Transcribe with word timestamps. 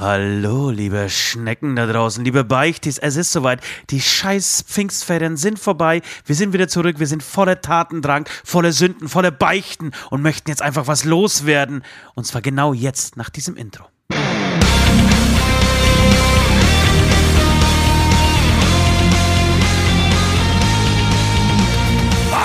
Hallo, 0.00 0.70
liebe 0.70 1.10
Schnecken 1.10 1.76
da 1.76 1.84
draußen, 1.84 2.24
liebe 2.24 2.42
Beichtis, 2.42 2.96
es 2.96 3.16
ist 3.16 3.32
soweit. 3.32 3.60
Die 3.90 4.00
scheiß 4.00 4.64
Pfingstferien 4.66 5.36
sind 5.36 5.58
vorbei. 5.58 6.00
Wir 6.24 6.34
sind 6.34 6.54
wieder 6.54 6.68
zurück. 6.68 6.98
Wir 6.98 7.06
sind 7.06 7.22
voller 7.22 7.60
Tatendrang, 7.60 8.26
voller 8.42 8.72
Sünden, 8.72 9.10
voller 9.10 9.30
Beichten 9.30 9.90
und 10.08 10.22
möchten 10.22 10.48
jetzt 10.48 10.62
einfach 10.62 10.86
was 10.86 11.04
loswerden. 11.04 11.84
Und 12.14 12.24
zwar 12.24 12.40
genau 12.40 12.72
jetzt, 12.72 13.18
nach 13.18 13.28
diesem 13.28 13.58
Intro. 13.58 13.84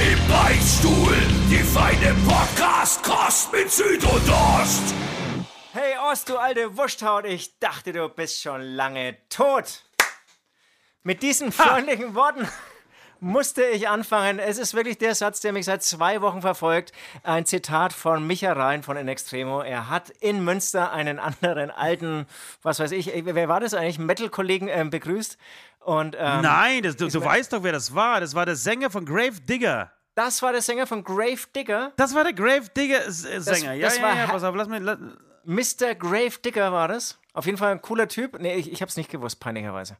Im 0.00 0.28
Beichtstuhl, 0.28 1.16
die 1.50 1.56
feine 1.56 2.14
Podcast-Kost 2.24 3.52
mit 3.52 3.68
Süd 3.68 4.04
und 4.04 4.30
Ost. 4.30 4.94
Hey 5.72 5.94
Ost, 6.08 6.28
du 6.28 6.36
alte 6.36 6.76
Wursthaut, 6.76 7.24
ich 7.24 7.58
dachte, 7.58 7.92
du 7.92 8.08
bist 8.08 8.40
schon 8.40 8.60
lange 8.60 9.16
tot. 9.28 9.82
Mit 11.02 11.22
diesen 11.22 11.50
freundlichen 11.50 12.14
Worten 12.14 12.46
musste 13.18 13.64
ich 13.64 13.88
anfangen. 13.88 14.38
Es 14.38 14.58
ist 14.58 14.74
wirklich 14.74 14.98
der 14.98 15.16
Satz, 15.16 15.40
der 15.40 15.52
mich 15.52 15.64
seit 15.64 15.82
zwei 15.82 16.20
Wochen 16.20 16.42
verfolgt. 16.42 16.92
Ein 17.24 17.44
Zitat 17.44 17.92
von 17.92 18.24
Micha 18.24 18.52
Rhein 18.52 18.84
von 18.84 18.96
In 18.96 19.08
Extremo. 19.08 19.62
Er 19.62 19.88
hat 19.88 20.10
in 20.20 20.44
Münster 20.44 20.92
einen 20.92 21.18
anderen 21.18 21.72
alten, 21.72 22.26
was 22.62 22.78
weiß 22.78 22.92
ich, 22.92 23.10
wer 23.24 23.48
war 23.48 23.58
das 23.58 23.74
eigentlich, 23.74 23.98
Metal-Kollegen 23.98 24.68
äh, 24.68 24.86
begrüßt. 24.88 25.36
Und, 25.80 26.14
ähm, 26.18 26.42
Nein, 26.42 26.82
das, 26.82 26.96
du, 26.96 27.08
du 27.08 27.24
weißt 27.24 27.52
doch, 27.52 27.62
wer 27.62 27.72
das 27.72 27.94
war. 27.94 28.20
Das 28.20 28.34
war 28.34 28.46
der 28.46 28.56
Sänger 28.56 28.90
von 28.90 29.04
Grave 29.04 29.40
Digger. 29.40 29.90
Das 30.18 30.42
war 30.42 30.50
der 30.50 30.62
Sänger 30.62 30.84
von 30.84 31.04
Grave 31.04 31.38
Digger. 31.54 31.92
Das 31.96 32.12
war 32.12 32.24
der 32.24 32.32
Grave 32.32 32.68
Digger 32.76 33.08
Sänger. 33.08 33.74
ja, 33.74 33.86
das 33.86 33.98
ja, 33.98 34.02
war 34.02 34.16
ja, 34.16 34.26
pass 34.26 34.42
auf, 34.42 34.52
lass 34.56 34.66
mich. 34.66 34.80
Lass, 34.80 34.98
Mr. 35.44 35.94
Grave 35.94 36.40
Digger 36.44 36.72
war 36.72 36.88
das. 36.88 37.20
Auf 37.34 37.46
jeden 37.46 37.56
Fall 37.56 37.70
ein 37.70 37.80
cooler 37.80 38.08
Typ. 38.08 38.36
Nee, 38.40 38.56
ich, 38.56 38.72
ich 38.72 38.82
hab's 38.82 38.96
nicht 38.96 39.12
gewusst, 39.12 39.38
peinlicherweise. 39.38 39.96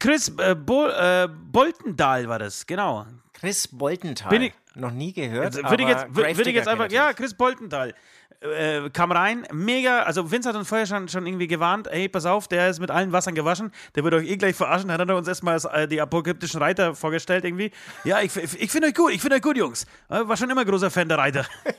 Chris 0.00 0.32
äh, 0.38 0.56
Bol, 0.56 0.90
äh, 0.90 1.28
Boltendahl 1.28 2.28
war 2.28 2.40
das, 2.40 2.66
genau. 2.66 3.06
Chris 3.32 3.68
Boltenthal. 3.68 4.28
Bin 4.28 4.42
ich- 4.42 4.54
Noch 4.74 4.90
nie 4.90 5.12
gehört. 5.12 5.54
Würde 5.54 5.84
ich 5.84 5.88
jetzt, 5.88 6.06
Grave 6.12 6.36
würd 6.36 6.46
ich 6.48 6.54
jetzt 6.56 6.66
einfach, 6.66 6.90
ja. 6.90 7.12
Chris 7.12 7.32
Boltenthal. 7.32 7.94
Äh, 8.40 8.88
kam 8.90 9.12
rein, 9.12 9.46
mega, 9.52 10.04
also 10.04 10.30
Vince 10.30 10.48
hat 10.48 10.56
uns 10.56 10.66
vorher 10.66 10.86
schon, 10.86 11.08
schon 11.08 11.26
irgendwie 11.26 11.46
gewarnt, 11.46 11.88
ey, 11.88 12.08
pass 12.08 12.24
auf, 12.24 12.48
der 12.48 12.70
ist 12.70 12.80
mit 12.80 12.90
allen 12.90 13.12
Wassern 13.12 13.34
gewaschen, 13.34 13.70
der 13.94 14.02
wird 14.02 14.14
euch 14.14 14.30
eh 14.30 14.38
gleich 14.38 14.56
verarschen, 14.56 14.90
hat 14.90 15.06
er 15.06 15.14
uns 15.14 15.28
erstmal 15.28 15.60
äh, 15.74 15.86
die 15.86 16.00
apokalyptischen 16.00 16.58
Reiter 16.58 16.94
vorgestellt 16.94 17.44
irgendwie. 17.44 17.70
Ja, 18.04 18.22
ich, 18.22 18.34
ich, 18.34 18.70
finde 18.70 18.88
euch 18.88 18.94
gut, 18.94 19.12
ich 19.12 19.20
finde 19.20 19.36
euch 19.36 19.42
gut, 19.42 19.58
Jungs. 19.58 19.84
Äh, 20.08 20.26
War 20.26 20.38
schon 20.38 20.48
immer 20.48 20.64
großer 20.64 20.90
Fan 20.90 21.08
der 21.08 21.18
Reiter. 21.18 21.44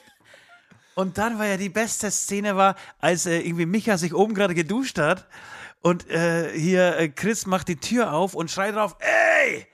Und 0.93 1.17
dann 1.17 1.39
war 1.39 1.47
ja 1.47 1.57
die 1.57 1.69
beste 1.69 2.11
Szene 2.11 2.55
war, 2.57 2.75
als 2.99 3.25
äh, 3.25 3.39
irgendwie 3.39 3.65
Micha 3.65 3.97
sich 3.97 4.13
oben 4.13 4.35
gerade 4.35 4.53
geduscht 4.53 4.99
hat 4.99 5.25
und 5.81 6.09
äh, 6.09 6.51
hier 6.53 6.97
äh, 6.97 7.09
Chris 7.09 7.45
macht 7.45 7.67
die 7.69 7.77
Tür 7.77 8.13
auf 8.13 8.35
und 8.35 8.51
schreit 8.51 8.75
drauf, 8.75 8.97
ey, 8.99 9.65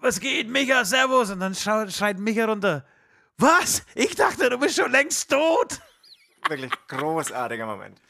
was 0.00 0.20
geht, 0.20 0.48
Micha, 0.48 0.84
servus. 0.84 1.30
Und 1.30 1.40
dann 1.40 1.54
schreit 1.54 2.18
Micha 2.18 2.46
runter, 2.46 2.84
was? 3.38 3.84
Ich 3.94 4.14
dachte, 4.14 4.50
du 4.50 4.58
bist 4.58 4.76
schon 4.76 4.90
längst 4.90 5.30
tot. 5.30 5.80
Wirklich 6.48 6.72
großartiger 6.88 7.66
Moment. 7.66 8.00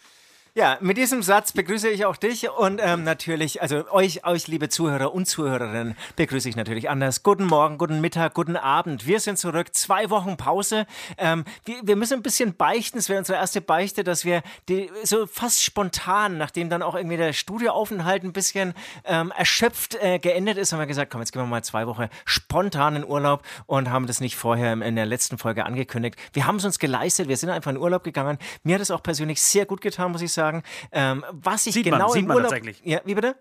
Ja, 0.57 0.79
mit 0.81 0.97
diesem 0.97 1.23
Satz 1.23 1.53
begrüße 1.53 1.91
ich 1.91 2.07
auch 2.07 2.17
dich 2.17 2.49
und 2.49 2.81
ähm, 2.83 3.05
natürlich, 3.05 3.61
also 3.61 3.85
euch, 3.91 4.25
euch, 4.25 4.49
liebe 4.49 4.71
Zuhörer 4.71 5.13
und 5.13 5.27
Zuhörerinnen, 5.27 5.99
begrüße 6.17 6.49
ich 6.49 6.57
natürlich 6.57 6.89
anders. 6.89 7.23
Guten 7.23 7.45
Morgen, 7.45 7.77
guten 7.77 8.01
Mittag, 8.01 8.33
guten 8.33 8.57
Abend. 8.57 9.07
Wir 9.07 9.21
sind 9.21 9.39
zurück. 9.39 9.75
Zwei 9.75 10.09
Wochen 10.09 10.39
Pause. 10.39 10.87
Ähm, 11.19 11.45
wir, 11.67 11.77
wir 11.83 11.97
müssen 11.97 12.15
ein 12.15 12.23
bisschen 12.23 12.57
beichten. 12.57 12.97
Es 12.97 13.11
wäre 13.11 13.19
unsere 13.19 13.39
erste 13.39 13.61
Beichte, 13.61 14.03
dass 14.03 14.25
wir 14.25 14.43
die, 14.71 14.91
so 15.05 15.27
fast 15.27 15.63
spontan, 15.63 16.39
nachdem 16.39 16.71
dann 16.71 16.81
auch 16.81 16.95
irgendwie 16.95 17.19
der 17.19 17.35
Studioaufenthalt 17.35 18.25
ein 18.25 18.33
bisschen 18.33 18.73
ähm, 19.05 19.35
erschöpft 19.37 19.97
äh, 19.97 20.19
geendet 20.19 20.57
ist, 20.57 20.73
haben 20.73 20.81
wir 20.81 20.87
gesagt, 20.87 21.13
komm, 21.13 21.21
jetzt 21.21 21.33
gehen 21.33 21.43
wir 21.43 21.47
mal 21.47 21.65
zwei 21.65 21.87
Wochen 21.87 22.09
spontan 22.25 22.97
in 22.97 23.05
Urlaub 23.05 23.43
und 23.67 23.91
haben 23.91 24.07
das 24.07 24.23
nicht 24.23 24.37
vorher 24.37 24.73
in 24.73 24.97
der 24.97 25.05
letzten 25.05 25.37
Folge 25.37 25.67
angekündigt. 25.67 26.17
Wir 26.33 26.47
haben 26.47 26.57
es 26.57 26.65
uns 26.65 26.79
geleistet. 26.79 27.29
Wir 27.29 27.37
sind 27.37 27.51
einfach 27.51 27.73
in 27.73 27.77
Urlaub 27.77 28.05
gegangen. 28.05 28.39
Mir 28.63 28.77
hat 28.77 28.81
es 28.81 28.91
auch 28.91 29.03
persönlich 29.03 29.43
sehr 29.43 29.67
gut 29.67 29.83
getan, 29.83 30.13
muss 30.13 30.23
ich 30.23 30.33
sagen. 30.33 30.46
Ähm, 30.93 31.25
was 31.33 31.67
ich 31.67 31.75
Sieht 31.75 31.87
man, 31.87 31.99
genau 32.01 32.13
sieht 32.13 32.23
im 32.23 32.29
man 32.29 32.37
Urlaub. 32.37 32.51
tatsächlich. 32.51 32.81
Ja, 32.85 33.01
wie 33.05 33.15
bitte? 33.15 33.37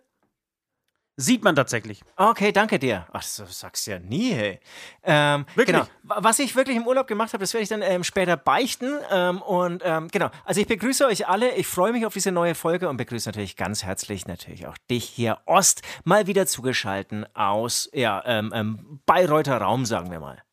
Sieht 1.17 1.45
man 1.45 1.55
tatsächlich. 1.55 2.01
Okay, 2.17 2.51
danke 2.51 2.77
dir. 2.77 3.07
Ach, 3.13 3.21
so 3.21 3.45
sagst 3.45 3.87
du 3.87 3.91
ja 3.91 3.99
nie, 3.99 4.33
hey. 4.33 4.59
Ähm, 5.01 5.45
Wirklich? 5.55 5.67
Genau. 5.77 5.87
Wa- 6.03 6.17
Was 6.19 6.39
ich 6.39 6.53
wirklich 6.57 6.75
im 6.75 6.85
Urlaub 6.85 7.07
gemacht 7.07 7.31
habe, 7.31 7.41
das 7.41 7.53
werde 7.53 7.63
ich 7.63 7.69
dann 7.69 7.81
ähm, 7.81 8.03
später 8.03 8.35
beichten. 8.35 8.97
Ähm, 9.09 9.41
und 9.41 9.81
ähm, 9.85 10.09
genau, 10.09 10.29
also 10.43 10.59
ich 10.59 10.67
begrüße 10.67 11.05
euch 11.05 11.25
alle. 11.29 11.55
Ich 11.55 11.67
freue 11.67 11.93
mich 11.93 12.05
auf 12.05 12.13
diese 12.13 12.33
neue 12.33 12.53
Folge 12.53 12.89
und 12.89 12.97
begrüße 12.97 13.29
natürlich 13.29 13.55
ganz 13.55 13.85
herzlich 13.85 14.27
natürlich 14.27 14.67
auch 14.67 14.77
dich 14.91 15.05
hier, 15.05 15.37
Ost, 15.45 15.83
mal 16.03 16.27
wieder 16.27 16.47
zugeschalten 16.47 17.25
aus 17.33 17.89
ja, 17.93 18.21
ähm, 18.25 18.51
ähm, 18.53 18.99
Bayreuther 19.05 19.61
Raum, 19.61 19.85
sagen 19.85 20.11
wir 20.11 20.19
mal. 20.19 20.43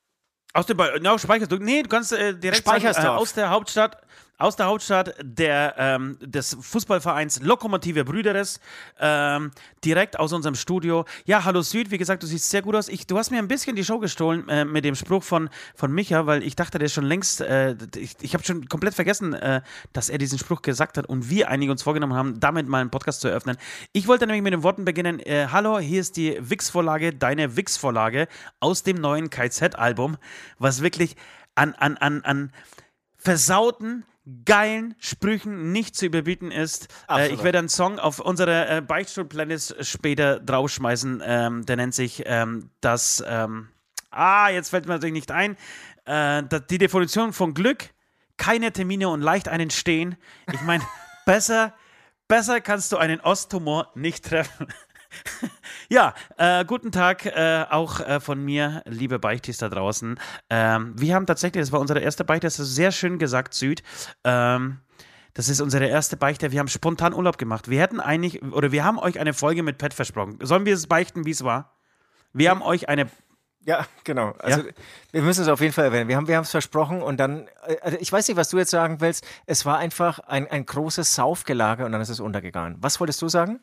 Aus 0.53 0.67
dem 0.67 0.77
ba 0.77 0.91
no, 1.01 1.19
Speichersdorf. 1.19 1.61
Nee, 1.61 1.83
du 1.83 1.89
kannst 1.89 2.13
äh, 2.13 2.39
direkt 2.39 2.65
sagen, 2.67 2.85
äh, 2.85 3.07
aus 3.09 3.33
der 3.35 3.51
Hauptstadt, 3.51 4.01
aus 4.39 4.57
der 4.57 4.67
Hauptstadt 4.67 5.15
der, 5.23 5.75
ähm, 5.79 6.19
des 6.21 6.57
Fußballvereins 6.61 7.43
Lokomotive 7.43 8.05
Brüderes, 8.05 8.61
ähm, 8.99 9.53
direkt 9.85 10.19
aus 10.19 10.33
unserem 10.33 10.55
Studio. 10.55 11.05
Ja, 11.25 11.45
hallo 11.45 11.63
Süd, 11.63 11.91
wie 11.91 11.99
gesagt, 11.99 12.23
du 12.23 12.27
siehst 12.27 12.51
sehr 12.51 12.63
gut 12.63 12.75
aus. 12.75 12.89
Ich, 12.89 13.07
du 13.07 13.19
hast 13.19 13.31
mir 13.31 13.39
ein 13.39 13.49
bisschen 13.49 13.77
die 13.77 13.85
Show 13.85 13.99
gestohlen 13.99 14.49
äh, 14.49 14.65
mit 14.65 14.85
dem 14.85 14.95
Spruch 14.95 15.23
von, 15.23 15.49
von 15.75 15.93
Micha, 15.93 16.27
weil 16.27 16.43
ich 16.43 16.57
dachte, 16.57 16.79
der 16.79 16.87
ist 16.87 16.93
schon 16.93 17.05
längst, 17.05 17.41
äh, 17.41 17.77
ich, 17.97 18.17
ich 18.21 18.35
habe 18.35 18.43
schon 18.45 18.69
komplett 18.69 18.95
vergessen, 18.95 19.33
äh, 19.35 19.63
dass 19.93 20.09
er 20.09 20.19
diesen 20.19 20.39
Spruch 20.39 20.63
gesagt 20.63 20.99
hat 20.99 21.07
und 21.07 21.31
wir 21.31 21.49
einige 21.49 21.71
uns 21.71 21.83
vorgenommen 21.83 22.15
haben, 22.15 22.41
damit 22.41 22.67
mal 22.67 22.81
einen 22.81 22.91
Podcast 22.91 23.21
zu 23.21 23.29
eröffnen. 23.29 23.57
Ich 23.93 24.09
wollte 24.09 24.27
nämlich 24.27 24.43
mit 24.43 24.53
den 24.53 24.63
Worten 24.63 24.85
beginnen, 24.85 25.21
äh, 25.21 25.49
hallo, 25.53 25.79
hier 25.79 26.01
ist 26.01 26.17
die 26.17 26.37
Wix-Vorlage, 26.41 27.13
deine 27.13 27.57
Wix-Vorlage 27.57 28.27
aus 28.61 28.83
dem 28.83 28.97
neuen 28.97 29.31
KZ-Album, 29.31 30.17
was 30.59 30.83
wirklich 30.83 31.17
an, 31.55 31.75
an, 31.75 31.97
an, 31.99 32.25
an 32.25 32.53
versauten, 33.19 34.05
geilen 34.45 34.95
Sprüchen 34.99 35.73
nicht 35.73 35.97
zu 35.97 36.07
überbieten 36.07 36.51
ist. 36.51 36.89
Äh, 37.09 37.33
ich 37.33 37.43
werde 37.43 37.59
einen 37.59 37.69
Song 37.69 37.99
auf 37.99 38.21
unsere 38.21 38.69
äh, 38.69 38.81
Beichtstuhl-Playlist 38.81 39.85
später 39.85 40.39
draufschmeißen. 40.41 41.23
Ähm, 41.25 41.67
der 41.67 41.77
nennt 41.77 41.95
sich 41.95 42.23
ähm, 42.27 42.71
das. 42.81 43.23
Ähm, 43.27 43.69
ah, 44.11 44.49
jetzt 44.49 44.71
fällt 44.71 44.87
mir 44.87 44.95
natürlich 44.95 45.15
nicht 45.15 45.33
ein. 45.33 45.57
Äh, 46.05 46.45
die 46.71 46.79
Definition 46.79 47.33
von 47.33 47.55
Glück: 47.55 47.91
keine 48.37 48.73
Termine 48.73 49.09
und 49.09 49.23
leicht 49.23 49.49
einen 49.49 49.71
stehen. 49.71 50.17
Ich 50.53 50.61
meine, 50.63 50.85
besser, 51.27 51.75
besser 52.29 52.61
kannst 52.61 52.93
du 52.93 52.99
einen 52.99 53.21
Osttumor 53.21 53.91
nicht 53.95 54.25
treffen. 54.25 54.69
Ja, 55.89 56.15
äh, 56.39 56.65
guten 56.65 56.91
Tag 56.91 57.27
äh, 57.27 57.67
auch 57.69 58.01
äh, 58.01 58.19
von 58.19 58.43
mir, 58.43 58.83
liebe 58.87 59.19
Beichtis 59.19 59.59
da 59.59 59.69
draußen. 59.69 60.19
Ähm, 60.49 60.95
wir 60.97 61.15
haben 61.15 61.27
tatsächlich, 61.27 61.63
das 61.63 61.73
war 61.73 61.81
unsere 61.81 62.01
erste 62.01 62.25
Beichte, 62.25 62.47
das 62.47 62.59
ist 62.59 62.75
sehr 62.75 62.93
schön 62.93 63.19
gesagt, 63.19 63.53
Süd. 63.53 63.83
Ähm, 64.25 64.79
das 65.35 65.49
ist 65.49 65.61
unsere 65.61 65.87
erste 65.87 66.17
Beichte. 66.17 66.51
Wir 66.53 66.61
haben 66.61 66.69
spontan 66.69 67.13
Urlaub 67.15 67.37
gemacht. 67.39 67.69
Wir 67.69 67.81
hätten 67.81 68.01
eigentlich, 68.01 68.43
oder 68.43 68.73
wir 68.73 68.85
haben 68.85 68.99
euch 68.99 69.19
eine 69.19 69.35
Folge 69.35 69.63
mit 69.63 69.79
Pet 69.79 69.93
versprochen. 69.95 70.39
Sollen 70.41 70.65
wir 70.67 70.75
es 70.75 70.87
beichten, 70.87 71.27
wie 71.27 71.31
es 71.31 71.45
war? 71.45 71.75
Wir 72.33 72.51
haben 72.51 72.63
euch 72.63 72.89
eine. 72.89 73.11
Ja, 73.65 73.87
genau. 74.05 74.33
Also 74.39 74.61
Ja? 74.61 74.67
wir 75.13 75.23
müssen 75.23 75.43
es 75.43 75.49
auf 75.49 75.61
jeden 75.61 75.73
Fall 75.73 75.85
erwähnen. 75.87 76.09
Wir 76.09 76.17
haben 76.17 76.27
wir 76.27 76.41
es 76.41 76.51
versprochen 76.51 77.03
und 77.03 77.19
dann, 77.19 77.49
also 77.83 77.97
ich 78.01 78.11
weiß 78.11 78.29
nicht, 78.29 78.37
was 78.37 78.49
du 78.49 78.59
jetzt 78.59 78.71
sagen 78.71 79.01
willst. 79.01 79.27
Es 79.47 79.65
war 79.65 79.79
einfach 79.79 80.19
ein, 80.21 80.51
ein 80.51 80.67
großes 80.67 81.15
Saufgelage 81.15 81.85
und 81.85 81.93
dann 81.93 82.01
ist 82.01 82.09
es 82.09 82.19
untergegangen. 82.21 82.77
Was 82.81 82.99
wolltest 82.99 83.21
du 83.23 83.29
sagen? 83.29 83.61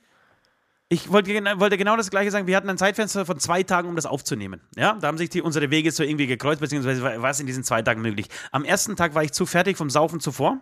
Ich 0.91 1.11
wollte, 1.11 1.31
wollte 1.59 1.77
genau 1.77 1.95
das 1.95 2.09
Gleiche 2.09 2.31
sagen. 2.31 2.47
Wir 2.47 2.57
hatten 2.57 2.67
ein 2.69 2.77
Zeitfenster 2.79 3.23
von 3.25 3.39
zwei 3.39 3.61
Tagen, 3.61 3.87
um 3.89 3.95
das 3.95 4.07
aufzunehmen. 4.07 4.59
Ja, 4.75 4.93
da 4.99 5.07
haben 5.07 5.19
sich 5.19 5.29
die, 5.29 5.41
unsere 5.43 5.69
Wege 5.69 5.91
so 5.91 6.01
irgendwie 6.03 6.25
gekreuzt, 6.25 6.59
beziehungsweise 6.61 7.03
war 7.03 7.29
es 7.29 7.39
in 7.39 7.45
diesen 7.45 7.63
zwei 7.63 7.83
Tagen 7.83 8.01
möglich. 8.01 8.27
Am 8.51 8.65
ersten 8.65 8.95
Tag 8.95 9.13
war 9.13 9.23
ich 9.23 9.31
zu 9.31 9.45
fertig 9.45 9.77
vom 9.77 9.91
Saufen 9.91 10.19
zuvor, 10.19 10.61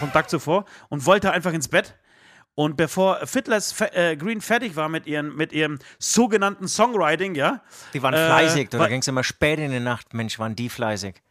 vom 0.00 0.12
Tag 0.12 0.28
zuvor, 0.30 0.64
und 0.88 1.06
wollte 1.06 1.30
einfach 1.30 1.52
ins 1.52 1.68
Bett. 1.68 1.94
Und 2.56 2.76
bevor 2.76 3.24
Fiddlers 3.24 3.72
äh, 3.92 4.16
Green 4.16 4.40
fertig 4.40 4.74
war 4.74 4.88
mit, 4.88 5.06
ihren, 5.06 5.36
mit 5.36 5.52
ihrem 5.52 5.78
sogenannten 6.00 6.66
Songwriting, 6.66 7.36
ja, 7.36 7.62
Die 7.94 8.02
waren 8.02 8.14
Äh, 8.14 8.26
fleißig, 8.26 8.72
wa- 8.72 8.78
da 8.78 8.88
ging 8.88 9.00
es 9.00 9.06
immer 9.06 9.22
spät 9.22 9.60
in 9.60 9.70
die 9.70 9.78
Nacht. 9.78 10.12
Mensch, 10.12 10.40
waren 10.40 10.56
die 10.56 10.68
fleißig. 10.68 11.22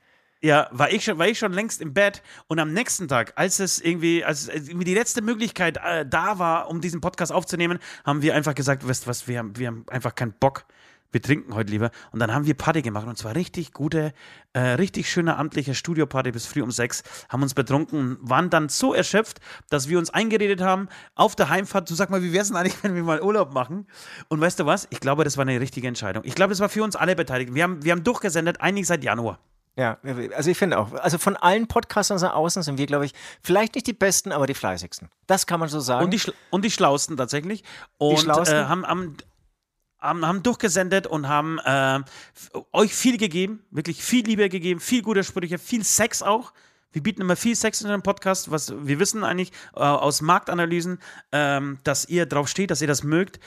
Ja, 0.42 0.68
war 0.72 0.92
ich 0.92 1.04
schon, 1.04 1.18
war 1.18 1.28
ich 1.28 1.40
schon 1.40 1.52
längst 1.52 1.82
im 1.82 1.94
Bett 1.94 2.22
und 2.48 2.60
am 2.60 2.72
nächsten 2.72 3.08
Tag, 3.08 3.34
als 3.36 3.60
es 3.60 3.80
irgendwie, 3.80 4.24
als 4.24 4.48
irgendwie 4.48 4.86
die 4.86 4.94
letzte 4.94 5.24
Möglichkeit 5.24 5.78
äh, 5.84 6.06
da 6.06 6.38
war, 6.38 6.70
um 6.70 6.80
diesen 6.80 7.02
Podcast 7.02 7.32
aufzunehmen, 7.32 7.80
haben 8.06 8.22
wir 8.22 8.36
einfach 8.36 8.54
gesagt, 8.54 8.88
weißt 8.88 9.08
was, 9.08 9.28
wir 9.28 9.40
haben, 9.40 9.58
wir 9.58 9.68
haben 9.68 9.86
einfach 9.90 10.14
keinen 10.14 10.34
Bock. 10.34 10.66
Wir 11.12 11.22
trinken 11.22 11.56
heute 11.56 11.72
lieber. 11.72 11.90
Und 12.12 12.20
dann 12.20 12.34
haben 12.34 12.46
wir 12.46 12.54
Party 12.54 12.82
gemacht 12.82 13.08
und 13.08 13.18
zwar 13.18 13.34
richtig 13.34 13.72
gute, 13.72 14.14
äh, 14.54 14.60
richtig 14.60 15.10
schöne 15.10 15.38
amtliche 15.38 15.74
Studioparty 15.74 16.32
bis 16.32 16.46
früh 16.46 16.62
um 16.62 16.70
sechs. 16.70 17.02
Haben 17.30 17.44
uns 17.44 17.54
betrunken, 17.54 18.18
waren 18.22 18.50
dann 18.50 18.68
so 18.70 18.94
erschöpft, 18.94 19.40
dass 19.70 19.88
wir 19.88 19.98
uns 19.98 20.10
eingeredet 20.10 20.62
haben 20.62 20.90
auf 21.16 21.36
der 21.36 21.50
Heimfahrt. 21.50 21.90
Du 21.90 21.96
sag 21.96 22.10
mal, 22.10 22.22
wie 22.24 22.34
wäre 22.34 22.42
es 22.42 22.50
denn 22.50 22.58
eigentlich, 22.58 22.76
wenn 22.84 22.94
wir 22.94 23.04
mal 23.04 23.22
Urlaub 23.22 23.54
machen? 23.54 23.88
Und 24.28 24.42
weißt 24.42 24.60
du 24.60 24.66
was? 24.66 24.88
Ich 24.92 25.00
glaube, 25.00 25.24
das 25.24 25.38
war 25.38 25.44
eine 25.44 25.60
richtige 25.60 25.88
Entscheidung. 25.88 26.24
Ich 26.26 26.36
glaube, 26.36 26.50
das 26.50 26.60
war 26.60 26.70
für 26.70 26.84
uns 26.84 26.96
alle 26.96 27.16
beteiligt. 27.16 27.54
Wir 27.56 27.64
haben, 27.64 27.84
wir 27.84 27.94
haben 27.94 28.04
durchgesendet, 28.04 28.62
eigentlich 28.62 28.88
seit 28.88 29.04
Januar. 29.04 29.40
Ja, 29.78 30.00
also 30.36 30.50
ich 30.50 30.58
finde 30.58 30.80
auch, 30.80 30.92
also 30.94 31.20
von 31.20 31.36
allen 31.36 31.68
Podcastern 31.68 32.20
da 32.20 32.32
außen 32.32 32.64
sind 32.64 32.80
wir, 32.80 32.88
glaube 32.88 33.06
ich, 33.06 33.14
vielleicht 33.44 33.76
nicht 33.76 33.86
die 33.86 33.94
besten, 33.94 34.32
aber 34.32 34.48
die 34.48 34.56
fleißigsten. 34.56 35.10
Das 35.28 35.46
kann 35.46 35.60
man 35.60 35.70
so 35.70 35.80
sagen. 35.80 36.06
Und 36.06 36.12
die, 36.12 36.20
Schla- 36.20 36.34
und 36.50 36.66
die 36.66 36.72
Schlausten 36.72 37.16
tatsächlich. 37.16 37.64
Und 38.00 38.20
Schlausten? 38.20 38.58
Äh, 38.58 38.64
haben, 38.66 38.88
haben, 38.88 39.18
haben, 40.00 40.26
haben 40.26 40.42
durchgesendet 40.42 41.06
und 41.06 41.28
haben 41.28 41.60
äh, 41.64 42.00
euch 42.74 42.96
viel 42.96 43.20
gegeben, 43.20 43.64
wirklich 43.70 44.04
viel 44.04 44.26
Liebe 44.26 44.50
gegeben, 44.50 44.80
viel 44.80 45.04
gute 45.04 45.24
Sprüche, 45.24 45.60
viel 45.60 45.84
Sex 45.84 46.24
auch. 46.24 46.54
Wir 46.92 47.04
bieten 47.04 47.22
immer 47.22 47.36
viel 47.36 47.56
Sex 47.56 47.82
in 47.82 47.90
dem 47.90 48.02
Podcast, 48.02 48.50
was 48.50 48.74
wir 48.76 48.98
wissen 48.98 49.24
eigentlich 49.24 49.52
äh, 49.76 49.82
aus 49.82 50.22
Marktanalysen, 50.22 50.98
ähm, 51.32 51.78
dass 51.84 52.06
ihr 52.06 52.26
drauf 52.26 52.48
steht, 52.48 52.72
dass 52.72 52.82
ihr 52.82 52.88
das 52.88 53.04
mögt. 53.04 53.40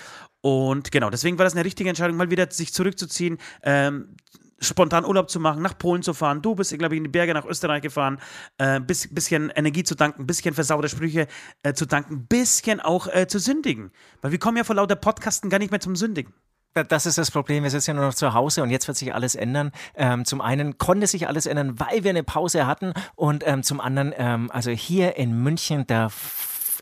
Und 0.43 0.93
genau, 0.93 1.11
deswegen 1.11 1.39
war 1.39 1.45
das 1.45 1.55
eine 1.55 1.65
richtige 1.65 1.89
Entscheidung, 1.89 2.17
mal 2.17 2.31
wieder 2.31 2.49
sich 2.53 2.73
zurückzuziehen, 2.73 3.39
ähm, 3.65 4.15
spontan 4.61 5.05
Urlaub 5.05 5.31
zu 5.31 5.41
machen, 5.41 5.63
nach 5.63 5.77
Polen 5.79 6.03
zu 6.03 6.15
fahren. 6.15 6.43
Du 6.43 6.55
bist, 6.55 6.77
glaube 6.79 6.95
ich, 6.95 6.99
in 6.99 7.05
die 7.05 7.11
Berge 7.11 7.33
nach 7.35 7.45
Österreich 7.45 7.83
gefahren, 7.83 8.19
äh, 8.59 8.81
bis, 8.81 9.13
bisschen 9.13 9.51
Energie 9.51 9.83
zu 9.85 9.95
tanken, 9.95 10.27
bisschen 10.27 10.55
versaute 10.55 10.89
Sprüche 10.89 11.27
äh, 11.63 11.73
zu 11.73 11.87
tanken, 11.87 12.27
bisschen 12.27 12.81
auch 12.81 13.09
äh, 13.09 13.27
zu 13.27 13.39
sündigen. 13.39 13.91
Weil 14.21 14.33
wir 14.33 14.39
kommen 14.39 14.57
ja 14.57 14.65
vor 14.65 14.77
lauter 14.77 14.97
Podcasten 14.97 15.51
gar 15.51 15.59
nicht 15.59 15.71
mehr 15.71 15.81
zum 15.81 15.97
Sündigen. 15.97 16.35
Da- 16.75 16.85
Das 16.85 17.07
ist 17.07 17.19
das 17.19 17.31
Problem. 17.31 17.65
Wir 17.65 17.71
sitzen 17.71 17.91
ja 17.91 17.95
nur 17.95 18.05
noch 18.07 18.15
zu 18.15 18.33
Hause 18.35 18.63
und 18.63 18.71
jetzt 18.71 18.87
wird 18.87 18.97
sich 18.97 19.13
alles 19.15 19.35
ändern. 19.35 19.73
Ähm, 19.95 20.25
zum 20.25 20.41
einen 20.41 20.79
konnte 20.79 21.07
sich 21.07 21.27
alles 21.27 21.47
ändern, 21.47 21.81
weil 21.81 22.05
wir 22.05 22.11
eine 22.11 22.23
Pause 22.23 22.67
hatten 22.67 22.93
und 23.17 23.43
ähm, 23.47 23.63
zum 23.63 23.81
anderen, 23.81 24.13
ähm, 24.17 24.51
also 24.53 24.71
hier 24.71 25.17
in 25.17 25.43
München, 25.43 25.87
da 25.87 26.09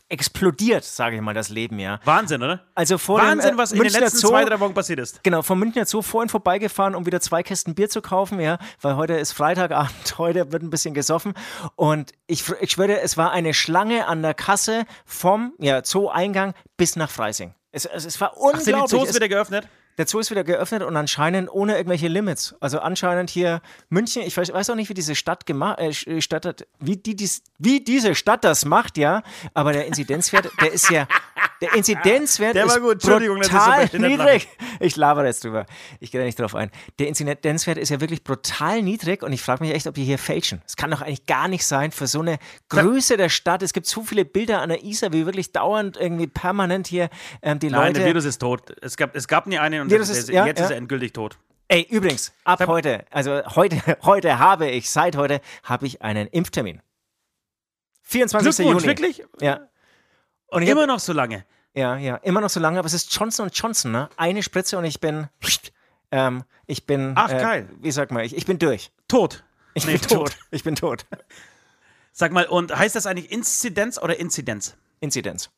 explodiert, 0.09 0.83
sage 0.83 1.15
ich 1.15 1.21
mal, 1.21 1.33
das 1.33 1.49
Leben, 1.49 1.79
ja. 1.79 1.99
Wahnsinn, 2.03 2.41
oder? 2.43 2.65
Also 2.75 2.97
vor 2.97 3.19
Wahnsinn, 3.19 3.51
dem, 3.51 3.55
äh, 3.55 3.57
was 3.61 3.71
in 3.71 3.77
den 3.77 3.83
Münchner 3.83 3.99
letzten 4.01 4.17
Zoo- 4.17 4.29
zwei, 4.29 4.43
drei 4.43 4.59
Wochen 4.59 4.73
passiert 4.73 4.99
ist. 4.99 5.23
Genau, 5.23 5.41
vom 5.41 5.59
Münchner 5.59 5.85
Zoo 5.85 6.01
vorhin 6.01 6.29
vorbeigefahren, 6.29 6.95
um 6.95 7.05
wieder 7.05 7.21
zwei 7.21 7.43
Kästen 7.43 7.75
Bier 7.75 7.89
zu 7.89 8.01
kaufen, 8.01 8.39
ja, 8.39 8.57
weil 8.81 8.95
heute 8.95 9.13
ist 9.13 9.33
Freitagabend, 9.33 9.91
heute 10.17 10.51
wird 10.51 10.63
ein 10.63 10.69
bisschen 10.69 10.93
gesoffen. 10.93 11.33
Und 11.75 12.11
ich, 12.27 12.43
ich 12.59 12.71
schwöre, 12.71 12.99
es 13.01 13.17
war 13.17 13.31
eine 13.31 13.53
Schlange 13.53 14.07
an 14.07 14.21
der 14.21 14.33
Kasse 14.33 14.85
vom 15.05 15.53
ja, 15.59 15.83
Zoo-Eingang 15.83 16.53
bis 16.75 16.95
nach 16.95 17.09
Freising. 17.11 17.53
Es, 17.71 17.85
es, 17.85 18.05
es 18.05 18.19
war 18.19 18.33
Ach, 18.33 18.55
sind 18.57 18.67
die 18.67 18.73
unglaublich. 18.73 18.89
Zoos 18.99 19.09
es, 19.09 19.15
wieder 19.15 19.29
geöffnet? 19.29 19.67
Der 19.99 20.07
Zoo 20.07 20.19
ist 20.19 20.31
wieder 20.31 20.45
geöffnet 20.45 20.81
und 20.81 20.95
anscheinend 20.95 21.51
ohne 21.51 21.75
irgendwelche 21.75 22.07
Limits. 22.07 22.55
Also 22.61 22.79
anscheinend 22.79 23.29
hier 23.29 23.61
München, 23.89 24.23
ich 24.23 24.37
weiß, 24.37 24.69
auch 24.69 24.75
nicht, 24.75 24.87
wie 24.87 24.93
diese 24.93 25.13
Stadt 25.13 25.45
gemacht, 25.45 25.79
äh, 25.79 26.21
Stadt 26.21 26.45
hat, 26.45 26.65
wie, 26.79 26.95
die, 26.95 27.17
dies, 27.17 27.43
wie 27.57 27.83
diese 27.83 28.15
Stadt 28.15 28.45
das 28.45 28.63
macht, 28.63 28.97
ja. 28.97 29.23
Aber 29.53 29.73
der 29.73 29.87
Inzidenzwert, 29.87 30.49
der 30.61 30.71
ist 30.71 30.89
ja, 30.89 31.05
der 31.61 31.75
Inzidenzwert 31.75 32.55
Der 32.55 32.65
ist 32.65 32.79
gut. 32.79 33.01
Brutal 33.01 33.89
niedrig. 33.91 34.47
Ich 34.79 34.95
labere 34.95 35.25
jetzt 35.25 35.43
drüber. 35.43 35.65
Ich 35.99 36.11
gehe 36.11 36.21
da 36.21 36.25
nicht 36.25 36.39
drauf 36.39 36.55
ein. 36.55 36.71
Der 36.99 37.09
Inzidenzwert 37.09 37.77
ist 37.77 37.89
ja 37.89 37.99
wirklich 37.99 38.23
brutal 38.23 38.81
niedrig 38.81 39.23
und 39.23 39.33
ich 39.33 39.41
frage 39.41 39.65
mich 39.65 39.73
echt, 39.73 39.85
ob 39.87 39.95
die 39.95 40.05
hier 40.05 40.17
fälschen. 40.17 40.61
Es 40.65 40.77
kann 40.77 40.91
doch 40.91 41.01
eigentlich 41.01 41.25
gar 41.25 41.49
nicht 41.49 41.65
sein 41.65 41.91
für 41.91 42.07
so 42.07 42.21
eine 42.21 42.39
Größe 42.69 43.17
der 43.17 43.27
Stadt. 43.27 43.61
Es 43.63 43.73
gibt 43.73 43.87
so 43.87 44.03
viele 44.03 44.23
Bilder 44.23 44.61
an 44.61 44.69
der 44.69 44.85
Isar, 44.85 45.11
wie 45.11 45.25
wirklich 45.25 45.51
dauernd 45.51 45.97
irgendwie 45.97 46.27
permanent 46.27 46.87
hier 46.87 47.09
ähm, 47.41 47.59
die 47.59 47.69
Nein, 47.69 47.87
Leute. 47.87 47.99
der 47.99 48.07
Virus 48.07 48.23
ist 48.23 48.39
tot. 48.39 48.73
Es 48.81 48.95
gab, 48.95 49.13
es 49.15 49.27
gab 49.27 49.47
nie 49.47 49.59
einen 49.59 49.81
und 49.81 49.88
Virus 49.91 50.07
der- 50.09 50.17
ist- 50.17 50.29
ja, 50.29 50.45
jetzt 50.45 50.59
ja. 50.59 50.65
ist 50.65 50.71
er 50.71 50.77
endgültig 50.77 51.13
tot. 51.13 51.37
Ey, 51.67 51.85
übrigens, 51.89 52.33
ab 52.45 52.65
heute, 52.67 53.05
also 53.11 53.41
heute, 53.55 53.77
heute 54.03 54.39
habe 54.39 54.69
ich, 54.69 54.89
seit 54.89 55.15
heute 55.15 55.39
habe 55.63 55.85
ich 55.85 56.01
einen 56.01 56.27
Impftermin. 56.27 56.81
24. 58.03 58.55
Glückwunsch, 58.55 58.83
Juni. 58.83 58.87
wirklich? 58.87 59.23
Ja. 59.39 59.67
Und 60.47 60.63
Immer 60.63 60.81
hab, 60.81 60.87
noch 60.87 60.99
so 60.99 61.13
lange. 61.13 61.45
ja, 61.75 61.97
ja, 61.97 62.15
immer 62.17 62.41
noch 62.41 62.49
so 62.49 62.59
lange, 62.59 62.79
aber 62.79 62.87
es 62.87 62.93
ist 62.93 63.13
Johnson 63.15 63.49
Johnson, 63.53 63.91
ne? 63.91 64.09
Eine 64.17 64.41
Spritze 64.41 64.77
und 64.79 64.85
ich 64.85 64.99
bin, 64.99 65.27
ähm, 66.11 66.43
ich 66.65 66.87
bin, 66.87 67.13
Ach, 67.15 67.29
äh, 67.29 67.37
geil. 67.39 67.69
wie 67.79 67.91
sagt 67.91 68.11
man, 68.11 68.23
ich, 68.23 68.35
ich 68.35 68.45
bin 68.47 68.57
durch. 68.57 68.91
Tot. 69.07 69.43
Ich 69.75 69.85
Nee, 69.85 69.93
bin 69.97 70.01
tot. 70.01 70.35
Ich 70.49 70.63
bin 70.63 70.73
tot. 70.75 71.05
Sag 72.11 72.31
mal, 72.31 72.47
und 72.47 72.75
heißt 72.75 72.95
das 72.95 73.05
eigentlich 73.05 73.31
Inzidenz 73.31 73.99
oder 73.99 74.19
Inzidenz? 74.19 74.75
Inzidenz. 74.99 75.51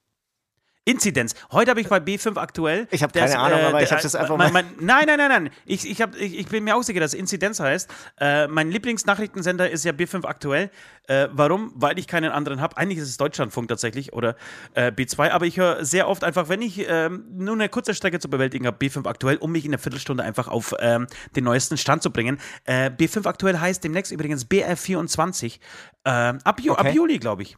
Inzidenz. 0.84 1.36
Heute 1.52 1.70
habe 1.70 1.80
ich 1.82 1.88
bei 1.90 1.98
B5 1.98 2.38
aktuell. 2.38 2.88
Ich 2.90 3.04
habe 3.04 3.14
der 3.14 3.26
keine 3.28 3.38
Ahnung, 3.38 3.60
aber 3.60 3.72
der- 3.78 3.84
ich 3.84 3.92
habe 3.92 4.02
das 4.02 4.16
einfach 4.16 4.36
mein, 4.36 4.52
mal. 4.52 4.64
mein, 4.64 4.76
Nein, 4.80 5.04
nein, 5.06 5.18
nein, 5.20 5.44
nein. 5.44 5.50
Ich, 5.66 5.88
ich, 5.88 6.02
hab, 6.02 6.16
ich, 6.16 6.40
ich 6.40 6.48
bin 6.48 6.64
mir 6.64 6.76
auch 6.76 6.82
sicher, 6.82 7.00
dass 7.00 7.14
Inzidenz 7.14 7.60
heißt. 7.60 7.88
Äh, 8.20 8.48
mein 8.48 8.72
Lieblingsnachrichtensender 8.72 9.70
ist 9.70 9.86
ja 9.86 9.92
B5 9.92 10.26
aktuell. 10.26 10.72
Äh, 11.08 11.28
warum? 11.34 11.72
Weil 11.76 12.00
ich 12.00 12.08
keinen 12.08 12.32
anderen 12.32 12.62
habe. 12.62 12.78
Eigentlich 12.78 12.98
ist 12.98 13.10
es 13.10 13.18
Deutschlandfunk 13.18 13.68
tatsächlich 13.68 14.14
oder 14.14 14.36
äh, 14.74 14.92
B2, 14.92 15.30
aber 15.30 15.46
ich 15.46 15.58
höre 15.58 15.86
sehr 15.86 16.08
oft 16.08 16.24
einfach, 16.24 16.50
wenn 16.50 16.64
ich 16.64 16.84
ähm, 16.90 17.26
nur 17.32 17.54
eine 17.54 17.70
kurze 17.70 17.94
Strecke 17.94 18.18
zu 18.20 18.30
bewältigen 18.30 18.66
habe, 18.66 18.84
B5 18.84 19.08
aktuell, 19.08 19.38
um 19.38 19.52
mich 19.52 19.66
in 19.66 19.72
einer 19.72 19.80
Viertelstunde 19.80 20.24
einfach 20.24 20.48
auf 20.48 20.74
ähm, 20.80 21.06
den 21.36 21.44
neuesten 21.44 21.78
Stand 21.78 22.02
zu 22.02 22.10
bringen. 22.12 22.40
Äh, 22.66 22.90
B5 22.90 23.28
aktuell 23.28 23.60
heißt 23.60 23.84
demnächst 23.84 24.12
übrigens 24.12 24.48
BR24. 24.50 25.60
Ähm, 26.06 26.40
ab, 26.44 26.60
Ju 26.60 26.74
ab 26.74 26.80
Okay. 26.82 26.96
Juli, 26.96 27.20
glaube 27.20 27.44
ich. 27.44 27.56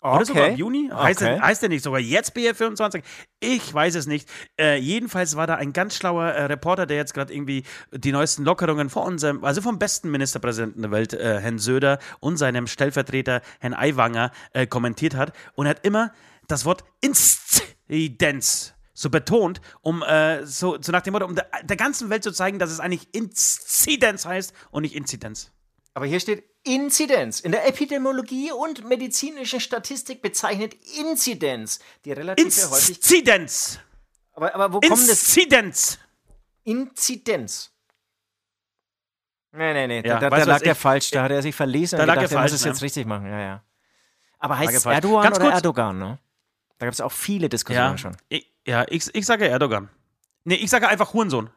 Oder 0.00 0.24
sogar 0.24 0.48
im 0.48 0.56
Juni? 0.56 0.90
Heißt, 0.92 1.20
Okay. 1.22 1.34
der, 1.34 1.42
heißt 1.42 1.62
der 1.62 1.68
nicht 1.68 1.82
sogar 1.82 2.00
jetzt 2.00 2.36
BR24? 2.36 3.02
Ich 3.40 3.72
weiß 3.72 3.94
es 3.96 4.06
nicht. 4.06 4.28
Äh, 4.60 4.78
jedenfalls 4.78 5.36
war 5.36 5.46
da 5.46 5.56
ein 5.56 5.72
ganz 5.72 5.96
schlauer 5.96 6.26
äh, 6.26 6.44
Reporter, 6.44 6.86
der 6.86 6.96
jetzt 6.96 7.14
gerade 7.14 7.32
irgendwie 7.34 7.64
die 7.92 8.12
neuesten 8.12 8.44
Lockerungen 8.44 8.90
von 8.90 9.04
unserem, 9.04 9.44
also 9.44 9.62
vom 9.62 9.78
besten 9.78 10.10
Ministerpräsidenten 10.10 10.82
der 10.82 10.90
Welt, 10.90 11.12
äh, 11.12 11.40
Herrn 11.40 11.58
Söder 11.58 11.98
und 12.20 12.36
seinem 12.36 12.66
Stellvertreter 12.66 13.42
Herrn 13.58 13.74
Aiwanger 13.74 14.30
äh, 14.52 14.66
kommentiert 14.66 15.14
hat 15.16 15.32
und 15.54 15.66
hat 15.66 15.84
immer 15.84 16.12
das 16.46 16.64
Wort 16.64 16.84
Inzidenz 17.00 18.74
so 18.94 19.10
betont, 19.10 19.60
um 19.82 20.02
äh, 20.02 20.46
so, 20.46 20.78
so 20.80 20.90
nach 20.90 21.02
dem 21.02 21.12
Motto, 21.12 21.26
um 21.26 21.34
der, 21.34 21.46
der 21.64 21.76
ganzen 21.76 22.08
Welt 22.08 22.22
zu 22.22 22.32
zeigen, 22.32 22.58
dass 22.58 22.70
es 22.70 22.80
eigentlich 22.80 23.08
Inzidenz 23.12 24.24
heißt 24.24 24.54
und 24.70 24.82
nicht 24.82 24.94
Inzidenz. 24.94 25.52
Aber 25.96 26.04
hier 26.04 26.20
steht 26.20 26.44
Inzidenz. 26.62 27.40
In 27.40 27.52
der 27.52 27.66
Epidemiologie 27.66 28.52
und 28.52 28.84
medizinischen 28.84 29.60
Statistik 29.60 30.20
bezeichnet 30.20 30.74
Inzidenz 31.00 31.78
die 32.04 32.12
relative 32.12 32.44
Häufigkeit. 32.70 32.96
Inzidenz! 32.96 33.78
Aber, 34.34 34.54
aber 34.54 34.74
wo 34.74 34.80
kommt 34.80 34.92
das? 34.92 35.08
Inzidenz! 35.08 35.98
Inzidenz. 36.64 37.72
Nee, 39.52 39.72
nee, 39.72 39.86
nee, 39.86 40.06
Ja, 40.06 40.18
da, 40.18 40.28
da, 40.28 40.36
da 40.36 40.44
lag 40.44 40.60
der 40.60 40.72
ich- 40.72 40.78
falsch. 40.78 41.10
Da 41.12 41.22
hat 41.22 41.30
er 41.30 41.40
sich 41.40 41.54
verlesen 41.54 41.96
Da 41.96 42.02
und 42.02 42.08
lag 42.08 42.16
gedacht, 42.16 42.32
er 42.32 42.36
er 42.36 42.42
muss 42.42 42.50
falsch, 42.50 42.60
es 42.60 42.64
ne? 42.66 42.70
jetzt 42.72 42.82
richtig 42.82 43.06
machen. 43.06 43.26
Ja, 43.30 43.40
ja. 43.40 43.64
Aber 44.38 44.52
er 44.56 44.58
heißt 44.58 44.74
es 44.74 44.82
falsch. 44.82 44.96
Erdogan 44.96 45.22
Ganz 45.22 45.36
oder 45.36 45.44
kurz. 45.46 45.54
Erdogan, 45.54 45.98
ne? 45.98 46.18
Da 46.76 46.84
gab 46.84 46.92
es 46.92 47.00
auch 47.00 47.12
viele 47.12 47.48
Diskussionen 47.48 47.92
Ja, 47.92 47.96
schon. 47.96 48.16
ich, 48.28 48.52
ja 48.66 48.84
ich, 48.90 49.14
ich 49.14 49.24
sage 49.24 49.48
Erdogan. 49.48 49.88
Nee, 50.44 50.56
ich 50.56 50.68
sage 50.68 50.88
einfach 50.88 51.14
Hurensohn. 51.14 51.48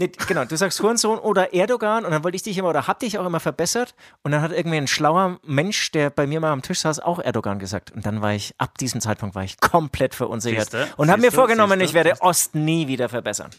Nee, 0.00 0.10
genau, 0.26 0.46
du 0.46 0.56
sagst 0.56 0.82
Hurensohn 0.82 1.18
oder 1.18 1.52
Erdogan 1.52 2.06
und 2.06 2.10
dann 2.10 2.24
wollte 2.24 2.34
ich 2.34 2.42
dich 2.42 2.56
immer 2.56 2.70
oder 2.70 2.86
hab 2.86 3.00
dich 3.00 3.18
auch 3.18 3.26
immer 3.26 3.38
verbessert 3.38 3.94
und 4.22 4.30
dann 4.30 4.40
hat 4.40 4.50
irgendwie 4.50 4.78
ein 4.78 4.86
schlauer 4.86 5.38
Mensch, 5.44 5.90
der 5.90 6.08
bei 6.08 6.26
mir 6.26 6.40
mal 6.40 6.52
am 6.52 6.62
Tisch 6.62 6.80
saß, 6.80 7.00
auch 7.00 7.18
Erdogan 7.18 7.58
gesagt 7.58 7.90
und 7.90 8.06
dann 8.06 8.22
war 8.22 8.32
ich, 8.32 8.54
ab 8.56 8.78
diesem 8.78 9.02
Zeitpunkt 9.02 9.34
war 9.34 9.44
ich 9.44 9.60
komplett 9.60 10.14
verunsichert 10.14 10.70
Siehste, 10.70 10.88
und 10.96 11.10
habe 11.10 11.20
mir 11.20 11.30
vorgenommen, 11.30 11.80
siehste, 11.80 11.84
ich 11.84 11.92
werde 11.92 12.10
siehste. 12.12 12.24
Ost 12.24 12.54
nie 12.54 12.88
wieder 12.88 13.10
verbessern. 13.10 13.50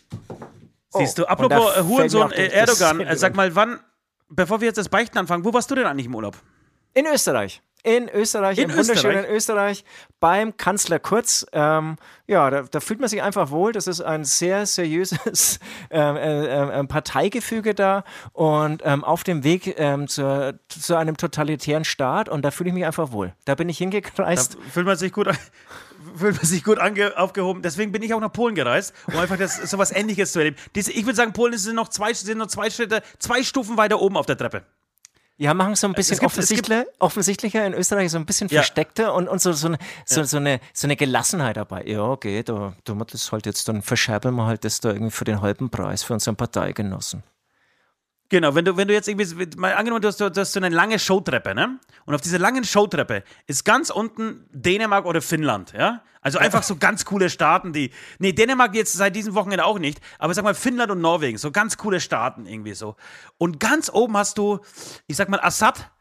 Siehst 0.90 1.20
du, 1.20 1.26
und 1.26 1.30
apropos 1.30 1.78
äh, 1.78 1.84
Hurensohn, 1.84 2.32
äh, 2.32 2.48
Erdogan, 2.48 3.02
äh, 3.02 3.16
sag 3.16 3.36
mal, 3.36 3.54
wann, 3.56 3.80
bevor 4.28 4.62
wir 4.62 4.66
jetzt 4.66 4.78
das 4.78 4.90
Beichten 4.90 5.20
anfangen, 5.20 5.46
wo 5.46 5.54
warst 5.54 5.70
du 5.70 5.76
denn 5.76 5.86
eigentlich 5.86 6.08
im 6.08 6.16
Urlaub? 6.16 6.38
In 6.96 7.06
Österreich. 7.06 7.62
In 7.84 8.10
Österreich, 8.10 8.58
In 8.60 8.70
im 8.70 8.78
wunderschönen 8.78 9.26
Österreich? 9.26 9.80
Österreich, 9.82 9.86
beim 10.20 10.56
Kanzler 10.56 11.00
Kurz. 11.00 11.46
Ähm, 11.52 11.98
ja, 12.28 12.50
da, 12.50 12.62
da 12.64 12.80
fühlt 12.80 13.00
man 13.00 13.10
sich 13.10 13.22
einfach 13.24 13.50
wohl. 13.50 13.72
Das 13.72 13.88
ist 13.88 14.02
ein 14.02 14.24
sehr 14.24 14.66
seriöses 14.66 15.60
ähm, 15.90 16.16
äh, 16.16 16.80
äh, 16.80 16.84
Parteigefüge 16.86 17.74
da 17.74 18.04
und 18.34 18.82
ähm, 18.86 19.04
auf 19.04 19.24
dem 19.24 19.44
Weg 19.44 19.80
ähm, 19.80 20.08
zur, 20.08 20.60
zu 20.70 20.96
einem 20.96 21.18
totalitären 21.18 21.84
Staat 21.84 22.30
und 22.30 22.44
da 22.44 22.52
fühle 22.52 22.70
ich 22.70 22.74
mich 22.76 22.86
einfach 22.86 23.12
wohl. 23.12 23.34
Da 23.46 23.56
bin 23.56 23.68
ich 23.68 23.78
Da 23.78 23.84
hingekreist. 23.86 24.58
fühlt 24.72 24.86
man 24.86 24.98
sich 24.98 25.12
gut, 25.12 25.28
fühlt 26.16 26.36
man 26.36 26.46
sich 26.46 26.64
gut 26.64 26.78
aufgehoben. 26.80 27.64
Deswegen 27.64 27.92
bin 27.92 28.04
ich 28.04 28.14
auch 28.14 28.20
nach 28.20 28.32
Polen 28.32 28.54
gereist, 28.54 28.94
um 29.08 29.18
einfach 29.18 29.38
das, 29.38 29.58
so 29.58 29.78
was 29.80 29.92
Ähnliches 29.92 30.32
zu 30.34 30.40
erleben. 30.40 30.58
Diese, 30.76 30.92
ich 30.92 31.06
würde 31.06 31.16
sagen, 31.16 31.34
Polen 31.34 31.58
sind 31.58 31.76
noch, 31.76 31.90
zwei, 31.90 32.14
sind 32.14 32.38
noch 32.38 32.48
zwei 32.48 32.70
Schritte, 32.70 33.02
zwei 33.18 33.44
Stufen 33.44 33.78
weiter 33.78 34.00
oben 34.00 34.18
auf 34.18 34.26
der 34.28 34.38
Treppe. 34.38 34.64
Ja, 35.42 35.56
machen 35.56 35.74
so 35.76 35.88
ein 35.88 35.94
bisschen 35.94 36.20
gibt- 36.20 36.38
es 36.38 36.50
gibt- 36.50 36.66
offensichtlicher, 36.70 36.86
offensichtlicher 37.00 37.66
in 37.66 37.74
Österreich, 37.74 38.12
so 38.12 38.18
ein 38.20 38.28
bisschen 38.28 38.48
Ja. 38.50 38.60
versteckter 38.62 39.16
und, 39.16 39.28
und 39.28 39.42
so, 39.42 39.54
so, 39.54 39.70
eine, 39.70 39.80
so, 40.06 40.22
so, 40.24 40.38
eine, 40.38 40.60
so 40.72 40.86
eine 40.86 40.96
Gelassenheit 40.96 41.58
dabei. 41.58 41.84
Ja, 41.86 42.04
okay, 42.04 42.44
da 42.44 42.74
tun 42.86 43.00
wir 43.00 43.06
das 43.06 43.32
halt 43.32 43.48
jetzt, 43.48 43.68
dann 43.68 43.82
verscherbeln 43.82 44.36
wir 44.36 44.46
halt 44.46 44.64
das 44.66 44.82
da 44.82 44.90
irgendwie 44.90 45.10
für 45.12 45.26
den 45.26 45.42
halben 45.42 45.72
Preis 45.72 46.04
für 46.04 46.14
unseren 46.14 46.36
Parteigenossen. 46.36 47.24
Genau, 48.32 48.56
wenn 48.56 48.64
du, 48.64 48.78
wenn 48.78 48.88
du 48.88 48.94
jetzt 48.94 49.10
irgendwie, 49.10 49.46
mal 49.58 49.74
angenommen, 49.74 50.02
du 50.02 50.08
hast, 50.08 50.22
du 50.22 50.32
hast 50.34 50.54
so 50.54 50.60
eine 50.62 50.70
lange 50.70 50.98
Showtreppe, 51.00 51.54
ne? 51.54 51.78
Und 52.06 52.16
auf 52.16 52.22
dieser 52.22 52.40
langen 52.40 52.64
Showtreppe 52.64 53.26
ist 53.46 53.66
ganz 53.66 53.90
unten 53.90 54.46
Dänemark 54.54 55.06
oder 55.06 55.22
Finnland, 55.22 55.74
ja? 55.74 56.02
Also 56.22 56.40
einfach 56.40 56.64
so 56.64 56.78
ganz 56.78 57.04
coole 57.04 57.30
Staaten, 57.30 57.74
die. 57.74 57.92
Nee, 58.20 58.32
Dänemark 58.32 58.74
jetzt 58.74 58.94
seit 58.94 59.18
diesem 59.18 59.36
Wochenende 59.36 59.66
auch 59.66 59.80
nicht, 59.80 60.00
aber 60.18 60.34
sag 60.34 60.46
mal 60.46 60.56
Finnland 60.56 60.92
und 60.92 61.02
Norwegen, 61.02 61.38
so 61.38 61.52
ganz 61.52 61.76
coole 61.76 62.00
Staaten 62.00 62.46
irgendwie 62.46 62.74
so. 62.74 62.96
Und 63.38 63.60
ganz 63.60 63.90
oben 63.90 64.16
hast 64.16 64.38
du, 64.38 64.60
ich 65.08 65.18
sag 65.18 65.28
mal, 65.28 65.42
Assad, 65.42 65.92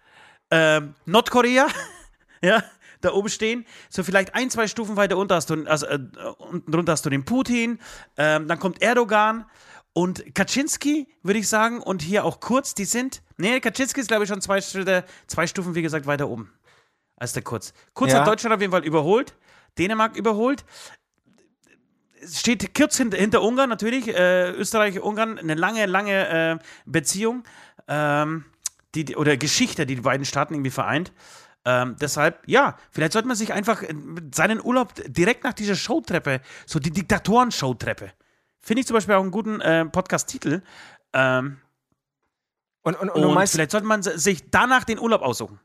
äh, 0.51 0.83
Nordkorea, 1.07 1.67
ja, 2.43 2.63
da 3.01 3.13
oben 3.13 3.29
stehen. 3.29 3.67
So 3.89 4.05
vielleicht 4.05 4.37
ein, 4.37 4.51
zwei 4.51 4.69
Stufen 4.69 4.97
weiter 4.97 5.17
unter 5.17 5.35
hast 5.35 5.51
du, 5.51 5.65
also, 5.67 5.85
äh, 5.87 5.99
unten 6.39 6.71
drunter 6.71 6.93
hast 6.93 7.05
du 7.05 7.11
den 7.11 7.25
Putin, 7.25 7.81
ähm, 8.17 8.47
dann 8.47 8.61
kommt 8.61 8.81
Erdogan 8.83 9.47
und 9.93 10.35
Kaczynski, 10.35 11.09
würde 11.23 11.39
ich 11.41 11.49
sagen, 11.49 11.81
und 11.83 12.03
hier 12.03 12.25
auch 12.25 12.41
Kurz, 12.41 12.75
die 12.75 12.85
sind. 12.85 13.23
Nee, 13.37 13.61
Kaczynski 13.61 14.01
ist, 14.01 14.09
glaube 14.09 14.25
ich, 14.25 14.29
schon 14.31 14.41
zwei, 14.41 14.61
zwei 14.61 15.47
Stufen, 15.47 15.75
wie 15.75 15.83
gesagt, 15.83 16.07
weiter 16.07 16.29
oben 16.29 16.53
als 17.17 17.33
der 17.33 17.43
Kurz. 17.43 17.73
Kurz 17.95 18.13
Ja. 18.13 18.21
hat 18.21 18.27
Deutschland 18.29 18.55
auf 18.55 18.61
jeden 18.61 18.73
Fall 18.73 18.85
überholt, 18.85 19.35
Dänemark 19.79 20.17
überholt. 20.17 20.65
Es 22.23 22.41
steht 22.41 22.75
Kurz 22.75 22.97
hinter, 22.99 23.17
hinter 23.17 23.43
Ungarn 23.43 23.69
natürlich, 23.71 24.09
äh, 24.09 24.51
Österreich, 24.53 25.01
Ungarn, 25.01 25.39
eine 25.39 25.55
lange, 25.55 25.87
lange 25.87 26.29
äh, 26.29 26.59
Beziehung 26.87 27.45
ähm, 27.89 28.45
die, 28.95 29.05
die- 29.05 29.17
oder 29.17 29.37
Geschichte, 29.37 29.87
die 29.87 29.95
die 29.97 30.01
beiden 30.03 30.27
Staaten 30.27 30.55
irgendwie 30.55 30.71
vereint. 30.71 31.13
Ähm, 31.65 31.97
deshalb, 32.01 32.43
ja, 32.47 32.79
vielleicht 32.91 33.13
sollte 33.13 33.29
man 33.29 33.37
sich 33.37 33.53
einfach 33.53 33.83
äh, 33.83 33.95
seinen 34.35 34.63
Urlaub 34.63 34.95
direkt 35.07 35.45
nach 35.45 35.53
dieser 35.53 35.75
Showtreppe, 35.77 36.41
so 36.67 36.79
die 36.79 36.91
Diktatoren-Showtreppe, 36.91 38.13
finde 38.61 38.81
ich 38.81 38.87
zum 38.87 38.95
Beispiel 38.95 39.15
auch 39.15 39.23
einen 39.23 39.31
guten 39.31 39.61
äh, 39.61 39.85
Podcast-Titel. 39.87 40.63
Ähm, 41.13 41.59
Und, 42.83 42.99
und, 42.99 43.11
und, 43.11 43.25
und 43.25 43.35
meinst, 43.35 43.53
vielleicht 43.55 43.73
sollte 43.73 43.87
man 43.87 44.03
sich 44.03 44.51
danach 44.51 44.85
den 44.85 44.99
Urlaub 44.99 45.23
aussuchen. 45.23 45.61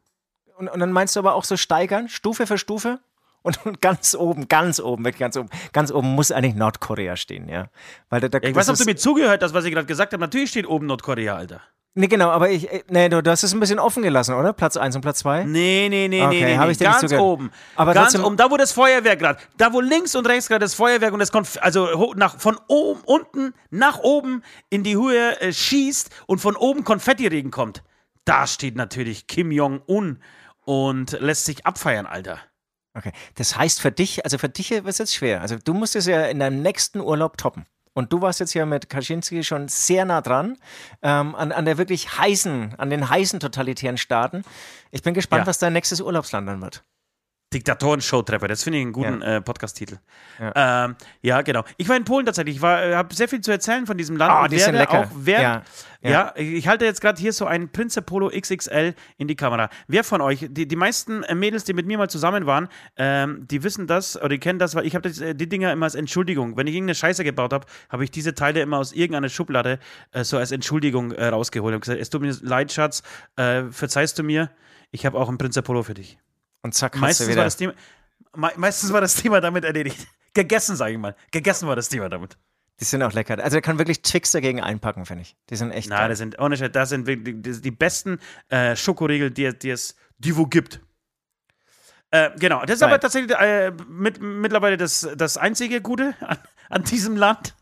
und, 0.57 0.67
und 0.67 0.79
dann 0.79 0.91
meinst 0.91 1.15
du 1.15 1.19
aber 1.19 1.33
auch 1.35 1.43
so 1.45 1.55
steigern, 1.57 2.09
Stufe 2.09 2.45
für 2.47 2.57
Stufe? 2.57 2.99
Und, 3.41 3.63
und 3.65 3.79
ganz 3.79 4.15
oben, 4.15 4.47
ganz 4.47 4.79
oben, 4.79 5.05
wirklich 5.05 5.19
ganz 5.19 5.37
oben, 5.37 5.49
ganz 5.71 5.91
oben 5.91 6.07
muss 6.15 6.31
eigentlich 6.31 6.55
Nordkorea 6.55 7.15
stehen, 7.15 7.47
ja. 7.47 7.67
Weil 8.09 8.19
da, 8.19 8.27
da, 8.27 8.39
Ja, 8.39 8.49
ich 8.49 8.55
weiß 8.55 8.69
ob 8.69 8.75
du 8.77 8.85
mir 8.85 8.95
zugehört 8.95 9.43
hast, 9.43 9.53
was 9.53 9.65
ich 9.65 9.71
gerade 9.71 9.85
gesagt 9.85 10.13
habe. 10.13 10.21
Natürlich 10.21 10.49
steht 10.49 10.67
oben 10.67 10.87
Nordkorea, 10.87 11.35
Alter. 11.35 11.61
Nee, 11.97 12.07
genau, 12.07 12.29
aber 12.29 12.49
ich, 12.49 12.69
äh, 12.69 12.83
nee, 12.89 13.07
du, 13.07 13.23
du 13.23 13.31
hast 13.31 13.43
es 13.43 13.53
ein 13.53 13.59
bisschen 13.61 13.79
offen 13.79 14.03
gelassen, 14.03 14.35
oder? 14.35 14.51
Platz 14.51 14.75
1 14.75 14.97
und 14.97 15.01
Platz 15.01 15.19
2? 15.19 15.45
Nee, 15.45 15.87
nee, 15.89 16.09
nee, 16.09 16.21
Okay, 16.21 16.43
nee, 16.43 16.57
nee. 16.57 16.71
ich 16.71 16.79
Ganz 16.79 16.99
zugehört. 16.99 17.21
oben. 17.23 17.51
Aber 17.77 17.93
Ganz 17.93 18.11
trotzdem- 18.11 18.25
oben, 18.25 18.35
da 18.35 18.51
wo 18.51 18.57
das 18.57 18.73
Feuerwerk 18.73 19.17
gerade, 19.19 19.39
da 19.55 19.71
wo 19.71 19.79
links 19.79 20.13
und 20.13 20.27
rechts 20.27 20.49
gerade 20.49 20.65
das 20.65 20.73
Feuerwerk 20.73 21.13
und 21.13 21.19
das 21.19 21.31
Konf 21.31 21.57
also 21.61 22.13
nach, 22.17 22.37
von 22.37 22.59
oben, 22.67 22.99
unten 23.05 23.53
nach 23.69 23.99
oben 23.99 24.43
in 24.69 24.83
die 24.83 24.97
Höhe 24.97 25.39
äh, 25.39 25.53
schießt 25.53 26.09
und 26.27 26.39
von 26.39 26.57
oben 26.57 26.83
Konfettiregen 26.83 27.49
kommt. 27.49 27.81
Da 28.25 28.45
steht 28.45 28.75
natürlich 28.75 29.27
Kim 29.27 29.51
Jong-un 29.53 30.19
und 30.65 31.11
lässt 31.21 31.45
sich 31.45 31.65
abfeiern, 31.65 32.05
Alter. 32.07 32.39
Okay. 32.97 33.11
Das 33.35 33.57
heißt 33.57 33.79
für 33.79 33.91
dich, 33.91 34.25
also 34.25 34.37
für 34.37 34.49
dich 34.49 34.71
wird 34.71 34.85
es 34.87 34.97
jetzt 34.97 35.15
schwer. 35.15 35.39
Also 35.41 35.55
du 35.63 35.73
musst 35.73 35.95
es 35.95 36.07
ja 36.07 36.25
in 36.25 36.39
deinem 36.39 36.61
nächsten 36.61 36.99
Urlaub 36.99 37.37
toppen. 37.37 37.65
Und 37.97 38.11
du 38.11 38.21
warst 38.21 38.41
jetzt 38.41 38.53
ja 38.53 38.65
mit 38.65 38.89
Kaczynski 38.89 39.43
schon 39.43 39.69
sehr 39.69 40.03
nah 40.03 40.19
dran, 40.21 40.57
ähm, 41.01 41.33
an, 41.33 41.53
an 41.53 41.63
der 41.65 41.77
wirklich 41.77 42.19
heißen, 42.19 42.75
an 42.77 42.89
den 42.89 43.09
heißen 43.09 43.39
totalitären 43.39 43.97
Staaten. 43.97 44.43
Ich 44.91 45.01
bin 45.01 45.13
gespannt, 45.13 45.43
Ja. 45.43 45.47
was 45.47 45.59
dein 45.59 45.71
nächstes 45.73 46.01
Urlaubsland 46.01 46.47
dann 46.47 46.61
wird. 46.61 46.83
Diktatoren-Showtrepper, 47.53 48.47
das 48.47 48.63
finde 48.63 48.79
ich 48.79 48.83
einen 48.83 48.91
guten 48.93 49.21
Ja. 49.21 49.37
äh, 49.37 49.41
Podcast-Titel. 49.41 49.97
Ja. 50.39 50.85
Ähm, 50.85 50.95
ja, 51.21 51.41
genau. 51.41 51.63
Ich 51.77 51.87
war 51.87 51.95
in 51.95 52.03
Polen 52.03 52.25
tatsächlich. 52.25 52.57
Ich 52.57 52.63
äh, 52.63 52.95
habe 52.95 53.13
sehr 53.15 53.29
viel 53.29 53.41
zu 53.41 53.51
erzählen 53.51 53.85
von 53.85 53.97
diesem 53.97 54.17
Land. 54.17 54.31
Ah, 54.31 54.43
und 54.43 54.51
die 54.51 54.59
sind 54.59 54.75
lecker. 54.75 55.01
Auch, 55.01 55.07
wer, 55.15 55.41
Ja, 55.41 55.63
ja, 56.01 56.33
ich 56.35 56.67
halte 56.67 56.85
jetzt 56.85 57.01
gerade 57.01 57.19
hier 57.19 57.33
so 57.33 57.45
ein 57.45 57.69
Prinze 57.71 58.01
Polo 58.03 58.29
XXL 58.29 58.93
in 59.17 59.27
die 59.27 59.35
Kamera. 59.35 59.69
Wer 59.87 60.03
von 60.03 60.21
euch, 60.21 60.45
die, 60.49 60.67
die 60.67 60.75
meisten 60.75 61.23
äh, 61.23 61.33
Mädels, 61.33 61.63
die 61.63 61.73
mit 61.73 61.87
mir 61.87 61.97
mal 61.97 62.09
zusammen 62.09 62.45
waren, 62.45 62.67
ähm, 62.97 63.47
die 63.49 63.63
wissen 63.63 63.87
das 63.87 64.15
oder 64.17 64.29
die 64.29 64.39
kennen 64.39 64.59
das, 64.59 64.75
weil 64.75 64.85
ich 64.85 64.95
habe 64.95 65.09
äh, 65.09 65.33
die 65.33 65.49
Dinger 65.49 65.71
immer 65.71 65.85
als 65.85 65.95
Entschuldigung. 65.95 66.57
Wenn 66.57 66.67
ich 66.67 66.75
irgendeine 66.75 66.95
Scheiße 66.95 67.23
gebaut 67.23 67.53
habe, 67.53 67.65
habe 67.89 68.03
ich 68.03 68.11
diese 68.11 68.35
Teile 68.35 68.61
immer 68.61 68.77
aus 68.77 68.93
irgendeiner 68.93 69.29
Schublade 69.29 69.79
äh, 70.11 70.23
so 70.23 70.37
als 70.37 70.51
Entschuldigung 70.51 71.11
äh, 71.11 71.27
rausgeholt 71.27 71.73
und 71.73 71.81
gesagt, 71.81 71.99
es 71.99 72.09
tut 72.09 72.21
mir 72.21 72.35
leid, 72.41 72.71
Schatz, 72.71 73.01
verzeihst 73.35 74.19
du 74.19 74.23
mir, 74.23 74.49
ich 74.91 75.05
habe 75.05 75.17
auch 75.17 75.29
ein 75.29 75.37
Prinze 75.37 75.61
Polo 75.61 75.83
für 75.83 75.93
dich. 75.93 76.17
Und 76.65 76.74
zack, 76.74 76.95
Meistens 76.95 77.27
wieder. 77.27 77.38
war, 77.38 77.43
das 77.43 77.57
Thema, 77.57 77.75
me 78.36 78.51
meistens 78.55 78.91
war 78.91 79.00
das 79.00 79.13
Thema 79.13 79.39
damit 79.39 79.63
erledigt. 79.65 80.07
Gegessen, 80.34 80.75
sage 80.75 80.93
ich 80.93 80.98
mal. 80.98 81.15
Gegessen 81.29 81.67
war 81.67 81.75
das 81.75 81.89
Thema 81.89 82.10
damit. 82.10 82.39
Die 82.79 82.86
sind 82.86 83.03
auch 83.03 83.13
lecker. 83.13 83.38
Also 83.43 83.57
da 83.57 83.62
kann 83.62 83.77
wirklich 83.77 84.01
Twix 84.01 84.31
dagegen 84.31 84.62
einpacken, 84.62 85.05
finde 85.05 85.22
ich. 85.22 85.36
Die 85.51 85.57
sind 85.57 85.69
echt 85.69 85.89
Na, 85.89 86.07
das 86.07 86.17
sind, 86.17 86.39
ohne 86.39 86.57
Scheiß, 86.57 86.72
das 86.72 86.89
sind 86.89 87.05
wirklich 87.05 87.36
die, 87.43 87.62
die 87.62 87.69
besten 87.69 88.19
äh, 88.50 88.75
Schokoriegel, 88.75 89.29
die, 89.29 89.55
die 89.55 89.69
es 89.69 89.95
die 90.17 90.36
wo 90.36 90.48
gibt. 90.48 90.81
Äh, 92.10 92.31
genau, 92.39 92.62
das 92.62 92.72
ist 92.72 92.79
Geil. 92.79 92.89
aber 92.89 93.00
tatsächlich 93.00 93.38
äh, 93.38 93.72
mit, 93.88 94.19
mittlerweile 94.19 94.75
das, 94.75 95.07
das 95.15 95.38
einzige 95.38 95.81
Gute 95.81 96.15
an, 96.19 96.39
an 96.69 96.84
diesem 96.84 97.15
Land. 97.15 97.53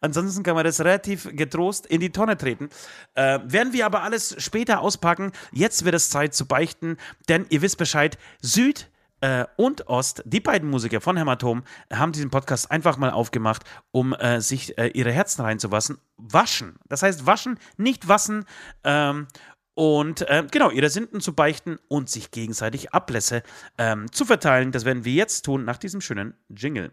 Ansonsten 0.00 0.42
kann 0.42 0.54
man 0.54 0.64
das 0.64 0.80
relativ 0.80 1.28
getrost 1.32 1.86
in 1.86 2.00
die 2.00 2.10
Tonne 2.10 2.36
treten. 2.36 2.70
Äh, 3.14 3.40
werden 3.44 3.72
wir 3.72 3.86
aber 3.86 4.02
alles 4.02 4.36
später 4.38 4.80
auspacken. 4.80 5.32
Jetzt 5.52 5.84
wird 5.84 5.94
es 5.94 6.10
Zeit 6.10 6.34
zu 6.34 6.46
beichten, 6.46 6.96
denn 7.28 7.46
ihr 7.50 7.62
wisst 7.62 7.78
Bescheid, 7.78 8.18
Süd 8.42 8.90
äh, 9.20 9.44
und 9.56 9.88
Ost, 9.88 10.22
die 10.24 10.40
beiden 10.40 10.68
Musiker 10.68 11.00
von 11.00 11.16
Hämatom, 11.16 11.62
haben 11.92 12.12
diesen 12.12 12.30
Podcast 12.30 12.70
einfach 12.70 12.96
mal 12.96 13.10
aufgemacht, 13.10 13.64
um 13.90 14.12
äh, 14.14 14.40
sich 14.40 14.78
äh, 14.78 14.88
ihre 14.88 15.12
Herzen 15.12 15.42
reinzuwaschen. 15.42 15.98
Waschen. 16.16 16.76
Das 16.88 17.02
heißt 17.02 17.26
waschen, 17.26 17.58
nicht 17.76 18.08
wassen. 18.08 18.44
Ähm, 18.84 19.26
und 19.74 20.22
äh, 20.28 20.44
genau, 20.50 20.70
ihre 20.70 20.90
Sünden 20.90 21.20
zu 21.20 21.34
beichten 21.34 21.78
und 21.88 22.10
sich 22.10 22.30
gegenseitig 22.30 22.92
Ablässe 22.92 23.42
ähm, 23.78 24.10
zu 24.12 24.24
verteilen. 24.24 24.72
Das 24.72 24.84
werden 24.84 25.04
wir 25.04 25.12
jetzt 25.12 25.42
tun 25.42 25.64
nach 25.64 25.78
diesem 25.78 26.00
schönen 26.00 26.34
Jingle. 26.48 26.92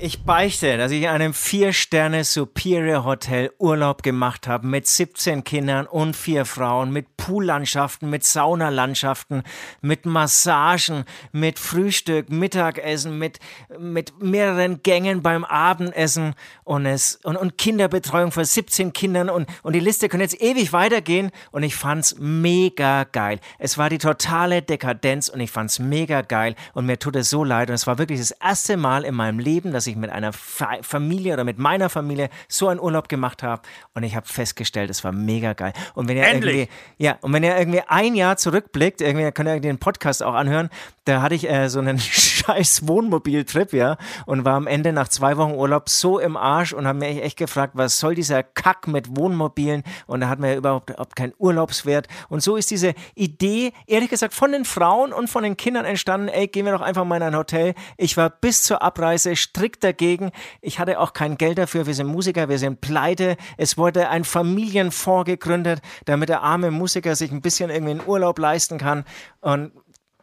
Ich 0.00 0.22
beichte, 0.22 0.76
dass 0.76 0.92
ich 0.92 1.02
in 1.02 1.08
einem 1.08 1.34
Vier-Sterne-Superior 1.34 3.04
Hotel 3.04 3.50
Urlaub 3.58 4.02
gemacht 4.02 4.46
habe 4.46 4.66
mit 4.66 4.86
17 4.86 5.44
Kindern 5.44 5.86
und 5.86 6.14
vier 6.14 6.44
Frauen, 6.44 6.92
mit 6.92 7.16
Poollandschaften, 7.16 8.08
mit 8.08 8.24
Saunalandschaften, 8.24 9.42
mit 9.80 10.06
Massagen, 10.06 11.04
mit 11.32 11.58
Frühstück, 11.58 12.30
Mittagessen, 12.30 13.18
mit, 13.18 13.40
mit 13.78 14.22
mehreren 14.22 14.82
Gängen 14.82 15.22
beim 15.22 15.44
Abendessen 15.44 16.34
und, 16.64 16.86
es, 16.86 17.16
und, 17.24 17.36
und 17.36 17.58
Kinderbetreuung 17.58 18.30
für 18.30 18.44
17 18.44 18.92
Kindern 18.92 19.30
und, 19.30 19.48
und 19.62 19.72
die 19.74 19.80
Liste 19.80 20.08
kann 20.08 20.20
jetzt 20.20 20.40
ewig 20.40 20.72
weitergehen 20.72 21.30
und 21.50 21.62
ich 21.64 21.74
fand's 21.74 22.16
mega 22.18 23.04
geil. 23.04 23.40
Es 23.58 23.78
war 23.78 23.90
die 23.90 23.98
totale 23.98 24.62
Dekadenz 24.62 25.28
und 25.28 25.40
ich 25.40 25.50
fand's 25.50 25.78
mega 25.78 26.22
geil 26.22 26.54
und 26.74 26.86
mir 26.86 26.98
tut 26.98 27.16
es 27.16 27.30
so 27.30 27.42
leid 27.42 27.68
und 27.68 27.74
es 27.74 27.86
war 27.86 27.98
wirklich 27.98 28.20
das 28.20 28.30
erste 28.30 28.76
Mal 28.76 29.04
in 29.04 29.14
meinem 29.14 29.38
Leben, 29.38 29.72
dass 29.72 29.87
ich 29.90 29.96
mit 29.96 30.10
einer 30.10 30.32
Fa 30.32 30.78
Familie 30.82 31.34
oder 31.34 31.44
mit 31.44 31.58
meiner 31.58 31.88
Familie 31.88 32.28
so 32.48 32.68
einen 32.68 32.80
Urlaub 32.80 33.08
gemacht 33.08 33.42
habe 33.42 33.62
und 33.94 34.02
ich 34.02 34.14
habe 34.16 34.26
festgestellt, 34.26 34.90
es 34.90 35.04
war 35.04 35.12
mega 35.12 35.52
geil. 35.52 35.72
Und 35.94 36.08
wenn 36.08 36.16
ihr 36.16 36.24
Endlich. 36.24 36.54
irgendwie 36.54 36.72
ja, 36.98 37.18
und 37.20 37.32
wenn 37.32 37.42
ihr 37.44 37.56
irgendwie 37.56 37.82
ein 37.86 38.14
Jahr 38.14 38.36
zurückblickt, 38.36 39.00
irgendwie 39.00 39.30
könnt 39.32 39.48
ihr 39.48 39.60
den 39.60 39.78
Podcast 39.78 40.22
auch 40.22 40.34
anhören, 40.34 40.70
da 41.04 41.22
hatte 41.22 41.34
ich 41.34 41.48
äh, 41.48 41.68
so 41.68 41.78
einen 41.78 41.98
scheiß 42.48 42.86
Wohnmobiltrip, 42.86 43.72
ja, 43.72 43.96
und 44.26 44.44
war 44.44 44.54
am 44.54 44.66
Ende 44.66 44.92
nach 44.92 45.08
zwei 45.08 45.36
Wochen 45.36 45.52
Urlaub 45.52 45.88
so 45.88 46.18
im 46.18 46.36
Arsch 46.36 46.72
und 46.72 46.86
habe 46.86 46.98
mir 46.98 47.22
echt 47.22 47.38
gefragt, 47.38 47.72
was 47.76 47.98
soll 47.98 48.14
dieser 48.14 48.42
Kack 48.42 48.86
mit 48.86 49.16
Wohnmobilen? 49.16 49.84
Und 50.06 50.20
da 50.20 50.28
hat 50.28 50.38
man 50.38 50.50
ja 50.50 50.56
überhaupt, 50.56 50.90
überhaupt 50.90 51.16
keinen 51.16 51.32
Urlaubswert. 51.38 52.08
Und 52.28 52.42
so 52.42 52.56
ist 52.56 52.70
diese 52.70 52.94
Idee, 53.14 53.72
ehrlich 53.86 54.10
gesagt, 54.10 54.34
von 54.34 54.52
den 54.52 54.64
Frauen 54.64 55.12
und 55.12 55.28
von 55.28 55.42
den 55.42 55.56
Kindern 55.56 55.84
entstanden, 55.84 56.28
ey, 56.28 56.46
gehen 56.46 56.66
wir 56.66 56.72
doch 56.72 56.80
einfach 56.80 57.04
mal 57.04 57.16
in 57.16 57.22
ein 57.22 57.36
Hotel. 57.36 57.74
Ich 57.96 58.16
war 58.16 58.30
bis 58.30 58.62
zur 58.62 58.82
Abreise 58.82 59.34
strikt 59.34 59.77
dagegen. 59.80 60.30
Ich 60.60 60.78
hatte 60.78 60.98
auch 61.00 61.12
kein 61.12 61.36
Geld 61.38 61.58
dafür. 61.58 61.86
Wir 61.86 61.94
sind 61.94 62.06
Musiker, 62.06 62.48
wir 62.48 62.58
sind 62.58 62.80
pleite. 62.80 63.36
Es 63.56 63.76
wurde 63.78 64.08
ein 64.08 64.24
Familienfonds 64.24 65.26
gegründet, 65.26 65.80
damit 66.04 66.28
der 66.28 66.42
arme 66.42 66.70
Musiker 66.70 67.16
sich 67.16 67.30
ein 67.32 67.40
bisschen 67.42 67.70
irgendwie 67.70 67.92
einen 67.92 68.06
Urlaub 68.06 68.38
leisten 68.38 68.78
kann. 68.78 69.04
Und 69.40 69.72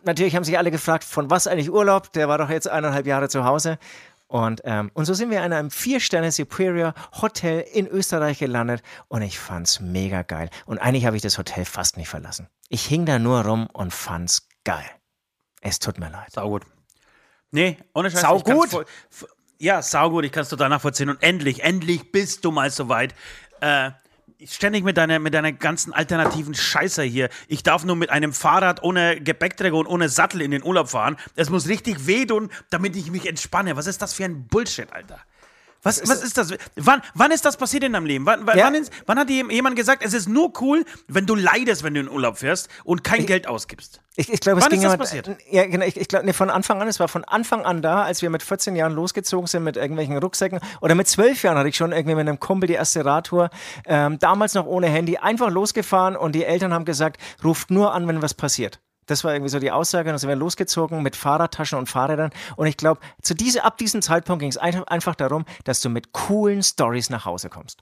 natürlich 0.04 0.36
haben 0.36 0.44
sich 0.44 0.58
alle 0.58 0.72
gefragt, 0.72 1.04
von 1.04 1.30
was 1.30 1.48
eigentlich 1.48 1.72
Urlaub? 1.72 2.14
Der 2.14 2.28
war 2.28 2.38
doch 2.38 2.50
jetzt 2.50 2.68
eineinhalb 2.70 3.06
Jahre 3.08 3.30
zu 3.30 3.46
Hause. 3.46 3.78
Und, 4.28 4.62
ähm, 4.66 4.90
und 4.96 5.06
so 5.06 5.14
sind 5.14 5.30
wir 5.30 5.44
in 5.46 5.54
einem 5.54 5.70
Vier-Sterne-Superior-Hotel 5.70 7.62
in 7.74 7.88
Österreich 7.88 8.40
gelandet 8.40 8.82
und 9.08 9.22
ich 9.22 9.38
fand's 9.38 9.80
mega 9.80 10.24
geil. 10.24 10.50
Und 10.66 10.80
eigentlich 10.80 11.06
habe 11.06 11.16
ich 11.16 11.22
das 11.22 11.38
Hotel 11.38 11.64
fast 11.66 11.98
nicht 11.98 12.10
verlassen. 12.10 12.48
Ich 12.70 12.86
hing 12.86 13.06
da 13.06 13.20
nur 13.20 13.46
rum 13.46 13.68
und 13.72 13.94
fand's 13.94 14.48
geil. 14.64 14.86
Es 15.62 15.78
tut 15.80 16.00
mir 16.00 16.10
leid. 16.10 16.32
Sau 16.32 16.50
gut. 16.50 16.64
Nee, 17.52 17.78
ohne 17.94 18.10
Scheiß. 18.12 18.22
Sau 18.22 18.40
gut? 18.40 18.70
voll- 18.70 18.86
Ja, 19.58 19.82
saugut, 19.82 20.26
ich 20.26 20.32
kann 20.32 20.44
es 20.44 20.50
total 20.50 20.70
nachvollziehen. 20.70 21.10
Und 21.10 21.22
endlich, 21.24 21.64
endlich 21.64 22.12
bist 22.12 22.44
du 22.44 22.52
mal 22.52 22.70
soweit. 22.72 23.16
Äh, 23.62 23.92
ständig 24.46 24.84
mit 24.84 24.98
deiner, 24.98 25.20
mit 25.20 25.34
deiner 25.34 25.52
ganzen 25.52 25.94
alternativen 25.94 26.54
Scheiße 26.54 27.04
hier. 27.04 27.30
Ich 27.48 27.64
darf 27.64 27.86
nur 27.86 27.96
mit 27.96 28.10
einem 28.10 28.34
Fahrrad 28.34 28.84
ohne 28.84 29.22
Gepäckträger 29.22 29.78
und 29.78 29.88
ohne 29.88 30.10
Sattel 30.10 30.42
in 30.42 30.52
den 30.52 30.64
Urlaub 30.64 30.90
fahren. 30.90 31.16
Es 31.36 31.50
muss 31.50 31.68
richtig 31.68 32.06
wehtun, 32.06 32.50
damit 32.70 32.96
ich 32.96 33.12
mich 33.12 33.28
entspanne. 33.28 33.76
Was 33.76 33.88
ist 33.88 34.02
das 34.02 34.14
für 34.14 34.26
ein 34.26 34.48
Bullshit, 34.48 34.92
Alter? 34.92 35.20
Was, 35.86 36.02
was 36.10 36.24
ist 36.24 36.38
das? 36.38 36.54
Wann, 36.76 37.02
wann 37.14 37.32
ist 37.32 37.46
das 37.46 37.58
passiert 37.58 37.84
in 37.84 37.94
deinem 37.94 38.06
Leben? 38.06 38.26
Wann, 38.26 38.46
wann, 38.46 38.58
Ja. 38.58 38.68
ist, 38.70 38.92
wann 39.06 39.20
hat 39.20 39.30
dir 39.30 39.46
jemand 39.52 39.76
gesagt, 39.76 40.04
es 40.04 40.14
ist 40.14 40.28
nur 40.28 40.52
cool, 40.62 40.84
wenn 41.08 41.26
du 41.26 41.36
leidest, 41.36 41.84
wenn 41.84 41.94
du 41.94 42.00
in 42.02 42.10
Urlaub 42.10 42.38
fährst 42.40 42.70
und 42.84 43.04
kein 43.04 43.26
Geld 43.26 43.48
ausgibst? 43.48 44.02
Ich, 44.18 44.32
ich 44.32 44.40
glaube, 44.40 44.60
es 44.62 44.70
ging 44.70 44.80
ist 44.80 44.84
das 44.86 44.94
immer- 44.94 45.04
passiert? 45.04 45.30
Ja, 45.52 45.66
genau. 45.68 45.86
Ich, 45.86 45.98
ich 45.98 46.08
glaube, 46.08 46.26
nee, 46.26 46.34
von 46.34 46.50
Anfang 46.50 46.82
an. 46.82 46.88
Es 46.88 47.00
war 47.00 47.08
von 47.08 47.24
Anfang 47.24 47.66
an 47.66 47.82
da, 47.82 48.04
als 48.04 48.22
wir 48.22 48.30
mit 48.30 48.42
14 48.44 48.76
Jahren 48.76 48.94
losgezogen 48.94 49.46
sind 49.48 49.64
mit 49.64 49.78
irgendwelchen 49.78 50.18
Rucksäcken. 50.18 50.60
Oder 50.82 50.96
mit 50.96 51.08
12 51.08 51.44
Jahren 51.44 51.58
hatte 51.58 51.70
ich 51.70 51.76
schon 51.76 51.92
irgendwie 51.92 52.16
mit 52.16 52.28
einem 52.28 52.40
Kumpel 52.40 52.68
die 52.68 52.74
erste 52.74 53.06
Radtour. 53.06 53.50
Ähm, 53.86 54.18
damals 54.20 54.54
noch 54.56 54.66
ohne 54.66 54.88
Handy. 54.88 55.18
Einfach 55.18 55.50
losgefahren 55.52 56.16
und 56.16 56.34
die 56.34 56.46
Eltern 56.46 56.74
haben 56.74 56.86
gesagt, 56.86 57.22
ruft 57.44 57.70
nur 57.72 57.94
an, 57.94 58.08
wenn 58.08 58.22
was 58.22 58.34
passiert. 58.34 58.80
Das 59.08 59.24
war 59.24 59.34
irgendwie 59.34 59.50
so 59.50 59.60
die 59.60 59.72
Aussage. 59.72 60.10
Dann 60.10 60.18
sind 60.18 60.30
wir 60.30 60.36
losgezogen 60.36 61.04
mit 61.04 61.16
Fahrradtaschen 61.16 61.78
und 61.78 61.88
Fahrrädern. 61.90 62.32
Und 62.56 62.68
ich 62.68 62.78
glaube, 62.78 63.02
zu 63.22 63.34
diese, 63.36 63.64
ab 63.64 63.78
diesem 63.78 64.02
Zeitpunkt 64.02 64.40
ging 64.42 64.50
es 64.50 64.58
einfach, 64.58 64.88
einfach 64.88 65.16
darum, 65.16 65.46
dass 65.64 65.82
du 65.82 65.90
mit 65.90 66.12
coolen 66.12 66.64
Stories 66.64 67.10
nach 67.10 67.26
Hause 67.26 67.50
kommst. 67.50 67.82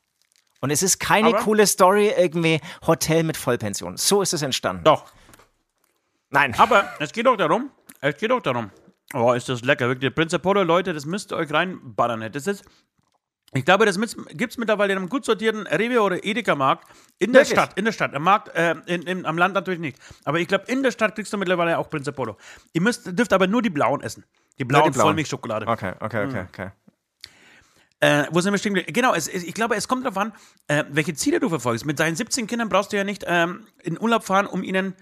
Und 0.60 0.72
es 0.72 0.82
ist 0.84 1.00
keine 1.00 1.30
Aber- 1.30 1.40
coole 1.40 1.68
Story, 1.68 2.14
irgendwie 2.18 2.62
Hotel 2.88 3.24
mit 3.24 3.38
Vollpension. 3.38 3.98
So 3.98 4.22
ist 4.22 4.34
es 4.34 4.42
entstanden. 4.42 4.84
Doch. 4.84 5.06
Nein. 6.30 6.56
Aber 6.58 6.90
es 7.00 7.12
geht 7.12 7.26
doch 7.26 7.36
darum, 7.38 7.70
es 8.02 8.18
geht 8.18 8.32
doch 8.32 8.42
darum. 8.42 8.72
Oh, 9.14 9.34
ist 9.34 9.48
das 9.50 9.62
lecker, 9.62 9.88
wirklich. 9.88 10.14
Prince 10.16 10.36
Apollo, 10.38 10.64
Leute, 10.64 10.94
das 10.94 11.06
müsst 11.06 11.32
ihr 11.32 11.38
euch 11.38 11.52
reinballern. 11.54 12.32
Das 12.32 12.48
ist, 12.48 12.64
ich 13.54 13.66
glaube, 13.66 13.86
das 13.86 14.00
gibt 14.32 14.52
es 14.52 14.58
mittlerweile 14.58 14.94
in 14.94 15.00
einem 15.00 15.10
gut 15.10 15.26
sortierten 15.26 15.68
Rewe 15.68 16.02
oder 16.02 16.24
Edeka-Markt 16.24 16.88
in 17.20 17.34
der 17.34 17.42
Wirklich? 17.42 17.60
Stadt. 17.60 17.78
In 17.78 17.86
der 17.86 17.92
Stadt. 17.92 18.14
Am 18.14 18.24
Markt, 18.24 18.56
äh, 18.56 18.76
in, 18.86 19.04
in, 19.04 19.26
am 19.26 19.38
Land 19.38 19.54
natürlich 19.54 19.80
nicht. 19.80 19.98
Aber 20.26 20.40
ich 20.40 20.48
glaube, 20.48 20.66
in 20.68 20.84
der 20.84 20.92
Stadt 20.92 21.16
kriegst 21.16 21.32
du 21.34 21.38
mittlerweile 21.38 21.78
auch 21.78 21.90
Prince 21.90 22.10
Apollo. 22.10 22.38
Ihr 22.74 22.82
müsst, 22.82 23.18
dürft 23.18 23.34
aber 23.34 23.48
nur 23.48 23.62
die 23.62 23.70
blauen 23.70 24.02
essen. 24.02 24.26
Die 24.60 24.66
blauen, 24.66 24.92
blauen. 24.92 25.08
Vollmilchschokolade. 25.08 25.68
Okay, 25.68 25.94
okay, 26.00 26.24
Hm. 26.24 26.30
okay, 26.30 26.46
okay. 26.50 26.72
Äh, 28.00 28.26
wo 28.32 28.42
sind 28.42 28.52
wir 28.54 28.58
stehen 28.58 28.74
geblieben? 28.74 28.92
Genau, 28.92 29.14
es, 29.14 29.30
ich 29.30 29.54
glaube, 29.54 29.76
es 29.76 29.88
kommt 29.88 30.04
darauf 30.06 30.18
an, 30.18 30.34
äh, 30.68 30.84
welche 30.90 31.14
Ziele 31.14 31.40
du 31.40 31.48
verfolgst. 31.48 31.86
Mit 31.86 32.00
deinen 32.00 32.18
17 32.18 32.48
Kindern 32.48 32.68
brauchst 32.68 32.92
du 32.92 32.98
ja 32.98 33.06
nicht 33.06 33.24
ähm, 33.26 33.66
in 33.82 34.00
Urlaub 34.00 34.26
fahren, 34.26 34.46
um 34.46 34.62
ihnen, 34.62 34.94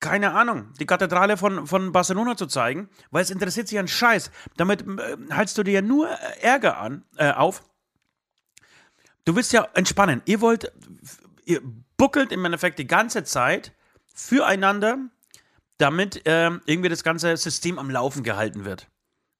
keine 0.00 0.32
Ahnung, 0.32 0.72
die 0.78 0.86
Kathedrale 0.86 1.36
von, 1.36 1.66
von 1.66 1.92
Barcelona 1.92 2.36
zu 2.36 2.46
zeigen, 2.46 2.88
weil 3.10 3.22
es 3.22 3.30
interessiert 3.30 3.68
sich 3.68 3.78
an 3.78 3.88
Scheiß. 3.88 4.30
Damit 4.56 4.82
äh, 4.82 5.16
haltst 5.30 5.56
du 5.58 5.62
dir 5.62 5.72
ja 5.72 5.82
nur 5.82 6.10
äh, 6.10 6.40
Ärger 6.40 6.78
an, 6.78 7.04
äh, 7.16 7.30
auf. 7.32 7.62
Du 9.24 9.34
willst 9.34 9.52
ja 9.52 9.66
entspannen. 9.74 10.22
Ihr 10.26 10.40
wollt, 10.40 10.72
ihr 11.44 11.60
buckelt 11.96 12.30
im 12.30 12.44
Endeffekt 12.44 12.78
die 12.78 12.86
ganze 12.86 13.24
Zeit 13.24 13.72
füreinander, 14.14 14.98
damit 15.78 16.22
ähm, 16.26 16.60
irgendwie 16.66 16.88
das 16.88 17.02
ganze 17.02 17.36
System 17.36 17.78
am 17.78 17.90
Laufen 17.90 18.22
gehalten 18.22 18.64
wird. 18.64 18.88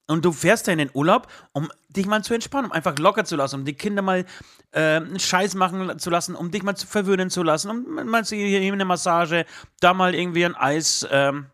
Und 0.09 0.25
du 0.25 0.33
fährst 0.33 0.67
ja 0.69 0.73
in 0.73 0.79
den 0.79 0.91
Urlaub, 0.95 1.27
um 1.53 1.71
dich 1.89 2.07
mal 2.07 2.23
zu 2.23 2.33
entspannen, 2.35 2.67
um 2.67 2.73
einfach 2.73 2.97
locker 2.99 3.25
zu 3.25 3.35
lassen, 3.35 3.57
um 3.57 3.65
die 3.65 3.75
Kinder 3.75 4.03
mal 4.03 4.25
äh, 4.71 4.81
einen 4.97 5.19
Scheiß 5.19 5.55
machen 5.57 5.99
zu 5.99 6.11
lassen, 6.11 6.37
um 6.37 6.51
dich 6.51 6.63
mal 6.63 6.77
zu 6.77 6.87
verwöhnen 6.87 7.29
zu 7.29 7.43
lassen, 7.43 7.71
um 7.71 8.09
mal 8.09 8.25
zu- 8.25 8.37
hier 8.37 8.73
eine 8.73 8.85
Massage, 8.85 9.47
da 9.81 9.95
mal 9.95 10.15
irgendwie 10.15 10.45
ein 10.45 10.55
Eis, 10.55 11.07
ähm, 11.11 11.47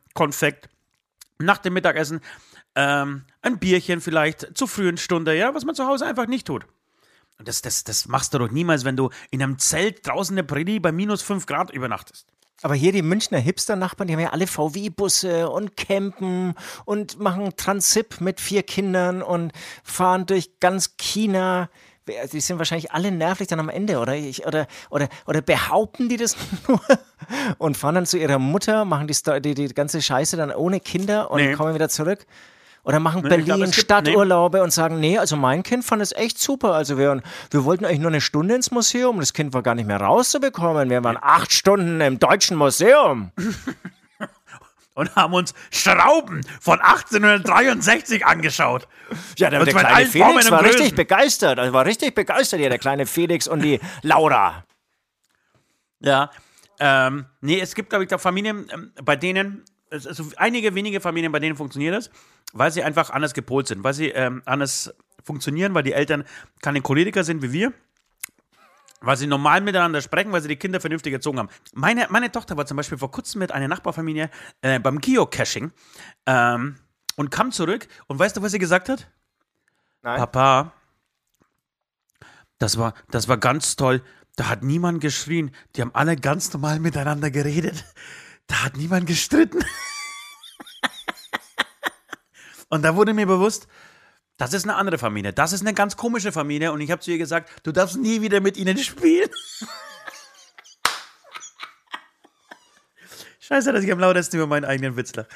nach 1.38 1.59
dem 1.59 1.73
Mittagessen, 1.73 2.21
ähm, 2.75 3.25
ein 3.40 3.59
Bierchen 3.59 4.00
vielleicht, 4.00 4.56
zur 4.56 4.68
frühen 4.68 4.97
Stunde, 4.97 5.37
ja, 5.37 5.54
was 5.54 5.64
man 5.64 5.75
zu 5.75 5.87
Hause 5.87 6.06
einfach 6.06 6.26
nicht 6.26 6.47
tut. 6.47 6.66
Und 7.38 7.49
das, 7.49 7.62
das, 7.62 7.85
das 7.85 8.06
machst 8.06 8.35
du 8.35 8.38
doch 8.38 8.50
niemals, 8.50 8.85
wenn 8.85 8.97
du 8.97 9.11
in 9.30 9.42
einem 9.42 9.59
Zelt 9.59 10.06
draußen 10.06 10.32
in 10.32 10.47
der 10.47 10.54
Prärie 10.54 10.78
bei 10.78 10.92
minus 10.92 11.23
5 11.23 11.47
Grad 11.47 11.71
übernachtest. 11.73 12.32
Aber 12.62 12.75
hier 12.75 12.92
die 12.92 13.02
Münchner 13.02 13.38
Hipster-Nachbarn, 13.38 14.07
die 14.07 14.14
haben 14.14 14.21
ja 14.21 14.31
alle 14.31 14.47
VW-Busse 14.47 15.50
und 15.50 15.76
campen 15.76 16.54
und 16.85 17.19
machen 17.19 17.54
Transip 17.57 18.21
mit 18.21 18.40
vier 18.40 18.62
Kindern 18.62 19.21
und 19.23 19.52
fahren 19.82 20.26
durch 20.26 20.60
ganz 20.60 20.97
China. 20.97 21.69
Die 22.32 22.41
sind 22.41 22.58
wahrscheinlich 22.58 22.91
alle 22.93 23.13
nervlich 23.13 23.49
dann 23.49 23.60
am 23.60 23.69
Ende, 23.69 23.99
oder? 23.99 24.15
Ich, 24.15 24.47
oder, 24.47 24.67
oder, 24.91 25.08
oder 25.26 25.41
behaupten 25.41 26.08
die 26.08 26.17
das 26.17 26.37
nur 26.69 26.80
und 27.58 27.76
fahren 27.76 27.95
dann 27.97 28.06
zu 28.06 28.19
ihrer 28.19 28.39
Mutter, 28.39 28.84
machen 28.84 29.06
die, 29.06 29.41
die, 29.41 29.54
die 29.54 29.69
ganze 29.75 30.02
Scheiße 30.02 30.37
dann 30.37 30.50
ohne 30.52 30.80
Kinder 30.80 31.30
und 31.30 31.41
Nee. 31.41 31.52
kommen 31.54 31.75
wieder 31.75 31.89
zurück? 31.89 32.26
Oder 32.84 32.99
machen 32.99 33.23
ich 33.23 33.28
Berlin 33.28 33.45
glaube, 33.45 33.64
es 33.64 33.71
gibt- 33.71 33.84
Stadturlaube 33.84 34.62
und 34.62 34.73
sagen, 34.73 34.99
nee, 34.99 35.16
also 35.16 35.36
mein 35.36 35.62
Kind 35.62 35.84
fand 35.84 36.02
es 36.02 36.10
echt 36.12 36.38
super. 36.40 36.75
Also 36.75 36.99
wir, 36.99 37.23
wir 37.50 37.64
wollten 37.64 37.84
eigentlich 37.84 38.00
nur 38.00 38.10
eine 38.10 38.21
Stunde 38.21 38.54
ins 38.56 38.71
Museum. 38.73 39.21
Das 39.21 39.32
Kind 39.32 39.54
war 39.54 39.62
gar 39.62 39.75
nicht 39.76 39.86
mehr 39.86 40.00
rauszubekommen. 40.00 40.90
Wir 40.90 41.04
waren 41.04 41.18
acht 41.21 41.52
Stunden 41.52 42.00
im 42.00 42.18
Deutschen 42.18 42.56
Museum. 42.56 43.30
Und 44.95 45.16
haben 45.16 45.32
uns 45.32 45.54
Schrauben 45.71 46.42
von 46.60 46.78
1863 46.80 48.26
angeschaut. 48.26 48.86
Ja, 49.38 49.49
der, 49.49 49.64
der 49.64 49.73
kleine 49.75 50.06
Felix 50.06 50.50
war 50.50 50.58
Größen. 50.62 50.80
richtig 50.80 50.95
begeistert. 50.95 51.58
Also 51.58 51.73
war 51.73 51.86
richtig 51.86 52.14
begeistert 52.14 52.60
hier, 52.60 52.68
der 52.68 52.78
kleine 52.78 53.06
Felix 53.06 53.49
und 53.49 53.60
die 53.62 53.80
Laura. 54.02 54.64
Ja. 56.00 56.30
Ähm, 56.78 57.25
nee, 57.40 57.58
es 57.58 57.75
gibt, 57.75 57.88
glaube 57.88 58.04
ich, 58.04 58.10
da 58.10 58.18
Familien, 58.18 58.68
ähm, 58.71 58.92
bei 59.02 59.16
denen, 59.16 59.64
also 59.93 60.25
einige 60.37 60.75
wenige 60.75 61.00
Familien, 61.00 61.33
bei 61.33 61.39
denen 61.39 61.57
funktioniert 61.57 61.95
das, 61.95 62.11
weil 62.52 62.71
sie 62.71 62.83
einfach 62.83 63.11
anders 63.11 63.35
gepolt 63.35 63.69
sind, 63.69 63.85
weil 63.85 63.95
sie 63.95 64.09
ähm, 64.09 64.43
anders 64.47 64.95
funktionieren, 65.23 65.75
weil 65.75 65.83
die 65.83 65.93
Eltern 65.93 66.25
keine 66.63 66.81
Choleriker 66.81 67.25
sind 67.25 67.43
wie 67.43 67.52
wir. 67.52 67.73
Weil 69.05 69.17
sie 69.17 69.26
normal 69.26 69.61
miteinander 69.63 70.00
sprechen, 70.00 70.31
weil 70.31 70.43
sie 70.43 70.49
die 70.49 70.57
Kinder 70.57 70.81
vernünftig 70.81 71.13
erzogen 71.13 71.41
haben. 71.41 71.49
Meine, 71.75 72.07
meine 72.11 72.31
Tochter 72.31 72.57
war 72.57 72.67
zum 72.67 72.76
Beispiel 72.76 72.99
vor 72.99 73.11
kurzem 73.11 73.41
mit 73.41 73.50
einer 73.50 73.67
Nachbarfamilie 73.67 74.31
äh, 74.61 74.78
beim 74.78 75.00
Geocaching 75.00 75.73
ähm, 76.26 76.76
und 77.17 77.31
kam 77.33 77.50
zurück 77.50 77.89
und 78.07 78.21
weißt 78.21 78.37
du, 78.37 78.43
was 78.43 78.52
sie 78.52 78.61
gesagt 78.61 78.89
hat? 78.89 79.11
Nein. 80.02 80.19
Papa, 80.19 80.73
das 82.59 82.78
war, 82.78 82.95
das 83.11 83.26
war 83.26 83.39
ganz 83.39 83.75
toll. 83.75 84.02
Da 84.37 84.49
hat 84.49 84.63
niemand 84.63 85.00
geschrien. 85.00 85.50
Die 85.75 85.83
haben 85.83 85.95
alle 85.95 86.15
ganz 86.17 86.52
normal 86.52 86.78
miteinander 86.78 87.31
geredet. 87.31 87.85
Da 88.47 88.65
hat 88.65 88.76
niemand 88.76 89.07
gestritten. 89.07 89.65
Und 92.69 92.83
da 92.83 92.97
wurde 92.97 93.13
mir 93.13 93.26
bewusst, 93.26 93.69
das 94.39 94.55
ist 94.55 94.65
eine 94.65 94.76
andere 94.76 94.99
Familie. 94.99 95.33
Das 95.33 95.52
ist 95.52 95.61
eine 95.61 95.75
ganz 95.75 95.97
komische 95.97 96.33
Familie. 96.33 96.73
Und 96.73 96.81
ich 96.81 96.91
habe 96.91 97.00
zu 97.00 97.11
ihr 97.11 97.19
gesagt, 97.19 97.50
du 97.65 97.73
darfst 97.73 97.97
nie 97.97 98.23
wieder 98.23 98.41
mit 98.41 98.57
ihnen 98.57 98.78
spielen. 98.78 99.28
Scheiße, 103.41 103.73
dass 103.73 103.85
ich 103.85 103.93
am 103.93 103.99
lautesten 103.99 104.37
über 104.37 104.47
meinen 104.47 104.65
eigenen 104.65 104.97
Witz 104.97 105.15
lache. 105.15 105.28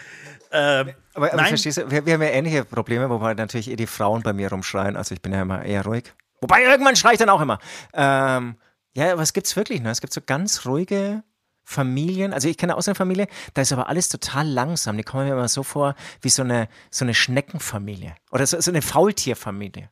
Ähm, 0.51 0.95
Aber, 1.12 1.27
aber 1.27 1.37
Nein. 1.37 1.49
verstehst 1.49 1.79
du, 1.79 1.90
wir, 1.90 2.07
wir 2.07 2.14
haben 2.14 2.23
ja 2.23 2.29
ähnliche 2.29 2.64
Probleme, 2.64 3.11
wobei 3.11 3.35
natürlich 3.35 3.71
eh 3.71 3.77
die 3.77 3.87
Frauen 3.87 4.23
bei 4.23 4.33
mir 4.33 4.49
rumschreien. 4.51 4.97
Also 4.97 5.14
ich 5.14 5.21
bin 5.21 5.33
ja 5.33 5.42
immer 5.42 5.62
eher 5.62 5.85
ruhig. 5.85 6.14
Wobei 6.40 6.62
irgendwann 6.62 6.97
schreit 6.97 7.21
dann 7.21 7.29
auch 7.29 7.40
immer. 7.40 7.59
Ähm, 7.92 8.57
ja, 8.95 9.12
aber 9.12 9.23
es 9.23 9.33
gibt's 9.35 9.55
wirklich, 9.57 9.83
ne? 9.83 9.90
Es 9.90 10.01
gibt 10.01 10.14
so 10.14 10.21
ganz 10.25 10.64
ruhige 10.64 11.23
Familien. 11.66 12.33
Also 12.33 12.48
ich 12.48 12.57
kenne 12.57 12.76
aus 12.76 12.87
einer 12.87 12.94
Familie, 12.94 13.26
da 13.55 13.62
ist 13.62 13.72
aber 13.72 13.88
alles 13.88 14.09
total 14.09 14.48
langsam. 14.48 14.96
Die 14.96 15.02
kommen 15.02 15.26
mir 15.26 15.33
immer 15.33 15.48
so 15.48 15.64
vor 15.64 15.96
wie 16.22 16.29
so 16.29 16.42
eine, 16.42 16.68
so 16.90 17.05
eine 17.05 17.12
Schneckenfamilie. 17.12 18.14
Oder 18.31 18.46
so, 18.46 18.61
so 18.61 18.70
eine 18.70 18.83
Faultierfamilie. 18.83 19.90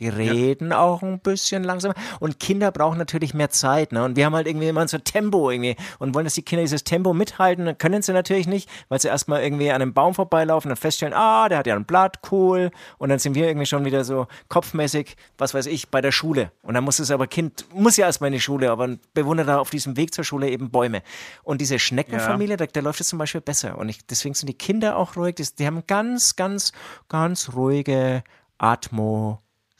Die 0.00 0.08
reden 0.08 0.72
auch 0.72 1.02
ein 1.02 1.20
bisschen 1.20 1.62
langsamer. 1.62 1.94
Und 2.18 2.40
Kinder 2.40 2.72
brauchen 2.72 2.98
natürlich 2.98 3.34
mehr 3.34 3.50
Zeit. 3.50 3.92
Ne? 3.92 4.02
Und 4.02 4.16
wir 4.16 4.24
haben 4.24 4.34
halt 4.34 4.46
irgendwie 4.46 4.68
immer 4.68 4.86
so 4.88 4.98
Tempo 4.98 5.50
irgendwie 5.50 5.76
und 5.98 6.14
wollen, 6.14 6.24
dass 6.24 6.34
die 6.34 6.42
Kinder 6.42 6.62
dieses 6.62 6.84
Tempo 6.84 7.12
mithalten. 7.12 7.66
Dann 7.66 7.78
können 7.78 8.02
sie 8.02 8.12
natürlich 8.12 8.46
nicht, 8.46 8.68
weil 8.88 9.00
sie 9.00 9.08
erstmal 9.08 9.42
irgendwie 9.42 9.70
an 9.70 9.82
einem 9.82 9.92
Baum 9.92 10.14
vorbeilaufen 10.14 10.70
und 10.70 10.76
feststellen, 10.78 11.14
ah, 11.14 11.48
der 11.48 11.58
hat 11.58 11.66
ja 11.66 11.76
ein 11.76 11.84
Blatt, 11.84 12.18
cool. 12.32 12.70
Und 12.98 13.10
dann 13.10 13.18
sind 13.18 13.34
wir 13.34 13.46
irgendwie 13.46 13.66
schon 13.66 13.84
wieder 13.84 14.04
so 14.04 14.26
kopfmäßig, 14.48 15.16
was 15.38 15.52
weiß 15.54 15.66
ich, 15.66 15.90
bei 15.90 16.00
der 16.00 16.12
Schule. 16.12 16.50
Und 16.62 16.74
dann 16.74 16.84
muss 16.84 16.98
es 16.98 17.10
aber, 17.10 17.26
Kind 17.26 17.66
muss 17.74 17.96
ja 17.96 18.06
erstmal 18.06 18.28
in 18.28 18.34
die 18.34 18.40
Schule, 18.40 18.70
aber 18.70 18.96
bewundert 19.12 19.48
da 19.48 19.58
auf 19.58 19.70
diesem 19.70 19.96
Weg 19.96 20.14
zur 20.14 20.24
Schule 20.24 20.48
eben 20.48 20.70
Bäume. 20.70 21.02
Und 21.42 21.60
diese 21.60 21.78
Schneckenfamilie, 21.78 22.56
da, 22.56 22.66
da 22.66 22.80
läuft 22.80 23.00
es 23.00 23.08
zum 23.08 23.18
Beispiel 23.18 23.42
besser. 23.42 23.76
Und 23.76 23.90
ich, 23.90 24.06
deswegen 24.06 24.34
sind 24.34 24.48
die 24.48 24.54
Kinder 24.54 24.96
auch 24.96 25.16
ruhig. 25.16 25.34
Die, 25.34 25.46
die 25.58 25.66
haben 25.66 25.82
ganz, 25.86 26.36
ganz, 26.36 26.72
ganz 27.08 27.52
ruhige 27.54 28.22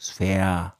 Atmosphäre. 0.01 0.73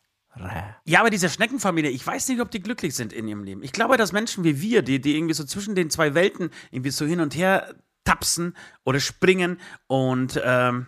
Ja, 0.85 1.01
aber 1.01 1.09
diese 1.11 1.29
Schneckenfamilie, 1.29 1.91
ich 1.91 2.05
weiß 2.07 2.29
nicht, 2.29 2.41
ob 2.41 2.49
die 2.49 2.61
glücklich 2.61 2.95
sind 2.95 3.13
in 3.13 3.27
ihrem 3.27 3.43
Leben. 3.43 3.63
Ich 3.63 3.71
glaube, 3.71 3.97
dass 3.97 4.13
Menschen 4.13 4.43
wie 4.43 4.61
wir, 4.61 4.81
die, 4.81 4.99
die 4.99 5.15
irgendwie 5.15 5.33
so 5.35 5.43
zwischen 5.43 5.75
den 5.75 5.89
zwei 5.89 6.15
Welten 6.15 6.49
irgendwie 6.71 6.89
so 6.89 7.05
hin 7.05 7.19
und 7.19 7.35
her 7.35 7.75
tapsen 8.03 8.55
oder 8.83 8.99
springen 8.99 9.59
und 9.87 10.41
ähm, 10.43 10.87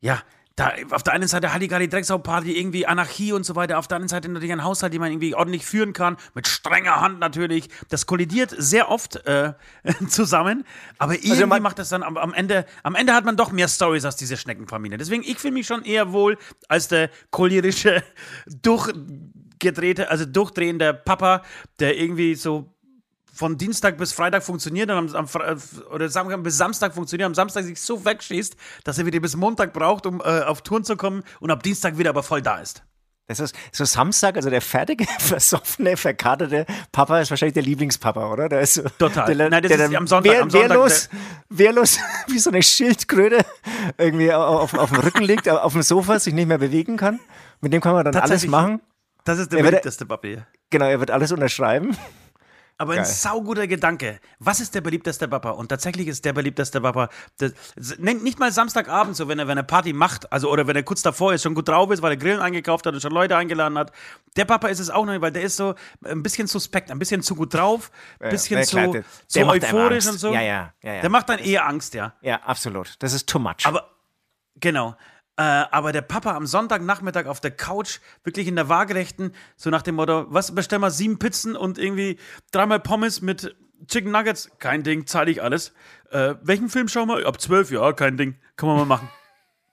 ja, 0.00 0.22
da 0.62 0.94
auf 0.94 1.02
der 1.02 1.12
einen 1.12 1.28
Seite 1.28 1.52
Halligalli 1.52 1.88
Drecksau-Party, 1.88 2.56
irgendwie 2.56 2.86
Anarchie 2.86 3.32
und 3.32 3.44
so 3.44 3.56
weiter, 3.56 3.78
auf 3.78 3.88
der 3.88 3.96
anderen 3.96 4.08
Seite 4.08 4.28
natürlich 4.28 4.52
ein 4.52 4.62
Haushalt, 4.64 4.92
den 4.92 5.00
man 5.00 5.10
irgendwie 5.10 5.34
ordentlich 5.34 5.66
führen 5.66 5.92
kann, 5.92 6.16
mit 6.34 6.46
strenger 6.46 7.00
Hand 7.00 7.18
natürlich. 7.18 7.68
Das 7.88 8.06
kollidiert 8.06 8.54
sehr 8.56 8.90
oft 8.90 9.16
äh, 9.26 9.54
zusammen, 10.08 10.64
aber 10.98 11.14
irgendwie 11.14 11.42
Also 11.42 11.46
macht 11.46 11.78
das 11.78 11.88
dann 11.88 12.02
am, 12.02 12.16
am 12.16 12.32
Ende, 12.32 12.66
am 12.82 12.94
Ende 12.94 13.14
hat 13.14 13.24
man 13.24 13.36
doch 13.36 13.52
mehr 13.52 13.68
Stories 13.68 14.04
als 14.04 14.16
diese 14.16 14.36
Schneckenfamilie. 14.36 14.98
Deswegen, 14.98 15.22
ich 15.22 15.38
fühle 15.38 15.54
mich 15.54 15.66
schon 15.66 15.84
eher 15.84 16.12
wohl 16.12 16.38
als 16.68 16.88
der 16.88 17.10
cholerische, 17.30 18.02
durchgedrehte, 18.46 20.10
also 20.10 20.24
durchdrehende 20.24 20.94
Papa, 20.94 21.42
der 21.78 21.98
irgendwie 21.98 22.34
so 22.34 22.72
von 23.32 23.56
Dienstag 23.56 23.96
bis 23.96 24.12
Freitag 24.12 24.42
funktioniert 24.42 24.90
und 24.90 24.96
am, 24.96 25.16
am 25.16 25.26
Fre- 25.26 25.56
oder 25.86 26.24
mal, 26.24 26.36
bis 26.38 26.56
Samstag 26.56 26.94
funktioniert, 26.94 27.26
am 27.26 27.34
Samstag 27.34 27.64
sich 27.64 27.80
so 27.80 28.04
wegschießt, 28.04 28.56
dass 28.84 28.98
er 28.98 29.06
wieder 29.06 29.20
bis 29.20 29.36
Montag 29.36 29.72
braucht, 29.72 30.06
um 30.06 30.20
äh, 30.20 30.42
auf 30.42 30.62
Touren 30.62 30.84
zu 30.84 30.96
kommen 30.96 31.22
und 31.40 31.50
ab 31.50 31.62
Dienstag 31.62 31.96
wieder 31.98 32.10
aber 32.10 32.22
voll 32.22 32.42
da 32.42 32.58
ist. 32.58 32.82
Das 33.28 33.38
ist 33.40 33.54
so 33.70 33.84
Samstag, 33.84 34.36
also 34.36 34.50
der 34.50 34.60
fertige, 34.60 35.06
versoffene, 35.18 35.96
verkaterte 35.96 36.66
Papa 36.90 37.20
ist 37.20 37.30
wahrscheinlich 37.30 37.54
der 37.54 37.62
Lieblingspapa, 37.62 38.30
oder? 38.30 38.48
Der 38.48 38.60
ist 38.60 38.74
so, 38.74 38.82
Total. 38.98 39.34
Der, 39.34 39.48
Nein, 39.48 39.62
das 39.62 39.72
der 39.72 39.86
ist 39.88 39.94
am 39.94 40.06
Sonntag- 40.06 40.32
Wehr, 40.32 40.42
am 40.42 40.50
Sonntag 40.50 40.70
wehrlos, 40.70 41.08
wehrlos 41.48 41.98
wie 42.26 42.38
so 42.38 42.50
eine 42.50 42.62
Schildkröte 42.62 43.44
irgendwie 43.96 44.32
auf, 44.32 44.74
auf 44.74 44.90
dem 44.90 45.00
Rücken 45.00 45.22
liegt, 45.22 45.48
auf 45.48 45.72
dem 45.72 45.82
Sofa, 45.82 46.18
sich 46.18 46.34
nicht 46.34 46.48
mehr 46.48 46.58
bewegen 46.58 46.96
kann. 46.98 47.20
Mit 47.60 47.72
dem 47.72 47.80
kann 47.80 47.94
man 47.94 48.04
dann 48.04 48.16
alles 48.16 48.46
machen. 48.46 48.80
Das 49.24 49.38
ist 49.38 49.52
der 49.52 49.60
Er 49.60 49.64
beliebteste 49.66 50.04
Papier. 50.04 50.46
Genau, 50.70 50.86
er 50.86 50.98
wird 50.98 51.12
alles 51.12 51.30
unterschreiben. 51.32 51.96
Aber 52.78 52.94
ein 52.94 52.96
Geil. 52.96 53.06
sauguter 53.06 53.66
Gedanke. 53.68 54.18
Was 54.40 54.58
ist 54.58 54.74
der 54.74 54.80
beliebteste 54.80 55.28
Papa? 55.28 55.50
Und 55.50 55.68
tatsächlich 55.68 56.08
ist 56.08 56.24
der 56.24 56.32
beliebteste 56.32 56.80
Papa, 56.80 57.10
das, 57.38 57.52
nennt 57.98 58.24
nicht 58.24 58.38
mal 58.40 58.50
Samstagabend 58.50 59.14
so, 59.14 59.28
wenn 59.28 59.38
er, 59.38 59.46
wenn 59.46 59.56
er 59.56 59.62
Party 59.62 59.92
macht, 59.92 60.32
also 60.32 60.50
oder 60.50 60.66
wenn 60.66 60.74
er 60.74 60.82
kurz 60.82 61.02
davor 61.02 61.32
ist, 61.32 61.42
schon 61.42 61.54
gut 61.54 61.68
drauf 61.68 61.90
ist, 61.92 62.02
weil 62.02 62.12
er 62.12 62.16
Grillen 62.16 62.40
eingekauft 62.40 62.84
hat 62.86 62.94
und 62.94 63.00
schon 63.00 63.12
Leute 63.12 63.36
eingeladen 63.36 63.78
hat. 63.78 63.92
Der 64.36 64.44
Papa 64.46 64.68
ist 64.68 64.80
es 64.80 64.90
auch 64.90 65.04
noch 65.04 65.12
nicht, 65.12 65.22
weil 65.22 65.30
der 65.32 65.42
ist 65.42 65.56
so 65.56 65.74
ein 66.04 66.22
bisschen 66.22 66.48
suspekt, 66.48 66.90
ein 66.90 66.98
bisschen 66.98 67.22
zu 67.22 67.36
gut 67.36 67.54
drauf, 67.54 67.90
ein 68.18 68.30
bisschen 68.30 68.58
ja, 68.58 68.64
zu, 68.64 68.76
klar, 68.76 68.88
der- 68.88 69.04
zu 69.28 69.38
der 69.38 69.48
euphorisch 69.48 70.06
und 70.08 70.18
so. 70.18 70.32
Ja, 70.32 70.40
ja, 70.40 70.72
ja, 70.82 70.94
ja. 70.94 71.00
Der 71.02 71.10
macht 71.10 71.28
dann 71.28 71.38
eher 71.38 71.66
Angst, 71.66 71.94
ja. 71.94 72.14
Ja, 72.22 72.36
absolut. 72.42 72.96
Das 73.00 73.12
ist 73.12 73.28
too 73.28 73.38
much. 73.38 73.64
Aber, 73.64 73.90
genau. 74.56 74.96
Äh, 75.36 75.42
aber 75.42 75.92
der 75.92 76.02
Papa 76.02 76.36
am 76.36 76.46
Sonntagnachmittag 76.46 77.26
auf 77.26 77.40
der 77.40 77.52
Couch, 77.52 78.00
wirklich 78.22 78.46
in 78.48 78.56
der 78.56 78.68
Waagerechten, 78.68 79.34
so 79.56 79.70
nach 79.70 79.82
dem 79.82 79.94
Motto, 79.94 80.26
was, 80.28 80.54
bestell 80.54 80.78
mal 80.78 80.90
sieben 80.90 81.18
Pizzen 81.18 81.56
und 81.56 81.78
irgendwie 81.78 82.18
dreimal 82.50 82.80
Pommes 82.80 83.22
mit 83.22 83.56
Chicken 83.86 84.12
Nuggets, 84.12 84.50
kein 84.58 84.82
Ding, 84.82 85.06
zahle 85.06 85.30
ich 85.30 85.42
alles. 85.42 85.72
Äh, 86.10 86.34
welchen 86.42 86.68
Film 86.68 86.88
schauen 86.88 87.08
wir? 87.08 87.26
Ab 87.26 87.40
zwölf, 87.40 87.70
ja, 87.70 87.92
kein 87.92 88.16
Ding, 88.16 88.36
kann 88.56 88.68
man 88.68 88.78
mal 88.78 88.84
machen. 88.84 89.08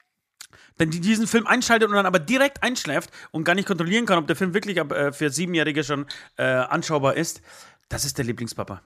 Dann 0.78 0.91
die 0.91 1.02
diesen 1.02 1.28
Film 1.28 1.45
einschaltet 1.45 1.89
und 1.89 1.95
dann 1.95 2.06
aber 2.06 2.19
direkt 2.19 2.63
einschläft 2.63 3.12
und 3.32 3.43
gar 3.43 3.54
nicht 3.54 3.67
kontrollieren 3.67 4.06
kann, 4.06 4.17
ob 4.17 4.28
der 4.28 4.38
Film 4.38 4.54
wirklich 4.54 4.80
ab, 4.80 4.93
äh, 4.93 5.12
für 5.12 5.30
Siebenjährige 5.30 5.84
schon 5.84 6.06
äh, 6.38 6.43
anschaubar 6.43 7.15
ist, 7.15 7.41
das 7.89 8.06
ist 8.06 8.17
der 8.17 8.24
Lieblingspapa. 8.24 8.82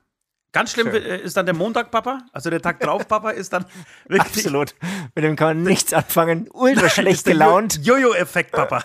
Ganz 0.54 0.72
schlimm 0.72 0.92
Schön. 0.92 1.04
äh, 1.04 1.18
ist 1.18 1.36
dann 1.36 1.46
der 1.46 1.56
Montag-Papa, 1.56 2.20
also 2.32 2.50
der 2.50 2.62
Tag 2.62 2.80
drauf 2.80 3.08
Papa 3.08 3.32
ist 3.32 3.52
dann 3.52 3.66
wirklich 4.08 4.22
absolut. 4.46 4.74
Mit 5.16 5.26
dem 5.26 5.36
kann 5.36 5.48
man 5.48 5.64
nichts 5.64 5.92
anfangen. 5.94 6.48
Ultra 6.54 6.88
schlecht 6.90 7.26
gelaunt. 7.26 7.80
Jo- 7.84 7.98
Jojo-Effekt, 7.98 8.52
Papa. 8.54 8.84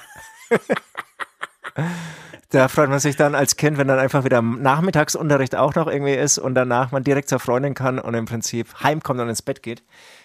Da 2.50 2.68
freut 2.68 2.88
man 2.88 2.98
sich 2.98 3.14
dann 3.14 3.34
als 3.34 3.56
Kind, 3.56 3.76
wenn 3.76 3.88
dann 3.88 3.98
einfach 3.98 4.24
wieder 4.24 4.40
Nachmittagsunterricht 4.40 5.54
auch 5.54 5.74
noch 5.74 5.86
irgendwie 5.86 6.14
ist 6.14 6.38
und 6.38 6.54
danach 6.54 6.92
man 6.92 7.04
direkt 7.04 7.28
zur 7.28 7.40
Freundin 7.40 7.74
kann 7.74 7.98
und 7.98 8.14
im 8.14 8.24
Prinzip 8.24 8.68
heimkommt 8.82 9.20
und 9.20 9.28
ins 9.28 9.42
Bett 9.42 9.62
geht. 9.62 9.82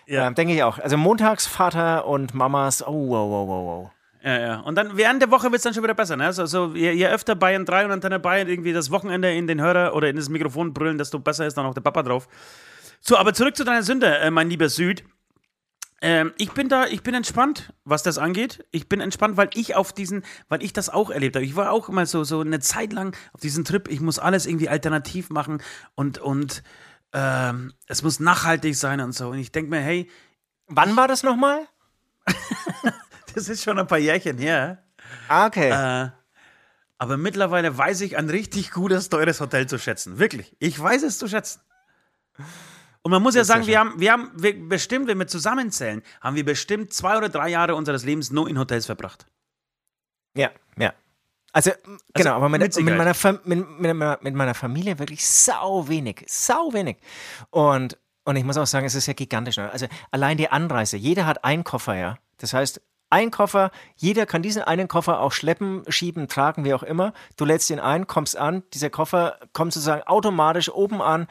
Ja. 0.08 0.26
Ähm, 0.28 0.34
Denke 0.34 0.54
ich 0.54 0.64
auch. 0.64 0.80
Also 0.80 0.96
montags 0.96 1.46
Vater 1.48 2.08
und 2.08 2.34
Mamas, 2.34 2.82
oh, 2.82 3.10
wow, 3.10 3.30
wow, 3.30 3.48
wow, 3.50 3.66
wow. 3.66 3.92
Ja, 4.24 4.40
ja. 4.40 4.60
Und 4.62 4.76
dann 4.76 4.96
während 4.96 5.22
der 5.22 5.30
Woche 5.32 5.46
wird 5.46 5.56
es 5.56 5.64
dann 5.64 5.74
schon 5.74 5.84
wieder 5.84 5.94
besser. 5.94 6.16
Ne? 6.16 6.26
Also, 6.26 6.46
so, 6.46 6.74
je, 6.74 6.92
je 6.92 7.08
öfter 7.08 7.36
Bayern 7.36 7.66
3 7.66 7.86
und 7.86 7.92
Antenne 7.92 8.20
Bayern 8.20 8.48
irgendwie 8.48 8.74
das 8.74 8.90
Wochenende 8.90 9.34
in 9.34 9.48
den 9.48 9.62
Hörer 9.62 9.94
oder 9.96 10.10
in 10.10 10.16
das 10.16 10.30
Mikrofon 10.30 10.74
brüllen, 10.74 10.98
desto 10.98 11.20
besser 11.20 11.46
ist 11.46 11.58
dann 11.58 11.66
auch 11.66 11.74
der 11.74 11.82
Papa 11.82 12.04
drauf. 12.04 12.28
So, 13.02 13.18
aber 13.18 13.34
zurück 13.34 13.58
zu 13.58 13.66
deiner 13.66 13.84
Sünde, 13.84 14.18
äh, 14.18 14.32
mein 14.32 14.50
lieber 14.50 14.70
Süd. 14.70 15.04
Ähm, 16.02 16.34
ich 16.38 16.52
bin 16.54 16.70
da, 16.70 16.88
ich 16.88 17.04
bin 17.04 17.14
entspannt, 17.14 17.74
was 17.84 18.04
das 18.04 18.18
angeht. 18.18 18.66
Ich 18.72 18.88
bin 18.88 19.02
entspannt, 19.02 19.36
weil 19.36 19.50
ich 19.56 19.76
auf 19.76 19.92
diesen, 19.92 20.24
weil 20.48 20.64
ich 20.64 20.72
das 20.72 20.90
auch 20.90 21.10
erlebt 21.10 21.36
habe. 21.36 21.46
Ich 21.46 21.56
war 21.56 21.72
auch 21.72 21.90
immer 21.90 22.06
so, 22.06 22.24
so 22.24 22.40
eine 22.40 22.60
Zeit 22.60 22.94
lang 22.94 23.16
auf 23.34 23.42
diesem 23.42 23.66
Trip, 23.66 23.90
ich 23.90 24.00
muss 24.00 24.20
alles 24.20 24.46
irgendwie 24.46 24.70
alternativ 24.70 25.30
machen 25.30 25.62
und, 25.96 26.20
und 26.20 26.64
ähm, 27.12 27.74
es 27.88 28.04
muss 28.04 28.20
nachhaltig 28.20 28.76
sein 28.76 29.02
und 29.02 29.14
so. 29.14 29.30
Und 29.30 29.38
ich 29.38 29.52
denke 29.52 29.70
mir, 29.70 29.82
hey, 29.82 30.10
Wann 30.68 30.96
war 30.96 31.08
das 31.08 31.24
nochmal? 31.24 31.68
das 33.34 33.50
ist 33.50 33.64
schon 33.64 33.80
ein 33.80 33.88
paar 33.88 33.98
Jährchen 33.98 34.38
her. 34.38 34.84
Ah, 35.28 35.48
okay. 35.48 35.70
Äh, 35.70 36.10
aber 36.98 37.18
mittlerweile 37.18 37.78
weiß 37.78 38.02
ich 38.02 38.18
ein 38.18 38.30
richtig 38.30 38.72
gutes, 38.72 39.10
teures 39.10 39.42
Hotel 39.42 39.68
zu 39.68 39.78
schätzen. 39.78 40.20
Wirklich. 40.20 40.56
Ich 40.60 40.80
weiß 40.80 41.04
es 41.04 41.18
zu 41.18 41.28
schätzen. 41.28 41.60
Und 43.02 43.12
man 43.12 43.22
muss 43.22 43.36
ja 43.36 43.44
sagen, 43.44 43.68
wir 43.68 43.80
haben, 43.80 44.00
wir 44.00 44.12
haben 44.14 44.32
wir 44.36 44.68
bestimmt, 44.70 45.08
wenn 45.08 45.20
wir 45.20 45.28
zusammenzählen, 45.28 46.02
haben 46.22 46.36
wir 46.38 46.46
bestimmt 46.46 46.94
zwei 46.94 47.18
oder 47.18 47.28
drei 47.28 47.50
Jahre 47.50 47.76
unseres 47.76 48.06
Lebens 48.06 48.32
nur 48.32 48.48
in 48.50 48.58
Hotels 48.58 48.86
verbracht. 48.86 49.26
Ja, 50.36 50.52
ja. 50.78 50.94
Also, 51.52 51.72
m, 51.86 52.00
genau, 52.14 52.36
aber 52.38 52.50
mit, 52.50 52.62
mit 52.78 52.86
meiner 52.98 53.14
mit, 53.44 53.78
meiner- 53.80 54.20
mit 54.22 54.34
meiner 54.34 54.54
Familie 54.56 54.98
wirklich 54.98 55.28
sau 55.28 55.88
wenig. 55.88 56.24
Sau 56.28 56.72
wenig. 56.74 56.98
Und, 57.52 57.98
und 58.24 58.36
ich 58.38 58.44
muss 58.46 58.58
auch 58.58 58.66
sagen, 58.66 58.86
es 58.86 58.96
ist 58.96 59.06
ja 59.08 59.14
gigantisch. 59.14 59.58
ne? 59.58 59.70
Also, 59.70 59.88
allein 60.10 60.38
die 60.38 60.50
Anreise. 60.50 60.96
Jeder 60.98 61.26
hat 61.26 61.44
einen 61.44 61.64
Koffer, 61.66 61.96
ja. 61.96 62.18
Das 62.38 62.54
heißt, 62.54 62.82
ein 63.14 63.30
Koffer, 63.30 63.70
jeder 63.96 64.26
kann 64.26 64.42
diesen 64.42 64.64
einen 64.64 64.88
Koffer 64.88 65.20
auch 65.20 65.32
schleppen, 65.32 65.84
schieben, 65.88 66.28
tragen, 66.28 66.66
wie 66.66 66.74
auch 66.74 66.82
immer. 66.82 67.14
Du 67.38 67.46
lädst 67.46 67.70
ihn 67.70 67.80
ein, 67.80 68.08
kommst 68.08 68.36
an, 68.36 68.64
dieser 68.74 68.90
Koffer 68.90 69.38
kommt 69.54 69.72
sozusagen 69.72 70.02
automatisch 70.04 70.70
oben 70.70 71.00
an. 71.00 71.28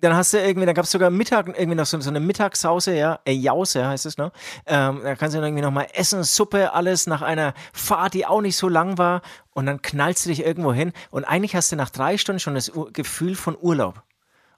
Dann 0.00 0.16
hast 0.16 0.32
du 0.32 0.38
irgendwie, 0.38 0.64
dann 0.66 0.74
gab 0.74 0.86
es 0.86 0.90
sogar 0.90 1.10
Mittag, 1.10 1.48
irgendwie 1.48 1.74
noch 1.76 1.86
so, 1.86 2.00
so 2.00 2.08
eine 2.10 2.20
Mittagssause, 2.20 2.94
ja, 2.94 3.20
äh, 3.26 3.32
Jause 3.32 3.86
heißt 3.86 4.06
es, 4.06 4.16
ne? 4.18 4.32
Ähm, 4.66 5.00
da 5.02 5.14
kannst 5.16 5.34
du 5.34 5.38
dann 5.38 5.48
irgendwie 5.48 5.62
nochmal 5.62 5.86
essen, 5.92 6.24
Suppe, 6.24 6.72
alles 6.72 7.06
nach 7.06 7.22
einer 7.22 7.52
Fahrt, 7.72 8.14
die 8.14 8.26
auch 8.26 8.40
nicht 8.40 8.56
so 8.56 8.68
lang 8.68 8.96
war. 8.98 9.20
Und 9.52 9.66
dann 9.66 9.82
knallst 9.82 10.24
du 10.24 10.30
dich 10.30 10.44
irgendwo 10.44 10.72
hin. 10.72 10.92
Und 11.10 11.24
eigentlich 11.24 11.54
hast 11.54 11.72
du 11.72 11.76
nach 11.76 11.90
drei 11.90 12.16
Stunden 12.18 12.40
schon 12.40 12.54
das 12.54 12.72
Gefühl 12.92 13.34
von 13.34 13.56
Urlaub. 13.58 14.02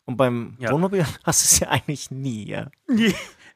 Und 0.05 0.17
beim 0.17 0.57
Ja. 0.59 0.71
Wohnmobil 0.71 1.05
hast 1.25 1.43
du 1.43 1.45
es 1.45 1.59
ja 1.61 1.69
eigentlich 1.69 2.11
nie, 2.11 2.49
ja. 2.49 2.69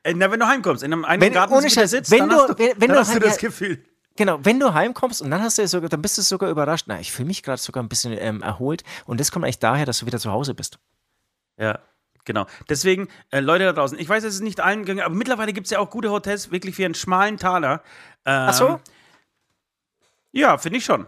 Äh, 0.03 0.15
Na, 0.15 0.31
wenn 0.31 0.41
du 0.41 0.47
heimkommst, 0.47 0.83
in 0.83 0.93
einem, 0.93 1.05
einem 1.05 1.21
Wenn- 1.21 1.33
Garten 1.33 1.53
ohne 1.55 1.69
Scheiß, 1.71 1.91
sitzt, 1.91 2.11
wenn 2.11 2.21
dann, 2.21 2.29
du- 2.31 2.35
hast 2.37 2.49
du, 2.51 2.59
wenn- 2.59 2.69
wenn 2.81 2.89
dann 2.89 2.89
du 2.91 2.99
hast 3.01 3.09
du 3.11 3.15
heim- 3.15 3.21
das 3.23 3.39
Gefühl. 3.39 3.85
Genau, 4.17 4.39
wenn 4.43 4.59
du 4.61 4.75
heimkommst 4.75 5.23
und 5.23 5.31
dann 5.31 5.43
hast 5.43 5.59
du 5.59 5.67
sogar, 5.69 5.89
dann 5.89 6.03
bist 6.03 6.19
du 6.19 6.23
sogar 6.23 6.51
überrascht. 6.51 6.85
Na, 6.89 7.01
ich 7.01 7.13
fühle 7.13 7.27
mich 7.29 7.43
gerade 7.43 7.61
sogar 7.61 7.83
ein 7.83 7.89
bisschen 7.89 8.13
ähm, 8.19 8.43
erholt. 8.43 8.83
Und 9.07 9.21
das 9.21 9.31
kommt 9.31 9.45
eigentlich 9.45 9.59
daher, 9.61 9.87
dass 9.87 9.99
du 10.01 10.07
wieder 10.07 10.19
zu 10.19 10.31
Hause 10.33 10.55
bist. 10.55 10.79
Ja, 11.59 11.79
genau. 12.25 12.47
Deswegen, 12.69 13.09
äh, 13.31 13.41
Leute 13.41 13.65
da 13.65 13.73
draußen, 13.73 13.99
ich 13.99 14.09
weiß, 14.09 14.25
es 14.25 14.35
ist 14.35 14.41
nicht 14.43 14.61
allen 14.61 14.81
gegangen, 14.81 15.01
aber 15.07 15.15
mittlerweile 15.15 15.53
gibt 15.53 15.67
es 15.67 15.71
ja 15.71 15.79
auch 15.79 15.91
gute 15.91 16.11
Hotels, 16.11 16.51
wirklich 16.51 16.75
für 16.77 16.85
einen 16.85 16.95
schmalen 16.95 17.37
Taler. 17.39 17.83
Ähm, 18.27 18.47
Ach 18.49 18.53
so? 18.55 18.81
Ja, 20.33 20.59
finde 20.59 20.79
ich 20.79 20.85
schon. 20.85 21.07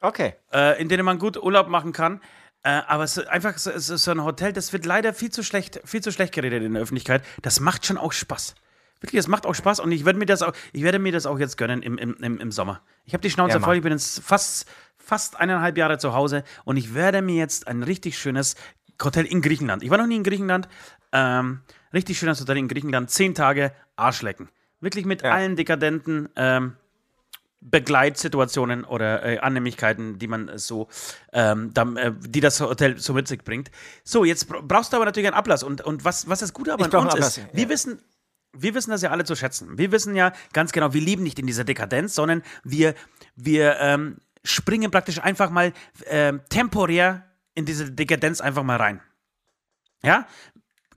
Okay. 0.00 0.34
äh, 0.52 0.80
in 0.80 0.88
denen 0.88 1.04
man 1.04 1.18
gut 1.18 1.36
Urlaub 1.36 1.68
machen 1.68 1.92
kann. 1.92 2.20
Äh, 2.64 2.80
aber 2.86 3.04
es 3.04 3.16
ist 3.16 3.26
einfach 3.28 3.58
so, 3.58 3.70
es 3.70 3.88
ist 3.88 4.04
so 4.04 4.10
ein 4.12 4.22
Hotel, 4.22 4.52
das 4.52 4.72
wird 4.72 4.86
leider 4.86 5.12
viel 5.14 5.30
zu 5.30 5.42
schlecht, 5.42 5.80
viel 5.84 6.00
zu 6.00 6.12
schlecht 6.12 6.32
geredet 6.32 6.62
in 6.62 6.74
der 6.74 6.82
Öffentlichkeit. 6.82 7.24
Das 7.42 7.58
macht 7.60 7.86
schon 7.86 7.98
auch 7.98 8.12
Spaß. 8.12 8.54
Wirklich, 9.00 9.18
das 9.18 9.26
macht 9.26 9.46
auch 9.46 9.54
Spaß 9.54 9.80
und 9.80 9.90
ich 9.90 10.04
werde 10.04 10.18
mir 10.20 10.26
das 10.26 10.42
auch, 10.42 10.52
ich 10.72 10.84
werde 10.84 11.00
mir 11.00 11.10
das 11.10 11.26
auch 11.26 11.40
jetzt 11.40 11.58
gönnen 11.58 11.82
im, 11.82 11.98
im, 11.98 12.14
im, 12.20 12.38
im 12.38 12.52
Sommer. 12.52 12.82
Ich 13.04 13.14
habe 13.14 13.22
die 13.22 13.30
Schnauze 13.30 13.54
Ja, 13.54 13.60
voll, 13.60 13.76
ich 13.76 13.82
bin 13.82 13.90
jetzt 13.90 14.20
fast, 14.22 14.66
fast 14.96 15.40
eineinhalb 15.40 15.76
Jahre 15.76 15.98
zu 15.98 16.12
Hause 16.12 16.44
und 16.64 16.76
ich 16.76 16.94
werde 16.94 17.20
mir 17.20 17.34
jetzt 17.34 17.66
ein 17.66 17.82
richtig 17.82 18.16
schönes 18.16 18.54
Hotel 19.02 19.26
in 19.26 19.42
Griechenland. 19.42 19.82
Ich 19.82 19.90
war 19.90 19.98
noch 19.98 20.06
nie 20.06 20.14
in 20.16 20.22
Griechenland. 20.22 20.68
Ähm, 21.10 21.62
richtig 21.92 22.16
schönes 22.16 22.40
Hotel 22.40 22.58
in 22.58 22.68
Griechenland. 22.68 23.10
Zehn 23.10 23.34
Tage 23.34 23.72
Arschlecken. 23.96 24.48
Wirklich 24.80 25.04
mit 25.04 25.22
Ja. 25.22 25.32
allen 25.32 25.56
dekadenten 25.56 26.28
ähm, 26.36 26.76
Begleitsituationen 27.64 28.84
oder 28.84 29.24
äh, 29.24 29.38
Annehmlichkeiten, 29.38 30.18
die 30.18 30.26
man 30.26 30.58
so, 30.58 30.88
ähm, 31.32 31.72
dann, 31.72 31.96
äh, 31.96 32.12
die 32.18 32.40
das 32.40 32.60
Hotel 32.60 32.98
so 32.98 33.14
mit 33.14 33.28
sich 33.28 33.42
bringt. 33.44 33.70
So, 34.04 34.24
jetzt 34.24 34.48
bra- 34.48 34.60
brauchst 34.60 34.92
du 34.92 34.96
aber 34.96 35.06
natürlich 35.06 35.28
einen 35.28 35.36
Ablass. 35.36 35.62
Und, 35.62 35.80
und 35.80 36.04
was, 36.04 36.28
was 36.28 36.40
das 36.40 36.52
Gute 36.52 36.72
aber 36.72 36.86
Ich 36.86 36.94
an 36.94 37.04
uns 37.04 37.14
einen 37.14 37.22
ist, 37.22 37.38
Ablass, 37.38 37.54
wir 37.54 37.62
ja. 37.62 37.68
wissen, 37.68 38.02
wir 38.52 38.74
wissen 38.74 38.90
das 38.90 39.02
ja 39.02 39.10
alle 39.10 39.24
zu 39.24 39.36
schätzen. 39.36 39.78
Wir 39.78 39.92
wissen 39.92 40.14
ja 40.14 40.32
ganz 40.52 40.72
genau, 40.72 40.92
wir 40.92 41.00
leben 41.00 41.22
nicht 41.22 41.38
in 41.38 41.46
dieser 41.46 41.64
Dekadenz, 41.64 42.14
sondern 42.14 42.42
wir, 42.64 42.94
wir 43.36 43.76
ähm, 43.78 44.18
springen 44.44 44.90
praktisch 44.90 45.20
einfach 45.20 45.50
mal 45.50 45.72
ähm, 46.06 46.40
temporär 46.48 47.24
in 47.54 47.64
diese 47.64 47.90
Dekadenz 47.90 48.40
einfach 48.40 48.64
mal 48.64 48.76
rein. 48.76 49.00
Ja? 50.02 50.26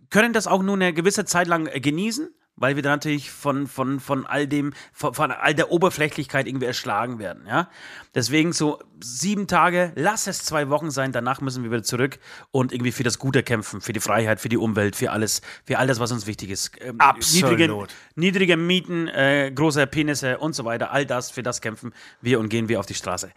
Können 0.09 0.33
das 0.33 0.47
auch 0.47 0.63
nur 0.63 0.75
eine 0.75 0.93
gewisse 0.93 1.25
Zeit 1.25 1.47
lang 1.47 1.67
äh, 1.67 1.79
genießen, 1.79 2.33
weil 2.55 2.75
wir 2.75 2.83
dann 2.83 2.93
natürlich 2.93 3.31
von, 3.31 3.67
von, 3.67 3.99
von 3.99 4.25
all 4.25 4.47
dem, 4.47 4.73
von, 4.93 5.13
von 5.13 5.31
all 5.31 5.53
der 5.53 5.71
Oberflächlichkeit 5.71 6.47
irgendwie 6.47 6.65
erschlagen 6.65 7.19
werden, 7.19 7.45
ja. 7.47 7.69
Deswegen 8.13 8.53
so 8.53 8.79
sieben 9.01 9.47
Tage, 9.47 9.91
lass 9.95 10.27
es 10.27 10.43
zwei 10.43 10.69
Wochen 10.69 10.89
sein, 10.89 11.11
danach 11.11 11.41
müssen 11.41 11.63
wir 11.63 11.71
wieder 11.71 11.83
zurück 11.83 12.17
und 12.51 12.71
irgendwie 12.71 12.93
für 12.93 13.03
das 13.03 13.19
Gute 13.19 13.43
kämpfen, 13.43 13.81
für 13.81 13.91
die 13.91 13.99
Freiheit, 13.99 14.39
für 14.39 14.49
die 14.49 14.57
Umwelt, 14.57 14.95
für 14.95 15.11
alles, 15.11 15.41
für 15.65 15.77
all 15.77 15.87
das, 15.87 15.99
was 15.99 16.11
uns 16.11 16.25
wichtig 16.27 16.49
ist. 16.49 16.71
Ähm, 16.79 16.99
Absolut. 16.99 17.51
Niedrige, 17.51 17.87
niedrige 18.15 18.57
Mieten, 18.57 19.07
äh, 19.09 19.51
große 19.53 19.85
Penisse 19.87 20.37
und 20.37 20.55
so 20.55 20.63
weiter, 20.63 20.91
all 20.91 21.05
das, 21.05 21.31
für 21.31 21.43
das 21.43 21.61
kämpfen 21.61 21.93
wir 22.21 22.39
und 22.39 22.49
gehen 22.49 22.69
wir 22.69 22.79
auf 22.79 22.85
die 22.85 22.93
Straße. 22.93 23.31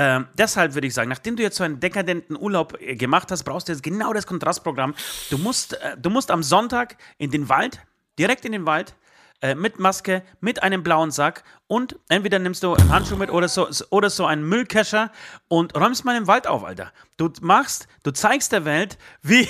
Ähm, 0.00 0.28
deshalb 0.34 0.74
würde 0.74 0.86
ich 0.86 0.94
sagen, 0.94 1.08
nachdem 1.08 1.34
du 1.34 1.42
jetzt 1.42 1.56
so 1.56 1.64
einen 1.64 1.80
dekadenten 1.80 2.36
Urlaub 2.36 2.80
äh, 2.80 2.94
gemacht 2.94 3.32
hast, 3.32 3.42
brauchst 3.42 3.66
du 3.66 3.72
jetzt 3.72 3.82
genau 3.82 4.12
das 4.12 4.28
Kontrastprogramm. 4.28 4.94
Du 5.28 5.38
musst, 5.38 5.72
äh, 5.72 5.96
du 6.00 6.08
musst 6.08 6.30
am 6.30 6.44
Sonntag 6.44 6.96
in 7.18 7.32
den 7.32 7.48
Wald, 7.48 7.80
direkt 8.18 8.44
in 8.44 8.52
den 8.52 8.66
Wald, 8.66 8.94
äh, 9.40 9.54
mit 9.54 9.78
Maske, 9.78 10.22
mit 10.40 10.62
einem 10.62 10.82
blauen 10.82 11.10
Sack 11.10 11.44
und 11.68 11.96
entweder 12.08 12.38
nimmst 12.38 12.62
du 12.64 12.74
einen 12.74 12.90
Handschuh 12.90 13.16
mit 13.16 13.30
oder 13.30 13.48
so, 13.48 13.68
oder 13.90 14.10
so 14.10 14.26
einen 14.26 14.48
Müllkescher 14.48 15.12
und 15.46 15.76
räumst 15.76 16.04
mal 16.04 16.14
den 16.14 16.26
Wald 16.26 16.46
auf, 16.46 16.64
Alter. 16.64 16.92
Du 17.16 17.30
machst, 17.40 17.86
du 18.02 18.10
zeigst 18.10 18.50
der 18.52 18.64
Welt, 18.64 18.98
wie. 19.22 19.48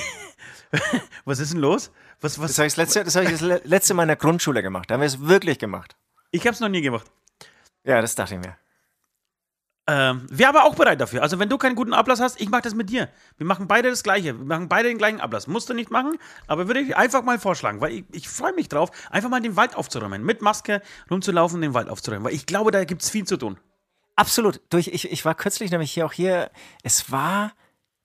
was 1.25 1.39
ist 1.39 1.53
denn 1.53 1.61
los? 1.61 1.91
Was, 2.21 2.39
was? 2.39 2.49
Das 2.49 2.59
habe 2.59 2.67
ich, 2.67 2.75
das 2.75 2.77
letzte, 2.77 3.05
das 3.05 3.17
hab 3.17 3.23
ich 3.25 3.31
das 3.31 3.41
le- 3.41 3.61
letzte 3.65 3.95
Mal 3.95 4.03
in 4.03 4.09
der 4.09 4.17
Grundschule 4.17 4.63
gemacht. 4.63 4.91
Da 4.91 4.95
haben 4.95 5.01
wir 5.01 5.07
es 5.07 5.21
wirklich 5.21 5.59
gemacht. 5.59 5.97
Ich 6.33 6.47
hab's 6.47 6.61
noch 6.61 6.69
nie 6.69 6.83
gemacht. 6.83 7.07
Ja, 7.85 8.01
das 8.03 8.15
dachte 8.15 8.35
ich 8.35 8.41
mir. 8.41 8.57
Ähm, 9.91 10.27
Wäre 10.29 10.51
aber 10.51 10.65
auch 10.65 10.75
bereit 10.75 11.01
dafür. 11.01 11.23
Also, 11.23 11.39
wenn 11.39 11.49
du 11.49 11.57
keinen 11.57 11.75
guten 11.75 11.95
Ablass 11.95 12.21
hast, 12.21 12.39
ich 12.41 12.51
mache 12.51 12.61
das 12.61 12.75
mit 12.75 12.91
dir. 12.91 13.09
Wir 13.39 13.47
machen 13.47 13.67
beide 13.69 13.89
das 13.89 14.03
Gleiche. 14.03 14.39
Wir 14.39 14.45
machen 14.45 14.69
beide 14.69 14.91
den 14.91 14.99
gleichen 14.99 15.19
Ablass. 15.19 15.47
Musst 15.47 15.71
du 15.71 15.75
nicht 15.75 15.91
machen, 15.91 16.19
aber 16.47 16.67
würde 16.67 16.81
ich 16.81 16.95
einfach 16.95 17.23
mal 17.23 17.39
vorschlagen, 17.39 17.81
weil 17.81 17.93
ich, 17.93 18.05
ich 18.13 18.29
freue 18.29 18.53
mich 18.53 18.69
drauf, 18.69 18.91
einfach 19.11 19.31
mal 19.31 19.41
den 19.41 19.57
Wald 19.57 19.75
aufzuräumen. 19.75 20.23
Mit 20.23 20.43
Maske 20.43 20.83
rumzulaufen, 21.11 21.63
den 21.63 21.73
Wald 21.73 21.89
aufzuräumen. 21.89 22.25
Weil 22.25 22.35
ich 22.35 22.45
glaube, 22.45 22.71
da 22.71 22.85
gibt 22.85 23.01
es 23.03 23.09
viel 23.09 23.25
zu 23.25 23.39
tun. 23.39 23.59
Absolut. 24.15 24.61
Durch, 24.69 24.89
ich, 24.89 25.11
ich 25.11 25.25
war 25.25 25.35
kürzlich 25.35 25.71
nämlich 25.71 25.93
hier 25.93 26.05
auch 26.05 26.13
hier, 26.13 26.51
es 26.83 27.11
war, 27.11 27.53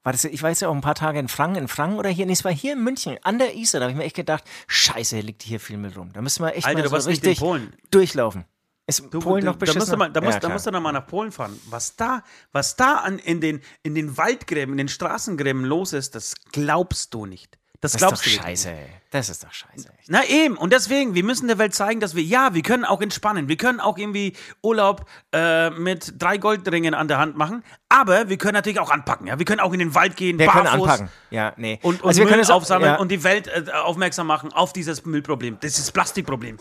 war 0.03 0.13
das, 0.13 0.23
ich 0.23 0.41
weiß 0.41 0.61
ja 0.61 0.69
auch 0.69 0.75
ein 0.75 0.81
paar 0.81 0.95
Tage 0.95 1.19
in 1.19 1.27
Franken, 1.27 1.57
in 1.57 1.67
Franken 1.67 1.97
oder 1.97 2.09
hier, 2.09 2.25
nee, 2.27 2.33
es 2.33 2.45
war 2.45 2.53
hier 2.53 2.73
in 2.73 2.83
München, 2.83 3.17
an 3.23 3.39
der 3.39 3.55
Isar, 3.55 3.79
da 3.79 3.85
habe 3.85 3.91
ich 3.91 3.97
mir 3.97 4.03
echt 4.05 4.15
gedacht, 4.15 4.43
scheiße, 4.67 5.15
hier 5.15 5.25
liegt 5.25 5.43
hier 5.43 5.59
viel 5.59 5.77
Müll 5.77 5.93
rum. 5.97 6.13
Da 6.13 6.21
müssen 6.21 6.45
wir 6.45 6.55
echt 6.55 6.67
Alter, 6.67 6.77
mal 6.77 6.83
du 6.83 6.89
so 6.89 6.93
warst 6.93 7.07
nicht 7.07 7.23
in 7.23 7.29
richtig 7.29 7.45
Polen. 7.45 7.75
durchlaufen. 7.91 8.45
Ist 8.85 9.03
Du, 9.11 9.19
Polen 9.19 9.45
da, 9.45 9.51
noch 9.51 9.57
da 9.57 9.73
musst 9.73 9.95
mal, 9.95 10.09
da 10.11 10.19
musst, 10.19 10.33
ja, 10.33 10.39
da 10.39 10.49
musst 10.49 10.67
du 10.67 10.71
noch 10.71 10.81
mal 10.81 10.91
nach 10.91 11.07
Polen 11.07 11.31
fahren. 11.31 11.57
Was 11.69 11.95
da, 11.95 12.21
was 12.51 12.75
da 12.75 12.95
an, 12.95 13.17
in, 13.17 13.39
den, 13.39 13.61
in 13.81 13.95
den 13.95 14.17
Waldgräben, 14.17 14.73
in 14.73 14.77
den 14.77 14.89
Straßengräben 14.89 15.63
los 15.63 15.93
ist, 15.93 16.15
das 16.15 16.33
glaubst 16.51 17.13
du 17.13 17.25
nicht. 17.25 17.57
Das, 17.79 17.93
Das 17.93 17.95
ist 17.95 18.01
doch 18.01 18.07
glaubst 18.09 18.25
du 18.25 18.29
nicht. 18.29 18.41
scheiße, 18.41 18.69
ey. 18.71 18.89
Das 19.09 19.29
ist 19.29 19.43
doch 19.43 19.51
scheiße. 19.51 19.89
Echt. 19.99 20.09
Na 20.09 20.25
eben, 20.25 20.57
und 20.57 20.71
deswegen, 20.71 21.15
wir 21.15 21.23
müssen 21.23 21.47
der 21.47 21.57
Welt 21.57 21.73
zeigen, 21.73 21.99
dass 21.99 22.15
wir, 22.15 22.23
ja, 22.23 22.53
wir 22.53 22.61
können 22.61 22.83
auch 22.85 23.01
entspannen, 23.01 23.49
wir 23.49 23.57
können 23.57 23.79
auch 23.79 23.97
irgendwie 23.97 24.35
Urlaub 24.61 25.05
äh, 25.33 25.69
mit 25.69 26.13
drei 26.21 26.37
Goldringen 26.37 26.93
an 26.93 27.07
der 27.09 27.19
Hand 27.19 27.37
machen, 27.37 27.63
aber 27.89 28.29
wir 28.29 28.37
können 28.37 28.53
natürlich 28.53 28.79
auch 28.79 28.89
anpacken, 28.89 29.27
ja, 29.27 29.37
wir 29.37 29.45
können 29.45 29.59
auch 29.59 29.73
in 29.73 29.79
den 29.79 29.95
Wald 29.95 30.15
gehen, 30.15 30.39
Wir 30.39 30.47
können 30.47 30.63
barfuß 30.63 30.81
anpacken. 30.81 31.09
Ja, 31.29 31.53
nee. 31.57 31.79
und, 31.83 32.01
und 32.01 32.07
also 32.07 32.21
wir 32.21 32.27
können 32.27 32.41
es 32.41 32.49
aufsammeln 32.49 32.93
ja. 32.93 32.99
und 32.99 33.11
die 33.11 33.23
Welt 33.23 33.47
äh, 33.47 33.69
aufmerksam 33.71 34.27
machen 34.27 34.51
auf 34.53 34.71
dieses 34.73 35.05
Müllproblem, 35.05 35.59
dieses 35.61 35.91
Plastikproblem, 35.91 36.57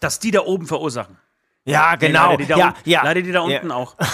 das 0.00 0.18
die 0.20 0.30
da 0.30 0.40
oben 0.40 0.66
verursachen. 0.66 1.18
Ja, 1.64 1.94
genau. 1.96 2.30
Leider 2.32 2.36
die 2.38 2.46
da, 2.46 2.56
ja, 2.56 2.68
unten, 2.68 2.90
ja. 2.90 3.04
leider 3.04 3.22
die 3.22 3.32
da 3.32 3.48
Ja. 3.48 3.56
unten 3.58 3.70
auch. 3.70 3.96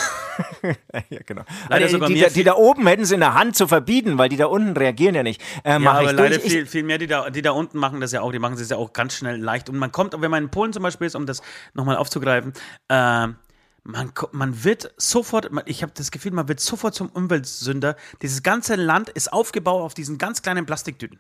Ja, 1.11 1.19
genau. 1.27 1.43
Leider 1.69 1.87
die, 1.87 1.93
sogar 1.93 2.09
die, 2.09 2.15
die, 2.15 2.33
die 2.33 2.45
da 2.45 2.55
oben 2.55 2.87
hätten 2.87 3.03
es 3.03 3.11
in 3.11 3.19
der 3.19 3.35
Hand 3.35 3.57
zu 3.57 3.67
verbieten, 3.67 4.19
weil 4.19 4.29
die 4.29 4.37
da 4.37 4.47
unten 4.47 4.77
reagieren 4.77 5.17
ja 5.17 5.25
nicht. 5.25 5.43
Äh, 5.65 5.81
Ja, 5.81 5.91
aber 5.91 6.13
leider 6.13 6.39
durch. 6.39 6.43
Viel, 6.53 6.67
viel 6.67 6.85
mehr, 6.85 6.99
die 6.99 7.09
da, 7.09 7.29
die 7.31 7.43
da 7.43 7.51
unten 7.51 7.77
machen 7.79 8.01
das 8.01 8.13
ja 8.13 8.21
auch, 8.21 8.31
die 8.31 8.39
machen 8.39 8.55
es 8.55 8.69
ja 8.69 8.77
auch 8.77 8.93
ganz 8.93 9.17
schnell 9.17 9.37
leicht. 9.37 9.69
Und 9.69 9.79
man 9.79 9.91
kommt, 9.91 10.15
wenn 10.21 10.31
man 10.31 10.45
in 10.45 10.51
Polen 10.51 10.73
zum 10.73 10.85
Beispiel 10.85 11.09
ist, 11.09 11.17
um 11.17 11.27
das 11.27 11.43
nochmal 11.75 11.97
aufzugreifen, 11.97 12.53
ähm, 12.89 13.35
man, 13.83 14.13
man 14.31 14.63
wird 14.63 14.93
sofort, 14.97 15.51
ich 15.67 15.83
habe 15.83 15.93
das 15.97 16.13
Gefühl, 16.13 16.31
man 16.33 16.47
wird 16.47 16.61
sofort 16.61 16.95
zum 16.95 17.09
Umweltsünder. 17.09 17.97
Dieses 18.23 18.45
ganze 18.45 18.77
Land 18.77 19.09
ist 19.09 19.33
aufgebaut 19.33 19.83
auf 19.83 19.95
diesen 19.95 20.19
ganz 20.19 20.43
kleinen 20.43 20.67
Plastiktüten. 20.67 21.19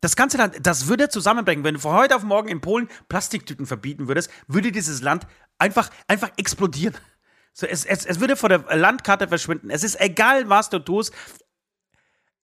Das 0.00 0.14
ganze 0.14 0.38
Land, 0.38 0.54
das 0.62 0.86
würde 0.86 1.08
zusammenbrechen. 1.08 1.64
Wenn 1.64 1.74
du 1.74 1.80
von 1.80 1.92
heute 1.92 2.14
auf 2.14 2.22
morgen 2.22 2.48
in 2.48 2.60
Polen 2.60 2.88
Plastiktüten 3.08 3.66
verbieten 3.66 4.06
würdest, 4.06 4.30
würde 4.46 4.70
dieses 4.70 5.02
Land 5.02 5.26
einfach, 5.58 5.90
einfach 6.06 6.30
explodieren. 6.36 6.96
So, 7.52 7.66
es, 7.66 7.84
es, 7.84 8.06
es 8.06 8.20
würde 8.20 8.36
von 8.36 8.50
der 8.50 8.76
Landkarte 8.76 9.28
verschwinden. 9.28 9.70
Es 9.70 9.82
ist 9.82 10.00
egal, 10.00 10.48
was 10.48 10.70
du 10.70 10.78
tust. 10.78 11.12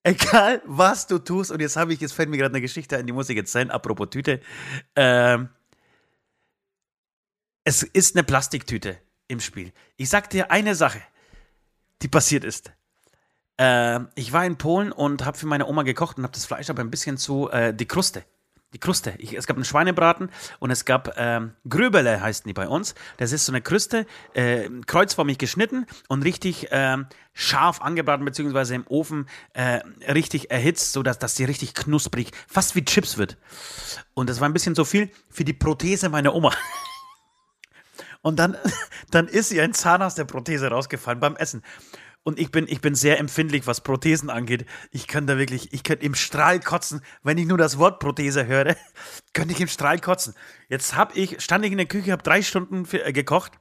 Egal, 0.02 0.62
was 0.66 1.06
du 1.06 1.18
tust. 1.18 1.50
Und 1.50 1.60
jetzt 1.60 1.76
habe 1.76 1.92
ich, 1.92 2.00
jetzt 2.00 2.12
fällt 2.12 2.28
mir 2.28 2.36
gerade 2.36 2.52
eine 2.52 2.60
Geschichte 2.60 2.96
ein, 2.96 3.06
die 3.06 3.12
muss 3.12 3.28
ich 3.28 3.36
jetzt 3.36 3.50
sein, 3.50 3.70
apropos 3.70 4.10
Tüte. 4.10 4.40
Ähm, 4.94 5.48
es 7.64 7.82
ist 7.82 8.14
eine 8.14 8.22
Plastiktüte 8.22 8.98
im 9.26 9.40
Spiel. 9.40 9.72
Ich 9.96 10.08
sag 10.08 10.30
dir 10.30 10.50
eine 10.50 10.74
Sache, 10.74 11.02
die 12.02 12.08
passiert 12.08 12.44
ist. 12.44 12.70
Ähm, 13.58 14.08
ich 14.14 14.32
war 14.32 14.44
in 14.44 14.58
Polen 14.58 14.92
und 14.92 15.24
habe 15.24 15.38
für 15.38 15.46
meine 15.46 15.66
Oma 15.66 15.82
gekocht 15.82 16.18
und 16.18 16.24
habe 16.24 16.34
das 16.34 16.44
Fleisch 16.44 16.70
aber 16.70 16.82
ein 16.82 16.90
bisschen 16.90 17.16
zu, 17.16 17.50
äh, 17.50 17.74
die 17.74 17.86
Kruste. 17.86 18.24
Die 18.72 18.80
Kruste. 18.80 19.14
Ich, 19.18 19.32
es 19.32 19.46
gab 19.46 19.56
einen 19.56 19.64
Schweinebraten 19.64 20.28
und 20.58 20.70
es 20.70 20.84
gab 20.84 21.14
ähm, 21.16 21.52
Gröbele, 21.68 22.20
heißen 22.20 22.46
die 22.46 22.52
bei 22.52 22.66
uns. 22.66 22.94
Das 23.16 23.32
ist 23.32 23.46
so 23.46 23.52
eine 23.52 23.62
Kruste, 23.62 24.06
äh, 24.34 24.68
kreuzförmig 24.86 25.38
geschnitten 25.38 25.86
und 26.08 26.22
richtig 26.22 26.68
ähm, 26.72 27.06
scharf 27.32 27.80
angebraten, 27.80 28.24
beziehungsweise 28.24 28.74
im 28.74 28.86
Ofen 28.88 29.28
äh, 29.52 29.80
richtig 30.12 30.50
erhitzt, 30.50 30.92
sodass 30.92 31.18
dass 31.18 31.36
die 31.36 31.44
richtig 31.44 31.74
knusprig, 31.74 32.32
fast 32.48 32.74
wie 32.74 32.84
Chips 32.84 33.18
wird. 33.18 33.36
Und 34.14 34.28
das 34.28 34.40
war 34.40 34.48
ein 34.48 34.52
bisschen 34.52 34.74
so 34.74 34.84
viel 34.84 35.10
für 35.30 35.44
die 35.44 35.52
Prothese 35.52 36.08
meiner 36.08 36.34
Oma. 36.34 36.52
Und 38.22 38.40
dann, 38.40 38.56
dann 39.12 39.28
ist 39.28 39.52
ihr 39.52 39.62
ein 39.62 39.74
Zahn 39.74 40.02
aus 40.02 40.16
der 40.16 40.24
Prothese 40.24 40.68
rausgefallen 40.68 41.20
beim 41.20 41.36
Essen. 41.36 41.62
Und 42.26 42.40
ich 42.40 42.50
bin, 42.50 42.66
ich 42.66 42.80
bin 42.80 42.96
sehr 42.96 43.20
empfindlich, 43.20 43.68
was 43.68 43.82
Prothesen 43.82 44.30
angeht. 44.30 44.66
Ich 44.90 45.06
kann 45.06 45.28
da 45.28 45.38
wirklich, 45.38 45.72
ich 45.72 45.84
könnte 45.84 46.04
im 46.04 46.16
Strahl 46.16 46.58
kotzen, 46.58 47.00
wenn 47.22 47.38
ich 47.38 47.46
nur 47.46 47.56
das 47.56 47.78
Wort 47.78 48.00
Prothese 48.00 48.48
höre, 48.48 48.74
könnte 49.32 49.54
ich 49.54 49.60
im 49.60 49.68
Strahl 49.68 50.00
kotzen. 50.00 50.34
Jetzt 50.68 50.96
hab 50.96 51.16
ich, 51.16 51.40
stand 51.40 51.64
ich 51.64 51.70
in 51.70 51.78
der 51.78 51.86
Küche, 51.86 52.10
habe 52.10 52.24
drei 52.24 52.42
Stunden 52.42 52.84
für, 52.84 53.04
äh, 53.04 53.12
gekocht, 53.12 53.52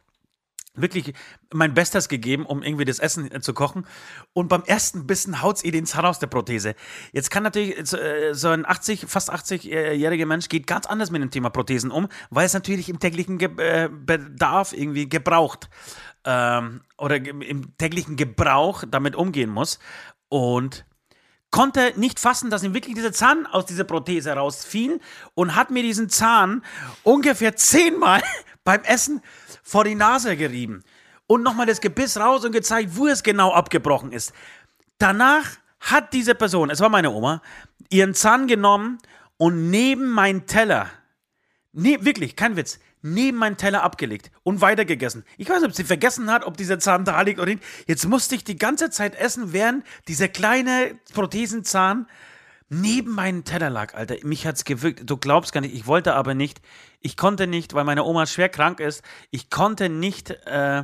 wirklich 0.73 1.13
mein 1.53 1.75
Bestes 1.75 2.09
gegeben, 2.09 2.43
um 2.43 2.63
irgendwie 2.63 2.85
das 2.85 2.97
Essen 2.97 3.31
äh, 3.31 3.39
zu 3.39 3.53
kochen. 3.53 3.85
Und 4.33 4.47
beim 4.47 4.63
ersten 4.63 5.05
Bissen 5.05 5.43
haut's 5.43 5.63
ihr 5.63 5.71
den 5.71 5.85
Zahn 5.85 6.05
aus 6.05 6.17
der 6.17 6.25
Prothese. 6.25 6.73
Jetzt 7.11 7.29
kann 7.29 7.43
natürlich 7.43 7.87
so, 7.87 7.97
äh, 7.97 8.33
so 8.33 8.47
ein 8.47 8.65
80, 8.65 9.05
fast 9.07 9.31
80-jähriger 9.31 10.25
Mensch 10.25 10.49
geht 10.49 10.65
ganz 10.65 10.87
anders 10.87 11.11
mit 11.11 11.21
dem 11.21 11.29
Thema 11.29 11.51
Prothesen 11.51 11.91
um, 11.91 12.07
weil 12.31 12.47
es 12.47 12.53
natürlich 12.53 12.89
im 12.89 12.97
täglichen 12.97 13.37
Ge 13.37 13.49
äh, 13.57 13.89
Bedarf 13.89 14.73
irgendwie 14.73 15.07
gebraucht 15.07 15.69
ähm, 16.25 16.81
oder 16.97 17.15
im 17.15 17.77
täglichen 17.77 18.15
Gebrauch 18.15 18.83
damit 18.89 19.15
umgehen 19.15 19.49
muss. 19.49 19.79
Und 20.27 20.85
konnte 21.51 21.93
nicht 21.95 22.19
fassen, 22.19 22.49
dass 22.49 22.63
ihm 22.63 22.73
wirklich 22.73 22.95
dieser 22.95 23.13
Zahn 23.13 23.45
aus 23.45 23.65
dieser 23.65 23.85
Prothese 23.85 24.33
rausfiel 24.33 24.99
und 25.35 25.55
hat 25.55 25.71
mir 25.71 25.83
diesen 25.83 26.09
Zahn 26.09 26.63
ungefähr 27.03 27.55
zehnmal 27.55 28.21
beim 28.65 28.81
Essen 28.83 29.21
vor 29.63 29.85
die 29.85 29.95
Nase 29.95 30.35
gerieben 30.35 30.83
und 31.27 31.43
nochmal 31.43 31.65
das 31.65 31.79
Gebiss 31.79 32.17
raus 32.17 32.43
und 32.43 32.51
gezeigt, 32.51 32.97
wo 32.97 33.07
es 33.07 33.23
genau 33.23 33.53
abgebrochen 33.53 34.11
ist. 34.11 34.33
Danach 34.97 35.45
hat 35.79 36.13
diese 36.13 36.35
Person, 36.35 36.69
es 36.69 36.81
war 36.81 36.89
meine 36.89 37.11
Oma, 37.11 37.41
ihren 37.89 38.13
Zahn 38.13 38.47
genommen 38.47 38.97
und 39.37 39.69
neben 39.69 40.09
meinen 40.09 40.45
Teller, 40.47 40.89
ne, 41.71 42.03
wirklich, 42.03 42.35
kein 42.35 42.55
Witz, 42.55 42.79
neben 43.05 43.37
meinen 43.37 43.55
Teller 43.55 43.83
abgelegt 43.83 44.31
und 44.43 44.61
weitergegessen. 44.61 45.23
Ich 45.37 45.47
weiß 45.47 45.61
nicht, 45.61 45.69
ob 45.69 45.75
sie 45.75 45.83
vergessen 45.83 46.31
hat, 46.31 46.43
ob 46.43 46.57
dieser 46.57 46.79
Zahn 46.79 47.05
da 47.05 47.21
liegt 47.21 47.39
oder 47.39 47.51
nicht. 47.51 47.63
Jetzt 47.85 48.07
musste 48.07 48.35
ich 48.35 48.43
die 48.43 48.57
ganze 48.57 48.89
Zeit 48.89 49.15
essen, 49.15 49.53
während 49.53 49.85
dieser 50.07 50.27
kleine 50.27 50.99
Prothesenzahn 51.13 52.07
neben 52.67 53.11
meinem 53.11 53.43
Teller 53.43 53.69
lag, 53.69 53.93
Alter. 53.93 54.15
Mich 54.23 54.47
hat's 54.47 54.65
gewirkt. 54.65 55.07
Du 55.07 55.17
glaubst 55.17 55.53
gar 55.53 55.61
nicht. 55.61 55.75
Ich 55.75 55.85
wollte 55.85 56.15
aber 56.15 56.33
nicht. 56.33 56.61
Ich 56.99 57.15
konnte 57.15 57.45
nicht, 57.45 57.75
weil 57.75 57.83
meine 57.83 58.03
Oma 58.03 58.25
schwer 58.25 58.49
krank 58.49 58.79
ist. 58.79 59.03
Ich 59.29 59.51
konnte 59.51 59.87
nicht 59.87 60.31
äh, 60.31 60.83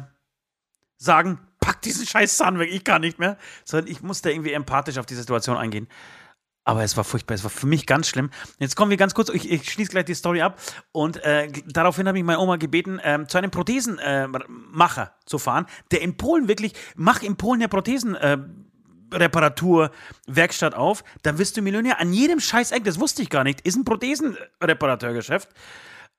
sagen, 0.97 1.39
pack 1.59 1.81
diesen 1.81 2.05
scheiß 2.05 2.37
Zahn 2.37 2.59
weg. 2.59 2.69
Ich 2.71 2.83
kann 2.83 3.01
nicht 3.01 3.17
mehr. 3.17 3.37
Sondern 3.65 3.91
ich 3.91 4.03
musste 4.03 4.31
irgendwie 4.31 4.53
empathisch 4.53 4.99
auf 4.99 5.07
die 5.07 5.15
Situation 5.15 5.57
eingehen. 5.57 5.87
Aber 6.63 6.83
es 6.83 6.95
war 6.95 7.03
furchtbar, 7.03 7.33
es 7.35 7.43
war 7.43 7.49
für 7.49 7.65
mich 7.65 7.87
ganz 7.87 8.07
schlimm. 8.07 8.29
Jetzt 8.59 8.75
kommen 8.75 8.91
wir 8.91 8.97
ganz 8.97 9.15
kurz, 9.15 9.29
ich, 9.29 9.49
ich 9.51 9.71
schließe 9.71 9.89
gleich 9.91 10.05
die 10.05 10.13
Story 10.13 10.41
ab. 10.41 10.59
Und 10.91 11.17
äh, 11.23 11.51
daraufhin 11.67 12.07
habe 12.07 12.17
ich 12.19 12.23
meine 12.23 12.39
Oma 12.39 12.57
gebeten, 12.57 12.99
ähm, 13.03 13.27
zu 13.27 13.39
einem 13.39 13.49
Prothesenmacher 13.49 15.03
äh, 15.03 15.25
zu 15.25 15.39
fahren, 15.39 15.65
der 15.89 16.01
in 16.01 16.17
Polen 16.17 16.47
wirklich, 16.47 16.73
mach 16.95 17.23
in 17.23 17.35
Polen 17.35 17.61
eine 17.61 17.69
Prothesen. 17.69 18.15
Äh, 18.15 18.37
Reparaturwerkstatt 19.13 20.73
auf, 20.73 21.03
dann 21.23 21.37
wirst 21.37 21.57
du 21.57 21.61
Millionär. 21.61 21.99
An 21.99 22.13
jedem 22.13 22.39
scheiß 22.39 22.71
Eck, 22.71 22.85
das 22.85 22.97
wusste 22.97 23.21
ich 23.21 23.29
gar 23.29 23.43
nicht, 23.43 23.59
ist 23.61 23.75
ein 23.75 23.83
Prothesenreparateurgeschäft. 23.83 25.49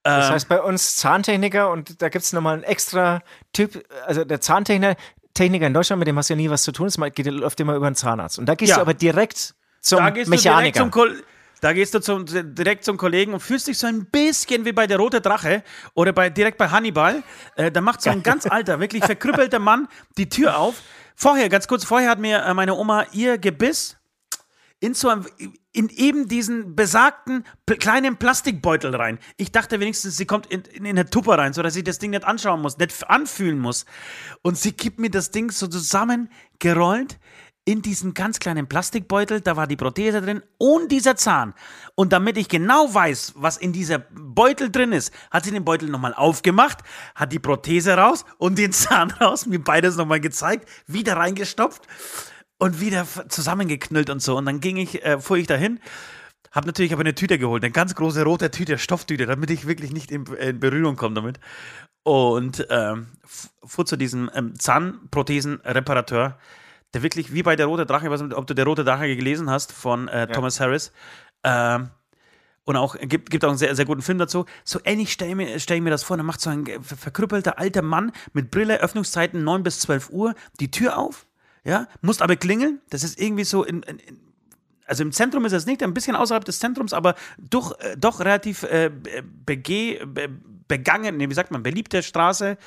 Das 0.02 0.26
Ähm. 0.28 0.32
heißt 0.34 0.48
bei 0.48 0.60
uns 0.60 0.96
Zahntechniker 0.96 1.70
und 1.70 2.02
da 2.02 2.08
gibt 2.08 2.24
es 2.24 2.32
nochmal 2.32 2.54
einen 2.54 2.64
extra 2.64 3.22
Typ, 3.52 3.82
also 4.06 4.24
der 4.24 4.40
Zahntechniker 4.40 4.96
Techniker 5.34 5.66
in 5.66 5.72
Deutschland, 5.72 6.00
mit 6.00 6.08
dem 6.08 6.18
hast 6.18 6.28
du 6.28 6.34
ja 6.34 6.36
nie 6.36 6.50
was 6.50 6.62
zu 6.62 6.72
tun, 6.72 6.88
das 6.94 6.98
geht, 7.14 7.24
läuft 7.24 7.58
immer 7.60 7.74
über 7.74 7.86
einen 7.86 7.96
Zahnarzt. 7.96 8.38
Und 8.38 8.44
da 8.44 8.54
gehst 8.54 8.68
Ja. 8.70 8.76
du 8.76 8.82
aber 8.82 8.92
direkt 8.92 9.54
zum 9.82 9.98
Da 9.98 10.10
gehst 10.10 10.28
du 10.28 10.36
direkt 10.36 10.44
Mechaniker. 10.44 10.90
zum 10.90 11.22
Da 11.60 11.72
gehst 11.72 11.94
du 11.94 12.00
zum, 12.00 12.24
direkt 12.26 12.84
zum 12.84 12.96
Kollegen 12.96 13.34
und 13.34 13.40
fühlst 13.40 13.68
dich 13.68 13.78
so 13.78 13.86
ein 13.86 14.06
bisschen 14.06 14.64
wie 14.64 14.72
bei 14.72 14.86
der 14.86 14.98
Rote 14.98 15.20
Drache 15.20 15.62
oder 15.94 16.12
bei, 16.12 16.30
direkt 16.30 16.58
bei 16.58 16.68
Hannibal. 16.68 17.22
Äh, 17.56 17.70
da 17.70 17.80
macht 17.80 18.02
so 18.02 18.10
ein 18.10 18.22
ganz 18.22 18.46
alter, 18.46 18.80
wirklich 18.80 19.04
verkrüppelter 19.04 19.58
Mann 19.58 19.86
die 20.16 20.28
Tür 20.28 20.56
auf. 20.58 20.82
Vorher, 21.14 21.48
ganz 21.48 21.68
kurz, 21.68 21.84
vorher 21.84 22.10
hat 22.10 22.18
mir 22.18 22.42
äh, 22.42 22.54
meine 22.54 22.74
Oma 22.74 23.04
ihr 23.12 23.38
Gebiss 23.38 23.96
in 24.80 24.94
so 24.94 25.08
einem, 25.08 25.24
in 25.72 25.88
eben 25.90 26.26
diesen 26.26 26.74
besagten 26.74 27.44
kleinen 27.78 28.16
Plastikbeutel 28.16 28.96
rein. 28.96 29.20
Ich 29.36 29.52
dachte 29.52 29.78
wenigstens, 29.78 30.16
sie 30.16 30.26
kommt 30.26 30.46
in, 30.46 30.62
in, 30.62 30.84
in 30.84 30.98
eine 30.98 31.08
Tupper 31.08 31.38
rein, 31.38 31.52
sodass 31.52 31.76
ich 31.76 31.84
das 31.84 32.00
Ding 32.00 32.10
nicht 32.10 32.24
anschauen 32.24 32.60
muss, 32.60 32.78
nicht 32.78 33.08
anfühlen 33.08 33.60
muss. 33.60 33.86
Und 34.42 34.58
sie 34.58 34.72
gibt 34.72 34.98
mir 34.98 35.10
das 35.10 35.30
Ding 35.30 35.52
so 35.52 35.68
zusammengerollt 35.68 37.18
in 37.64 37.80
diesen 37.80 38.12
ganz 38.12 38.40
kleinen 38.40 38.66
Plastikbeutel, 38.66 39.40
da 39.40 39.56
war 39.56 39.66
die 39.66 39.76
Prothese 39.76 40.20
drin 40.20 40.42
und 40.58 40.90
dieser 40.90 41.14
Zahn. 41.16 41.54
Und 41.94 42.12
damit 42.12 42.36
ich 42.36 42.48
genau 42.48 42.92
weiß, 42.92 43.34
was 43.36 43.56
in 43.56 43.72
dieser 43.72 44.00
Beutel 44.10 44.70
drin 44.70 44.92
ist, 44.92 45.12
hat 45.30 45.44
sie 45.44 45.52
den 45.52 45.64
Beutel 45.64 45.88
nochmal 45.88 46.14
aufgemacht, 46.14 46.78
hat 47.14 47.32
die 47.32 47.38
Prothese 47.38 47.96
raus 47.96 48.24
und 48.38 48.58
den 48.58 48.72
Zahn 48.72 49.10
raus, 49.20 49.46
mir 49.46 49.62
beides 49.62 49.96
nochmal 49.96 50.20
gezeigt, 50.20 50.68
wieder 50.86 51.16
reingestopft 51.16 51.86
und 52.58 52.80
wieder 52.80 53.06
zusammengeknüllt 53.28 54.10
und 54.10 54.20
so. 54.20 54.36
Und 54.36 54.46
dann 54.46 54.60
ging 54.60 54.76
ich, 54.76 55.04
äh, 55.04 55.20
fuhr 55.20 55.36
ich 55.36 55.46
dahin, 55.46 55.78
habe 56.50 56.66
natürlich 56.66 56.92
aber 56.92 57.02
eine 57.02 57.14
Tüte 57.14 57.38
geholt, 57.38 57.62
eine 57.62 57.72
ganz 57.72 57.94
große 57.94 58.24
rote 58.24 58.50
Tüte, 58.50 58.76
Stofftüte, 58.76 59.26
damit 59.26 59.50
ich 59.50 59.68
wirklich 59.68 59.92
nicht 59.92 60.10
in, 60.10 60.26
in 60.26 60.58
Berührung 60.58 60.96
komme 60.96 61.14
damit. 61.14 61.38
Und 62.02 62.66
ähm, 62.70 63.06
fuhr 63.64 63.86
zu 63.86 63.96
diesem 63.96 64.28
ähm, 64.34 64.58
Zahnprothesenreparateur, 64.58 66.36
der 66.94 67.02
wirklich 67.02 67.32
wie 67.32 67.42
bei 67.42 67.56
der 67.56 67.66
Rote 67.66 67.86
Drache, 67.86 68.06
ich 68.06 68.10
weiß 68.10 68.22
nicht, 68.22 68.34
ob 68.34 68.46
du 68.46 68.54
der 68.54 68.64
Rote 68.64 68.84
Drache 68.84 69.14
gelesen 69.16 69.50
hast 69.50 69.72
von 69.72 70.08
äh, 70.08 70.26
Thomas 70.28 70.58
ja. 70.58 70.66
Harris. 70.66 70.92
Ähm, 71.44 71.90
und 72.64 72.76
auch 72.76 72.96
gibt, 73.00 73.30
gibt 73.30 73.44
auch 73.44 73.48
einen 73.48 73.58
sehr, 73.58 73.74
sehr 73.74 73.84
guten 73.84 74.02
Film 74.02 74.18
dazu. 74.18 74.44
So 74.62 74.78
ähnlich 74.84 75.12
stelle 75.12 75.30
ich, 75.30 75.36
mir, 75.36 75.58
stell 75.58 75.78
ich 75.78 75.82
mir 75.82 75.90
das 75.90 76.04
vor. 76.04 76.16
Dann 76.16 76.26
macht 76.26 76.40
so 76.40 76.50
ein 76.50 76.64
verkrüppelter 76.82 77.58
alter 77.58 77.82
Mann 77.82 78.12
mit 78.32 78.52
Brille, 78.52 78.80
Öffnungszeiten 78.80 79.42
9 79.42 79.64
bis 79.64 79.80
12 79.80 80.10
Uhr, 80.10 80.34
die 80.60 80.70
Tür 80.70 80.96
auf 80.96 81.26
ja, 81.64 81.86
musst 82.00 82.22
aber 82.22 82.36
klingeln. 82.36 82.80
Das 82.90 83.04
ist 83.04 83.20
irgendwie 83.20 83.44
so 83.44 83.64
in, 83.64 83.82
in, 83.82 83.98
in 83.98 84.20
also 84.86 85.04
im 85.04 85.12
Zentrum 85.12 85.44
ist 85.46 85.52
es 85.52 85.64
nicht, 85.64 85.82
ein 85.82 85.94
bisschen 85.94 86.16
außerhalb 86.16 86.44
des 86.44 86.58
Zentrums, 86.58 86.92
aber 86.92 87.14
doch, 87.38 87.78
äh, 87.80 87.96
doch 87.96 88.20
relativ 88.20 88.64
äh, 88.64 88.90
bege, 88.90 90.06
be, 90.06 90.28
begangen, 90.68 91.16
nee, 91.16 91.30
wie 91.30 91.34
sagt 91.34 91.50
man, 91.50 91.62
beliebte 91.62 92.02
Straße, 92.02 92.58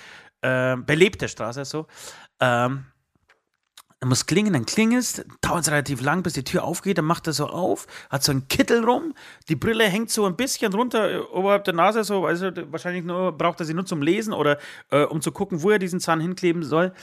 äh, 0.41 0.77
belebte 0.77 1.27
Straße, 1.27 1.65
so. 1.65 1.87
Ähm, 2.39 2.85
er 4.05 4.07
muss 4.07 4.27
klingen, 4.27 4.53
dann 4.53 4.67
klingelst, 4.67 5.25
dauert 5.41 5.63
es 5.63 5.71
relativ 5.71 5.99
lang, 5.99 6.21
bis 6.21 6.33
die 6.33 6.43
Tür 6.43 6.63
aufgeht, 6.63 6.99
dann 6.99 7.05
macht 7.05 7.25
er 7.25 7.33
so 7.33 7.47
auf, 7.47 7.87
hat 8.11 8.23
so 8.23 8.31
einen 8.31 8.47
Kittel 8.47 8.83
rum, 8.83 9.15
die 9.49 9.55
Brille 9.55 9.85
hängt 9.85 10.11
so 10.11 10.27
ein 10.27 10.35
bisschen 10.35 10.71
runter 10.73 11.11
äh, 11.11 11.17
oberhalb 11.17 11.63
der 11.63 11.73
Nase, 11.73 12.03
so, 12.03 12.23
also 12.23 12.51
wahrscheinlich 12.69 13.03
nur, 13.03 13.31
braucht 13.31 13.59
er 13.61 13.65
sie 13.65 13.73
nur 13.73 13.87
zum 13.87 14.03
Lesen 14.03 14.31
oder 14.31 14.59
äh, 14.91 15.05
um 15.05 15.21
zu 15.21 15.31
gucken, 15.31 15.63
wo 15.63 15.71
er 15.71 15.79
diesen 15.79 15.99
Zahn 15.99 16.19
hinkleben 16.19 16.61
soll. 16.61 16.93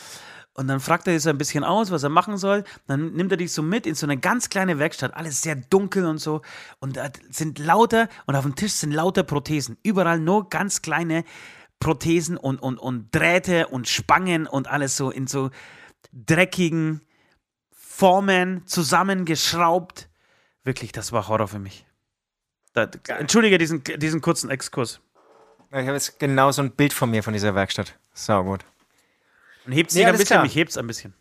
Und 0.54 0.68
dann 0.68 0.78
fragt 0.78 1.08
er 1.08 1.14
sich 1.14 1.24
so 1.24 1.30
ein 1.30 1.38
bisschen 1.38 1.64
aus, 1.64 1.90
was 1.90 2.04
er 2.04 2.08
machen 2.08 2.36
soll. 2.36 2.62
Dann 2.86 3.14
nimmt 3.14 3.32
er 3.32 3.38
dich 3.38 3.52
so 3.52 3.62
mit 3.62 3.84
in 3.84 3.96
so 3.96 4.06
eine 4.06 4.18
ganz 4.18 4.48
kleine 4.48 4.78
Werkstatt, 4.78 5.14
alles 5.14 5.42
sehr 5.42 5.56
dunkel 5.56 6.04
und 6.04 6.18
so. 6.18 6.42
Und 6.78 6.98
da 6.98 7.08
sind 7.30 7.58
lauter, 7.58 8.08
und 8.26 8.36
auf 8.36 8.44
dem 8.44 8.54
Tisch 8.54 8.74
sind 8.74 8.92
lauter 8.92 9.24
Prothesen. 9.24 9.76
Überall 9.82 10.20
nur 10.20 10.50
ganz 10.50 10.82
kleine 10.82 11.24
Prothesen 11.80 12.36
und, 12.36 12.62
und, 12.62 12.78
und 12.78 13.12
Drähte 13.12 13.66
und 13.68 13.88
Spangen 13.88 14.46
und 14.46 14.68
alles 14.68 14.96
so 14.96 15.10
in 15.10 15.26
so 15.26 15.50
dreckigen 16.12 17.00
Formen 17.70 18.66
zusammengeschraubt. 18.66 20.08
Wirklich, 20.64 20.92
das 20.92 21.12
war 21.12 21.28
Horror 21.28 21.48
für 21.48 21.58
mich. 21.58 21.84
Da, 22.72 22.88
entschuldige 23.18 23.58
diesen, 23.58 23.82
diesen 23.84 24.20
kurzen 24.20 24.50
Exkurs. 24.50 25.00
Ich 25.70 25.78
habe 25.78 25.92
jetzt 25.92 26.18
genau 26.18 26.50
so 26.52 26.62
ein 26.62 26.70
Bild 26.70 26.92
von 26.92 27.10
mir 27.10 27.22
von 27.22 27.32
dieser 27.32 27.54
Werkstatt. 27.54 27.98
Sau 28.12 28.44
gut. 28.44 28.64
Und 29.66 29.72
hebt 29.72 29.90
sich 29.90 30.02
nee, 30.02 30.06
ein 30.06 30.12
bisschen, 30.12 30.26
klar. 30.26 30.42
mich 30.42 30.54
hebt 30.54 30.70
es 30.70 30.78
ein 30.78 30.86
bisschen. 30.86 31.14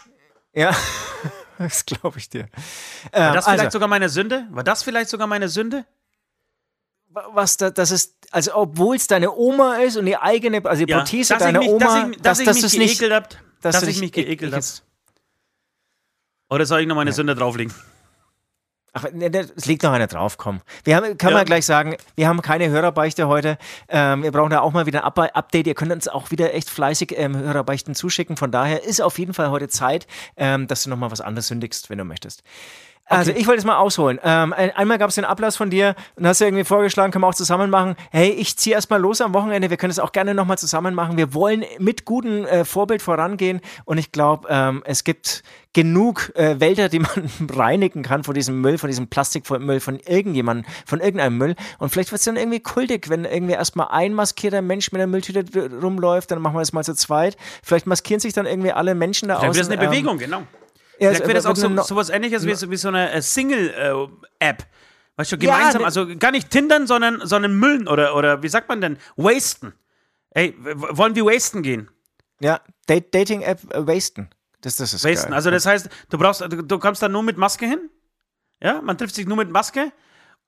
Ja, 0.53 0.75
das 1.57 1.85
glaube 1.85 2.17
ich 2.17 2.29
dir. 2.29 2.49
War 3.11 3.29
ähm, 3.29 3.33
das 3.33 3.45
vielleicht 3.45 3.59
also, 3.59 3.75
sogar 3.75 3.87
meine 3.87 4.09
Sünde? 4.09 4.47
War 4.49 4.63
das 4.63 4.83
vielleicht 4.83 5.09
sogar 5.09 5.27
meine 5.27 5.47
Sünde? 5.47 5.85
Was 7.09 7.57
da, 7.57 7.69
das 7.69 7.91
ist, 7.91 8.15
also 8.31 8.55
obwohl 8.55 8.95
es 8.95 9.07
deine 9.07 9.31
Oma 9.31 9.77
ist 9.77 9.97
und 9.97 10.05
die 10.05 10.17
eigene, 10.17 10.63
also 10.65 10.85
die 10.85 10.91
ja, 10.91 10.97
Prothese 10.97 11.37
deiner 11.37 11.59
mich, 11.59 11.69
Oma, 11.69 12.09
dass, 12.21 12.39
ich, 12.39 12.45
dass, 12.45 12.61
dass, 12.61 12.73
ich 12.73 12.79
mich 12.79 12.97
geekelt 12.97 13.13
habe, 13.13 13.27
dass, 13.61 13.79
dass 13.79 13.87
ich 13.87 13.99
mich 13.99 14.11
geekelt 14.11 14.53
habe. 14.53 14.65
Oder 16.49 16.65
soll 16.65 16.81
ich 16.81 16.87
noch 16.87 16.95
meine 16.95 17.11
ja. 17.11 17.15
Sünde 17.15 17.35
drauflegen? 17.35 17.73
Ach, 18.93 19.05
ne, 19.13 19.29
ne, 19.29 19.49
es 19.55 19.65
liegt 19.67 19.83
noch 19.83 19.93
einer 19.93 20.07
drauf, 20.07 20.37
komm. 20.37 20.59
Wir 20.83 20.97
haben, 20.97 21.17
kann 21.17 21.31
ja. 21.31 21.37
man 21.37 21.45
gleich 21.45 21.65
sagen, 21.65 21.95
wir 22.15 22.27
haben 22.27 22.41
keine 22.41 22.69
Hörerbeichte 22.69 23.29
heute. 23.29 23.57
Ähm, 23.87 24.23
wir 24.23 24.31
brauchen 24.31 24.49
da 24.49 24.59
auch 24.59 24.73
mal 24.73 24.85
wieder 24.85 25.05
ein 25.05 25.29
Update. 25.33 25.67
Ihr 25.67 25.75
könnt 25.75 25.93
uns 25.93 26.09
auch 26.09 26.29
wieder 26.31 26.53
echt 26.53 26.69
fleißig 26.69 27.13
ähm, 27.17 27.37
Hörerbeichten 27.37 27.95
zuschicken. 27.95 28.35
Von 28.35 28.51
daher 28.51 28.83
ist 28.83 29.01
auf 29.01 29.17
jeden 29.17 29.33
Fall 29.33 29.49
heute 29.49 29.69
Zeit, 29.69 30.07
ähm, 30.35 30.67
dass 30.67 30.83
du 30.83 30.89
nochmal 30.89 31.09
was 31.09 31.21
anderes 31.21 31.47
sündigst, 31.47 31.89
wenn 31.89 31.99
du 31.99 32.03
möchtest. 32.03 32.43
Also 33.05 33.31
ich 33.31 33.45
wollte 33.47 33.59
es 33.59 33.65
mal 33.65 33.77
ausholen. 33.77 34.19
Ähm, 34.23 34.53
einmal 34.53 34.97
gab 34.97 35.09
es 35.09 35.15
den 35.15 35.25
Ablass 35.25 35.57
von 35.57 35.69
dir 35.69 35.95
und 36.15 36.25
hast 36.25 36.39
du 36.39 36.45
irgendwie 36.45 36.63
vorgeschlagen, 36.63 37.11
können 37.11 37.23
wir 37.23 37.27
auch 37.27 37.35
zusammen 37.35 37.69
machen. 37.69 37.95
Hey, 38.11 38.29
ich 38.29 38.57
ziehe 38.57 38.73
erstmal 38.73 39.01
los 39.01 39.19
am 39.19 39.33
Wochenende, 39.33 39.69
wir 39.69 39.77
können 39.77 39.91
es 39.91 39.99
auch 39.99 40.13
gerne 40.13 40.33
nochmal 40.33 40.57
zusammen 40.57 40.95
machen. 40.95 41.17
Wir 41.17 41.33
wollen 41.33 41.65
mit 41.77 42.05
gutem 42.05 42.45
äh, 42.45 42.63
Vorbild 42.63 43.01
vorangehen 43.01 43.59
und 43.83 43.97
ich 43.97 44.11
glaube, 44.11 44.47
ähm, 44.49 44.81
es 44.85 45.03
gibt 45.03 45.43
genug 45.73 46.31
äh, 46.35 46.59
Wälder, 46.59 46.89
die 46.89 46.99
man 46.99 47.29
reinigen 47.53 48.03
kann 48.03 48.23
von 48.23 48.33
diesem 48.33 48.61
Müll, 48.61 48.77
von 48.77 48.87
diesem 48.89 49.07
Plastikmüll, 49.07 49.79
von 49.79 49.99
irgendjemandem, 49.99 50.65
von 50.85 50.99
irgendeinem 50.99 51.37
Müll. 51.37 51.55
Und 51.79 51.89
vielleicht 51.89 52.11
wird 52.11 52.19
es 52.19 52.25
dann 52.25 52.37
irgendwie 52.37 52.59
kultig, 52.59 53.09
wenn 53.09 53.25
irgendwie 53.25 53.53
erstmal 53.53 53.87
ein 53.89 54.13
maskierter 54.13 54.61
Mensch 54.61 54.91
mit 54.91 55.01
einer 55.01 55.07
Mülltüte 55.07 55.45
rumläuft, 55.81 56.31
dann 56.31 56.41
machen 56.41 56.55
wir 56.55 56.59
das 56.59 56.73
mal 56.73 56.83
zu 56.83 56.95
zweit. 56.95 57.37
Vielleicht 57.63 57.87
maskieren 57.87 58.19
sich 58.19 58.33
dann 58.33 58.45
irgendwie 58.45 58.71
alle 58.71 58.95
Menschen 58.95 59.29
da 59.29 59.35
aus. 59.35 59.41
Dann 59.41 59.55
wird 59.55 59.65
das 59.65 59.69
eine 59.69 59.87
Bewegung, 59.87 60.13
ähm, 60.13 60.19
genau. 60.19 60.43
Ja, 61.01 61.09
Vielleicht 61.09 61.23
wäre 61.23 61.33
das 61.33 61.47
auch 61.47 61.55
so, 61.55 61.75
so 61.81 61.95
was 61.95 62.09
ähnliches 62.09 62.45
wie, 62.45 62.69
wie 62.69 62.77
so 62.77 62.89
eine 62.89 63.11
äh, 63.11 63.23
Single-App. 63.23 64.61
Äh, 64.61 64.65
weißt 65.15 65.31
du, 65.31 65.37
gemeinsam, 65.39 65.81
ja, 65.81 65.87
also 65.87 66.05
gar 66.17 66.29
nicht 66.29 66.51
Tindern, 66.51 66.85
sondern, 66.85 67.25
sondern 67.25 67.55
Müllen 67.55 67.87
oder, 67.87 68.15
oder 68.15 68.43
wie 68.43 68.47
sagt 68.47 68.69
man 68.69 68.81
denn? 68.81 68.97
Wasten. 69.15 69.73
Ey, 70.29 70.55
wollen 70.59 71.15
wir 71.15 71.25
wasten 71.25 71.63
gehen? 71.63 71.89
Ja, 72.39 72.61
Dating-App 72.85 73.73
äh, 73.73 73.87
wasten. 73.87 74.29
Das, 74.61 74.75
das 74.75 74.93
ist 74.93 75.03
wasten. 75.03 75.29
Geil. 75.29 75.33
Also 75.33 75.49
das 75.49 75.65
heißt, 75.65 75.89
du 76.11 76.17
brauchst, 76.19 76.41
du, 76.41 76.61
du 76.61 76.77
kommst 76.77 77.01
da 77.01 77.09
nur 77.09 77.23
mit 77.23 77.35
Maske 77.35 77.65
hin. 77.65 77.89
Ja, 78.61 78.79
man 78.83 78.95
trifft 78.95 79.15
sich 79.15 79.25
nur 79.25 79.37
mit 79.37 79.49
Maske. 79.49 79.91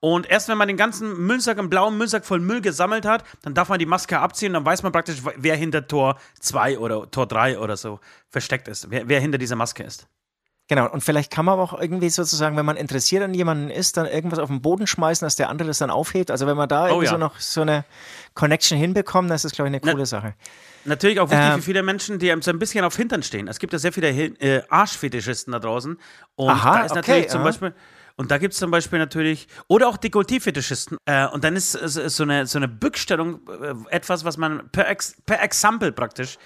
Und 0.02 0.30
erst 0.30 0.50
wenn 0.50 0.58
man 0.60 0.68
den 0.68 0.78
ganzen 0.78 1.26
Müllsack, 1.26 1.58
einen 1.58 1.72
blauen 1.72 1.98
Müllsack 1.98 2.26
voll 2.26 2.42
Müll 2.42 2.62
gesammelt 2.62 3.06
hat, 3.06 3.24
dann 3.42 3.56
darf 3.56 3.70
man 3.70 3.80
die 3.80 3.88
Maske 3.88 4.20
abziehen. 4.20 4.54
Dann 4.54 4.64
weiß 4.64 4.84
man 4.84 4.92
praktisch, 4.92 5.24
wer 5.38 5.56
hinter 5.56 5.88
Tor 5.88 6.20
2 6.42 6.78
oder 6.78 7.10
Tor 7.10 7.26
3 7.26 7.58
oder 7.58 7.76
so 7.76 8.00
versteckt 8.30 8.68
ist. 8.68 8.92
Wer, 8.92 9.10
wer 9.10 9.20
hinter 9.20 9.40
dieser 9.40 9.56
Maske 9.56 9.82
ist. 9.82 10.08
Genau, 10.74 10.90
und 10.90 11.02
vielleicht 11.02 11.30
kann 11.30 11.46
man 11.46 11.60
auch 11.60 11.80
irgendwie 11.80 12.10
sozusagen, 12.10 12.58
wenn 12.58 12.66
man 12.66 12.78
interessiert 12.78 13.22
an 13.22 13.36
jemanden 13.36 13.70
ist, 13.70 13.96
dann 13.96 14.08
irgendwas 14.08 14.40
auf 14.40 14.50
den 14.50 14.64
Boden 14.64 14.88
schmeißen, 14.88 15.24
dass 15.24 15.36
der 15.36 15.50
andere 15.50 15.68
das 15.68 15.78
dann 15.78 15.92
aufhebt. 15.92 16.32
Also 16.32 16.48
wenn 16.48 16.58
man 16.58 16.68
da 16.68 16.86
oh, 16.86 16.88
irgendwie 16.88 17.06
ja. 17.06 17.12
so 17.12 17.18
noch 17.20 17.40
so 17.40 17.62
eine 17.62 17.86
Connection 18.34 18.76
hinbekommt, 18.76 19.30
das 19.30 19.46
ist, 19.46 19.54
glaube 19.54 19.70
ich, 19.70 19.74
eine 19.74 19.82
coole 19.82 20.00
Na, 20.00 20.06
Sache. 20.08 20.34
Natürlich 20.86 21.20
auch 21.20 21.30
wichtig 21.30 21.46
ähm, 21.46 21.56
für 21.58 21.62
viele 21.62 21.84
Menschen, 21.84 22.18
die 22.18 22.36
so 22.42 22.50
ein 22.50 22.58
bisschen 22.58 22.84
auf 22.86 22.96
Hintern 22.96 23.22
stehen. 23.22 23.48
Es 23.48 23.60
gibt 23.60 23.72
ja 23.72 23.78
sehr 23.78 23.94
viele 23.94 24.10
äh, 24.10 24.64
Arschfetischisten 24.68 25.52
da 25.52 25.60
draußen. 25.60 25.96
Und 26.38 26.50
aha, 26.50 26.80
da 26.80 26.86
ist 26.86 26.96
natürlich 26.96 27.26
okay, 27.26 27.30
zum 27.30 27.42
aha. 27.42 27.50
Beispiel. 27.50 27.76
Und 28.16 28.32
da 28.32 28.40
gibt 28.40 28.54
es 28.54 28.60
zum 28.60 28.72
Beispiel 28.72 28.98
natürlich, 28.98 29.48
oder 29.68 29.88
auch 29.88 29.98
Dekolleté-Fetischisten. 29.98 30.98
Äh, 31.06 31.28
und 31.28 31.44
dann 31.44 31.56
ist, 31.56 31.76
ist, 31.76 31.98
ist, 31.98 32.16
so 32.16 32.24
eine, 32.24 32.48
so 32.48 32.58
eine 32.58 32.68
Bückstellung 32.68 33.42
äh, 33.48 33.76
etwas, 33.96 34.26
was 34.26 34.38
man 34.38 34.72
per, 34.72 34.90
Ex, 34.90 35.18
per 35.24 35.44
Example 35.44 35.92
praktisch 35.92 36.40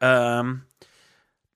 ähm, 0.00 0.62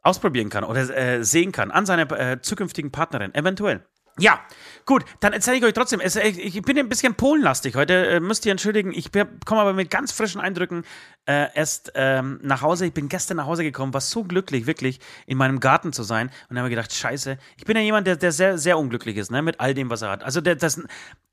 ausprobieren 0.07 0.49
kann 0.49 0.64
oder 0.64 0.88
äh, 0.97 1.25
sehen 1.25 1.53
kann 1.53 1.71
an 1.71 1.87
seiner 1.87 2.11
äh, 2.12 2.40
zukünftigen 2.40 2.92
Partnerin, 2.92 3.35
eventuell. 3.35 3.83
Ja, 4.19 4.40
gut, 4.87 5.05
dann 5.21 5.35
erzähle 5.35 5.59
ich 5.59 5.64
euch 5.64 5.75
trotzdem. 5.75 6.01
Ich, 6.01 6.16
ich, 6.16 6.62
bin 6.62 6.79
ein 6.79 6.88
bisschen 6.88 7.16
polenlastig 7.16 7.75
heute, 7.75 8.07
äh, 8.07 8.21
müsst 8.21 8.47
ihr 8.47 8.53
entschuldigen. 8.53 8.95
Ich 8.95 9.11
komme 9.12 9.61
aber 9.61 9.75
mit 9.75 9.90
ganz 9.90 10.11
frischen 10.11 10.40
Eindrücken 10.40 10.85
äh, 11.27 11.49
erst 11.55 11.92
ähm, 11.95 12.40
nach 12.42 12.62
Hause. 12.62 12.87
Ich 12.87 12.95
bin 12.95 13.11
gestern 13.11 13.37
nach 13.37 13.45
Hause 13.45 13.62
gekommen, 13.62 13.92
war 13.92 14.01
so 14.01 14.25
glücklich, 14.25 14.66
wirklich 14.66 15.01
in 15.27 15.37
meinem 15.37 15.61
Garten 15.61 15.92
zu 15.92 16.03
sein. 16.03 16.31
Und 16.49 16.57
habe 16.57 16.69
mir 16.69 16.75
gedacht, 16.75 16.95
scheiße, 16.95 17.37
ich 17.59 17.64
bin 17.66 17.77
ja 17.77 17.83
jemand, 17.83 18.07
der, 18.07 18.16
der 18.16 18.33
sehr, 18.33 18.57
sehr 18.57 18.79
unglücklich 18.79 19.19
ist, 19.19 19.31
ne, 19.31 19.42
mit 19.42 19.61
all 19.61 19.75
dem, 19.75 19.90
was 19.90 20.01
er 20.01 20.09
hat. 20.09 20.25
Also 20.25 20.40
der, 20.40 20.57
das, 20.57 20.81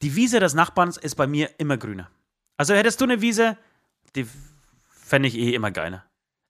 die 0.01 0.15
Wiese 0.17 0.41
des 0.41 0.53
Nachbarns 0.53 0.97
ist 0.97 1.15
bei 1.15 1.25
mir 1.25 1.51
immer 1.59 1.77
grüner. 1.77 2.09
Also 2.57 2.73
hättest 2.73 2.99
du 2.99 3.05
eine 3.05 3.21
Wiese, 3.21 3.57
die 4.17 4.27
fände 4.89 5.29
ich 5.29 5.37
eh 5.37 5.53
immer 5.53 5.71
geiler. 5.71 6.03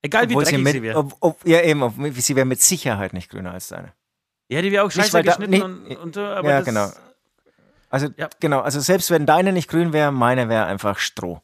Egal 0.03 0.29
wie 0.29 0.33
Obwohl 0.33 0.43
dreckig 0.43 0.57
sie, 0.57 0.63
mit, 0.63 0.73
sie 0.73 0.81
wäre. 0.83 0.99
Ob, 0.99 1.15
ob, 1.21 1.47
ja, 1.47 1.61
eben, 1.61 1.81
ob, 1.81 1.93
sie 2.13 2.35
wäre 2.35 2.45
mit 2.45 2.61
Sicherheit 2.61 3.13
nicht 3.13 3.31
grüner 3.31 3.53
als 3.53 3.69
deine. 3.69 3.93
Ja, 4.49 4.61
die 4.61 4.71
wäre 4.71 4.83
auch 4.83 4.91
scheiße 4.91 5.17
nicht, 5.17 5.25
geschnitten 5.25 5.59
da, 5.59 5.65
und, 5.65 5.97
und, 5.97 6.17
aber 6.17 6.49
Ja, 6.49 6.61
genau. 6.61 6.91
Also, 7.89 8.09
ja. 8.17 8.29
genau, 8.39 8.59
also 8.59 8.79
selbst 8.79 9.11
wenn 9.11 9.25
deine 9.25 9.53
nicht 9.53 9.69
grün 9.69 9.93
wäre, 9.93 10.11
meine 10.11 10.49
wäre 10.49 10.65
einfach 10.65 10.99
Stroh. 10.99 11.41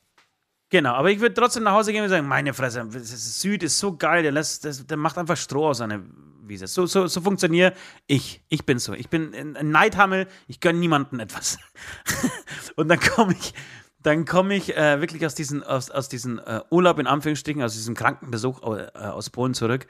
Genau, 0.69 0.93
aber 0.93 1.09
ich 1.09 1.19
würde 1.19 1.33
trotzdem 1.33 1.63
nach 1.63 1.73
Hause 1.73 1.91
gehen 1.93 2.03
und 2.03 2.09
sagen, 2.09 2.27
meine 2.27 2.53
Fresse, 2.53 2.85
Süd 2.91 3.63
ist 3.63 3.79
so 3.79 3.95
geil, 3.95 4.23
der, 4.23 4.31
lässt, 4.31 4.65
das, 4.65 4.85
der 4.85 4.97
macht 4.97 5.17
einfach 5.17 5.37
Stroh 5.37 5.69
aus 5.69 5.77
seiner 5.77 6.01
Wiese. 6.43 6.67
So, 6.67 6.85
so, 6.85 7.07
so 7.07 7.21
funktioniere 7.21 7.73
ich. 8.07 8.43
Ich 8.49 8.65
bin 8.65 8.77
so. 8.77 8.93
Ich 8.93 9.09
bin 9.09 9.33
ein 9.33 9.71
Neidhammel, 9.71 10.27
ich 10.47 10.59
gönne 10.59 10.79
niemandem 10.79 11.19
etwas. 11.21 11.57
und 12.75 12.89
dann 12.89 12.99
komme 12.99 13.33
ich, 13.33 13.53
dann 14.01 14.25
komme 14.25 14.55
ich 14.55 14.75
äh, 14.75 15.01
wirklich 15.01 15.25
aus 15.25 15.35
diesem 15.35 15.63
aus, 15.63 15.91
aus 15.91 16.09
diesen, 16.09 16.39
äh, 16.39 16.61
Urlaub 16.69 16.99
in 16.99 17.07
Anführungsstrichen, 17.07 17.61
aus 17.61 17.73
diesem 17.73 17.95
Krankenbesuch 17.95 18.61
äh, 18.63 18.97
aus 18.97 19.29
Polen 19.29 19.53
zurück. 19.53 19.87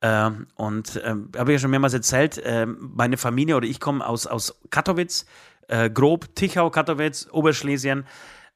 Ähm, 0.00 0.48
und 0.56 1.00
ähm, 1.04 1.30
habe 1.36 1.52
ich 1.52 1.56
ja 1.56 1.60
schon 1.60 1.70
mehrmals 1.70 1.94
erzählt, 1.94 2.40
ähm, 2.44 2.90
meine 2.94 3.16
Familie 3.16 3.56
oder 3.56 3.66
ich 3.66 3.78
komme 3.78 4.04
aus, 4.04 4.26
aus 4.26 4.60
Katowice, 4.70 5.26
äh, 5.68 5.90
grob 5.90 6.34
Tichau, 6.34 6.70
Katowice, 6.70 7.30
Oberschlesien. 7.30 8.04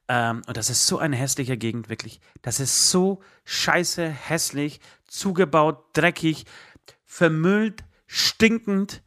Ähm, 0.08 0.42
und 0.46 0.56
das 0.56 0.70
ist 0.70 0.86
so 0.86 0.98
eine 0.98 1.16
hässliche 1.16 1.56
Gegend, 1.56 1.88
wirklich. 1.88 2.20
Das 2.42 2.58
ist 2.58 2.90
so 2.90 3.20
scheiße 3.44 4.08
hässlich, 4.08 4.80
zugebaut, 5.06 5.84
dreckig, 5.92 6.46
vermüllt, 7.04 7.84
stinkend. 8.06 9.02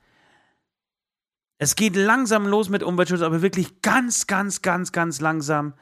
Es 1.62 1.76
geht 1.76 1.98
langsam 1.98 2.48
los 2.48 2.70
mit 2.70 2.84
Umweltschutz, 2.84 3.22
aber 3.22 3.42
wirklich 3.42 3.82
ganz, 3.82 4.28
ganz, 4.28 4.62
ganz, 4.62 4.94
ganz 4.94 5.20
langsam. 5.20 5.74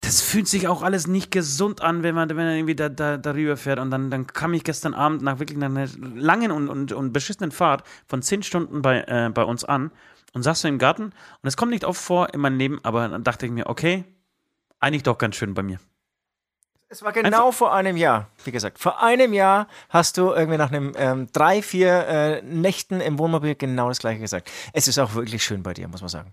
Das 0.00 0.20
fühlt 0.20 0.46
sich 0.46 0.68
auch 0.68 0.82
alles 0.82 1.08
nicht 1.08 1.32
gesund 1.32 1.82
an, 1.82 2.04
wenn 2.04 2.14
man, 2.14 2.28
wenn 2.28 2.36
man 2.36 2.54
irgendwie 2.54 2.76
da, 2.76 2.88
da, 2.88 3.16
darüber 3.16 3.56
fährt. 3.56 3.80
Und 3.80 3.90
dann, 3.90 4.10
dann 4.10 4.28
kam 4.28 4.54
ich 4.54 4.62
gestern 4.62 4.94
Abend 4.94 5.22
nach 5.22 5.40
wirklich 5.40 5.60
einer 5.60 5.88
langen 6.14 6.52
und, 6.52 6.68
und, 6.68 6.92
und 6.92 7.12
beschissenen 7.12 7.50
Fahrt 7.50 7.82
von 8.06 8.22
zehn 8.22 8.44
Stunden 8.44 8.82
bei, 8.82 9.02
äh, 9.08 9.30
bei 9.34 9.42
uns 9.42 9.64
an 9.64 9.90
und 10.32 10.44
saß 10.44 10.60
so 10.60 10.68
im 10.68 10.78
Garten. 10.78 11.04
Und 11.06 11.12
es 11.42 11.56
kommt 11.56 11.72
nicht 11.72 11.84
oft 11.84 12.00
vor 12.00 12.32
in 12.32 12.40
meinem 12.40 12.58
Leben, 12.58 12.78
aber 12.84 13.08
dann 13.08 13.24
dachte 13.24 13.46
ich 13.46 13.52
mir, 13.52 13.66
okay, 13.66 14.04
eigentlich 14.78 15.02
doch 15.02 15.18
ganz 15.18 15.34
schön 15.34 15.54
bei 15.54 15.64
mir. 15.64 15.80
Es 16.94 17.02
war 17.02 17.10
genau 17.10 17.46
Einfach. 17.48 17.58
vor 17.58 17.74
einem 17.74 17.96
Jahr, 17.96 18.28
wie 18.44 18.52
gesagt. 18.52 18.78
Vor 18.78 19.02
einem 19.02 19.32
Jahr 19.32 19.66
hast 19.88 20.16
du 20.16 20.30
irgendwie 20.30 20.58
nach 20.58 20.70
einem 20.70 20.92
ähm, 20.96 21.26
drei, 21.32 21.60
vier 21.60 22.06
äh, 22.06 22.42
Nächten 22.42 23.00
im 23.00 23.18
Wohnmobil 23.18 23.56
genau 23.56 23.88
das 23.88 23.98
gleiche 23.98 24.20
gesagt. 24.20 24.48
Es 24.72 24.86
ist 24.86 25.00
auch 25.00 25.12
wirklich 25.14 25.42
schön 25.42 25.64
bei 25.64 25.74
dir, 25.74 25.88
muss 25.88 26.02
man 26.02 26.08
sagen. 26.08 26.32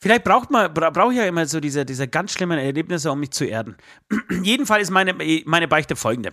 Vielleicht 0.00 0.24
braucht 0.24 0.50
man, 0.50 0.72
bra 0.72 0.88
brauche 0.88 1.12
ich 1.12 1.18
ja 1.18 1.26
immer 1.26 1.44
so 1.44 1.60
diese, 1.60 1.84
diese 1.84 2.08
ganz 2.08 2.32
schlimmen 2.32 2.58
Erlebnisse, 2.58 3.12
um 3.12 3.20
mich 3.20 3.32
zu 3.32 3.44
erden. 3.44 3.76
Jedenfalls 4.42 4.84
ist 4.84 4.90
meine, 4.90 5.14
meine 5.44 5.68
Beichte 5.68 5.94
folgende. 5.94 6.32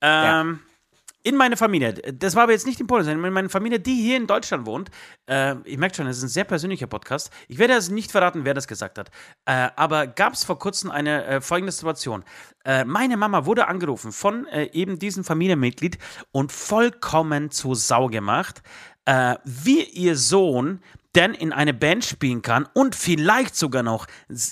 Ähm, 0.00 0.60
ja 0.60 0.66
in 1.26 1.36
meine 1.36 1.56
Familie, 1.56 1.92
das 1.92 2.36
war 2.36 2.44
aber 2.44 2.52
jetzt 2.52 2.66
nicht 2.66 2.78
in 2.78 2.86
Polen, 2.86 3.02
sondern 3.02 3.24
in 3.24 3.32
meine 3.32 3.48
Familie, 3.48 3.80
die 3.80 3.96
hier 3.96 4.16
in 4.16 4.28
Deutschland 4.28 4.64
wohnt, 4.64 4.90
äh, 5.28 5.56
ich 5.64 5.76
merke 5.76 5.96
schon, 5.96 6.06
es 6.06 6.18
ist 6.18 6.22
ein 6.22 6.28
sehr 6.28 6.44
persönlicher 6.44 6.86
Podcast. 6.86 7.30
Ich 7.48 7.58
werde 7.58 7.74
also 7.74 7.92
nicht 7.92 8.12
verraten, 8.12 8.44
wer 8.44 8.54
das 8.54 8.68
gesagt 8.68 8.96
hat. 8.96 9.10
Äh, 9.44 9.70
aber 9.74 10.06
gab 10.06 10.34
es 10.34 10.44
vor 10.44 10.60
kurzem 10.60 10.92
eine 10.92 11.24
äh, 11.24 11.40
folgende 11.40 11.72
Situation. 11.72 12.22
Äh, 12.64 12.84
meine 12.84 13.16
Mama 13.16 13.44
wurde 13.44 13.66
angerufen 13.66 14.12
von 14.12 14.46
äh, 14.46 14.70
eben 14.72 15.00
diesem 15.00 15.24
Familienmitglied 15.24 15.98
und 16.30 16.52
vollkommen 16.52 17.50
zu 17.50 17.74
Sau 17.74 18.06
gemacht, 18.06 18.62
äh, 19.06 19.34
wie 19.44 19.82
ihr 19.82 20.14
Sohn 20.14 20.80
denn 21.16 21.32
in 21.32 21.52
eine 21.52 21.72
Band 21.72 22.04
spielen 22.04 22.42
kann 22.42 22.68
und 22.74 22.94
vielleicht 22.94 23.56
sogar 23.56 23.82
noch 23.82 24.06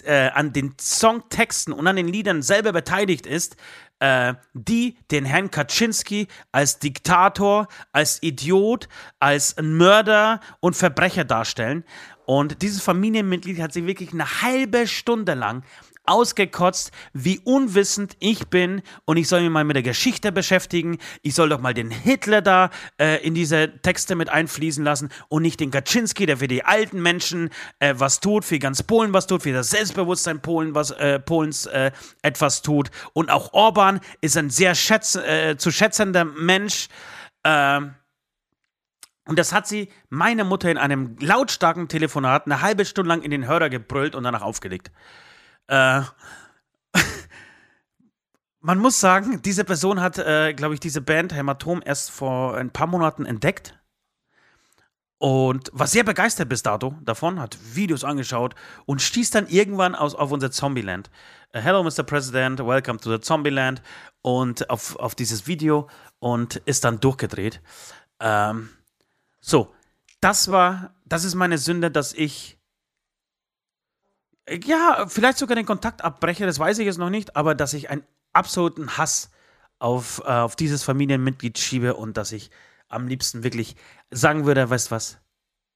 äh, 0.05 0.31
an 0.31 0.53
den 0.53 0.75
Songtexten 0.81 1.75
und 1.75 1.87
an 1.87 1.97
den 1.97 2.09
Liedern 2.09 2.43
selber 2.43 2.73
beteiligt 2.73 3.27
ist, 3.27 3.57
äh, 4.01 4.35
die 4.53 4.97
den 5.11 5.25
Herrn 5.25 5.51
Kaczynski 5.51 6.29
als 6.53 6.79
Diktator, 6.79 7.69
als 7.93 8.23
Idiot, 8.23 8.89
als 9.19 9.57
Mörder 9.61 10.41
und 10.61 10.77
Verbrecher 10.77 11.25
darstellen. 11.25 11.85
Und 12.27 12.63
dieses 12.63 12.83
Familienmitglied 12.83 13.61
hat 13.61 13.73
sich 13.73 13.87
wirklich 13.87 14.13
eine 14.13 14.43
halbe 14.43 14.87
Stunde 14.87 15.35
lang 15.35 15.63
ausgekotzt, 16.07 16.93
wie 17.13 17.39
unwissend 17.39 18.17
ich 18.21 18.49
bin 18.49 18.83
und 19.05 19.17
ich 19.17 19.29
soll 19.29 19.41
mich 19.41 19.51
mal 19.51 19.65
mit 19.65 19.77
der 19.77 19.83
Geschichte 19.83 20.33
beschäftigen. 20.33 20.99
Ich 21.23 21.35
soll 21.35 21.49
doch 21.49 21.61
mal 21.61 21.75
den 21.75 21.91
Hitler 21.91 22.43
da 22.43 22.71
äh, 23.01 23.25
in 23.25 23.35
diese 23.35 23.81
Texte 23.81 24.15
mit 24.15 24.29
einfließen 24.29 24.85
lassen 24.85 25.11
und 25.29 25.43
nicht 25.43 25.61
den 25.61 25.71
Kaczynski, 25.71 26.27
der 26.27 26.37
für 26.37 26.49
die 26.49 26.65
alten 26.65 27.01
Menschen 27.01 27.51
äh, 27.79 27.95
was 27.97 28.21
tut, 28.21 28.45
für 28.45 28.59
ganz 28.59 28.83
Polen 28.83 29.13
was 29.13 29.27
tut, 29.27 29.43
für 29.43 29.53
das 29.53 29.71
Selbstbewusstsein 29.71 30.43
Polen 30.43 30.75
was, 30.75 30.91
äh, 30.91 31.19
Polens 31.19 31.67
äh, 31.67 31.91
etwas 32.23 32.63
tut. 32.63 32.91
Und 33.15 33.31
auch 33.31 33.53
Orban 33.53 34.01
ist 34.21 34.37
ein 34.37 34.51
sehr 34.51 34.75
schätz, 34.75 35.15
äh, 35.15 35.57
zu 35.57 35.71
schätzender 35.71 36.25
Mensch. 36.25 36.89
Ähm, 37.45 37.95
und 39.27 39.39
das 39.39 39.55
hat 39.55 39.67
sie 39.67 39.89
meine 40.11 40.45
Mutter 40.45 40.71
in 40.71 40.77
einem 40.77 41.17
lautstarken 41.19 41.89
Telefonat 41.89 42.45
eine 42.45 42.61
halbe 42.61 42.85
Stunde 42.85 43.09
lang 43.09 43.23
in 43.23 43.31
den 43.31 43.47
Hörer 43.47 43.71
gebrüllt 43.71 44.15
und 44.15 44.25
danach 44.25 44.43
aufgelegt. 44.43 44.91
Äh, 45.67 46.03
man 48.61 48.79
muss 48.79 49.01
sagen, 49.01 49.43
diese 49.43 49.65
Person 49.65 50.01
hat, 50.01 50.19
äh, 50.19 50.55
glaube 50.55 50.75
ich, 50.75 50.81
diese 50.81 51.01
Band 51.01 51.35
Hämatom 51.35 51.83
erst 51.85 52.11
vor 52.11 52.57
ein 52.57 52.71
paar 52.71 52.87
Monaten 52.87 53.27
entdeckt 53.27 53.79
und 55.19 55.71
war 55.73 55.87
sehr 55.87 56.05
begeistert 56.05 56.49
bis 56.51 56.63
dato 56.63 56.99
davon, 57.03 57.41
hat 57.41 57.57
Videos 57.75 58.05
angeschaut 58.05 58.55
und 58.85 59.01
stieß 59.01 59.31
dann 59.31 59.47
irgendwann 59.47 59.95
aus, 59.95 60.15
auf 60.15 60.33
unser 60.33 60.51
Zombieland. 60.51 61.11
Uh, 61.55 61.61
Hello, 61.61 61.83
Mr. 61.83 62.03
President, 62.03 62.59
welcome 62.61 62.99
to 62.99 63.11
the 63.11 63.21
Zombieland 63.21 63.81
und 64.23 64.69
auf, 64.69 64.97
auf 64.97 65.15
dieses 65.15 65.47
Video 65.47 65.89
und 66.19 66.57
ist 66.67 66.85
dann 66.85 67.01
durchgedreht. 67.01 67.63
Ähm, 68.21 68.69
so, 69.41 69.73
das 70.21 70.51
war, 70.51 70.95
das 71.07 71.25
ist 71.25 71.35
meine 71.35 71.57
Sünde, 71.57 71.91
dass 71.91 72.13
ich 72.13 72.59
ja, 74.49 75.07
vielleicht 75.09 75.39
sogar 75.39 75.57
den 75.57 75.67
Kontakt 75.67 76.03
abbreche, 76.03 76.47
das 76.47 76.59
weiß 76.59 76.79
ich 76.79 76.87
jetzt 76.87 76.99
noch 76.99 77.11
nicht, 77.11 77.37
aber 77.37 77.55
dass 77.55 77.73
ich 77.73 77.91
einen 77.91 78.05
absoluten 78.33 78.97
Hass 78.97 79.31
auf, 79.79 80.23
äh, 80.25 80.31
auf 80.31 80.57
dieses 80.57 80.83
Familienmitglied 80.83 81.59
schiebe 81.59 81.95
und 81.95 82.17
dass 82.17 82.33
ich 82.33 82.51
am 82.89 83.09
liebsten 83.09 83.43
wirklich 83.43 83.77
sagen 84.11 84.45
würde, 84.47 84.69
weißt 84.69 84.91
was? 84.91 85.19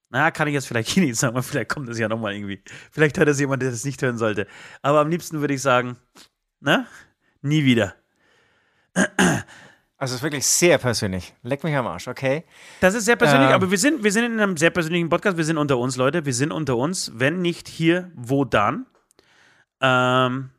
Na, 0.09 0.31
kann 0.31 0.47
ich 0.47 0.53
jetzt 0.53 0.67
vielleicht 0.67 0.89
hier 0.93 1.03
nicht 1.03 1.17
sagen, 1.17 1.35
aber 1.35 1.43
vielleicht 1.43 1.69
kommt 1.69 1.89
das 1.89 1.99
ja 1.99 2.07
nochmal 2.07 2.33
irgendwie. 2.33 2.63
Vielleicht 2.91 3.17
hört 3.17 3.29
das 3.29 3.39
jemand, 3.39 3.61
der 3.61 3.71
das 3.71 3.85
nicht 3.85 4.01
hören 4.01 4.17
sollte. 4.17 4.47
Aber 4.81 4.99
am 4.99 5.09
liebsten 5.09 5.41
würde 5.41 5.53
ich 5.53 5.61
sagen, 5.61 5.97
na, 6.59 6.87
nie 7.41 7.63
wieder. 7.63 7.95
Also 10.01 10.13
es 10.13 10.19
ist 10.19 10.23
wirklich 10.23 10.45
sehr 10.45 10.77
persönlich. 10.77 11.33
Leck 11.43 11.61
mich 11.61 11.75
am 11.75 11.85
Arsch, 11.85 12.07
okay? 12.07 12.45
Das 12.79 12.93
ist 12.93 13.03
sehr 13.03 13.17
persönlich, 13.17 13.49
ähm. 13.49 13.55
aber 13.55 13.69
wir 13.69 13.77
sind, 13.77 14.01
wir 14.01 14.13
sind 14.13 14.23
in 14.23 14.39
einem 14.39 14.55
sehr 14.55 14.69
persönlichen 14.69 15.09
Podcast. 15.09 15.35
Wir 15.35 15.43
sind 15.43 15.57
unter 15.57 15.77
uns, 15.77 15.97
Leute. 15.97 16.25
Wir 16.25 16.33
sind 16.33 16.53
unter 16.53 16.77
uns. 16.77 17.11
Wenn 17.15 17.41
nicht 17.41 17.67
hier, 17.67 18.09
wo 18.15 18.45
dann? 18.45 18.85
Ähm, 19.81 20.51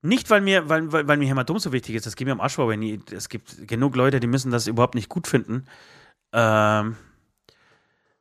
nicht, 0.00 0.30
weil 0.30 0.42
mir, 0.42 0.68
weil, 0.68 0.92
weil, 0.92 1.08
weil 1.08 1.16
mir 1.16 1.26
Hämatom 1.26 1.58
so 1.58 1.72
wichtig 1.72 1.96
ist. 1.96 2.06
Das 2.06 2.14
geht 2.14 2.26
mir 2.26 2.32
am 2.32 2.40
Arsch 2.40 2.54
vor, 2.54 2.68
wenn 2.68 2.82
ich, 2.82 3.00
es 3.10 3.28
gibt 3.28 3.66
genug 3.66 3.96
Leute, 3.96 4.20
die 4.20 4.28
müssen 4.28 4.52
das 4.52 4.68
überhaupt 4.68 4.94
nicht 4.94 5.08
gut 5.08 5.26
finden. 5.26 5.64
Ähm, 6.32 6.96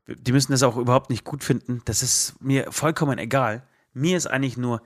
die 0.07 0.32
müssen 0.32 0.53
das 0.53 0.63
auch 0.63 0.76
überhaupt 0.76 1.11
nicht 1.11 1.23
gut 1.23 1.43
finden. 1.43 1.84
Das 1.86 2.01
ist 2.01 2.41
mir 2.41 2.71
vollkommen 2.71 3.19
egal. 3.19 3.61
Mir 3.93 4.17
ist 4.17 4.26
eigentlich 4.26 4.57
nur, 4.57 4.82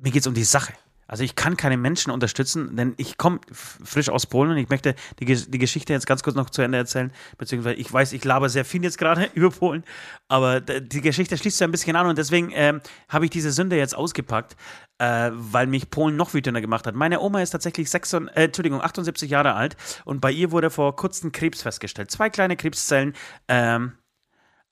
mir 0.00 0.10
geht 0.10 0.22
es 0.22 0.26
um 0.26 0.34
die 0.34 0.42
Sache. 0.42 0.72
Also 1.08 1.22
ich 1.22 1.36
kann 1.36 1.56
keine 1.56 1.76
Menschen 1.76 2.10
unterstützen, 2.10 2.74
denn 2.76 2.94
ich 2.96 3.16
komme 3.16 3.40
frisch 3.52 4.08
aus 4.08 4.26
Polen 4.26 4.50
und 4.50 4.56
ich 4.56 4.68
möchte 4.68 4.94
die, 5.20 5.26
die 5.26 5.58
Geschichte 5.58 5.92
jetzt 5.92 6.06
ganz 6.06 6.22
kurz 6.22 6.34
noch 6.34 6.50
zu 6.50 6.62
Ende 6.62 6.78
erzählen, 6.78 7.12
beziehungsweise 7.38 7.76
ich 7.76 7.92
weiß, 7.92 8.12
ich 8.12 8.24
laber 8.24 8.48
sehr 8.48 8.64
viel 8.64 8.82
jetzt 8.82 8.98
gerade 8.98 9.30
über 9.34 9.50
Polen, 9.50 9.84
aber 10.28 10.60
die 10.60 11.00
Geschichte 11.00 11.36
schließt 11.36 11.58
so 11.58 11.64
ein 11.64 11.70
bisschen 11.70 11.96
an 11.96 12.06
und 12.06 12.18
deswegen 12.18 12.50
äh, 12.50 12.80
habe 13.08 13.26
ich 13.26 13.30
diese 13.30 13.52
Sünde 13.52 13.76
jetzt 13.76 13.96
ausgepackt, 13.96 14.56
äh, 14.98 15.30
weil 15.32 15.66
mich 15.66 15.90
Polen 15.90 16.16
noch 16.16 16.34
wütender 16.34 16.60
gemacht 16.60 16.86
hat. 16.86 16.94
Meine 16.94 17.20
Oma 17.20 17.42
ist 17.42 17.50
tatsächlich 17.50 17.88
6, 17.90 18.12
äh, 18.12 18.18
Entschuldigung, 18.34 18.80
78 18.80 19.30
Jahre 19.30 19.54
alt 19.54 19.76
und 20.04 20.20
bei 20.20 20.32
ihr 20.32 20.50
wurde 20.50 20.70
vor 20.70 20.96
kurzem 20.96 21.30
Krebs 21.30 21.62
festgestellt. 21.62 22.10
Zwei 22.10 22.30
kleine 22.30 22.56
Krebszellen 22.56 23.14
ähm, 23.48 23.92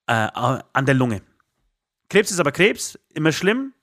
äh, 0.06 0.12
an 0.12 0.86
der 0.86 0.94
Lunge. 0.94 1.22
Krebs 2.08 2.30
ist 2.30 2.40
aber 2.40 2.52
Krebs, 2.52 2.98
immer 3.14 3.32
schlimm, 3.32 3.73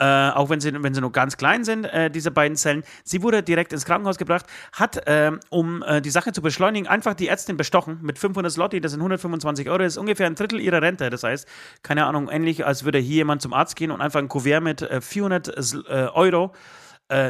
äh, 0.00 0.30
auch 0.30 0.48
wenn 0.48 0.60
sie, 0.60 0.72
wenn 0.82 0.94
sie 0.94 1.00
nur 1.00 1.12
ganz 1.12 1.36
klein 1.36 1.64
sind, 1.64 1.84
äh, 1.84 2.10
diese 2.10 2.30
beiden 2.30 2.56
Zellen. 2.56 2.82
Sie 3.04 3.22
wurde 3.22 3.42
direkt 3.42 3.72
ins 3.72 3.84
Krankenhaus 3.84 4.16
gebracht, 4.16 4.46
hat, 4.72 5.06
äh, 5.06 5.32
um 5.50 5.82
äh, 5.82 6.00
die 6.00 6.10
Sache 6.10 6.32
zu 6.32 6.40
beschleunigen, 6.40 6.88
einfach 6.88 7.14
die 7.14 7.28
Ärztin 7.28 7.56
bestochen 7.56 7.98
mit 8.02 8.18
500 8.18 8.50
Slotti, 8.50 8.80
das 8.80 8.92
sind 8.92 9.00
125 9.00 9.68
Euro, 9.68 9.78
das 9.78 9.94
ist 9.94 9.98
ungefähr 9.98 10.26
ein 10.26 10.34
Drittel 10.34 10.58
ihrer 10.58 10.80
Rente. 10.80 11.10
Das 11.10 11.22
heißt, 11.22 11.46
keine 11.82 12.06
Ahnung, 12.06 12.30
ähnlich 12.30 12.64
als 12.64 12.84
würde 12.84 12.98
hier 12.98 13.16
jemand 13.16 13.42
zum 13.42 13.52
Arzt 13.52 13.76
gehen 13.76 13.90
und 13.90 14.00
einfach 14.00 14.20
ein 14.20 14.28
Kuvert 14.28 14.62
mit 14.62 14.88
400 15.00 15.48
äh, 15.48 16.04
äh, 16.04 16.08
Euro 16.08 16.52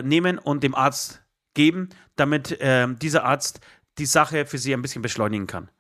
nehmen 0.02 0.38
und 0.38 0.62
dem 0.62 0.74
Arzt 0.74 1.22
geben, 1.54 1.88
damit 2.14 2.58
dieser 3.00 3.24
Arzt 3.24 3.60
die 3.96 4.04
Sache 4.04 4.44
für 4.44 4.58
sie 4.58 4.74
ein 4.74 4.82
bisschen 4.82 5.00
beschleunigen 5.00 5.46
kann. 5.46 5.70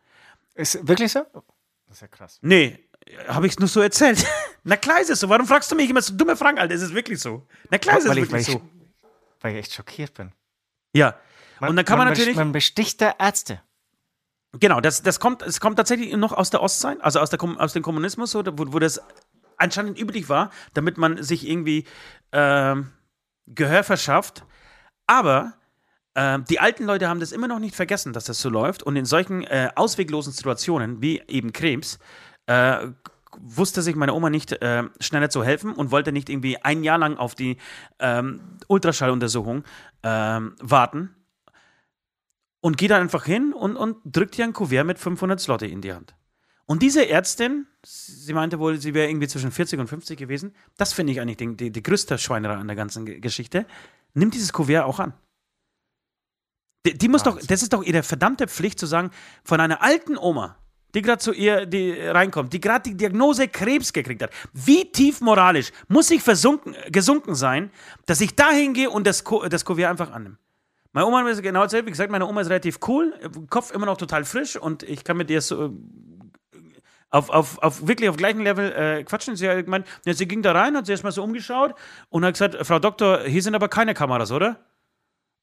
Ist 0.54 0.88
wirklich 0.88 1.12
so? 1.12 1.26
Das 1.86 1.96
ist 1.96 2.00
ja 2.00 2.08
krass. 2.08 2.38
Nee, 2.40 2.88
habe 3.28 3.46
ich 3.46 3.52
es 3.52 3.58
nur 3.58 3.68
so 3.68 3.80
erzählt. 3.80 4.24
Na 4.64 4.76
klar 4.76 5.00
ist 5.00 5.10
es 5.10 5.20
so. 5.20 5.28
Warum 5.28 5.46
fragst 5.46 5.70
du 5.70 5.76
mich 5.76 5.88
immer 5.90 6.02
so 6.02 6.14
dumme 6.14 6.36
Fragen, 6.36 6.58
Alter? 6.58 6.74
Ist 6.74 6.82
es 6.82 6.94
wirklich 6.94 7.20
so? 7.20 7.46
Na 7.70 7.78
klar 7.78 7.98
ist 7.98 8.04
es 8.04 8.14
wirklich 8.14 8.32
weil 8.32 8.40
ich, 8.40 8.46
so. 8.46 8.60
Weil 9.40 9.52
ich 9.52 9.58
echt 9.60 9.74
schockiert 9.74 10.14
bin. 10.14 10.32
Ja. 10.92 11.14
Man, 11.60 11.70
und 11.70 11.76
dann 11.76 11.84
kann 11.84 11.98
man, 11.98 12.08
man 12.08 12.14
natürlich. 12.14 12.36
Man 12.36 12.52
besticht 12.52 13.00
der 13.00 13.18
Ärzte. 13.18 13.60
Genau, 14.58 14.80
das, 14.80 15.02
das 15.02 15.20
kommt, 15.20 15.42
es 15.42 15.60
kommt 15.60 15.76
tatsächlich 15.76 16.14
noch 16.16 16.32
aus 16.32 16.50
der 16.50 16.62
Ostzeit, 16.62 17.00
also 17.00 17.20
aus, 17.20 17.30
der, 17.30 17.40
aus 17.42 17.72
dem 17.72 17.82
Kommunismus, 17.82 18.34
wo, 18.34 18.42
wo 18.44 18.78
das 18.78 19.00
anscheinend 19.56 19.98
üblich 19.98 20.28
war, 20.28 20.50
damit 20.74 20.98
man 20.98 21.22
sich 21.22 21.48
irgendwie 21.48 21.84
äh, 22.32 22.76
Gehör 23.46 23.84
verschafft. 23.84 24.44
Aber 25.06 25.54
Ähm, 26.16 26.44
die 26.50 26.58
alten 26.58 26.84
Leute 26.86 27.08
haben 27.08 27.20
das 27.20 27.30
immer 27.30 27.46
noch 27.46 27.60
nicht 27.60 27.76
vergessen, 27.76 28.12
dass 28.12 28.24
das 28.24 28.40
so 28.40 28.50
läuft. 28.50 28.82
Und 28.82 28.96
in 28.96 29.04
solchen 29.04 29.44
äh, 29.44 29.70
ausweglosen 29.76 30.32
Situationen 30.32 31.00
wie 31.00 31.22
eben 31.28 31.52
Krebs 31.52 32.00
äh, 32.50 32.92
wusste 33.38 33.80
sich 33.80 33.94
meine 33.94 34.12
Oma 34.12 34.28
nicht 34.28 34.52
äh, 34.52 34.84
schneller 34.98 35.30
zu 35.30 35.44
helfen 35.44 35.72
und 35.72 35.92
wollte 35.92 36.10
nicht 36.10 36.28
irgendwie 36.28 36.58
ein 36.58 36.82
Jahr 36.82 36.98
lang 36.98 37.16
auf 37.16 37.34
die 37.34 37.58
ähm, 38.00 38.40
Ultraschalluntersuchung 38.66 39.64
ähm, 40.02 40.56
warten. 40.60 41.14
Und 42.60 42.76
geht 42.76 42.90
dann 42.90 43.00
einfach 43.00 43.24
hin 43.24 43.54
und, 43.54 43.76
und 43.76 43.96
drückt 44.04 44.36
ihr 44.38 44.44
ein 44.44 44.52
Kuvert 44.52 44.86
mit 44.86 44.98
500 44.98 45.40
Slotte 45.40 45.66
in 45.66 45.80
die 45.80 45.94
Hand. 45.94 46.14
Und 46.66 46.82
diese 46.82 47.08
Ärztin, 47.08 47.66
sie 47.82 48.34
meinte 48.34 48.58
wohl, 48.58 48.78
sie 48.78 48.92
wäre 48.94 49.08
irgendwie 49.08 49.28
zwischen 49.28 49.50
40 49.50 49.80
und 49.80 49.86
50 49.86 50.18
gewesen, 50.18 50.54
das 50.76 50.92
finde 50.92 51.12
ich 51.12 51.20
eigentlich 51.20 51.38
die, 51.38 51.56
die, 51.56 51.70
die 51.70 51.82
größte 51.82 52.18
Schweinerei 52.18 52.56
an 52.56 52.66
der 52.66 52.76
ganzen 52.76 53.06
Geschichte, 53.20 53.64
nimmt 54.12 54.34
dieses 54.34 54.52
Kuvert 54.52 54.84
auch 54.84 54.98
an. 54.98 55.14
Die, 56.84 56.96
die 56.98 57.08
muss 57.08 57.22
doch, 57.22 57.40
das 57.40 57.62
ist 57.62 57.72
doch 57.72 57.82
ihre 57.82 58.02
verdammte 58.02 58.46
Pflicht 58.46 58.78
zu 58.78 58.86
sagen, 58.86 59.10
von 59.42 59.60
einer 59.60 59.82
alten 59.82 60.18
Oma, 60.18 60.56
die 60.94 61.02
gerade 61.02 61.18
zu 61.18 61.32
ihr 61.32 61.66
die 61.66 61.92
reinkommt, 61.92 62.52
die 62.52 62.60
gerade 62.60 62.90
die 62.90 62.96
Diagnose 62.96 63.48
Krebs 63.48 63.92
gekriegt 63.92 64.22
hat. 64.22 64.30
Wie 64.52 64.90
tief 64.90 65.20
moralisch 65.20 65.72
muss 65.88 66.10
ich 66.10 66.22
versunken, 66.22 66.74
gesunken 66.90 67.34
sein, 67.34 67.70
dass 68.06 68.20
ich 68.20 68.34
dahin 68.34 68.74
gehe 68.74 68.90
und 68.90 69.06
das, 69.06 69.24
das 69.48 69.64
Kuvert 69.64 69.90
einfach 69.90 70.10
annehme? 70.12 70.36
Meine 70.92 71.06
Oma 71.06 71.28
ist 71.28 71.42
genau 71.42 71.62
dasselbe. 71.62 71.86
Wie 71.86 71.92
gesagt, 71.92 72.10
meine 72.10 72.26
Oma 72.26 72.40
ist 72.40 72.50
relativ 72.50 72.78
cool, 72.88 73.14
Kopf 73.48 73.70
immer 73.70 73.86
noch 73.86 73.96
total 73.96 74.24
frisch 74.24 74.56
und 74.56 74.82
ich 74.82 75.04
kann 75.04 75.16
mit 75.16 75.30
ihr 75.30 75.40
so 75.40 75.66
äh, 75.66 75.70
auf, 77.10 77.30
auf, 77.30 77.58
auf 77.58 77.86
wirklich 77.86 78.08
auf 78.08 78.16
gleichem 78.16 78.40
Level 78.40 78.72
äh, 78.72 79.04
quatschen. 79.04 79.36
Sie 79.36 79.48
hat 79.48 79.64
gemeint, 79.64 79.86
ja, 80.04 80.14
sie 80.14 80.26
ging 80.26 80.42
da 80.42 80.52
rein, 80.52 80.76
hat 80.76 80.86
sich 80.86 80.92
erstmal 80.92 81.12
so 81.12 81.22
umgeschaut 81.22 81.74
und 82.08 82.24
hat 82.24 82.34
gesagt, 82.34 82.56
Frau 82.66 82.78
Doktor, 82.80 83.22
hier 83.22 83.42
sind 83.42 83.54
aber 83.54 83.68
keine 83.68 83.94
Kameras, 83.94 84.32
oder? 84.32 84.64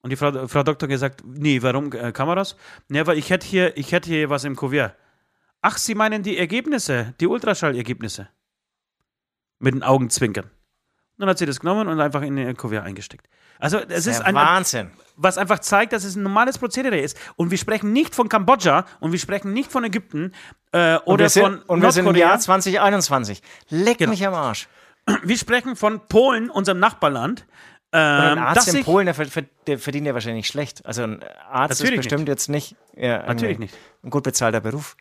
Und 0.02 0.12
die 0.12 0.16
Frau, 0.16 0.48
Frau 0.48 0.64
Doktor 0.64 0.88
gesagt, 0.88 1.24
nee, 1.26 1.62
warum 1.62 1.92
äh, 1.94 2.12
Kameras? 2.12 2.56
Ja, 2.90 3.08
weil 3.08 3.18
ich 3.18 3.30
hätte 3.30 3.48
hier, 3.48 3.76
ich 3.78 3.90
hier 3.90 4.30
was 4.30 4.44
im 4.44 4.56
Kuvert. 4.56 4.96
Ach, 5.62 5.78
Sie 5.78 5.96
meinen 5.96 6.24
die 6.24 6.38
Ergebnisse, 6.38 7.14
die 7.20 7.28
Ultraschallergebnisse. 7.28 8.30
Mit 9.60 9.74
den 9.74 9.84
Augen 9.84 10.10
zwinkern. 10.10 10.46
Und 10.46 11.22
dann 11.22 11.30
hat 11.30 11.40
sie 11.40 11.48
das 11.48 11.60
genommen 11.60 11.88
und 11.88 12.00
einfach 12.00 12.22
in 12.22 12.36
den 12.36 12.56
Kuvert 12.56 12.86
eingesteckt. 12.86 13.28
Also 13.58 13.80
es 13.80 14.06
ist, 14.06 14.22
ein 14.22 14.36
Wahnsinn. 14.36 14.92
Was 15.16 15.40
einfach 15.40 15.58
zeigt, 15.60 15.94
dass 15.94 16.04
es 16.04 16.16
ein 16.16 16.22
normales 16.22 16.60
Prozedere 16.60 17.00
ist. 17.00 17.18
Und 17.38 17.50
wir 17.50 17.58
sprechen 17.58 17.92
nicht 17.92 18.14
von 18.14 18.30
Kambodscha 18.30 18.86
und 19.00 19.12
wir 19.12 19.20
sprechen 19.20 19.52
nicht 19.52 19.72
von 19.72 19.84
Ägypten 19.84 20.32
äh, 20.74 20.98
oder 21.06 21.28
sind, 21.28 21.44
von 21.44 21.60
Und 21.64 21.82
wir 21.82 21.92
sind 21.92 22.06
im 22.06 22.16
Jahr 22.16 22.38
2021. 22.38 23.42
Leck 23.70 23.98
genau. 23.98 24.12
mich 24.12 24.28
am 24.28 24.36
Arsch. 24.36 24.68
Wir 25.24 25.38
sprechen 25.38 25.76
von 25.76 26.08
Polen, 26.08 26.52
unserem 26.52 26.80
Nachbarland, 26.80 27.48
ähm, 27.94 28.00
ein 28.00 28.40
Arzt 28.40 28.74
in 28.74 28.84
Polen, 28.84 29.06
der, 29.06 29.46
der, 29.66 29.80
verdient 29.80 30.06
ja 30.06 30.14
wahrscheinlich 30.14 30.46
schlecht. 30.46 30.86
Also 30.86 31.04
ein 31.04 31.24
Arzt 31.50 31.82
ist 31.82 31.96
bestimmt 31.96 32.22
nicht. 32.22 32.28
jetzt 32.28 32.50
nicht, 32.50 32.76
ja, 32.96 33.26
natürlich 33.26 33.60
nicht 33.60 33.74
ein 34.04 34.10
gut 34.10 34.24
bezahlter 34.24 34.60
Beruf. 34.60 34.98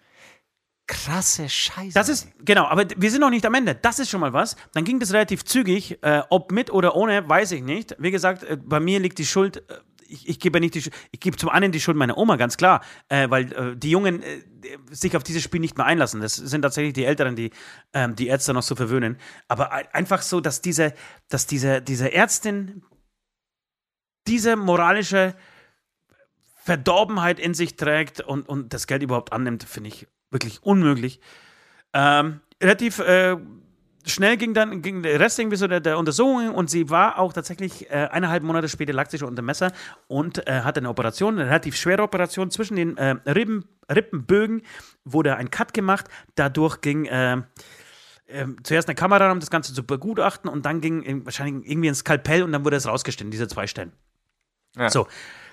Krasse 0.86 1.48
Scheiße. 1.48 1.94
Das 1.94 2.08
ist, 2.08 2.28
genau, 2.44 2.66
aber 2.66 2.86
wir 2.96 3.10
sind 3.10 3.20
noch 3.20 3.30
nicht 3.30 3.44
am 3.44 3.54
Ende. 3.54 3.74
Das 3.74 3.98
ist 3.98 4.08
schon 4.08 4.20
mal 4.20 4.32
was. 4.32 4.56
Dann 4.72 4.84
ging 4.84 5.00
das 5.00 5.12
relativ 5.12 5.44
zügig. 5.44 5.98
Äh, 6.02 6.22
ob 6.30 6.52
mit 6.52 6.70
oder 6.70 6.94
ohne, 6.94 7.28
weiß 7.28 7.52
ich 7.52 7.62
nicht. 7.62 7.96
Wie 7.98 8.12
gesagt, 8.12 8.44
äh, 8.44 8.56
bei 8.56 8.78
mir 8.78 9.00
liegt 9.00 9.18
die 9.18 9.26
Schuld. 9.26 9.68
Äh, 9.68 9.78
ich, 10.08 10.28
ich 10.28 10.38
gebe 10.38 10.60
nicht 10.60 10.76
die 10.76 10.88
ich 11.10 11.18
gebe 11.18 11.36
zum 11.36 11.48
einen 11.48 11.72
die 11.72 11.80
Schuld 11.80 11.96
meiner 11.96 12.16
Oma, 12.16 12.36
ganz 12.36 12.56
klar, 12.56 12.82
äh, 13.08 13.28
weil 13.28 13.52
äh, 13.52 13.76
die 13.76 13.90
Jungen 13.90 14.22
äh, 14.22 14.42
sich 14.90 15.16
auf 15.16 15.24
dieses 15.24 15.42
Spiel 15.42 15.60
nicht 15.60 15.76
mehr 15.76 15.86
einlassen. 15.86 16.20
Das 16.20 16.36
sind 16.36 16.62
tatsächlich 16.62 16.92
die 16.92 17.04
Älteren, 17.04 17.34
die 17.34 17.50
ähm, 17.92 18.14
die 18.14 18.28
Ärzte 18.28 18.54
noch 18.54 18.62
so 18.62 18.76
verwöhnen. 18.76 19.18
Aber 19.48 19.72
einfach 19.92 20.22
so, 20.22 20.40
dass 20.40 20.60
diese, 20.60 20.94
dass 21.28 21.48
diese, 21.48 21.82
diese 21.82 22.12
Ärztin 22.12 22.84
diese 24.28 24.54
moralische 24.54 25.34
Verdorbenheit 26.54 27.40
in 27.40 27.54
sich 27.54 27.76
trägt 27.76 28.20
und, 28.20 28.48
und 28.48 28.72
das 28.72 28.86
Geld 28.86 29.02
überhaupt 29.02 29.32
annimmt, 29.32 29.64
finde 29.64 29.88
ich 29.88 30.06
wirklich 30.30 30.62
unmöglich. 30.62 31.20
Ähm, 31.92 32.40
relativ 32.62 32.98
äh, 32.98 33.36
schnell 34.06 34.36
ging 34.36 34.54
dann 34.54 34.82
ging 34.82 35.02
der 35.02 35.18
Rest 35.18 35.38
irgendwie 35.38 35.56
so 35.56 35.66
der, 35.66 35.80
der 35.80 35.98
Untersuchung 35.98 36.54
und 36.54 36.70
sie 36.70 36.90
war 36.90 37.18
auch 37.18 37.32
tatsächlich 37.32 37.90
äh, 37.90 38.08
eineinhalb 38.10 38.42
Monate 38.42 38.68
später 38.68 38.92
lag 38.92 39.10
sie 39.10 39.18
schon 39.18 39.28
unter 39.28 39.42
Messer 39.42 39.72
und 40.06 40.46
äh, 40.46 40.60
hatte 40.62 40.80
eine 40.80 40.88
Operation, 40.88 41.38
eine 41.38 41.48
relativ 41.48 41.76
schwere 41.76 42.02
Operation 42.02 42.50
zwischen 42.50 42.76
den 42.76 42.96
äh, 42.96 43.16
Rippen, 43.26 43.64
Rippenbögen, 43.92 44.62
wurde 45.04 45.36
ein 45.36 45.50
Cut 45.50 45.74
gemacht. 45.74 46.06
Dadurch 46.36 46.80
ging 46.80 47.06
äh, 47.06 47.42
ähm, 48.28 48.56
zuerst 48.62 48.88
eine 48.88 48.94
Kamera, 48.94 49.30
um 49.30 49.40
das 49.40 49.50
Ganze 49.50 49.74
zu 49.74 49.84
begutachten 49.84 50.50
und 50.50 50.66
dann 50.66 50.80
ging 50.80 51.24
wahrscheinlich 51.24 51.68
irgendwie 51.68 51.88
ein 51.88 51.94
Skalpell 51.94 52.42
und 52.42 52.52
dann 52.52 52.64
wurde 52.64 52.76
es 52.76 52.86
rausgestellt, 52.86 53.32
diese 53.32 53.48
zwei 53.48 53.66
Stellen. 53.66 53.92
Ja. 54.76 54.90
So. 54.90 55.06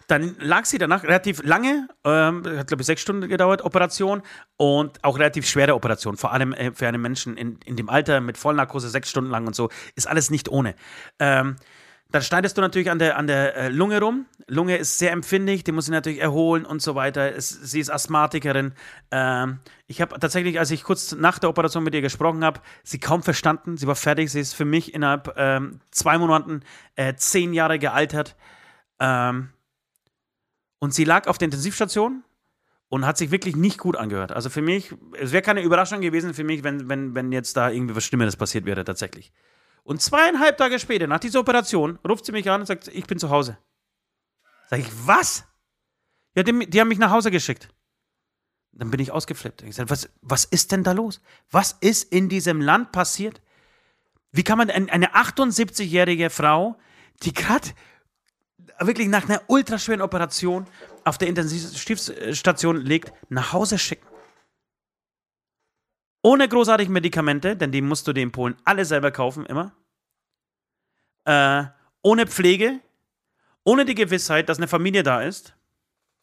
Dann 0.08 0.36
lag 0.40 0.66
sie 0.66 0.78
danach 0.78 1.04
relativ 1.04 1.44
lange, 1.44 1.88
ähm, 2.04 2.44
hat 2.58 2.68
glaube 2.68 2.82
ich 2.82 2.88
sechs 2.88 3.02
Stunden 3.02 3.28
gedauert, 3.28 3.64
Operation 3.64 4.22
und 4.58 5.04
auch 5.04 5.18
relativ 5.18 5.48
schwere 5.48 5.76
Operation, 5.76 6.18
vor 6.18 6.34
allem 6.34 6.54
äh, 6.54 6.72
für 6.74 6.88
einen 6.88 7.02
Menschen 7.02 7.38
in, 7.38 7.60
in 7.66 7.76
dem 7.76 7.90
Alter 7.90 8.22
mit 8.22 8.38
Vollnarkose 8.38 8.90
sechs 8.90 9.10
Stunden 9.10 9.32
lang 9.32 9.48
und 9.48 9.56
so, 9.56 9.70
ist 9.96 10.08
alles 10.08 10.30
nicht 10.30 10.50
ohne. 10.50 10.76
Ähm, 11.20 11.56
dann 12.14 12.22
schneidest 12.22 12.56
du 12.56 12.62
natürlich 12.62 12.92
an 12.92 13.00
der, 13.00 13.18
an 13.18 13.26
der 13.26 13.56
äh, 13.56 13.70
Lunge 13.70 14.00
rum. 14.00 14.28
Lunge 14.46 14.78
ist 14.78 15.00
sehr 15.00 15.12
empfindlich, 15.12 15.64
die 15.64 15.72
muss 15.72 15.86
sie 15.86 15.92
natürlich 15.92 16.22
erholen 16.22 16.64
und 16.64 16.80
so 16.80 16.94
weiter. 16.94 17.36
Es, 17.36 17.50
sie 17.50 17.80
ist 17.80 17.90
Asthmatikerin. 17.90 18.74
Ähm, 19.10 19.58
ich 19.88 20.00
habe 20.00 20.20
tatsächlich, 20.20 20.60
als 20.60 20.70
ich 20.70 20.84
kurz 20.84 21.14
nach 21.14 21.40
der 21.40 21.50
Operation 21.50 21.84
mit 21.84 21.96
ihr 21.96 22.02
gesprochen 22.02 22.44
habe, 22.44 22.60
sie 22.84 23.00
kaum 23.00 23.24
verstanden. 23.24 23.78
Sie 23.78 23.88
war 23.88 23.96
fertig. 23.96 24.32
Sie 24.32 24.42
ist 24.42 24.54
für 24.54 24.64
mich 24.64 24.94
innerhalb 24.94 25.34
ähm, 25.38 25.80
zwei 25.90 26.20
Monaten 26.20 26.62
äh, 26.96 27.16
zehn 27.16 27.52
Jahre 27.52 27.80
gealtert. 27.80 28.36
Ähm, 29.00 29.50
und 30.84 30.94
sie 30.94 31.06
lag 31.06 31.28
auf 31.28 31.38
der 31.38 31.46
Intensivstation 31.46 32.26
und 32.90 33.06
hat 33.06 33.18
sich 33.18 33.32
wirklich 33.32 33.56
nicht 33.56 33.78
gut 33.78 33.96
angehört. 33.96 34.34
Also 34.34 34.50
für 34.50 34.62
mich, 34.62 34.94
es 35.18 35.32
wäre 35.32 35.42
keine 35.42 35.62
Überraschung 35.62 36.02
gewesen 36.02 36.34
für 36.34 36.44
mich, 36.44 36.66
wenn, 36.66 36.90
wenn, 36.90 37.16
wenn 37.16 37.32
jetzt 37.32 37.56
da 37.56 37.70
irgendwie 37.70 37.96
was 37.96 38.04
Schlimmeres 38.04 38.36
passiert 38.36 38.66
wäre 38.66 38.84
tatsächlich. 38.84 39.32
Und 39.84 40.02
zweieinhalb 40.02 40.58
Tage 40.58 40.80
später, 40.80 41.08
nach 41.08 41.22
dieser 41.22 41.40
Operation, 41.40 42.00
ruft 42.06 42.26
sie 42.26 42.34
mich 42.34 42.52
an 42.52 42.60
und 42.60 42.68
sagt, 42.68 42.90
ich 42.90 43.08
bin 43.08 43.18
zu 43.18 43.30
Hause. 43.30 43.58
Sag 44.70 44.82
ich, 44.82 44.90
was? 45.06 45.46
Ja, 46.36 46.44
die, 46.44 46.70
die 46.70 46.82
haben 46.82 46.90
mich 46.90 47.00
nach 47.00 47.12
Hause 47.12 47.32
geschickt. 47.32 47.70
Dann 48.74 48.92
bin 48.92 49.00
ich 49.00 49.10
ausgeflippt. 49.12 49.62
Ich 49.62 49.76
sage, 49.76 49.90
was, 49.90 50.10
was 50.22 50.44
ist 50.44 50.74
denn 50.74 50.84
da 50.84 50.92
los? 50.92 51.22
Was 51.50 51.78
ist 51.80 52.12
in 52.12 52.28
diesem 52.28 52.60
Land 52.60 52.92
passiert? 52.92 53.42
Wie 54.34 54.44
kann 54.44 54.58
man 54.58 54.70
eine 54.70 55.16
78-jährige 55.16 56.30
Frau, 56.30 56.78
die 57.22 57.32
gerade 57.32 57.70
wirklich 58.80 59.08
nach 59.08 59.28
einer 59.28 59.42
ultraschweren 59.48 60.02
Operation 60.02 60.68
auf 61.04 61.18
der 61.18 61.28
Intensivstation 61.28 62.78
liegt, 62.78 63.12
nach 63.30 63.54
Hause 63.54 63.78
schicken. 63.78 64.08
Ohne 66.22 66.48
großartige 66.48 66.92
Medikamente, 66.92 67.58
denn 67.58 67.72
die 67.72 67.82
musst 67.82 68.08
du 68.08 68.14
dir 68.14 68.22
in 68.22 68.32
Polen 68.32 68.56
alle 68.64 68.86
selber 68.86 69.12
kaufen, 69.12 69.46
immer. 69.46 69.76
Äh, 71.26 71.66
ohne 72.02 72.28
Pflege, 72.28 72.80
ohne 73.66 73.86
die 73.86 73.96
Gewissheit, 73.96 74.48
dass 74.48 74.58
eine 74.58 74.68
Familie 74.68 75.04
da 75.04 75.22
ist. 75.22 75.56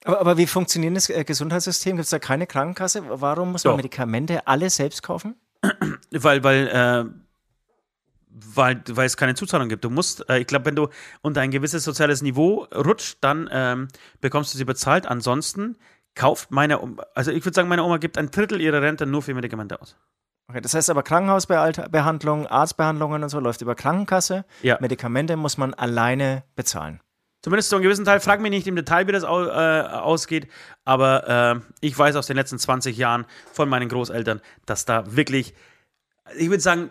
Aber, 0.05 0.21
aber 0.21 0.37
wie 0.39 0.47
funktioniert 0.47 0.97
das 0.97 1.11
äh, 1.11 1.25
Gesundheitssystem? 1.25 1.97
Gibt 1.97 2.05
es 2.05 2.11
da 2.11 2.19
keine 2.19 2.47
Krankenkasse? 2.47 3.03
Warum 3.21 3.53
muss 3.53 3.65
man 3.65 3.73
Doch. 3.73 3.77
Medikamente 3.77 4.47
alle 4.47 4.71
selbst 4.71 5.03
kaufen? 5.03 5.35
weil, 6.11 6.43
weil 6.43 6.69
äh, 6.69 7.20
weil, 8.31 8.83
weil 8.89 9.07
es 9.07 9.17
keine 9.17 9.35
Zuzahlung 9.35 9.69
gibt. 9.69 9.85
Du 9.85 9.91
musst, 9.91 10.29
äh, 10.29 10.39
ich 10.39 10.47
glaube, 10.47 10.67
wenn 10.67 10.77
du 10.77 10.89
unter 11.23 11.41
ein 11.41 11.51
gewisses 11.51 11.85
soziales 11.85 12.23
Niveau 12.23 12.67
rutscht, 12.75 13.19
dann 13.21 13.49
ähm, 13.53 13.89
bekommst 14.21 14.55
du 14.55 14.59
sie 14.59 14.65
bezahlt. 14.65 15.07
Ansonsten 15.07 15.77
kauft 16.15 16.51
meine, 16.51 16.81
also 17.15 17.31
ich 17.31 17.45
würde 17.45 17.55
sagen, 17.55 17.69
meine 17.69 17.83
Oma 17.83 17.99
gibt 17.99 18.19
ein 18.19 18.31
Drittel 18.31 18.61
ihrer 18.61 18.83
Rente 18.83 19.07
nur 19.07 19.23
für 19.23 19.35
Medikamente 19.35 19.81
aus. 19.81 19.97
Okay, 20.49 20.61
das 20.61 20.75
heißt 20.75 20.91
aber 20.91 21.05
Krankenhausbehandlung, 21.05 22.47
Arztbehandlungen 22.49 23.23
und 23.23 23.29
so 23.29 23.39
läuft 23.39 23.63
über 23.63 23.77
Krankenkasse. 23.77 24.45
Ja. 24.63 24.79
Medikamente 24.81 25.37
muss 25.37 25.59
man 25.59 25.75
alleine 25.75 26.43
bezahlen. 26.57 27.01
Zumindest 27.43 27.71
zu 27.71 27.77
einem 27.77 27.85
gewissen 27.85 28.05
Teil. 28.05 28.21
Frag 28.21 28.41
mich 28.41 28.51
nicht 28.51 28.67
im 28.67 28.77
Detail, 28.77 29.07
wie 29.07 29.13
das 29.13 29.25
au, 29.25 29.45
äh, 29.45 29.83
ausgeht, 29.83 30.49
aber 30.85 31.29
äh, 31.57 31.61
ich 31.81 31.97
weiß 31.97 32.17
aus 32.17 32.27
den 32.27 32.37
letzten 32.37 32.59
20 32.59 32.97
Jahren 32.97 33.25
von 33.53 33.69
meinen 33.69 33.89
Großeltern, 33.89 34.41
dass 34.67 34.85
da 34.85 35.17
wirklich, 35.17 35.55
ich 36.37 36.51
würde 36.51 36.61
sagen, 36.61 36.91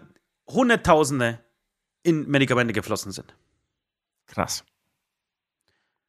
Hunderttausende 0.49 1.39
in 2.03 2.29
Medikamente 2.29 2.73
geflossen 2.73 3.11
sind. 3.11 3.35
Krass. 4.27 4.63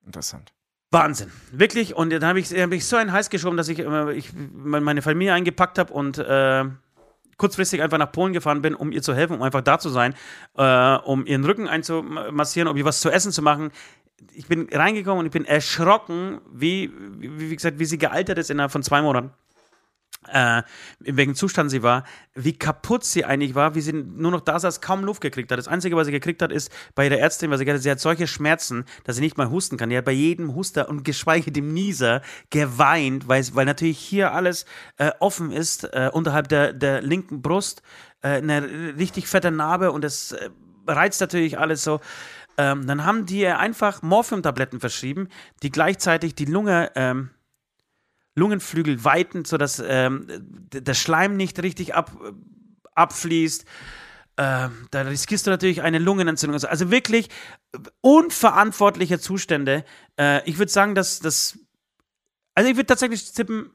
Interessant. 0.05 0.53
Wahnsinn. 0.91 1.30
Wirklich. 1.53 1.95
Und 1.95 2.11
dann 2.11 2.24
habe 2.24 2.41
ich, 2.41 2.51
hab 2.51 2.72
ich 2.72 2.84
so 2.84 2.97
einen 2.97 3.12
Heiß 3.12 3.30
geschoben, 3.30 3.57
dass 3.57 3.68
ich, 3.68 3.78
ich 3.78 4.32
meine 4.34 5.03
Familie 5.03 5.34
eingepackt 5.34 5.78
habe 5.78 5.93
und 5.93 6.18
äh, 6.18 6.64
kurzfristig 7.36 7.82
einfach 7.82 7.99
nach 7.99 8.12
Polen 8.12 8.32
gefahren 8.32 8.61
bin, 8.61 8.74
um 8.74 8.93
ihr 8.93 9.03
zu 9.03 9.14
helfen, 9.14 9.36
um 9.36 9.43
einfach 9.43 9.62
da 9.62 9.78
zu 9.78 9.88
sein, 9.88 10.14
äh, 10.57 10.97
um 10.97 11.26
ihren 11.26 11.45
Rücken 11.45 11.68
einzumassieren, 11.68 12.68
um 12.68 12.76
ihr 12.76 12.84
was 12.84 13.01
zu 13.01 13.11
essen 13.11 13.32
zu 13.32 13.41
machen. 13.41 13.70
Ich 14.34 14.47
bin 14.47 14.68
reingekommen 14.70 15.20
und 15.20 15.26
ich 15.26 15.32
bin 15.32 15.45
erschrocken, 15.45 16.41
wie, 16.53 16.93
wie, 17.18 17.51
wie 17.51 17.57
gesagt, 17.57 17.78
wie 17.78 17.86
sie 17.86 17.97
gealtert 17.97 18.38
ist 18.38 18.51
innerhalb 18.51 18.72
von 18.72 18.82
zwei 18.82 19.01
Monaten. 19.01 19.30
Äh, 20.28 20.62
in 21.02 21.16
welchem 21.16 21.34
Zustand 21.34 21.70
sie 21.70 21.82
war, 21.82 22.04
wie 22.34 22.52
kaputt 22.52 23.04
sie 23.04 23.24
eigentlich 23.24 23.54
war, 23.54 23.74
wie 23.74 23.80
sie 23.80 23.92
nur 23.92 24.30
noch 24.30 24.42
da 24.42 24.58
saß, 24.58 24.80
kaum 24.80 25.04
Luft 25.04 25.20
gekriegt 25.20 25.50
hat. 25.50 25.58
Das 25.58 25.68
Einzige, 25.68 25.96
was 25.96 26.06
sie 26.06 26.12
gekriegt 26.12 26.42
hat, 26.42 26.52
ist 26.52 26.70
bei 26.94 27.08
der 27.08 27.20
Ärztin, 27.20 27.50
weil 27.50 27.58
sie 27.58 27.64
gesagt 27.64 27.78
hat, 27.78 27.82
sie 27.82 27.90
hat 27.90 28.00
solche 28.00 28.26
Schmerzen, 28.26 28.84
dass 29.04 29.16
sie 29.16 29.22
nicht 29.22 29.38
mal 29.38 29.50
husten 29.50 29.76
kann. 29.76 29.90
Die 29.90 29.96
hat 29.96 30.04
bei 30.04 30.12
jedem 30.12 30.54
Huster 30.54 30.88
und 30.88 31.04
geschweige 31.04 31.52
dem 31.52 31.72
Nieser 31.72 32.22
geweint, 32.50 33.28
weil, 33.28 33.44
weil 33.54 33.64
natürlich 33.64 33.98
hier 33.98 34.32
alles 34.32 34.66
äh, 34.98 35.10
offen 35.20 35.52
ist, 35.52 35.84
äh, 35.84 36.10
unterhalb 36.12 36.48
der, 36.48 36.72
der 36.72 37.00
linken 37.00 37.40
Brust, 37.40 37.82
äh, 38.22 38.28
eine 38.28 38.94
richtig 38.98 39.26
fette 39.26 39.50
Narbe 39.50 39.92
und 39.92 40.04
das 40.04 40.32
äh, 40.32 40.50
reizt 40.86 41.20
natürlich 41.20 41.58
alles 41.58 41.82
so. 41.82 42.00
Ähm, 42.58 42.86
dann 42.86 43.04
haben 43.04 43.24
die 43.24 43.46
einfach 43.46 44.02
Morphiumtabletten 44.02 44.80
verschrieben, 44.80 45.28
die 45.62 45.70
gleichzeitig 45.70 46.34
die 46.34 46.44
Lunge 46.44 46.90
ähm, 46.94 47.30
Lungenflügel 48.35 49.05
weiten, 49.05 49.45
sodass 49.45 49.83
ähm, 49.85 50.26
der 50.72 50.95
Schleim 50.95 51.37
nicht 51.37 51.62
richtig 51.62 51.95
ab, 51.95 52.11
abfließt. 52.95 53.64
Ähm, 54.37 54.87
da 54.91 55.03
riskierst 55.03 55.47
du 55.47 55.51
natürlich 55.51 55.83
eine 55.83 55.99
Lungenentzündung. 55.99 56.55
Also, 56.55 56.68
also 56.68 56.91
wirklich 56.91 57.28
unverantwortliche 58.01 59.18
Zustände. 59.18 59.85
Äh, 60.18 60.49
ich 60.49 60.59
würde 60.59 60.70
sagen, 60.72 60.95
dass 60.95 61.20
das. 61.20 61.59
Also 62.55 62.68
ich 62.68 62.76
würde 62.76 62.87
tatsächlich 62.87 63.33
tippen, 63.33 63.70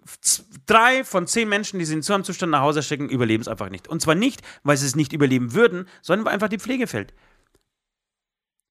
drei 0.66 1.04
von 1.04 1.28
zehn 1.28 1.48
Menschen, 1.48 1.80
die 1.80 1.86
sie 1.86 1.94
in 1.94 2.02
so 2.02 2.14
einem 2.14 2.24
Zustand 2.24 2.52
nach 2.52 2.62
Hause 2.62 2.84
schicken, 2.84 3.10
überleben 3.10 3.42
es 3.42 3.48
einfach 3.48 3.70
nicht. 3.70 3.88
Und 3.88 4.02
zwar 4.02 4.16
nicht, 4.16 4.42
weil 4.64 4.76
sie 4.78 4.86
es 4.86 4.96
nicht 4.96 5.14
überleben 5.14 5.54
würden, 5.54 5.88
sondern 6.02 6.26
weil 6.26 6.34
einfach 6.34 6.50
die 6.50 6.60
Pflege 6.60 6.86
fällt. 6.86 7.14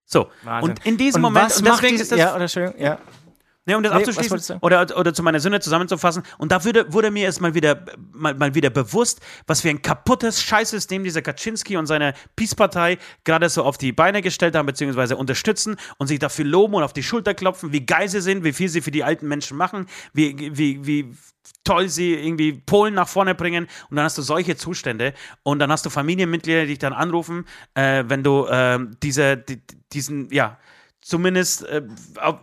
So, 0.04 0.30
Wahnsinn. 0.42 0.70
und 0.72 0.86
in 0.86 0.96
diesem 0.98 1.24
Und 1.24 1.32
Moment, 1.32 1.56
und 1.56 1.64
macht 1.64 1.78
deswegen 1.78 1.94
dies- 1.94 2.02
ist 2.02 2.12
das 2.12 2.18
ja, 2.18 2.32
oder 2.34 2.42
Entschuldigung, 2.42 2.80
ja. 2.80 2.98
Ne, 3.66 3.76
um 3.76 3.82
das 3.82 3.92
Nee, 3.92 4.00
abzuschließen 4.00 4.58
oder, 4.60 4.86
oder 4.96 5.14
zu 5.14 5.22
meiner 5.22 5.40
Sünde 5.40 5.58
zusammenzufassen. 5.58 6.22
Und 6.36 6.52
da 6.52 6.64
wurde, 6.64 6.92
wurde 6.92 7.10
mir 7.10 7.24
erst 7.24 7.40
mal 7.40 7.54
wieder, 7.54 7.82
mal, 8.12 8.34
mal 8.34 8.54
wieder 8.54 8.68
bewusst, 8.68 9.20
was 9.46 9.62
für 9.62 9.70
ein 9.70 9.80
kaputtes 9.80 10.42
Scheißsystem 10.42 11.02
dieser 11.02 11.22
Kaczynski 11.22 11.78
und 11.78 11.86
seine 11.86 12.12
Peace-Partei 12.36 12.98
gerade 13.24 13.48
so 13.48 13.62
auf 13.62 13.78
die 13.78 13.92
Beine 13.92 14.20
gestellt 14.20 14.54
haben, 14.54 14.66
beziehungsweise 14.66 15.16
unterstützen 15.16 15.76
und 15.96 16.08
sich 16.08 16.18
dafür 16.18 16.44
loben 16.44 16.74
und 16.74 16.82
auf 16.82 16.92
die 16.92 17.02
Schulter 17.02 17.32
klopfen, 17.32 17.72
wie 17.72 17.86
geil 17.86 18.08
sie 18.08 18.20
sind, 18.20 18.44
wie 18.44 18.52
viel 18.52 18.68
sie 18.68 18.82
für 18.82 18.90
die 18.90 19.02
alten 19.02 19.28
Menschen 19.28 19.56
machen, 19.56 19.86
wie, 20.12 20.56
wie, 20.56 20.86
wie 20.86 21.14
toll 21.64 21.88
sie 21.88 22.12
irgendwie 22.14 22.52
Polen 22.52 22.92
nach 22.92 23.08
vorne 23.08 23.34
bringen 23.34 23.66
und 23.88 23.96
dann 23.96 24.04
hast 24.04 24.18
du 24.18 24.22
solche 24.22 24.56
Zustände 24.56 25.14
und 25.42 25.58
dann 25.58 25.72
hast 25.72 25.86
du 25.86 25.90
Familienmitglieder, 25.90 26.62
die 26.62 26.68
dich 26.68 26.78
dann 26.78 26.92
anrufen, 26.92 27.46
äh, 27.74 28.04
wenn 28.06 28.22
du 28.22 28.46
äh, 28.46 28.78
diese, 29.02 29.38
die, 29.38 29.62
diesen, 29.92 30.30
ja, 30.30 30.58
zumindest 31.04 31.64
äh, 31.66 31.82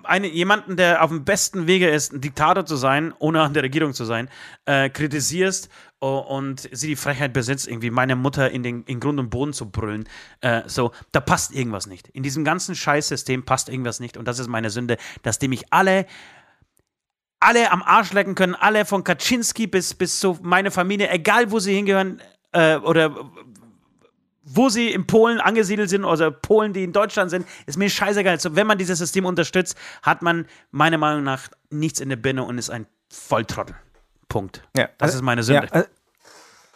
eine, 0.03 0.27
jemanden, 0.27 0.77
der 0.77 1.03
auf 1.03 1.09
dem 1.09 1.25
besten 1.25 1.65
Wege 1.65 1.89
ist, 1.89 2.13
ein 2.13 2.21
Diktator 2.21 2.63
zu 2.63 2.75
sein, 2.75 3.11
ohne 3.17 3.41
an 3.41 3.55
der 3.55 3.63
Regierung 3.63 3.93
zu 3.93 4.05
sein, 4.05 4.29
äh, 4.65 4.87
kritisierst 4.91 5.67
oh, 5.99 6.19
und 6.19 6.69
sie 6.71 6.89
die 6.89 6.95
Frechheit 6.95 7.33
besitzt, 7.33 7.67
irgendwie 7.67 7.89
meine 7.89 8.15
Mutter 8.15 8.51
in 8.51 8.61
den 8.61 8.83
in 8.83 8.99
Grund 8.99 9.19
und 9.19 9.31
Boden 9.31 9.53
zu 9.53 9.71
brüllen. 9.71 10.07
Äh, 10.41 10.61
so, 10.67 10.91
da 11.11 11.21
passt 11.21 11.55
irgendwas 11.55 11.87
nicht. 11.87 12.07
In 12.09 12.21
diesem 12.21 12.45
ganzen 12.45 12.75
Scheißsystem 12.75 13.45
passt 13.45 13.67
irgendwas 13.67 13.99
nicht 13.99 14.15
und 14.15 14.27
das 14.27 14.37
ist 14.37 14.47
meine 14.47 14.69
Sünde, 14.69 14.97
dass 15.23 15.39
die 15.39 15.47
mich 15.47 15.73
alle 15.73 16.05
alle 17.39 17.71
am 17.71 17.81
Arsch 17.81 18.13
lecken 18.13 18.35
können, 18.35 18.53
alle 18.53 18.85
von 18.85 19.03
Kaczynski 19.03 19.65
bis, 19.65 19.95
bis 19.95 20.19
zu 20.19 20.37
meine 20.43 20.69
Familie, 20.69 21.09
egal 21.09 21.49
wo 21.49 21.57
sie 21.57 21.73
hingehören 21.73 22.21
äh, 22.51 22.75
oder 22.75 23.31
wo 24.53 24.69
sie 24.69 24.89
in 24.91 25.05
Polen 25.07 25.39
angesiedelt 25.39 25.89
sind 25.89 26.03
oder 26.05 26.31
Polen, 26.31 26.73
die 26.73 26.83
in 26.83 26.93
Deutschland 26.93 27.29
sind, 27.31 27.45
ist 27.65 27.77
mir 27.77 27.89
scheißegal. 27.89 28.39
So, 28.39 28.55
wenn 28.55 28.67
man 28.67 28.77
dieses 28.77 28.99
System 28.99 29.25
unterstützt, 29.25 29.77
hat 30.03 30.21
man 30.21 30.45
meiner 30.71 30.97
Meinung 30.97 31.23
nach 31.23 31.47
nichts 31.69 31.99
in 31.99 32.09
der 32.09 32.15
Birne 32.17 32.43
und 32.43 32.57
ist 32.57 32.69
ein 32.69 32.85
Volltrottel. 33.09 33.75
Punkt. 34.29 34.63
Ja, 34.77 34.85
Das 34.97 35.07
also- 35.09 35.17
ist 35.17 35.21
meine 35.23 35.43
Sünde. 35.43 35.67
Ja, 35.73 35.81
äh, 35.81 35.85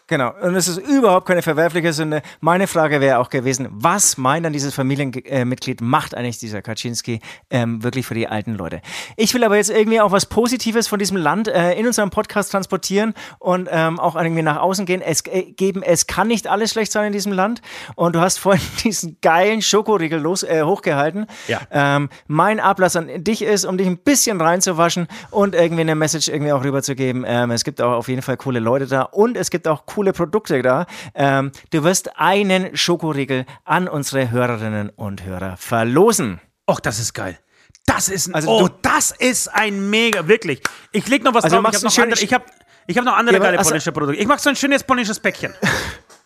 genau. 0.07 0.33
Und 0.41 0.55
es 0.55 0.67
ist 0.67 0.77
überhaupt 0.77 1.27
keine 1.27 1.41
verwerfliche 1.41 1.93
Sünde. 1.93 2.21
Meine 2.39 2.67
Frage 2.67 3.01
wäre 3.01 3.19
auch 3.19 3.29
gewesen, 3.29 3.67
was 3.71 4.17
meint 4.17 4.45
dann 4.45 4.53
dieses 4.53 4.73
Familienmitglied, 4.73 5.81
macht 5.81 6.15
eigentlich 6.15 6.37
dieser 6.37 6.61
Kaczynski 6.61 7.19
ähm, 7.49 7.83
wirklich 7.83 8.05
für 8.05 8.13
die 8.13 8.27
alten 8.27 8.53
Leute? 8.53 8.81
Ich 9.17 9.33
will 9.33 9.43
aber 9.43 9.57
jetzt 9.57 9.69
irgendwie 9.69 9.99
auch 9.99 10.11
was 10.11 10.25
Positives 10.25 10.87
von 10.87 10.99
diesem 10.99 11.17
Land 11.17 11.47
äh, 11.47 11.73
in 11.73 11.87
unserem 11.87 12.09
Podcast 12.09 12.51
transportieren 12.51 13.13
und 13.39 13.67
ähm, 13.71 13.99
auch 13.99 14.15
irgendwie 14.15 14.41
nach 14.41 14.57
außen 14.57 14.85
gehen. 14.85 15.01
Es 15.01 15.25
äh, 15.25 15.43
geben, 15.43 15.83
es 15.83 16.07
kann 16.07 16.27
nicht 16.27 16.47
alles 16.47 16.71
schlecht 16.71 16.91
sein 16.91 17.07
in 17.07 17.13
diesem 17.13 17.33
Land. 17.33 17.61
Und 17.95 18.15
du 18.15 18.21
hast 18.21 18.37
vorhin 18.45 18.65
diesen 18.83 19.17
geilen 19.21 19.61
Schokoriegel 19.61 20.19
los, 20.19 20.43
äh, 20.43 20.63
hochgehalten. 20.63 21.25
Ja. 21.47 21.61
Ähm, 21.71 22.09
mein 22.27 22.59
Ablass 22.59 22.95
an 22.95 23.23
dich 23.23 23.41
ist, 23.41 23.65
um 23.65 23.77
dich 23.77 23.87
ein 23.87 23.97
bisschen 23.97 24.39
reinzuwaschen 24.39 25.07
und 25.31 25.55
irgendwie 25.55 25.81
eine 25.81 25.95
Message 25.95 26.27
irgendwie 26.27 26.51
auch 26.51 26.63
rüberzugeben. 26.63 27.25
Ähm, 27.27 27.51
es 27.51 27.63
gibt 27.63 27.81
auch 27.81 27.93
auf 27.93 28.07
jeden 28.07 28.21
Fall 28.21 28.37
coole 28.37 28.59
Leute 28.59 28.87
da 28.87 29.01
und 29.01 29.35
es 29.35 29.49
gibt 29.49 29.67
auch 29.67 29.85
coole 29.85 29.94
Produkte 30.13 30.61
da. 30.61 30.85
Ähm, 31.13 31.51
du 31.71 31.83
wirst 31.83 32.17
einen 32.19 32.75
Schokoriegel 32.75 33.45
an 33.63 33.87
unsere 33.87 34.29
Hörerinnen 34.31 34.89
und 34.89 35.23
Hörer 35.23 35.57
verlosen. 35.57 36.39
Och, 36.69 36.79
das 36.79 36.99
ist 36.99 37.13
geil. 37.13 37.37
Das 37.85 38.09
ist 38.09 38.27
ein, 38.27 38.35
Also 38.35 38.49
oh, 38.49 38.67
du- 38.67 38.73
das 38.81 39.11
ist 39.11 39.47
ein 39.47 39.89
mega, 39.89 40.27
wirklich. 40.27 40.61
Ich 40.91 41.07
leg 41.07 41.23
noch 41.23 41.33
was 41.33 41.43
Also 41.43 41.57
drauf. 41.61 41.65
Ich 41.73 41.79
du 41.81 41.85
habe 41.87 41.95
noch, 41.95 42.03
andere- 42.03 42.21
ich 42.23 42.33
hab, 42.33 42.45
ich 42.87 42.97
hab 42.97 43.05
noch 43.05 43.15
andere 43.17 43.35
Ja, 43.37 43.41
geile 43.43 43.57
also- 43.59 43.69
polnische 43.69 43.91
Produkte. 43.91 44.19
Ich 44.21 44.27
mach 44.27 44.39
so 44.39 44.49
ein 44.49 44.55
schönes 44.55 44.83
polnisches 44.83 45.19
Päckchen. 45.19 45.53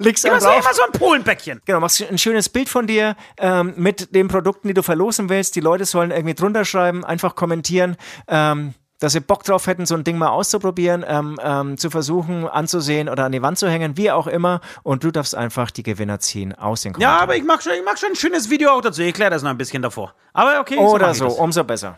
Legst 0.01 0.24
Immer 0.24 0.36
einen 0.36 0.41
so, 0.41 0.47
drauf. 0.47 0.63
immer 0.63 0.74
so 0.74 0.82
ein 0.84 0.91
Polenpäckchen. 0.93 1.61
Genau, 1.65 1.82
machst 1.82 2.01
ein 2.01 2.17
schönes 2.17 2.47
Bild 2.47 2.70
von 2.70 2.88
dir 2.88 3.17
ähm, 3.38 3.74
mit 3.76 4.15
den 4.15 4.30
Produkten, 4.30 4.70
die 4.70 4.74
du 4.74 4.82
verlosen 4.82 5.28
willst. 5.28 5.57
Die 5.57 5.59
Leute 5.59 5.84
sollen 5.84 6.11
irgendwie 6.11 6.36
drunter 6.36 6.63
schreiben, 6.63 7.03
einfach 7.03 7.36
kommentieren, 7.36 7.97
ähm, 8.30 8.74
dass 9.00 9.14
sie 9.14 9.22
Bock 9.22 9.43
drauf 9.43 9.68
hätten, 9.68 9.86
so 9.86 9.95
ein 9.95 10.04
Ding 10.04 10.18
mal 10.18 10.30
auszuprobieren, 10.30 11.04
ähm, 11.08 11.39
ähm, 11.41 11.78
zu 11.78 11.89
versuchen, 11.89 12.47
anzusehen 12.47 13.10
oder 13.10 13.26
an 13.26 13.32
die 13.32 13.41
Wand 13.41 13.58
zu 13.58 13.70
hängen, 13.70 13.97
wie 13.97 14.12
auch 14.12 14.28
immer. 14.28 14.62
Und 14.84 15.04
du 15.04 15.12
darfst 15.12 15.36
einfach 15.36 15.72
die 15.72 15.84
Gewinner 15.84 16.20
ziehen 16.20 16.54
aus 16.54 16.82
den 16.82 16.91
Ja, 16.91 16.95
Kommentaren. 16.95 17.24
aber 17.24 17.36
ich 17.36 17.43
mach 17.43 17.62
schon, 17.62 17.74
ich 17.74 17.84
mach 17.86 17.97
schon 17.97 18.10
ein 18.10 18.16
schönes 18.16 18.50
Video 18.50 18.72
auch 18.72 18.82
dazu. 18.82 19.02
Ich 19.02 19.08
erkläre 19.08 19.32
das 19.32 19.41
noch 19.43 19.50
ein 19.52 19.58
bisschen 19.58 19.82
davor. 19.82 20.14
Aber 20.34 20.60
okay, 20.60 20.78
Oder 20.78 21.08
mach 21.08 21.12
ich 21.14 21.18
so, 21.20 21.28
umso 21.28 21.64
besser. 21.64 21.97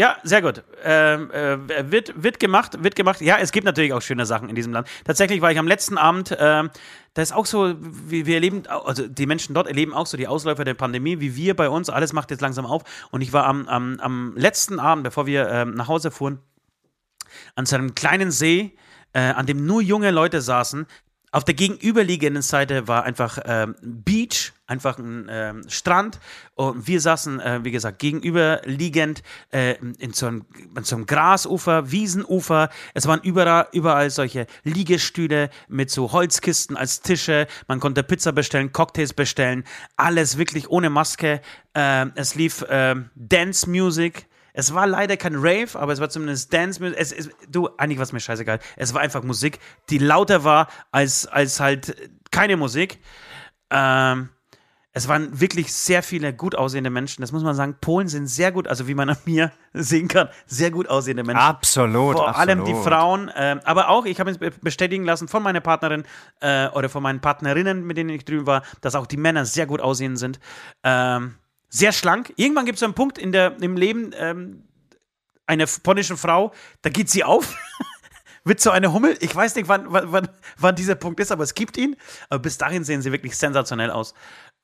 Ja, 0.00 0.16
sehr 0.22 0.40
gut. 0.40 0.64
Ähm, 0.82 1.30
äh, 1.30 1.58
wird, 1.92 2.14
wird 2.22 2.40
gemacht, 2.40 2.82
wird 2.82 2.96
gemacht. 2.96 3.20
Ja, 3.20 3.36
es 3.36 3.52
gibt 3.52 3.66
natürlich 3.66 3.92
auch 3.92 4.00
schöne 4.00 4.24
Sachen 4.24 4.48
in 4.48 4.54
diesem 4.54 4.72
Land. 4.72 4.88
Tatsächlich 5.04 5.42
war 5.42 5.52
ich 5.52 5.58
am 5.58 5.68
letzten 5.68 5.98
Abend, 5.98 6.34
ähm, 6.40 6.70
da 7.12 7.20
ist 7.20 7.34
auch 7.34 7.44
so, 7.44 7.74
wir, 7.78 8.24
wir 8.24 8.36
erleben, 8.36 8.62
also 8.66 9.06
die 9.06 9.26
Menschen 9.26 9.54
dort 9.54 9.66
erleben 9.66 9.92
auch 9.92 10.06
so 10.06 10.16
die 10.16 10.26
Ausläufer 10.26 10.64
der 10.64 10.72
Pandemie, 10.72 11.20
wie 11.20 11.36
wir 11.36 11.54
bei 11.54 11.68
uns. 11.68 11.90
Alles 11.90 12.14
macht 12.14 12.30
jetzt 12.30 12.40
langsam 12.40 12.64
auf. 12.64 12.82
Und 13.10 13.20
ich 13.20 13.34
war 13.34 13.44
am, 13.44 13.68
am, 13.68 14.00
am 14.00 14.32
letzten 14.38 14.80
Abend, 14.80 15.04
bevor 15.04 15.26
wir 15.26 15.50
ähm, 15.50 15.74
nach 15.74 15.88
Hause 15.88 16.10
fuhren, 16.10 16.38
an 17.54 17.66
so 17.66 17.76
einem 17.76 17.94
kleinen 17.94 18.30
See, 18.30 18.74
äh, 19.12 19.20
an 19.20 19.44
dem 19.44 19.66
nur 19.66 19.82
junge 19.82 20.12
Leute 20.12 20.40
saßen. 20.40 20.86
Auf 21.32 21.44
der 21.44 21.54
gegenüberliegenden 21.54 22.42
Seite 22.42 22.88
war 22.88 23.04
einfach 23.04 23.38
ähm, 23.44 23.76
Beach, 23.82 24.52
einfach 24.66 24.98
ein 24.98 25.28
ähm, 25.30 25.62
Strand. 25.68 26.18
Und 26.54 26.88
wir 26.88 27.00
saßen, 27.00 27.38
äh, 27.38 27.60
wie 27.62 27.70
gesagt, 27.70 28.00
gegenüberliegend 28.00 29.22
äh, 29.52 29.76
in 29.98 30.12
so 30.12 30.26
einem, 30.26 30.46
in 30.76 30.82
so 30.82 30.96
einem 30.96 31.06
Grasufer, 31.06 31.92
Wiesenufer. 31.92 32.68
Es 32.94 33.06
waren 33.06 33.20
überall, 33.22 33.68
überall 33.72 34.10
solche 34.10 34.46
Liegestühle 34.64 35.50
mit 35.68 35.90
so 35.90 36.10
Holzkisten 36.10 36.76
als 36.76 37.00
Tische. 37.00 37.46
Man 37.68 37.78
konnte 37.78 38.02
Pizza 38.02 38.32
bestellen, 38.32 38.72
Cocktails 38.72 39.12
bestellen. 39.12 39.62
Alles 39.96 40.36
wirklich 40.36 40.68
ohne 40.68 40.90
Maske. 40.90 41.42
Ähm, 41.74 42.10
es 42.16 42.34
lief 42.34 42.64
ähm, 42.68 43.10
Dance 43.14 43.70
Music. 43.70 44.26
Es 44.52 44.74
war 44.74 44.86
leider 44.86 45.16
kein 45.16 45.34
Rave, 45.36 45.68
aber 45.78 45.92
es 45.92 46.00
war 46.00 46.08
zumindest 46.10 46.52
Dance. 46.52 46.84
Es, 46.96 47.12
es, 47.12 47.30
du, 47.48 47.68
eigentlich 47.76 47.98
war 47.98 48.04
es 48.04 48.12
mir 48.12 48.20
scheißegal. 48.20 48.58
Es 48.76 48.94
war 48.94 49.00
einfach 49.00 49.22
Musik, 49.22 49.58
die 49.90 49.98
lauter 49.98 50.44
war 50.44 50.68
als, 50.90 51.26
als 51.26 51.60
halt 51.60 52.10
keine 52.30 52.56
Musik. 52.56 52.98
Ähm, 53.70 54.30
es 54.92 55.06
waren 55.06 55.40
wirklich 55.40 55.72
sehr 55.72 56.02
viele 56.02 56.34
gut 56.34 56.56
aussehende 56.56 56.90
Menschen. 56.90 57.20
Das 57.20 57.30
muss 57.30 57.44
man 57.44 57.54
sagen. 57.54 57.76
Polen 57.80 58.08
sind 58.08 58.26
sehr 58.26 58.50
gut, 58.50 58.66
also 58.66 58.88
wie 58.88 58.94
man 58.94 59.10
an 59.10 59.16
mir 59.24 59.52
sehen 59.72 60.08
kann, 60.08 60.28
sehr 60.46 60.72
gut 60.72 60.88
aussehende 60.88 61.22
Menschen. 61.22 61.40
Absolut. 61.40 62.16
Vor 62.16 62.28
absolut. 62.28 62.48
allem 62.48 62.64
die 62.64 62.74
Frauen, 62.74 63.30
ähm, 63.36 63.60
aber 63.64 63.88
auch, 63.88 64.04
ich 64.04 64.18
habe 64.18 64.32
es 64.32 64.38
be- 64.38 64.50
bestätigen 64.50 65.04
lassen 65.04 65.28
von 65.28 65.44
meiner 65.44 65.60
Partnerin 65.60 66.02
äh, 66.40 66.66
oder 66.70 66.88
von 66.88 67.04
meinen 67.04 67.20
Partnerinnen, 67.20 67.86
mit 67.86 67.98
denen 67.98 68.10
ich 68.10 68.24
drüben 68.24 68.46
war, 68.48 68.64
dass 68.80 68.96
auch 68.96 69.06
die 69.06 69.16
Männer 69.16 69.44
sehr 69.44 69.66
gut 69.66 69.80
aussehend 69.80 70.18
sind. 70.18 70.40
Ähm, 70.82 71.36
sehr 71.70 71.92
schlank. 71.92 72.32
Irgendwann 72.36 72.66
gibt 72.66 72.76
es 72.76 72.82
einen 72.82 72.94
Punkt 72.94 73.16
in 73.16 73.32
der, 73.32 73.56
im 73.62 73.76
Leben 73.76 74.10
ähm, 74.18 74.64
einer 75.46 75.66
polnischen 75.82 76.16
Frau, 76.16 76.52
da 76.82 76.90
geht 76.90 77.08
sie 77.10 77.24
auf. 77.24 77.56
Wird 78.44 78.60
so 78.60 78.70
eine 78.70 78.92
Hummel. 78.92 79.16
Ich 79.20 79.34
weiß 79.34 79.54
nicht, 79.56 79.68
wann, 79.68 79.92
wann, 79.92 80.12
wann, 80.12 80.28
wann 80.58 80.74
dieser 80.74 80.94
Punkt 80.94 81.20
ist, 81.20 81.30
aber 81.30 81.44
es 81.44 81.54
gibt 81.54 81.76
ihn. 81.76 81.96
Aber 82.30 82.40
bis 82.40 82.56
dahin 82.56 82.84
sehen 82.84 83.02
sie 83.02 83.12
wirklich 83.12 83.36
sensationell 83.36 83.90
aus. 83.90 84.14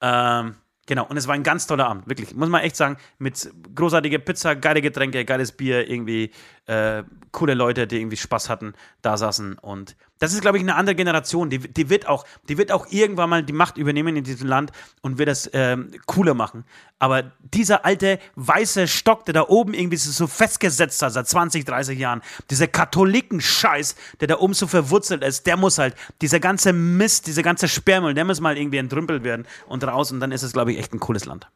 Ähm, 0.00 0.56
genau, 0.86 1.06
und 1.06 1.16
es 1.16 1.26
war 1.26 1.34
ein 1.34 1.42
ganz 1.42 1.66
toller 1.66 1.86
Abend, 1.86 2.08
wirklich. 2.08 2.34
Muss 2.34 2.48
man 2.48 2.62
echt 2.62 2.76
sagen, 2.76 2.96
mit 3.18 3.50
großartiger 3.74 4.18
Pizza, 4.18 4.54
geile 4.54 4.80
Getränke, 4.80 5.24
geiles 5.26 5.52
Bier, 5.52 5.90
irgendwie 5.90 6.30
äh, 6.66 7.04
coole 7.32 7.54
Leute, 7.54 7.86
die 7.86 8.00
irgendwie 8.00 8.16
Spaß 8.16 8.48
hatten, 8.48 8.74
da 9.02 9.16
saßen 9.16 9.58
und 9.58 9.96
Das 10.18 10.32
ist, 10.32 10.40
glaube 10.40 10.56
ich, 10.56 10.62
eine 10.62 10.74
andere 10.74 10.94
Generation. 10.94 11.50
Die, 11.50 11.58
die, 11.58 11.90
wird 11.90 12.08
auch, 12.08 12.24
die 12.48 12.56
wird 12.56 12.72
auch 12.72 12.86
irgendwann 12.90 13.28
mal 13.28 13.42
die 13.42 13.52
Macht 13.52 13.76
übernehmen 13.76 14.16
in 14.16 14.24
diesem 14.24 14.48
Land 14.48 14.72
und 15.02 15.18
wird 15.18 15.28
das 15.28 15.50
ähm, 15.52 15.90
cooler 16.06 16.32
machen. 16.32 16.64
Aber 16.98 17.30
dieser 17.40 17.84
alte 17.84 18.18
weiße 18.36 18.88
Stock, 18.88 19.26
der 19.26 19.34
da 19.34 19.42
oben 19.48 19.74
irgendwie 19.74 19.98
so 19.98 20.26
festgesetzt 20.26 21.02
hat 21.02 21.12
seit 21.12 21.28
20, 21.28 21.66
30 21.66 21.98
Jahren, 21.98 22.22
dieser 22.48 22.68
Katholiken-Scheiß, 22.68 23.94
der 24.20 24.28
da 24.28 24.38
oben 24.38 24.54
so 24.54 24.66
verwurzelt 24.66 25.22
ist, 25.22 25.46
der 25.46 25.58
muss 25.58 25.76
halt, 25.76 25.94
dieser 26.22 26.40
ganze 26.40 26.72
Mist, 26.72 27.26
dieser 27.26 27.42
ganze 27.42 27.68
Sperrmüll, 27.68 28.14
der 28.14 28.24
muss 28.24 28.40
mal 28.40 28.56
irgendwie 28.56 28.78
entrümpelt 28.78 29.24
werden 29.24 29.46
und 29.68 29.84
raus 29.84 30.10
und 30.10 30.20
dann 30.20 30.32
ist 30.32 30.42
es, 30.42 30.54
glaube 30.54 30.72
ich, 30.72 30.78
echt 30.78 30.94
ein 30.94 31.00
cooles 31.00 31.26
Land. 31.26 31.48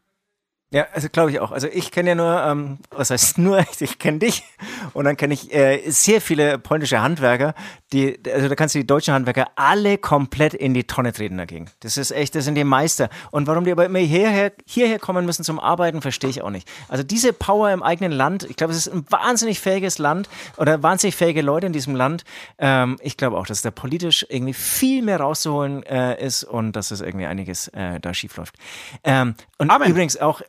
Ja, 0.72 0.86
also 0.92 1.08
glaube 1.08 1.32
ich 1.32 1.40
auch. 1.40 1.50
Also 1.50 1.66
ich 1.66 1.90
kenne 1.90 2.10
ja 2.10 2.14
nur, 2.14 2.42
ähm, 2.44 2.78
was 2.90 3.10
heißt 3.10 3.38
nur, 3.38 3.64
ich 3.80 3.98
kenne 3.98 4.20
dich 4.20 4.44
und 4.92 5.04
dann 5.04 5.16
kenne 5.16 5.34
ich 5.34 5.52
äh, 5.52 5.90
sehr 5.90 6.20
viele 6.20 6.58
polnische 6.58 7.02
Handwerker, 7.02 7.54
die, 7.92 8.20
also 8.32 8.48
da 8.48 8.54
kannst 8.54 8.76
du 8.76 8.78
die 8.78 8.86
deutschen 8.86 9.12
Handwerker 9.12 9.48
alle 9.56 9.98
komplett 9.98 10.54
in 10.54 10.72
die 10.72 10.84
Tonne 10.84 11.12
treten 11.12 11.38
dagegen. 11.38 11.66
Das 11.80 11.96
ist 11.96 12.12
echt, 12.12 12.36
das 12.36 12.44
sind 12.44 12.54
die 12.54 12.62
Meister. 12.62 13.08
Und 13.32 13.48
warum 13.48 13.64
die 13.64 13.72
aber 13.72 13.84
immer 13.84 13.98
hierher, 13.98 14.52
hierher 14.64 15.00
kommen 15.00 15.26
müssen 15.26 15.42
zum 15.42 15.58
Arbeiten, 15.58 16.02
verstehe 16.02 16.30
ich 16.30 16.40
auch 16.42 16.50
nicht. 16.50 16.70
Also 16.88 17.02
diese 17.02 17.32
Power 17.32 17.72
im 17.72 17.82
eigenen 17.82 18.12
Land, 18.12 18.44
ich 18.44 18.54
glaube, 18.54 18.72
es 18.72 18.86
ist 18.86 18.94
ein 18.94 19.04
wahnsinnig 19.10 19.58
fähiges 19.58 19.98
Land 19.98 20.28
oder 20.56 20.84
wahnsinnig 20.84 21.16
fähige 21.16 21.42
Leute 21.42 21.66
in 21.66 21.72
diesem 21.72 21.96
Land. 21.96 22.22
Ähm, 22.58 22.96
ich 23.02 23.16
glaube 23.16 23.38
auch, 23.38 23.46
dass 23.46 23.62
da 23.62 23.72
politisch 23.72 24.24
irgendwie 24.28 24.54
viel 24.54 25.02
mehr 25.02 25.18
rauszuholen 25.18 25.82
äh, 25.82 26.24
ist 26.24 26.44
und 26.44 26.72
dass 26.72 26.92
es 26.92 27.00
irgendwie 27.00 27.26
einiges 27.26 27.66
äh, 27.68 27.98
da 27.98 28.14
schief 28.14 28.36
läuft. 28.36 28.54
Ähm, 29.02 29.34
und 29.58 29.68
Amen. 29.70 29.90
übrigens 29.90 30.16
auch 30.16 30.42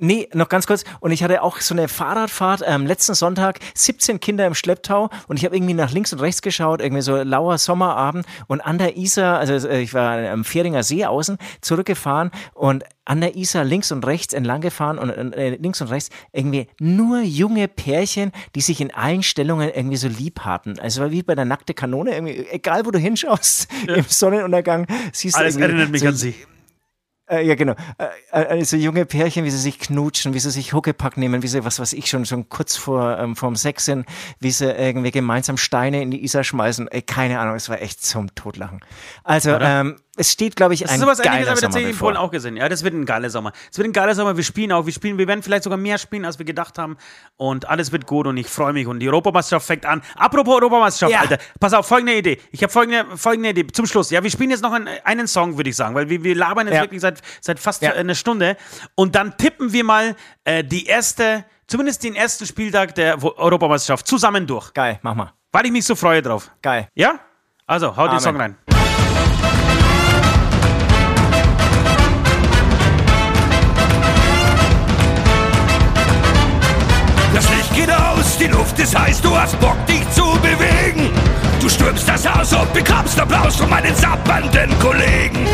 Nee, 0.00 0.28
noch 0.32 0.48
ganz 0.48 0.68
kurz. 0.68 0.84
Und 1.00 1.10
ich 1.10 1.24
hatte 1.24 1.42
auch 1.42 1.58
so 1.58 1.74
eine 1.74 1.88
Fahrradfahrt 1.88 2.62
ähm, 2.64 2.86
letzten 2.86 3.14
Sonntag, 3.14 3.58
17 3.74 4.20
Kinder 4.20 4.46
im 4.46 4.54
Schlepptau 4.54 5.10
und 5.26 5.38
ich 5.38 5.44
habe 5.44 5.56
irgendwie 5.56 5.74
nach 5.74 5.90
links 5.90 6.12
und 6.12 6.20
rechts 6.20 6.40
geschaut, 6.40 6.80
irgendwie 6.80 7.02
so 7.02 7.16
lauer 7.16 7.58
Sommerabend 7.58 8.24
und 8.46 8.60
an 8.60 8.78
der 8.78 8.96
Isar, 8.96 9.38
also 9.38 9.68
äh, 9.68 9.80
ich 9.80 9.94
war 9.94 10.18
am 10.28 10.44
Fähringer 10.44 10.84
See 10.84 11.04
außen, 11.04 11.36
zurückgefahren 11.62 12.30
und 12.54 12.84
an 13.06 13.20
der 13.20 13.34
Isar 13.34 13.64
links 13.64 13.90
und 13.90 14.06
rechts 14.06 14.34
entlang 14.34 14.60
gefahren 14.60 14.98
und 14.98 15.10
äh, 15.10 15.56
links 15.56 15.80
und 15.80 15.88
rechts 15.88 16.10
irgendwie 16.32 16.68
nur 16.78 17.22
junge 17.22 17.66
Pärchen, 17.66 18.30
die 18.54 18.60
sich 18.60 18.80
in 18.80 18.94
allen 18.94 19.24
Stellungen 19.24 19.68
irgendwie 19.68 19.96
so 19.96 20.06
lieb 20.06 20.40
hatten. 20.40 20.78
Also 20.78 21.00
war 21.00 21.10
wie 21.10 21.24
bei 21.24 21.34
der 21.34 21.44
nackte 21.44 21.74
Kanone, 21.74 22.12
irgendwie, 22.14 22.46
egal 22.50 22.86
wo 22.86 22.92
du 22.92 23.00
hinschaust, 23.00 23.68
ja. 23.88 23.94
im 23.94 24.04
Sonnenuntergang 24.06 24.86
siehst 25.12 25.34
du. 25.34 25.40
Alles 25.40 25.56
erinnert 25.56 25.90
mich 25.90 26.02
so, 26.02 26.08
an 26.08 26.14
sie 26.14 26.36
äh, 27.28 27.46
ja, 27.46 27.54
genau. 27.54 27.74
Äh, 28.32 28.58
äh, 28.58 28.64
so 28.64 28.76
junge 28.76 29.04
Pärchen, 29.06 29.44
wie 29.44 29.50
sie 29.50 29.58
sich 29.58 29.78
knutschen, 29.78 30.34
wie 30.34 30.38
sie 30.38 30.50
sich 30.50 30.72
Huckepack 30.72 31.16
nehmen, 31.16 31.42
wie 31.42 31.48
sie, 31.48 31.64
was 31.64 31.78
weiß 31.78 31.92
ich, 31.92 32.08
schon, 32.08 32.24
schon 32.24 32.48
kurz 32.48 32.76
vor 32.76 33.18
ähm, 33.18 33.36
vorm 33.36 33.56
Sex 33.56 33.84
sind, 33.84 34.06
wie 34.40 34.50
sie 34.50 34.70
irgendwie 34.70 35.10
gemeinsam 35.10 35.56
Steine 35.56 36.02
in 36.02 36.10
die 36.10 36.24
Isar 36.24 36.44
schmeißen. 36.44 36.88
Ey, 36.88 37.02
keine 37.02 37.38
Ahnung, 37.40 37.54
es 37.54 37.68
war 37.68 37.80
echt 37.82 38.04
zum 38.04 38.34
Totlachen. 38.34 38.80
Also, 39.24 39.50
ähm, 39.50 39.96
es 40.18 40.32
steht, 40.32 40.56
glaube 40.56 40.74
ich, 40.74 40.80
das 40.80 40.90
ein 40.90 41.00
sowas 41.00 41.22
geiler 41.22 41.46
Sommer 41.46 41.60
tatsächlich 41.60 41.92
in 41.92 41.98
Polen 41.98 42.16
auch 42.16 42.30
gesehen. 42.30 42.56
Ja, 42.56 42.68
das 42.68 42.82
wird 42.82 42.94
ein 42.94 43.06
geiler 43.06 43.30
Sommer. 43.30 43.52
Es 43.70 43.78
wird 43.78 43.88
ein 43.88 43.92
geiler 43.92 44.14
Sommer. 44.14 44.36
Wir 44.36 44.44
spielen 44.44 44.72
auch. 44.72 44.84
Wir 44.84 44.92
spielen, 44.92 45.16
wir 45.16 45.28
werden 45.28 45.42
vielleicht 45.42 45.62
sogar 45.62 45.78
mehr 45.78 45.96
spielen, 45.96 46.24
als 46.24 46.38
wir 46.38 46.44
gedacht 46.44 46.76
haben. 46.78 46.96
Und 47.36 47.68
alles 47.68 47.92
wird 47.92 48.06
gut 48.06 48.26
und 48.26 48.36
ich 48.36 48.48
freue 48.48 48.72
mich. 48.72 48.86
Und 48.86 48.98
die 48.98 49.08
Europameisterschaft 49.08 49.66
fängt 49.66 49.86
an. 49.86 50.02
Apropos 50.16 50.56
Europameisterschaft, 50.56 51.12
ja. 51.12 51.20
Alter. 51.20 51.38
Pass 51.60 51.72
auf, 51.72 51.86
folgende 51.86 52.16
Idee. 52.16 52.40
Ich 52.50 52.62
habe 52.62 52.72
folgende, 52.72 53.16
folgende 53.16 53.50
Idee. 53.50 53.66
Zum 53.68 53.86
Schluss. 53.86 54.10
Ja, 54.10 54.22
wir 54.22 54.30
spielen 54.30 54.50
jetzt 54.50 54.62
noch 54.62 54.72
einen, 54.72 54.88
einen 55.04 55.28
Song, 55.28 55.56
würde 55.56 55.70
ich 55.70 55.76
sagen, 55.76 55.94
weil 55.94 56.08
wir, 56.08 56.22
wir 56.24 56.34
labern 56.34 56.66
jetzt 56.66 56.76
ja. 56.76 56.82
wirklich 56.82 57.00
seit, 57.00 57.20
seit 57.40 57.60
fast 57.60 57.82
ja. 57.82 57.92
eine 57.92 58.14
Stunde. 58.14 58.56
Und 58.96 59.14
dann 59.14 59.36
tippen 59.36 59.72
wir 59.72 59.84
mal 59.84 60.16
äh, 60.44 60.64
die 60.64 60.86
erste, 60.86 61.44
zumindest 61.68 62.02
den 62.02 62.16
ersten 62.16 62.44
Spieltag 62.44 62.94
der 62.96 63.22
Europameisterschaft 63.22 64.06
zusammen 64.06 64.46
durch. 64.46 64.74
Geil, 64.74 64.98
mach 65.02 65.14
mal. 65.14 65.32
Weil 65.52 65.66
ich 65.66 65.72
mich 65.72 65.84
so 65.84 65.94
freue 65.94 66.22
drauf. 66.22 66.50
Geil. 66.60 66.88
Ja? 66.94 67.20
Also, 67.66 67.96
hau 67.96 68.08
den 68.08 68.20
Song 68.20 68.36
rein. 68.36 68.56
Die 78.38 78.46
Luft 78.46 78.78
ist 78.78 78.96
heiß, 78.98 79.20
du 79.20 79.36
hast 79.36 79.58
Bock, 79.60 79.76
dich 79.86 80.08
zu 80.10 80.24
bewegen. 80.40 81.10
Du 81.60 81.68
stürmst 81.68 82.08
das 82.08 82.28
Haus 82.28 82.52
und 82.52 82.72
bekommst 82.72 83.18
Applaus 83.18 83.56
von 83.56 83.68
meinen 83.68 83.94
sappernden 83.94 84.78
Kollegen. 84.78 85.46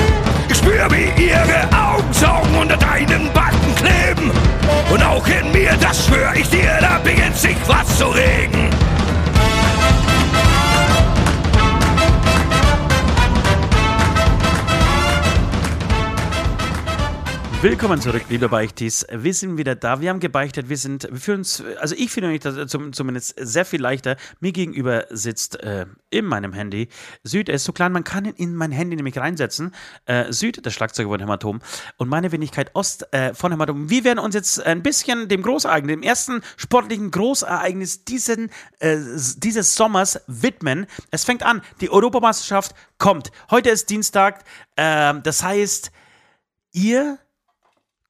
Ich 0.49 0.59
spür, 0.59 0.87
wie 0.91 1.23
ihre 1.23 1.69
Augenzaugen 1.73 2.55
unter 2.57 2.77
deinen 2.77 3.33
Backen 3.33 3.75
kleben. 3.77 4.31
Und 4.93 5.03
auch 5.03 5.27
in 5.27 5.51
mir, 5.53 5.73
das 5.81 6.07
schwör 6.07 6.35
ich 6.35 6.49
dir, 6.51 6.79
da 6.81 6.99
beginnt 6.99 7.37
sich 7.37 7.57
was 7.67 7.99
zu 7.99 8.07
regen. 8.07 8.69
Willkommen 17.65 17.99
zurück, 17.99 18.27
liebe 18.29 18.51
Beichtis. 18.51 19.07
Wir 19.11 19.33
sind 19.33 19.57
wieder 19.57 19.75
da. 19.75 20.03
Wir 20.03 20.11
haben 20.11 20.21
gebeichtet. 20.21 20.69
Wir 20.69 20.77
sind, 20.77 21.09
wir 21.11 21.19
fühlen 21.19 21.39
uns, 21.39 21.65
also 21.81 21.95
ich 21.97 22.11
fühle 22.11 22.29
mich 22.29 22.43
zumindest 22.43 23.37
sehr 23.39 23.65
viel 23.65 23.81
leichter. 23.81 24.19
Mir 24.41 24.53
gegenüber 24.53 25.07
sitzt 25.09 25.63
äh, 25.63 25.87
in 26.11 26.27
meinem 26.27 26.53
Handy 26.53 26.91
Süd. 27.23 27.49
Er 27.49 27.55
ist 27.55 27.65
so 27.65 27.73
klein, 27.73 27.93
man 27.93 28.05
kann 28.05 28.27
ihn 28.27 28.35
in 28.35 28.55
mein 28.55 28.71
Handy 28.71 28.97
nämlich 28.97 29.17
reinsetzen. 29.17 29.75
Äh, 30.05 30.31
Süd, 30.31 30.67
der 30.67 30.73
Schlagzeuger 30.73 31.09
von 31.09 31.21
Hämatom. 31.21 31.63
Und 31.97 32.11
meine 32.11 32.33
Wenigkeit 32.33 32.71
Ost 32.75 33.11
äh, 33.15 33.33
von 33.33 33.51
Hämatom. 33.51 33.89
Wir 33.89 34.05
werden 34.05 34.19
uns 34.19 34.35
jetzt 34.35 34.63
ein 34.63 34.83
bisschen 34.83 35.29
dem 35.29 35.41
Großereignis, 35.41 35.95
dem 35.95 36.03
ersten 36.03 36.43
sportlichen 36.59 37.11
Großereignis 37.11 38.05
diesen, 38.05 38.51
äh, 38.81 38.99
dieses 39.39 39.75
Sommers 39.75 40.21
widmen. 40.27 40.85
Es 41.11 41.25
fängt 41.25 41.43
an. 41.43 41.63
Die 41.81 41.89
Europameisterschaft 41.89 42.75
kommt. 42.99 43.33
Heute 43.51 43.71
ist 43.71 43.89
Dienstag. 43.89 44.45
Ähm, 44.77 45.23
das 45.23 45.43
heißt, 45.43 45.93
ihr 46.73 47.21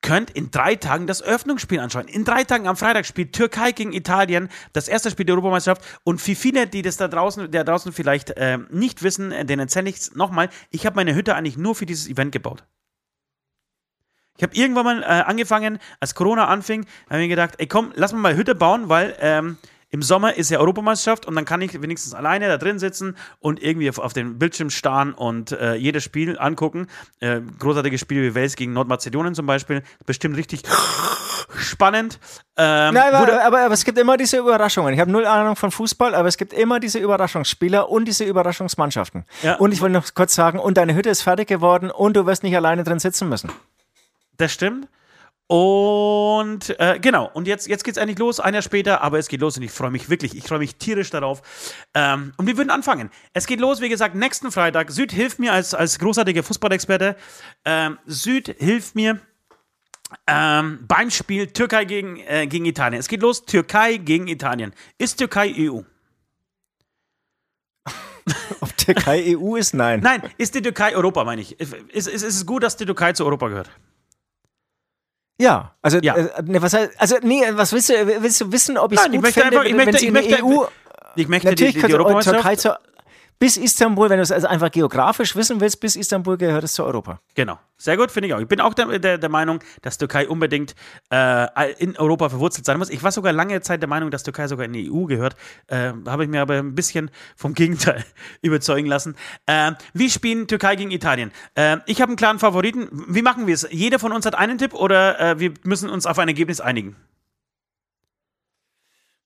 könnt 0.05 0.31
in 0.31 0.51
drei 0.51 0.77
Tagen 0.77 1.07
das 1.07 1.23
Öffnungsspiel 1.23 1.81
anschauen. 1.81 2.07
In 2.09 2.25
drei 2.25 2.45
Tagen 2.45 2.69
am 2.69 2.77
Freitag 2.77 3.07
spielt 3.07 3.33
Türkei 3.33 3.73
gegen 3.73 3.95
Italien, 3.95 4.51
das 4.75 4.87
erste 4.87 5.11
Spiel 5.11 5.25
der 5.25 5.35
Europameisterschaft. 5.35 5.83
Und 6.05 6.21
für 6.21 6.37
viele, 6.37 6.67
die 6.67 6.83
das 6.83 6.99
da 6.99 7.09
draußen, 7.09 7.51
der 7.51 7.65
draußen 7.65 7.91
vielleicht 7.93 8.31
äh, 8.31 8.59
nicht 8.71 9.03
wissen, 9.03 9.33
äh, 9.33 9.47
denen 9.47 9.61
erzähle 9.61 9.89
ich 9.89 9.97
es 9.97 10.15
nochmal. 10.15 10.51
Ich 10.71 10.85
habe 10.85 10.97
meine 10.97 11.15
Hütte 11.15 11.35
eigentlich 11.35 11.57
nur 11.57 11.75
für 11.75 11.87
dieses 11.87 12.07
Event 12.07 12.33
gebaut. 12.33 12.65
Ich 14.37 14.43
habe 14.43 14.55
irgendwann 14.55 14.85
mal 14.85 15.03
äh, 15.03 15.07
angefangen, 15.07 15.79
als 16.01 16.15
Corona 16.15 16.49
anfing, 16.49 16.85
habe 17.09 17.21
ich 17.21 17.25
mir 17.25 17.29
gedacht, 17.29 17.55
ey 17.57 17.67
komm, 17.67 17.93
lass 17.95 18.13
mal 18.13 18.19
mal 18.19 18.37
Hütte 18.37 18.55
bauen, 18.55 18.91
weil 18.91 19.17
ähm, 19.21 19.57
im 19.95 20.03
Sommer 20.03 20.35
ist 20.35 20.51
ja 20.51 20.59
Europameisterschaft 20.59 21.25
und 21.25 21.37
dann 21.37 21.45
kann 21.45 21.61
ich 21.61 21.81
wenigstens 21.81 22.15
alleine 22.15 22.49
da 22.49 22.59
drin 22.59 22.81
sitzen 22.81 23.17
und 23.39 23.63
irgendwie 23.63 23.89
auf, 23.89 24.01
auf 24.01 24.13
den 24.13 24.41
Bildschirm 24.41 24.69
starren 24.71 25.15
und 25.15 25.53
äh, 25.53 25.75
jedes 25.75 26.03
Spiel 26.03 26.37
angucken. 26.37 26.89
Äh, 27.21 27.41
großartige 27.61 27.97
Spiele 27.97 28.23
wie 28.23 28.35
Wales 28.35 28.57
gegen 28.57 28.73
Nordmazedonien 28.73 29.37
zum 29.37 29.47
Beispiel. 29.47 29.85
Bestimmt 30.05 30.37
richtig 30.37 30.63
spannend. 31.57 32.19
Ähm, 32.57 32.95
Nein, 32.95 33.15
aber, 33.15 33.45
aber, 33.45 33.61
aber, 33.61 33.75
es 33.75 33.85
gibt 33.85 33.97
immer 33.97 34.17
diese 34.17 34.39
Überraschungen. 34.39 34.93
Ich 34.95 34.99
habe 34.99 35.13
null 35.13 35.27
Ahnung 35.27 35.55
von 35.55 35.71
Fußball, 35.71 36.17
aber 36.17 36.27
es 36.27 36.39
gibt 36.39 36.53
immer 36.55 36.81
diese 36.81 36.99
Überraschungsspieler 36.99 37.89
und 37.89 38.07
diese 38.07 38.25
Überraschungsmannschaften. 38.25 39.25
Ja. 39.45 39.55
Und 39.59 39.71
ich 39.71 39.81
wollte 39.81 39.93
noch 39.93 40.13
kurz 40.13 40.35
sagen, 40.35 40.59
und 40.59 40.77
deine 40.77 40.97
Hütte 40.97 41.11
ist 41.11 41.23
fertig 41.23 41.47
geworden 41.47 41.93
und 41.93 42.17
du 42.17 42.27
wirst 42.27 42.43
nicht 42.43 42.57
alleine 42.57 42.83
drin 42.83 42.99
sitzen 42.99 43.29
müssen. 43.29 43.53
Das 44.39 44.53
stimmt. 44.53 44.89
Und 45.47 46.75
äh, 46.81 46.99
genau, 47.01 47.31
und 47.35 47.47
jetzt, 47.47 47.69
jetzt 47.69 47.85
geht 47.85 47.97
es 47.97 48.03
eigentlich 48.03 48.19
los, 48.19 48.41
ein 48.41 48.55
Jahr 48.55 48.63
später, 48.63 49.03
aber 49.03 49.19
es 49.19 49.29
geht 49.29 49.43
los 49.43 49.59
und 49.59 49.63
ich 49.63 49.71
freue 49.71 49.91
mich 49.91 50.09
wirklich, 50.09 50.35
ich 50.35 50.45
freue 50.45 50.59
mich 50.59 50.77
tierisch 50.77 51.11
darauf. 51.11 51.43
Ähm, 51.93 52.33
und 52.39 52.47
wir 52.47 52.57
würden 52.57 52.71
anfangen. 52.71 53.11
Es 53.35 53.47
geht 53.47 53.61
los, 53.61 53.83
wie 53.83 53.91
gesagt, 53.91 54.15
nächsten 54.15 54.51
Freitag. 54.51 54.91
Süd 54.91 55.13
hilft 55.13 55.39
mir 55.39 55.53
als, 55.53 55.75
als 55.75 55.99
großartiger 55.99 56.43
Fußballexperte. 56.43 57.17
Ähm, 57.67 57.99
Süd 58.07 58.57
hilft 58.59 58.95
mir 58.95 59.21
ähm, 60.27 60.79
beim 60.89 61.11
Spiel 61.11 61.49
Türkei 61.49 61.85
gegen, 61.85 62.21
äh, 62.21 62.47
gegen 62.47 62.65
Italien. 62.65 62.99
Es 62.99 63.09
geht 63.09 63.21
los, 63.21 63.45
Türkei 63.45 63.99
gegen 63.99 64.29
Italien. 64.29 64.73
Ist 64.97 65.19
Türkei 65.19 65.55
EU? 65.59 65.83
Ob 68.61 68.77
Türkei 68.79 69.37
EU 69.37 69.57
ist? 69.57 69.75
Nein. 69.75 70.01
Nein, 70.01 70.23
ist 70.39 70.55
die 70.55 70.63
Türkei 70.63 70.97
Europa, 70.97 71.23
meine 71.25 71.43
ich. 71.43 71.61
Ist, 71.61 71.75
ist, 71.75 72.07
ist 72.09 72.23
es 72.23 72.47
gut, 72.47 72.63
dass 72.63 72.79
die 72.79 72.87
Türkei 72.87 73.13
zu 73.13 73.27
Europa 73.27 73.49
gehört? 73.49 73.71
Ja, 75.41 75.75
also, 75.83 75.99
ja. 75.99 76.15
Äh, 76.15 76.43
ne, 76.45 76.63
was 76.63 76.73
heißt, 76.73 76.93
also, 76.99 77.17
nee, 77.23 77.43
was 77.53 77.73
willst 77.73 77.91
du, 77.91 78.23
willst 78.23 78.41
du 78.41 78.53
wissen, 78.53 78.79
ob 78.79 78.93
ich 78.93 79.01
es 79.01 79.11
gut 79.11 79.23
möchte 79.23 79.41
finde, 79.41 79.59
einfach, 79.59 79.69
ich 79.69 79.75
möchte, 79.75 80.05
ich 80.05 80.13
möchte, 80.13 80.45
EU, 80.45 80.65
ich 81.17 81.29
möchte 81.29 81.49
natürlich 81.49 81.75
die, 81.75 81.81
die, 81.81 81.87
die 81.87 81.95
Europameisterschaft, 81.95 82.81
bis 83.39 83.57
Istanbul, 83.57 84.11
wenn 84.11 84.19
du 84.19 84.23
es 84.23 84.33
also 84.33 84.47
einfach 84.47 84.71
geografisch 84.71 85.37
wissen 85.37 85.61
willst, 85.61 85.81
bis 85.81 85.97
Istanbul 85.97 86.37
gehört 86.37 86.65
es 86.65 86.75
zu 86.75 86.85
Europa. 86.85 87.21
Genau. 87.35 87.59
Sehr 87.77 87.97
gut, 87.97 88.11
finde 88.11 88.29
ich 88.29 88.35
auch. 88.35 88.41
Ich 88.41 88.49
bin 88.49 88.61
auch 88.61 88.73
der, 88.73 88.99
der, 88.99 89.19
der 89.19 89.29
Meinung, 89.29 89.61
dass 89.83 89.99
Türkei 89.99 90.29
unbedingt 90.29 90.75
äh, 91.13 91.73
in 91.79 91.97
Europa 91.97 92.29
verwurzelt 92.29 92.65
sein 92.65 92.79
muss. 92.79 92.89
Ich 92.89 93.03
war 93.03 93.11
sogar 93.11 93.33
lange 93.33 93.61
Zeit 93.61 93.83
der 93.83 93.89
Meinung, 93.89 94.11
dass 94.11 94.23
Türkei 94.23 94.47
sogar 94.47 94.65
in 94.65 94.73
die 94.73 94.91
EU 94.91 95.05
gehört. 95.05 95.37
Äh, 95.67 95.93
Habe 96.07 96.25
ich 96.25 96.31
mir 96.31 96.41
aber 96.41 96.55
ein 96.55 96.75
bisschen 96.75 97.11
vom 97.37 97.55
Gegenteil 97.55 98.05
überzeugen 98.43 98.87
lassen. 98.87 99.17
Äh, 99.47 99.73
wie 99.93 100.09
spielen 100.09 100.47
Türkei 100.47 100.77
gegen 100.77 100.93
Italien? 100.93 101.33
Äh, 101.55 101.79
ich 101.87 102.01
habe 102.01 102.11
einen 102.11 102.17
klaren 102.17 102.39
Favoriten. 102.39 102.89
Wie 103.09 103.23
machen 103.23 103.47
wir 103.47 103.55
es? 103.55 103.67
Jeder 103.71 103.99
von 103.99 104.13
uns 104.13 104.25
hat 104.25 104.37
einen 104.37 104.59
Tipp 104.59 104.73
oder 104.73 105.21
äh, 105.21 105.41
wir 105.41 105.53
müssen 105.65 105.91
uns 105.91 106.07
auf 106.07 106.19
ein 106.19 106.29
Ergebnis 106.29 106.61
einigen? 106.61 106.97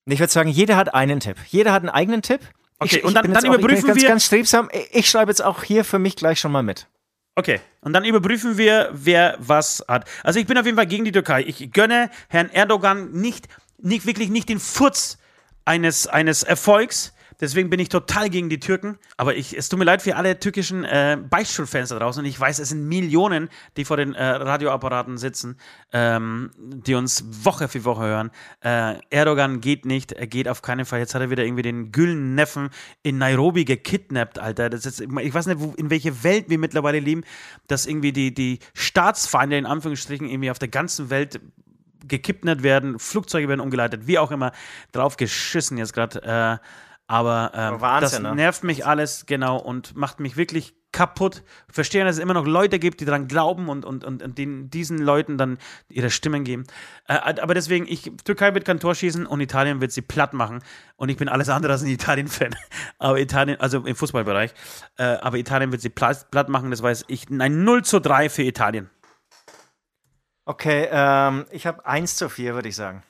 Ich 0.07 0.21
würde 0.21 0.33
sagen, 0.33 0.49
jeder 0.49 0.77
hat 0.77 0.95
einen 0.95 1.21
Tipp. 1.21 1.37
Jeder 1.49 1.73
hat 1.73 1.83
einen 1.83 1.91
eigenen 1.91 2.23
Tipp. 2.23 2.41
Okay, 2.81 2.97
ich, 2.99 3.05
und 3.05 3.15
dann, 3.15 3.25
dann 3.25 3.35
auch- 3.37 3.37
ich 3.37 3.43
bin 3.51 3.59
überprüfen 3.59 3.87
ganz, 3.89 4.01
wir. 4.01 4.09
ganz 4.09 4.25
strebsam. 4.25 4.71
Ich 4.93 5.09
schreibe 5.11 5.31
jetzt 5.31 5.43
auch 5.43 5.63
hier 5.65 5.85
für 5.85 5.99
mich 5.99 6.17
gleich 6.17 6.39
schon 6.39 6.53
mal 6.53 6.63
mit. 6.63 6.87
Okay, 7.35 7.61
und 7.83 7.93
dann 7.93 8.05
überprüfen 8.05 8.59
wir, 8.59 8.91
wer 8.93 9.37
was 9.39 9.85
hat. 9.87 10.09
Also 10.25 10.41
ich 10.41 10.47
bin 10.47 10.59
auf 10.59 10.65
jeden 10.65 10.77
Fall 10.77 10.87
gegen 10.87 11.05
die 11.05 11.13
Türkei. 11.13 11.43
Ich 11.47 11.71
gönne 11.73 12.11
Herrn 12.29 12.51
Erdogan 12.51 13.13
nicht, 13.13 13.47
nicht 13.79 14.07
wirklich 14.07 14.29
nicht 14.29 14.49
den 14.49 14.59
Furz 14.59 15.19
eines, 15.65 16.07
eines 16.09 16.43
Erfolgs. 16.43 17.13
Deswegen 17.41 17.71
bin 17.71 17.79
ich 17.79 17.89
total 17.89 18.31
gegen 18.31 18.49
die 18.49 18.59
Türken. 18.59 18.99
Aber 19.17 19.37
ich, 19.37 19.57
es 19.57 19.69
tut 19.69 19.79
mir 19.79 19.85
leid 19.85 20.03
für 20.03 20.17
alle 20.17 20.41
türkischen 20.41 20.85
äh, 20.85 21.17
Beichtstuhlfans 21.29 21.91
da 21.91 21.99
draußen. 21.99 22.21
Und 22.21 22.29
ich 22.29 22.39
weiß, 22.39 22.59
es 22.59 22.71
sind 22.71 22.89
Millionen, 22.89 23.49
die 23.77 23.85
vor 23.85 23.97
den 23.97 24.15
äh, 24.15 24.25
Radioapparaten 24.25 25.19
sitzen, 25.19 25.57
ähm, 25.93 26.51
die 26.59 26.95
uns 26.95 27.25
Woche 27.45 27.69
für 27.69 27.85
Woche 27.85 28.03
hören. 28.03 28.31
Äh, 28.61 28.97
Erdogan 29.11 29.61
geht 29.61 29.85
nicht, 29.85 30.13
er 30.13 30.27
geht 30.27 30.49
auf 30.49 30.63
keinen 30.63 30.85
Fall. 30.85 30.99
Jetzt 30.99 31.15
hat 31.15 31.23
er 31.23 31.31
wieder 31.31 31.45
irgendwie 31.45 31.63
den 31.63 31.93
güllen 31.93 32.35
Neffen 32.35 32.71
in 33.03 33.19
Nairobi 33.19 33.65
gekidnappt, 33.65 34.39
Alter. 34.39 34.69
Das 34.69 34.85
ist, 34.85 35.01
ich 35.01 35.35
weiß 35.35 35.47
nicht, 35.47 35.61
wo, 35.61 35.75
in 35.77 35.91
welche 35.91 36.25
Welt 36.25 36.47
wir 36.49 36.59
mittlerweile 36.59 36.99
leben, 36.99 37.23
dass 37.69 37.87
irgendwie 37.87 38.13
die, 38.13 38.35
die 38.35 38.59
Staatsfeinde 38.75 39.57
in 39.57 39.67
Anführungsstrichen 39.67 40.29
irgendwie 40.29 40.51
auf 40.51 40.59
der 40.59 40.69
ganzen 40.69 41.11
Welt 41.11 41.41
gekidnappt 42.07 42.63
werden, 42.63 42.99
Flugzeuge 42.99 43.49
werden 43.49 43.61
umgeleitet, 43.61 44.07
wie 44.07 44.19
auch 44.19 44.31
immer, 44.31 44.53
drauf 44.93 45.17
geschissen 45.17 45.79
jetzt 45.79 45.93
gerade. 45.93 46.23
Äh, 46.23 46.65
aber 47.09 47.53
ähm, 47.55 47.81
Wahnsinn, 47.81 48.23
das 48.23 48.33
ne? 48.33 48.35
nervt 48.37 48.65
mich 48.65 48.87
alles, 48.87 49.25
genau, 49.25 49.57
und 49.57 49.97
macht 49.97 50.21
mich 50.21 50.37
wirklich 50.37 50.75
kaputt. 50.93 51.43
Verstehen, 51.71 52.05
dass 52.05 52.17
es 52.17 52.23
immer 52.23 52.35
noch 52.35 52.47
Leute 52.47 52.79
gibt, 52.79 53.01
die 53.01 53.07
daran 53.07 53.29
glauben 53.29 53.71
und, 53.71 53.87
und, 53.87 54.05
und, 54.05 54.23
und 54.23 54.37
den, 54.37 54.69
diesen 54.69 54.99
Leuten 54.99 55.39
dann 55.39 55.59
ihre 55.89 56.11
Stimmen 56.11 56.45
geben. 56.45 56.65
Äh, 57.07 57.15
aber 57.41 57.55
deswegen, 57.55 57.87
ich, 57.87 58.13
Türkei 58.25 58.53
wird 58.53 58.67
kein 58.67 58.79
Tor 58.79 58.95
schießen 58.95 59.27
und 59.27 59.41
Italien 59.41 59.81
wird 59.81 59.91
sie 59.91 60.03
platt 60.03 60.35
machen. 60.35 60.63
Und 60.97 61.09
ich 61.09 61.17
bin 61.17 61.29
alles 61.29 61.49
andere 61.49 61.73
als 61.73 61.83
ein 61.83 61.89
Italien-Fan. 61.89 62.55
Aber 62.99 63.19
Italien, 63.21 63.61
also 63.61 63.85
im 63.87 63.95
Fußballbereich. 63.95 64.53
Äh, 64.97 65.05
aber 65.05 65.39
Italien 65.39 65.71
wird 65.71 65.81
sie 65.81 65.89
platt, 65.89 66.31
platt 66.31 66.49
machen, 66.49 66.71
das 66.71 66.83
weiß 66.83 67.05
ich. 67.09 67.31
Ein 67.31 67.63
0 67.65 67.85
zu 67.85 68.01
3 68.01 68.29
für 68.29 68.43
Italien. 68.43 68.91
Okay, 70.45 70.89
ähm, 70.91 71.47
ich 71.53 71.67
habe 71.67 71.87
1 71.87 72.17
zu 72.17 72.29
4, 72.29 72.55
würde 72.55 72.69
ich 72.69 72.77
sagen. 72.77 73.03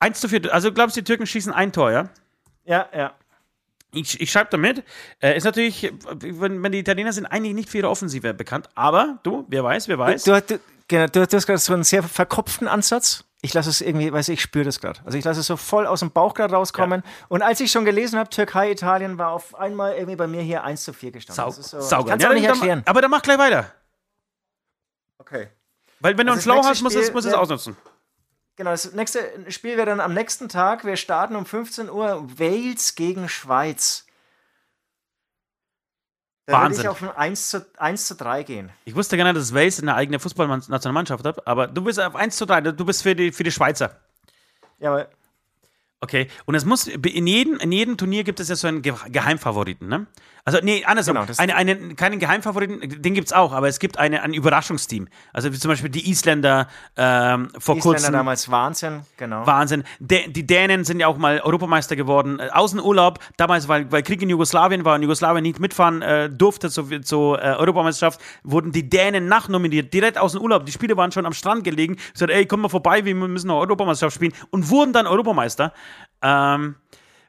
1 0.00 0.20
zu 0.20 0.28
4. 0.28 0.52
Also 0.52 0.72
glaubst 0.72 0.96
du, 0.96 1.00
die 1.00 1.04
Türken 1.04 1.26
schießen 1.26 1.52
ein 1.52 1.72
Tor, 1.72 1.92
ja? 1.92 2.10
Ja, 2.64 2.88
ja. 2.92 3.14
Ich, 3.94 4.20
ich 4.20 4.30
schreibe 4.32 4.50
damit. 4.50 4.84
Äh, 5.20 5.36
ist 5.36 5.44
natürlich, 5.44 5.92
wenn, 6.10 6.62
wenn 6.62 6.72
die 6.72 6.78
Italiener 6.78 7.12
sind 7.12 7.26
eigentlich 7.26 7.54
nicht 7.54 7.68
für 7.68 7.78
ihre 7.78 7.90
Offensive 7.90 8.32
bekannt. 8.34 8.68
Aber 8.74 9.18
du, 9.22 9.44
wer 9.48 9.62
weiß, 9.64 9.88
wer 9.88 9.98
weiß. 9.98 10.24
Du, 10.24 10.40
du, 10.40 10.60
genau, 10.88 11.06
du, 11.06 11.26
du 11.26 11.36
hast 11.36 11.46
gerade 11.46 11.58
so 11.58 11.74
einen 11.74 11.84
sehr 11.84 12.02
verkopften 12.02 12.68
Ansatz. 12.68 13.24
Ich 13.42 13.52
lasse 13.54 13.68
es 13.70 13.80
irgendwie, 13.80 14.12
weiß 14.12 14.28
ich, 14.28 14.34
ich 14.34 14.40
spüre 14.42 14.64
das 14.64 14.80
gerade. 14.80 15.00
Also 15.04 15.18
ich 15.18 15.24
lasse 15.24 15.40
es 15.40 15.46
so 15.46 15.56
voll 15.56 15.86
aus 15.86 16.00
dem 16.00 16.10
Bauch 16.12 16.32
gerade 16.32 16.54
rauskommen. 16.54 17.02
Und 17.28 17.42
als 17.42 17.60
ich 17.60 17.70
schon 17.72 17.84
gelesen 17.84 18.18
habe, 18.18 18.30
Türkei, 18.30 18.70
Italien, 18.70 19.18
war 19.18 19.30
auf 19.32 19.54
einmal 19.56 19.94
irgendwie 19.94 20.16
bei 20.16 20.26
mir 20.28 20.42
hier 20.42 20.62
1 20.64 20.84
zu 20.84 20.92
4 20.92 21.10
gestanden. 21.10 21.36
Sau, 21.44 21.46
Das 21.50 21.58
ist 21.58 21.70
so, 21.70 21.80
saugeil. 21.80 22.04
ich 22.16 22.22
kann's 22.22 22.24
auch 22.24 22.34
nicht 22.34 22.44
dann- 22.48 22.54
erklären. 22.56 22.82
Aber 22.86 23.02
dann 23.02 23.10
mach 23.10 23.20
gleich 23.22 23.38
weiter. 23.38 23.66
Okay. 25.18 25.48
Weil 26.00 26.16
wenn 26.16 26.26
du 26.26 26.32
Also 26.32 26.50
einen 26.50 26.60
Schlau 26.60 26.68
hast, 26.68 26.82
musst 26.82 26.96
du 26.96 27.00
es, 27.00 27.12
musst 27.12 27.26
du 27.26 27.30
es 27.30 27.36
ausnutzen. 27.36 27.76
Genau, 28.56 28.70
das 28.70 28.92
nächste 28.92 29.50
Spiel 29.50 29.76
wäre 29.76 29.86
dann 29.86 30.00
am 30.00 30.14
nächsten 30.14 30.48
Tag. 30.48 30.84
Wir 30.84 30.96
starten 30.96 31.36
um 31.36 31.46
15 31.46 31.88
Uhr 31.88 32.38
Wales 32.38 32.94
gegen 32.94 33.28
Schweiz. 33.28 34.06
Da 36.46 36.54
würde 36.54 36.64
Wahnsinn. 36.64 36.82
ich 36.82 36.88
auf 36.88 37.02
ein 37.02 37.10
1 37.10 37.50
zu, 37.50 37.66
1 37.78 38.06
zu 38.06 38.14
3 38.16 38.42
gehen. 38.42 38.72
Ich 38.84 38.94
wusste 38.94 39.16
gar 39.16 39.24
nicht, 39.24 39.36
dass 39.36 39.54
Wales 39.54 39.80
eine 39.80 39.94
eigene 39.94 40.18
Fußballnationalmannschaft 40.18 41.24
hat, 41.24 41.46
aber 41.46 41.68
du 41.68 41.82
bist 41.82 42.00
auf 42.00 42.16
1 42.16 42.36
zu 42.36 42.46
3, 42.46 42.60
du 42.60 42.84
bist 42.84 43.02
für 43.02 43.14
die, 43.14 43.32
für 43.32 43.44
die 43.44 43.52
Schweizer. 43.52 44.00
Ja, 44.80 44.90
aber 44.90 45.08
Okay, 46.04 46.26
und 46.46 46.56
es 46.56 46.64
muss, 46.64 46.88
in 46.88 47.28
jedem, 47.28 47.58
in 47.58 47.70
jedem 47.70 47.96
Turnier 47.96 48.24
gibt 48.24 48.40
es 48.40 48.48
ja 48.48 48.56
so 48.56 48.66
einen 48.66 48.82
Ge 48.82 48.92
Geheimfavoriten, 49.08 49.86
ne? 49.86 50.06
Also, 50.44 50.58
nee, 50.60 50.84
andersrum. 50.84 51.14
Genau, 51.14 51.32
eine, 51.38 51.54
eine, 51.54 51.94
keinen 51.94 52.18
Geheimfavoriten, 52.18 53.00
den 53.00 53.14
gibt 53.14 53.28
es 53.28 53.32
auch, 53.32 53.52
aber 53.52 53.68
es 53.68 53.78
gibt 53.78 53.96
eine, 53.96 54.22
ein 54.22 54.34
Überraschungsteam. 54.34 55.06
Also, 55.32 55.52
wie 55.52 55.58
zum 55.60 55.68
Beispiel 55.68 55.90
die 55.90 56.10
Isländer 56.10 56.66
ähm, 56.96 57.50
vor 57.56 57.76
Isländer 57.76 57.98
kurzem. 57.98 58.12
damals 58.12 58.50
Wahnsinn, 58.50 59.02
genau. 59.16 59.46
Wahnsinn. 59.46 59.84
Dä- 60.00 60.32
die 60.32 60.44
Dänen 60.44 60.82
sind 60.82 60.98
ja 60.98 61.06
auch 61.06 61.16
mal 61.16 61.38
Europameister 61.38 61.94
geworden. 61.94 62.40
Äh, 62.40 62.48
Außenurlaub, 62.50 63.20
damals, 63.36 63.68
weil, 63.68 63.92
weil 63.92 64.02
Krieg 64.02 64.20
in 64.20 64.30
Jugoslawien 64.30 64.84
war 64.84 64.96
und 64.96 65.02
Jugoslawien 65.02 65.44
nicht 65.44 65.60
mitfahren 65.60 66.02
äh, 66.02 66.28
durfte 66.28 66.70
zur, 66.70 67.02
zur 67.02 67.40
äh, 67.40 67.52
Europameisterschaft, 67.52 68.20
wurden 68.42 68.72
die 68.72 68.90
Dänen 68.90 69.28
nachnominiert, 69.28 69.94
direkt 69.94 70.18
aus 70.18 70.32
dem 70.32 70.40
Urlaub. 70.40 70.66
Die 70.66 70.72
Spiele 70.72 70.96
waren 70.96 71.12
schon 71.12 71.24
am 71.24 71.34
Strand 71.34 71.62
gelegen. 71.62 71.98
Gesagt, 72.14 72.32
ey, 72.32 72.46
komm 72.46 72.62
mal 72.62 72.68
vorbei, 72.68 73.04
wir 73.04 73.14
müssen 73.14 73.46
noch 73.46 73.60
Europameisterschaft 73.60 74.16
spielen 74.16 74.32
und 74.50 74.70
wurden 74.70 74.92
dann 74.92 75.06
Europameister. 75.06 75.72
Ähm, 76.22 76.76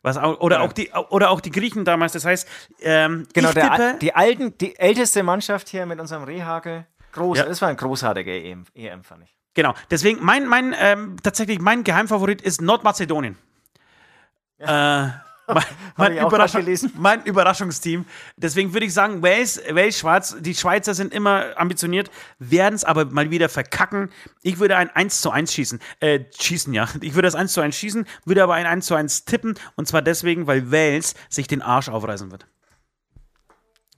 was 0.02 0.18
auch, 0.18 0.40
oder, 0.42 0.62
auch 0.62 0.74
die, 0.74 0.92
oder 1.10 1.30
auch 1.30 1.40
die 1.42 1.50
Griechen 1.52 1.86
damals. 1.86 2.12
Das 2.14 2.26
heißt, 2.26 2.48
ähm, 2.82 3.26
Genau, 3.34 3.50
ich 3.50 3.54
der, 3.56 3.64
tippe, 3.64 3.84
Al- 3.84 4.00
die, 4.00 4.14
alten, 4.14 4.58
die 4.58 4.78
älteste 4.78 5.24
Mannschaft 5.24 5.70
hier 5.70 5.86
mit 5.86 6.00
unserem 6.00 6.24
Rehhagel. 6.24 6.86
Groß, 7.14 7.38
Ja. 7.38 7.46
das 7.46 7.62
war 7.62 7.70
ein 7.70 7.78
großartiger 7.78 8.32
EM, 8.32 8.66
EM 8.74 9.04
fand 9.04 9.24
ich. 9.24 9.36
Genau, 9.54 9.74
deswegen 9.92 10.18
mein, 10.24 10.48
mein 10.48 10.76
ähm, 10.78 11.16
tatsächlich 11.24 11.60
mein 11.60 11.84
Geheimfavorit 11.84 12.42
ist 12.42 12.62
Nordmazedonien. 12.62 13.38
Äh, 14.58 15.08
mein, 15.48 15.64
mein, 15.98 16.18
Überraschung, 16.18 16.66
mein 16.96 17.24
Überraschungsteam. 17.24 18.06
Deswegen 18.38 18.74
würde 18.74 18.86
ich 18.86 18.94
sagen, 18.94 19.22
Wales, 19.22 19.62
Wales 19.70 20.00
Schwarz, 20.00 20.36
die 20.40 20.56
Schweizer 20.56 20.94
sind 20.94 21.14
immer 21.14 21.58
ambitioniert, 21.58 22.12
werden 22.40 22.76
es 22.76 22.84
aber 22.84 23.06
mal 23.06 23.30
wieder 23.32 23.50
verkacken. 23.50 24.10
Ich 24.42 24.60
würde 24.60 24.78
ein 24.78 24.90
1 24.90 25.22
zu 25.22 25.32
1 25.32 25.54
schießen. 25.54 25.80
Äh, 26.00 26.22
schießen, 26.40 26.74
ja. 26.74 26.88
Ich 27.02 27.16
würde 27.16 27.28
das 27.28 27.36
1 27.36 27.54
zu 27.54 27.62
1 27.62 27.76
schießen, 27.76 28.06
würde 28.26 28.44
aber 28.44 28.54
ein 28.56 28.66
1 28.66 28.86
zu 28.86 28.96
1 28.96 29.26
tippen. 29.26 29.56
Und 29.76 29.88
zwar 29.88 30.02
deswegen, 30.02 30.48
weil 30.48 30.72
Wales 30.72 31.16
sich 31.30 31.48
den 31.48 31.62
Arsch 31.62 31.90
aufreißen 31.90 32.32
wird. 32.32 32.48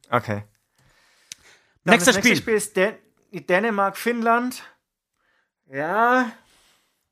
Okay. 0.09 0.43
Nächstes 1.83 2.15
das 2.15 2.15
Spiel. 2.17 2.31
nächste 2.31 2.43
Spiel 2.43 2.55
ist 2.55 2.77
Dän 2.77 2.95
Dänemark, 3.31 3.97
Finnland. 3.97 4.63
Ja, 5.67 6.31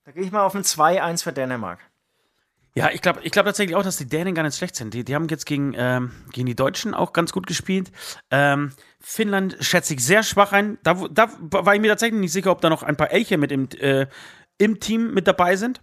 da 0.05 0.11
gehe 0.11 0.23
ich 0.23 0.31
mal 0.31 0.43
auf 0.43 0.55
ein 0.55 0.63
2-1 0.63 1.23
für 1.23 1.33
Dänemark. 1.33 1.79
Ja, 2.75 2.89
ich 2.89 3.01
glaube 3.01 3.19
ich 3.23 3.31
glaub 3.31 3.45
tatsächlich 3.45 3.75
auch, 3.75 3.83
dass 3.83 3.97
die 3.97 4.07
Dänen 4.07 4.33
gar 4.33 4.41
nicht 4.41 4.57
schlecht 4.57 4.75
sind. 4.75 4.93
Die, 4.93 5.03
die 5.03 5.13
haben 5.13 5.27
jetzt 5.27 5.45
gegen, 5.45 5.73
ähm, 5.77 6.11
gegen 6.31 6.47
die 6.47 6.55
Deutschen 6.55 6.95
auch 6.95 7.13
ganz 7.13 7.31
gut 7.31 7.45
gespielt. 7.45 7.91
Ähm, 8.31 8.71
Finnland 8.99 9.57
schätze 9.59 9.93
ich 9.93 10.03
sehr 10.03 10.23
schwach 10.23 10.53
ein. 10.53 10.79
Da, 10.81 10.95
da 11.11 11.29
war 11.39 11.75
ich 11.75 11.81
mir 11.81 11.89
tatsächlich 11.89 12.19
nicht 12.19 12.31
sicher, 12.31 12.51
ob 12.51 12.61
da 12.61 12.69
noch 12.69 12.81
ein 12.81 12.97
paar 12.97 13.11
Elche 13.11 13.37
mit 13.37 13.51
im, 13.51 13.69
äh, 13.79 14.07
im 14.57 14.79
Team 14.79 15.13
mit 15.13 15.27
dabei 15.27 15.55
sind. 15.55 15.81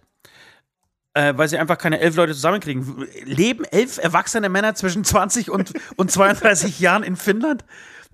Äh, 1.13 1.33
weil 1.35 1.47
sie 1.49 1.57
einfach 1.57 1.77
keine 1.77 1.99
elf 1.99 2.15
Leute 2.15 2.33
zusammenkriegen. 2.33 3.05
Leben 3.23 3.65
elf 3.65 3.97
erwachsene 3.97 4.47
Männer 4.49 4.75
zwischen 4.75 5.03
20 5.03 5.49
und, 5.49 5.73
und 5.95 6.11
32 6.11 6.79
Jahren 6.79 7.03
in 7.03 7.15
Finnland, 7.15 7.63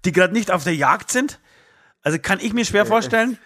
die 0.05 0.11
gerade 0.11 0.34
nicht 0.34 0.51
auf 0.51 0.63
der 0.63 0.75
Jagd 0.75 1.11
sind? 1.11 1.39
Also 2.01 2.19
kann 2.19 2.39
ich 2.39 2.53
mir 2.53 2.65
schwer 2.65 2.86
vorstellen. 2.86 3.38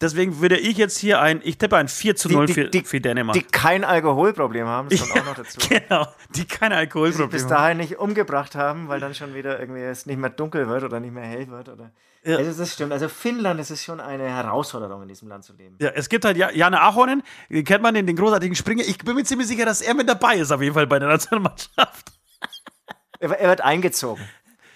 Deswegen 0.00 0.40
würde 0.40 0.56
ich 0.58 0.78
jetzt 0.78 0.96
hier 0.96 1.20
ein, 1.20 1.40
ich 1.44 1.58
tippe 1.58 1.76
ein 1.76 1.86
4 1.88 2.16
zu 2.16 2.30
0 2.30 2.46
die, 2.46 2.54
für, 2.54 2.64
die, 2.68 2.84
für 2.84 3.00
Dänemark. 3.02 3.34
Die 3.34 3.42
kein 3.42 3.84
Alkoholproblem 3.84 4.66
haben, 4.66 4.88
das 4.88 5.00
kommt 5.00 5.20
auch 5.20 5.26
noch 5.26 5.34
dazu. 5.34 5.58
genau, 5.68 6.06
die 6.34 6.46
keine 6.46 6.74
bis 6.76 6.80
Alkoholprobleme 6.80 7.42
haben. 7.44 7.48
dahin 7.50 7.76
nicht 7.78 7.98
umgebracht 7.98 8.54
haben, 8.54 8.88
weil 8.88 8.98
dann 9.00 9.14
schon 9.14 9.34
wieder 9.34 9.60
irgendwie 9.60 9.82
es 9.82 10.06
nicht 10.06 10.18
mehr 10.18 10.30
dunkel 10.30 10.68
wird 10.68 10.84
oder 10.84 11.00
nicht 11.00 11.12
mehr 11.12 11.24
hell 11.24 11.48
wird. 11.48 11.68
Oder 11.68 11.92
Ja. 12.24 12.38
also 12.38 12.58
das 12.58 12.72
stimmt. 12.72 12.92
Also 12.92 13.08
Finnland, 13.10 13.60
es 13.60 13.70
ist 13.70 13.84
schon 13.84 14.00
eine 14.00 14.24
Herausforderung, 14.24 15.02
in 15.02 15.08
diesem 15.08 15.28
Land 15.28 15.44
zu 15.44 15.52
leben. 15.52 15.76
Ja, 15.80 15.90
es 15.90 16.08
gibt 16.08 16.24
halt 16.24 16.38
Ja- 16.38 16.50
Jane 16.50 16.80
Ahonen, 16.80 17.22
den 17.50 17.64
kennt 17.64 17.82
man, 17.82 17.92
den, 17.92 18.06
den 18.06 18.16
großartigen 18.16 18.56
Springer. 18.56 18.82
Ich 18.84 18.96
bin 18.98 19.14
mir 19.14 19.24
ziemlich 19.24 19.48
sicher, 19.48 19.66
dass 19.66 19.82
er 19.82 19.92
mit 19.94 20.08
dabei 20.08 20.36
ist, 20.36 20.50
auf 20.50 20.62
jeden 20.62 20.72
Fall 20.74 20.86
bei 20.86 20.98
der 20.98 21.08
Nationalmannschaft. 21.08 22.12
Er 23.18 23.28
wird 23.50 23.60
eingezogen. 23.60 24.24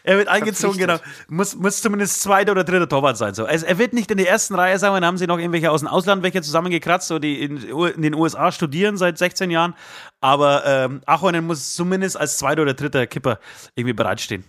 Er 0.06 0.18
wird 0.18 0.28
eingezogen, 0.28 0.76
genau. 0.76 0.98
Muss, 1.28 1.56
muss 1.56 1.80
zumindest 1.80 2.20
zweiter 2.20 2.52
oder 2.52 2.62
dritter 2.62 2.86
Torwart 2.86 3.16
sein. 3.16 3.32
So. 3.32 3.46
Also 3.46 3.64
er 3.64 3.78
wird 3.78 3.94
nicht 3.94 4.10
in 4.10 4.18
der 4.18 4.28
ersten 4.28 4.54
Reihe 4.54 4.78
sein, 4.78 4.92
dann 4.92 5.04
haben 5.06 5.16
sie 5.16 5.26
noch 5.26 5.38
irgendwelche 5.38 5.70
aus 5.70 5.80
dem 5.80 5.88
Ausland 5.88 6.22
welche 6.22 6.42
zusammengekratzt, 6.42 7.08
so 7.08 7.18
die 7.18 7.42
in, 7.42 7.56
in 7.56 8.02
den 8.02 8.14
USA 8.14 8.52
studieren 8.52 8.98
seit 8.98 9.16
16 9.16 9.50
Jahren. 9.50 9.74
Aber 10.20 10.64
ähm, 10.66 11.00
Ahonen 11.06 11.46
muss 11.46 11.74
zumindest 11.74 12.18
als 12.18 12.36
zweiter 12.36 12.62
oder 12.62 12.74
dritter 12.74 13.06
Kipper 13.06 13.38
irgendwie 13.76 13.94
bereitstehen. 13.94 14.44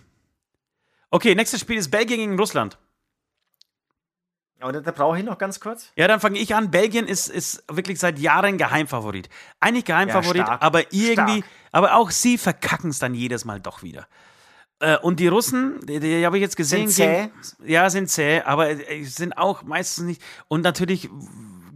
Okay, 1.10 1.34
nächstes 1.34 1.60
Spiel 1.60 1.78
ist 1.78 1.90
Belgien 1.90 2.18
gegen 2.18 2.38
Russland. 2.38 2.76
Aber 4.60 4.72
da, 4.72 4.80
da 4.80 4.90
brauche 4.90 5.16
ich 5.18 5.24
noch 5.24 5.38
ganz 5.38 5.58
kurz. 5.58 5.90
Ja, 5.96 6.06
dann 6.06 6.20
fange 6.20 6.38
ich 6.38 6.54
an. 6.54 6.70
Belgien 6.70 7.06
ist, 7.06 7.28
ist 7.28 7.64
wirklich 7.70 7.98
seit 7.98 8.18
Jahren 8.18 8.58
Geheimfavorit. 8.58 9.30
Eigentlich 9.58 9.86
Geheimfavorit, 9.86 10.42
stark. 10.42 10.62
aber 10.62 10.92
irgendwie, 10.92 11.38
Stark. 11.38 11.44
aber 11.72 11.94
auch 11.94 12.10
sie 12.10 12.36
verkacken 12.36 12.90
es 12.90 12.98
dann 12.98 13.14
jedes 13.14 13.46
Mal 13.46 13.58
doch 13.58 13.82
wieder. 13.82 14.06
Äh, 14.80 14.98
und 14.98 15.20
die 15.20 15.28
Russen, 15.28 15.80
die, 15.86 16.00
die 16.00 16.24
habe 16.26 16.36
ich 16.36 16.42
jetzt 16.42 16.56
gesehen, 16.56 16.88
Sind 16.88 16.92
zäh? 17.06 17.30
gegen- 17.58 17.70
ja, 17.70 17.88
sind 17.90 18.08
zäh, 18.10 18.40
aber 18.42 18.68
äh, 18.70 19.04
sind 19.04 19.38
auch 19.38 19.62
meistens 19.62 20.04
nicht. 20.04 20.22
Und 20.48 20.62
natürlich 20.62 21.08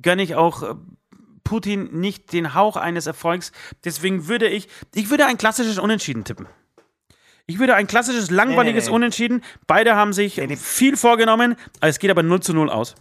gönne 0.03 0.23
ich 0.23 0.35
auch 0.35 0.63
äh, 0.63 0.75
Putin 1.45 1.99
nicht 1.99 2.33
den 2.33 2.55
Hauch 2.55 2.77
eines 2.77 3.07
Erfolgs. 3.07 3.53
Deswegen 3.85 4.29
würde 4.29 4.49
ich, 4.49 4.69
ich 4.95 5.09
würde 5.11 5.27
ein 5.27 5.39
klassisches 5.39 5.79
Unentschieden 5.79 6.25
tippen. 6.25 6.47
Ich 7.47 7.59
würde 7.59 7.75
ein 7.75 7.87
klassisches, 7.89 8.31
langweiliges 8.31 8.87
nee. 8.87 8.93
Unentschieden. 8.93 9.43
Beide 9.67 9.97
haben 9.97 10.13
sich 10.13 10.41
viel 10.59 10.97
vorgenommen. 10.97 11.57
Es 11.81 11.99
geht 11.99 12.11
aber 12.11 12.23
0 12.23 12.41
zu 12.41 12.53
0 12.55 12.71
aus. 12.71 12.95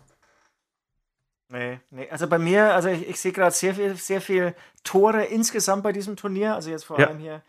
Nee, 1.50 1.80
nee. 1.89 2.08
Also 2.10 2.28
bei 2.28 2.39
mir, 2.39 2.74
also 2.74 2.89
ich, 2.89 3.08
ich 3.08 3.20
sehe 3.20 3.32
gerade 3.32 3.52
sehr 3.56 3.76
viel, 3.76 3.95
sehr 3.95 4.22
viel 4.22 4.56
Tore 4.84 5.26
insgesamt 5.26 5.84
bei 5.84 5.91
diesem 5.91 6.16
Turnier. 6.16 6.56
Also 6.56 6.70
jetzt 6.70 6.86
vor 6.86 7.00
Ja. 7.00 7.08
allem 7.08 7.20
hier 7.20 7.43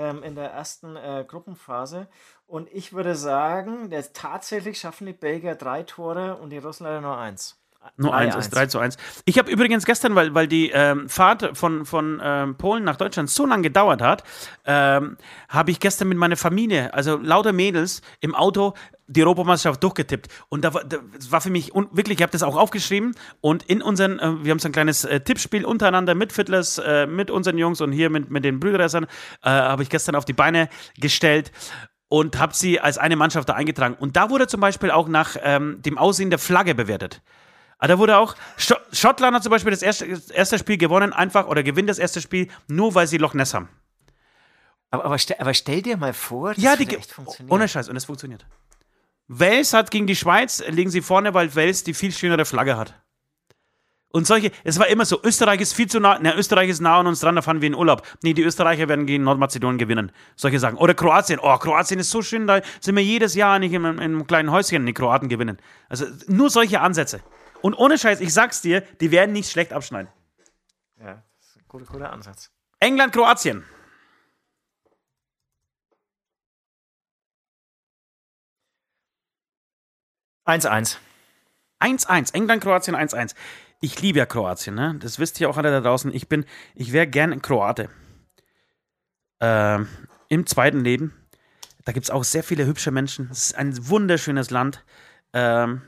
ähm, 0.00 0.22
in 0.22 0.34
der 0.34 0.50
ersten 0.50 0.96
äh, 0.96 1.24
Gruppenphase. 1.28 2.08
Und 2.46 2.68
ich 2.72 2.92
würde 2.92 3.14
sagen, 3.14 3.90
der, 3.90 4.12
tatsächlich 4.12 4.80
schaffen 4.80 5.06
die 5.06 5.12
Belgier 5.12 5.54
drei 5.54 5.82
Tore 5.82 6.36
und 6.36 6.50
die 6.50 6.58
Russen 6.58 6.84
leider 6.84 7.02
nur 7.02 7.16
eins. 7.18 7.59
Nur 7.96 8.14
eins, 8.14 8.34
ist 8.36 8.50
3 8.50 8.66
zu 8.66 8.78
1. 8.78 8.96
Ich 9.24 9.38
habe 9.38 9.50
übrigens 9.50 9.84
gestern, 9.84 10.14
weil, 10.14 10.34
weil 10.34 10.46
die 10.46 10.70
ähm, 10.70 11.08
Fahrt 11.08 11.56
von, 11.56 11.84
von 11.84 12.20
ähm, 12.22 12.56
Polen 12.56 12.84
nach 12.84 12.96
Deutschland 12.96 13.28
so 13.30 13.46
lange 13.46 13.62
gedauert 13.62 14.00
hat, 14.00 14.24
ähm, 14.64 15.16
habe 15.48 15.70
ich 15.70 15.80
gestern 15.80 16.08
mit 16.08 16.16
meiner 16.16 16.36
Familie, 16.36 16.92
also 16.94 17.16
lauter 17.16 17.52
Mädels, 17.52 18.02
im 18.20 18.34
Auto 18.34 18.74
die 19.06 19.22
Europameisterschaft 19.22 19.82
durchgetippt. 19.82 20.28
Und 20.48 20.64
da 20.64 20.72
war, 20.72 20.84
das 20.84 21.30
war 21.30 21.40
für 21.40 21.50
mich 21.50 21.72
wirklich, 21.74 22.18
ich 22.18 22.22
habe 22.22 22.32
das 22.32 22.42
auch 22.42 22.56
aufgeschrieben 22.56 23.14
und 23.40 23.64
in 23.64 23.82
unseren, 23.82 24.18
äh, 24.18 24.44
wir 24.44 24.50
haben 24.50 24.60
so 24.60 24.68
ein 24.68 24.72
kleines 24.72 25.04
äh, 25.04 25.20
Tippspiel 25.20 25.64
untereinander 25.64 26.14
mit 26.14 26.32
Fiddlers, 26.32 26.78
äh, 26.78 27.06
mit 27.06 27.30
unseren 27.30 27.58
Jungs 27.58 27.80
und 27.80 27.92
hier 27.92 28.08
mit, 28.08 28.30
mit 28.30 28.44
den 28.44 28.60
Brüderessern, 28.60 29.04
äh, 29.42 29.50
habe 29.50 29.82
ich 29.82 29.90
gestern 29.90 30.14
auf 30.14 30.24
die 30.24 30.32
Beine 30.32 30.68
gestellt 30.98 31.50
und 32.08 32.38
habe 32.38 32.54
sie 32.54 32.80
als 32.80 32.98
eine 32.98 33.16
Mannschaft 33.16 33.48
da 33.48 33.54
eingetragen. 33.54 33.94
Und 33.98 34.16
da 34.16 34.30
wurde 34.30 34.46
zum 34.46 34.60
Beispiel 34.60 34.90
auch 34.90 35.08
nach 35.08 35.36
ähm, 35.42 35.80
dem 35.82 35.98
Aussehen 35.98 36.30
der 36.30 36.38
Flagge 36.38 36.74
bewertet. 36.74 37.22
Aber 37.80 37.88
da 37.88 37.98
wurde 37.98 38.18
auch, 38.18 38.36
Schottland 38.92 39.34
hat 39.34 39.42
zum 39.42 39.50
Beispiel 39.50 39.70
das 39.70 39.80
erste, 39.80 40.06
das 40.06 40.28
erste 40.28 40.58
Spiel 40.58 40.76
gewonnen, 40.76 41.14
einfach, 41.14 41.46
oder 41.46 41.62
gewinnt 41.62 41.88
das 41.88 41.98
erste 41.98 42.20
Spiel, 42.20 42.48
nur 42.68 42.94
weil 42.94 43.06
sie 43.06 43.16
Loch 43.16 43.32
Ness 43.32 43.54
haben. 43.54 43.70
Aber, 44.90 45.06
aber, 45.06 45.18
stell, 45.18 45.38
aber 45.40 45.54
stell 45.54 45.80
dir 45.80 45.96
mal 45.96 46.12
vor, 46.12 46.54
das 46.54 46.62
ja, 46.62 46.76
die 46.76 46.86
echt 46.94 47.10
funktioniert. 47.10 47.52
Ohne 47.52 47.68
Scheiß, 47.68 47.88
und 47.88 47.96
es 47.96 48.04
funktioniert. 48.04 48.44
Wales 49.28 49.72
hat 49.72 49.90
gegen 49.90 50.06
die 50.06 50.16
Schweiz, 50.16 50.62
liegen 50.68 50.90
sie 50.90 51.00
vorne, 51.00 51.32
weil 51.32 51.54
Wales 51.56 51.82
die 51.82 51.94
viel 51.94 52.12
schönere 52.12 52.44
Flagge 52.44 52.76
hat. 52.76 52.94
Und 54.12 54.26
solche, 54.26 54.50
es 54.64 54.78
war 54.78 54.88
immer 54.88 55.06
so, 55.06 55.20
Österreich 55.22 55.60
ist 55.60 55.72
viel 55.72 55.86
zu 55.86 56.00
nah, 56.00 56.18
ne, 56.18 56.34
Österreich 56.36 56.68
ist 56.68 56.80
nah 56.80 56.98
an 56.98 57.06
uns 57.06 57.20
dran, 57.20 57.36
da 57.36 57.42
fahren 57.42 57.60
wir 57.62 57.68
in 57.68 57.76
Urlaub. 57.76 58.02
Nee, 58.22 58.34
die 58.34 58.42
Österreicher 58.42 58.88
werden 58.88 59.06
gegen 59.06 59.22
Nordmazedonien 59.22 59.78
gewinnen. 59.78 60.10
Solche 60.34 60.58
Sachen. 60.58 60.76
Oder 60.76 60.94
Kroatien, 60.94 61.38
oh, 61.40 61.56
Kroatien 61.56 62.00
ist 62.00 62.10
so 62.10 62.20
schön, 62.20 62.48
da 62.48 62.60
sind 62.80 62.96
wir 62.96 63.04
jedes 63.04 63.36
Jahr 63.36 63.58
nicht 63.60 63.72
in, 63.72 63.84
in 63.84 64.00
einem 64.00 64.26
kleinen 64.26 64.50
Häuschen, 64.50 64.84
die 64.84 64.92
Kroaten 64.92 65.28
gewinnen. 65.28 65.58
Also 65.88 66.06
nur 66.26 66.50
solche 66.50 66.80
Ansätze. 66.80 67.20
Und 67.62 67.74
ohne 67.74 67.98
Scheiß, 67.98 68.20
ich 68.20 68.32
sag's 68.32 68.62
dir, 68.62 68.80
die 69.00 69.10
werden 69.10 69.32
nicht 69.32 69.50
schlecht 69.50 69.72
abschneiden. 69.72 70.10
Ja, 70.98 71.22
das 71.38 71.48
ist 71.48 71.56
ein 71.56 71.64
guter, 71.68 71.84
guter 71.86 72.12
Ansatz. 72.12 72.50
England, 72.78 73.12
Kroatien. 73.12 73.64
Eins, 80.44 80.66
eins. 80.66 80.98
1-1. 81.80 82.34
England, 82.34 82.62
Kroatien 82.62 82.96
1-1. 82.96 83.34
Ich 83.80 84.00
liebe 84.02 84.18
ja 84.18 84.26
Kroatien, 84.26 84.74
ne? 84.74 84.96
Das 84.98 85.18
wisst 85.18 85.40
ihr 85.40 85.48
auch 85.48 85.56
alle 85.56 85.70
da 85.70 85.80
draußen. 85.80 86.12
Ich 86.12 86.28
bin, 86.28 86.44
ich 86.74 86.92
wäre 86.92 87.06
gern 87.06 87.32
ein 87.32 87.40
Kroate. 87.40 87.88
Ähm, 89.40 89.88
Im 90.28 90.46
zweiten 90.46 90.84
Leben. 90.84 91.14
Da 91.84 91.92
gibt 91.92 92.04
es 92.04 92.10
auch 92.10 92.24
sehr 92.24 92.42
viele 92.42 92.66
hübsche 92.66 92.90
Menschen. 92.90 93.28
Es 93.30 93.44
ist 93.44 93.54
ein 93.54 93.88
wunderschönes 93.88 94.50
Land. 94.50 94.84
Ähm, 95.32 95.82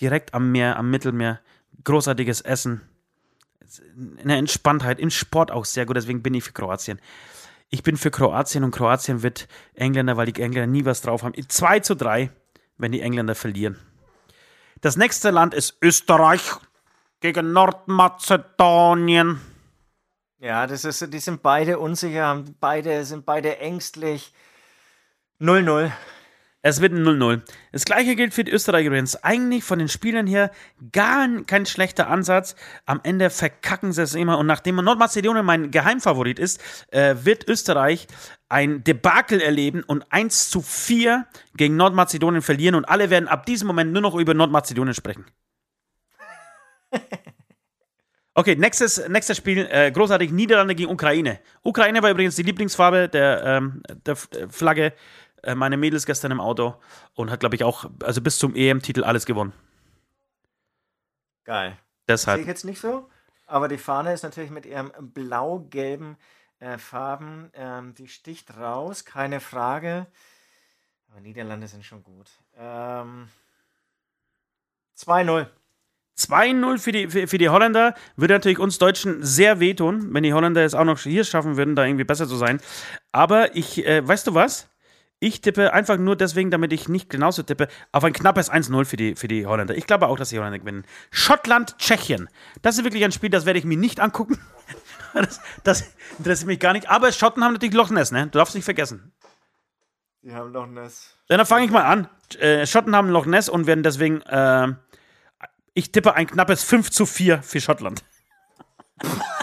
direkt 0.00 0.34
am 0.34 0.52
Meer, 0.52 0.76
am 0.76 0.90
Mittelmeer. 0.90 1.40
Großartiges 1.84 2.40
Essen. 2.40 2.82
Eine 4.22 4.36
Entspanntheit, 4.36 4.98
im 4.98 5.10
Sport 5.10 5.50
auch 5.50 5.64
sehr 5.64 5.86
gut, 5.86 5.96
deswegen 5.96 6.22
bin 6.22 6.34
ich 6.34 6.44
für 6.44 6.52
Kroatien. 6.52 7.00
Ich 7.68 7.82
bin 7.82 7.96
für 7.96 8.10
Kroatien 8.10 8.62
und 8.62 8.70
Kroatien 8.70 9.22
wird 9.22 9.48
Engländer, 9.74 10.16
weil 10.16 10.30
die 10.30 10.40
Engländer 10.40 10.68
nie 10.68 10.84
was 10.84 11.00
drauf 11.00 11.22
haben. 11.22 11.34
2 11.36 11.80
zu 11.80 11.96
3, 11.96 12.30
wenn 12.78 12.92
die 12.92 13.00
Engländer 13.00 13.34
verlieren. 13.34 13.78
Das 14.80 14.96
nächste 14.96 15.30
Land 15.30 15.54
ist 15.54 15.76
Österreich 15.82 16.42
gegen 17.20 17.52
Nordmazedonien. 17.52 19.40
Ja, 20.38 20.66
das 20.66 20.84
ist, 20.84 21.12
die 21.12 21.18
sind 21.18 21.42
beide 21.42 21.78
unsicher, 21.78 22.44
beide, 22.60 23.04
sind 23.04 23.26
beide 23.26 23.58
ängstlich. 23.58 24.32
0-0. 25.40 25.90
Es 26.68 26.80
wird 26.80 26.92
ein 26.92 27.04
0-0. 27.04 27.42
Das 27.70 27.84
gleiche 27.84 28.16
gilt 28.16 28.34
für 28.34 28.42
die 28.42 28.50
Österreicher 28.50 28.88
übrigens. 28.88 29.22
Eigentlich 29.22 29.62
von 29.62 29.78
den 29.78 29.86
Spielern 29.88 30.26
her 30.26 30.50
gar 30.90 31.28
kein 31.46 31.64
schlechter 31.64 32.08
Ansatz. 32.08 32.56
Am 32.86 32.98
Ende 33.04 33.30
verkacken 33.30 33.92
sie 33.92 34.02
es 34.02 34.16
immer. 34.16 34.36
Und 34.36 34.48
nachdem 34.48 34.74
Nordmazedonien 34.74 35.46
mein 35.46 35.70
Geheimfavorit 35.70 36.40
ist, 36.40 36.60
äh, 36.90 37.14
wird 37.22 37.46
Österreich 37.46 38.08
ein 38.48 38.82
Debakel 38.82 39.40
erleben 39.40 39.84
und 39.84 40.10
1 40.10 40.50
zu 40.50 40.60
4 40.60 41.28
gegen 41.54 41.76
Nordmazedonien 41.76 42.42
verlieren. 42.42 42.74
Und 42.74 42.84
alle 42.86 43.10
werden 43.10 43.28
ab 43.28 43.46
diesem 43.46 43.68
Moment 43.68 43.92
nur 43.92 44.02
noch 44.02 44.16
über 44.16 44.34
Nordmazedonien 44.34 44.94
sprechen. 44.94 45.24
Okay, 48.38 48.54
nächstes, 48.54 49.08
nächstes 49.08 49.38
Spiel, 49.38 49.66
äh, 49.70 49.90
großartig, 49.90 50.30
Niederlande 50.30 50.74
gegen 50.74 50.90
Ukraine. 50.90 51.40
Ukraine 51.62 52.02
war 52.02 52.10
übrigens 52.10 52.36
die 52.36 52.42
Lieblingsfarbe 52.42 53.08
der, 53.08 53.42
ähm, 53.46 53.82
der 54.04 54.14
Flagge 54.14 54.92
äh, 55.46 55.54
meine 55.54 55.76
Mädels 55.76 56.06
gestern 56.06 56.32
im 56.32 56.40
Auto 56.40 56.74
und 57.14 57.30
hat, 57.30 57.40
glaube 57.40 57.54
ich, 57.54 57.64
auch, 57.64 57.88
also 58.02 58.20
bis 58.20 58.38
zum 58.38 58.54
EM-Titel 58.54 59.04
alles 59.04 59.26
gewonnen. 59.26 59.52
Geil. 61.44 61.78
Deshalb. 62.08 62.36
Sehe 62.36 62.42
ich 62.42 62.48
jetzt 62.48 62.64
nicht 62.64 62.80
so, 62.80 63.08
aber 63.46 63.68
die 63.68 63.78
Fahne 63.78 64.12
ist 64.12 64.24
natürlich 64.24 64.50
mit 64.50 64.66
ihrem 64.66 64.92
blau-gelben 64.98 66.16
äh, 66.58 66.78
Farben, 66.78 67.50
ähm, 67.54 67.94
die 67.94 68.08
sticht 68.08 68.56
raus, 68.56 69.04
keine 69.04 69.40
Frage. 69.40 70.06
Aber 71.10 71.20
Niederlande 71.20 71.68
sind 71.68 71.84
schon 71.84 72.02
gut. 72.02 72.28
Ähm, 72.58 73.28
2-0. 74.98 75.46
2-0 76.18 76.78
für 76.78 76.92
die, 76.92 77.08
für, 77.08 77.28
für, 77.28 77.38
die 77.38 77.50
Holländer 77.50 77.94
würde 78.16 78.34
natürlich 78.34 78.58
uns 78.58 78.78
Deutschen 78.78 79.22
sehr 79.22 79.60
wehtun, 79.60 80.12
wenn 80.14 80.22
die 80.22 80.32
Holländer 80.32 80.64
es 80.64 80.74
auch 80.74 80.84
noch 80.84 80.98
hier 80.98 81.24
schaffen 81.24 81.56
würden, 81.56 81.76
da 81.76 81.84
irgendwie 81.84 82.04
besser 82.04 82.26
zu 82.26 82.36
sein. 82.36 82.60
Aber 83.12 83.54
ich, 83.54 83.86
äh, 83.86 84.06
weißt 84.06 84.26
du 84.26 84.34
was? 84.34 84.68
Ich 85.18 85.40
tippe 85.40 85.72
einfach 85.72 85.96
nur 85.96 86.14
deswegen, 86.14 86.50
damit 86.50 86.72
ich 86.74 86.88
nicht 86.88 87.08
genauso 87.08 87.42
tippe, 87.42 87.68
auf 87.90 88.04
ein 88.04 88.12
knappes 88.12 88.52
1-0 88.52 88.84
für 88.84 88.96
die, 88.98 89.14
für 89.14 89.28
die 89.28 89.46
Holländer. 89.46 89.74
Ich 89.74 89.86
glaube 89.86 90.08
auch, 90.08 90.18
dass 90.18 90.28
die 90.28 90.38
Holländer 90.38 90.58
gewinnen. 90.58 90.84
Schottland, 91.10 91.78
Tschechien. 91.78 92.28
Das 92.60 92.76
ist 92.76 92.84
wirklich 92.84 93.02
ein 93.02 93.12
Spiel, 93.12 93.30
das 93.30 93.46
werde 93.46 93.58
ich 93.58 93.64
mir 93.64 93.78
nicht 93.78 94.00
angucken. 94.00 94.38
Das, 95.14 95.40
das 95.64 95.94
interessiert 96.18 96.46
mich 96.46 96.60
gar 96.60 96.74
nicht. 96.74 96.90
Aber 96.90 97.10
Schotten 97.10 97.42
haben 97.42 97.54
natürlich 97.54 97.74
Loch 97.74 97.88
Ness, 97.88 98.12
ne? 98.12 98.26
Du 98.26 98.38
darfst 98.38 98.54
nicht 98.54 98.66
vergessen. 98.66 99.14
Die 100.20 100.34
haben 100.34 100.52
Loch 100.52 100.66
Ness. 100.66 101.16
Dann 101.28 101.46
fange 101.46 101.64
ich 101.64 101.70
mal 101.70 101.84
an. 101.84 102.08
Äh, 102.38 102.66
Schotten 102.66 102.94
haben 102.94 103.08
Loch 103.08 103.24
Ness 103.24 103.48
und 103.48 103.66
werden 103.66 103.82
deswegen. 103.82 104.20
Äh, 104.22 104.74
ich 105.72 105.90
tippe 105.90 106.12
ein 106.12 106.26
knappes 106.26 106.64
5 106.64 106.90
zu 106.90 107.06
4 107.06 107.42
für 107.42 107.62
Schottland. 107.62 108.04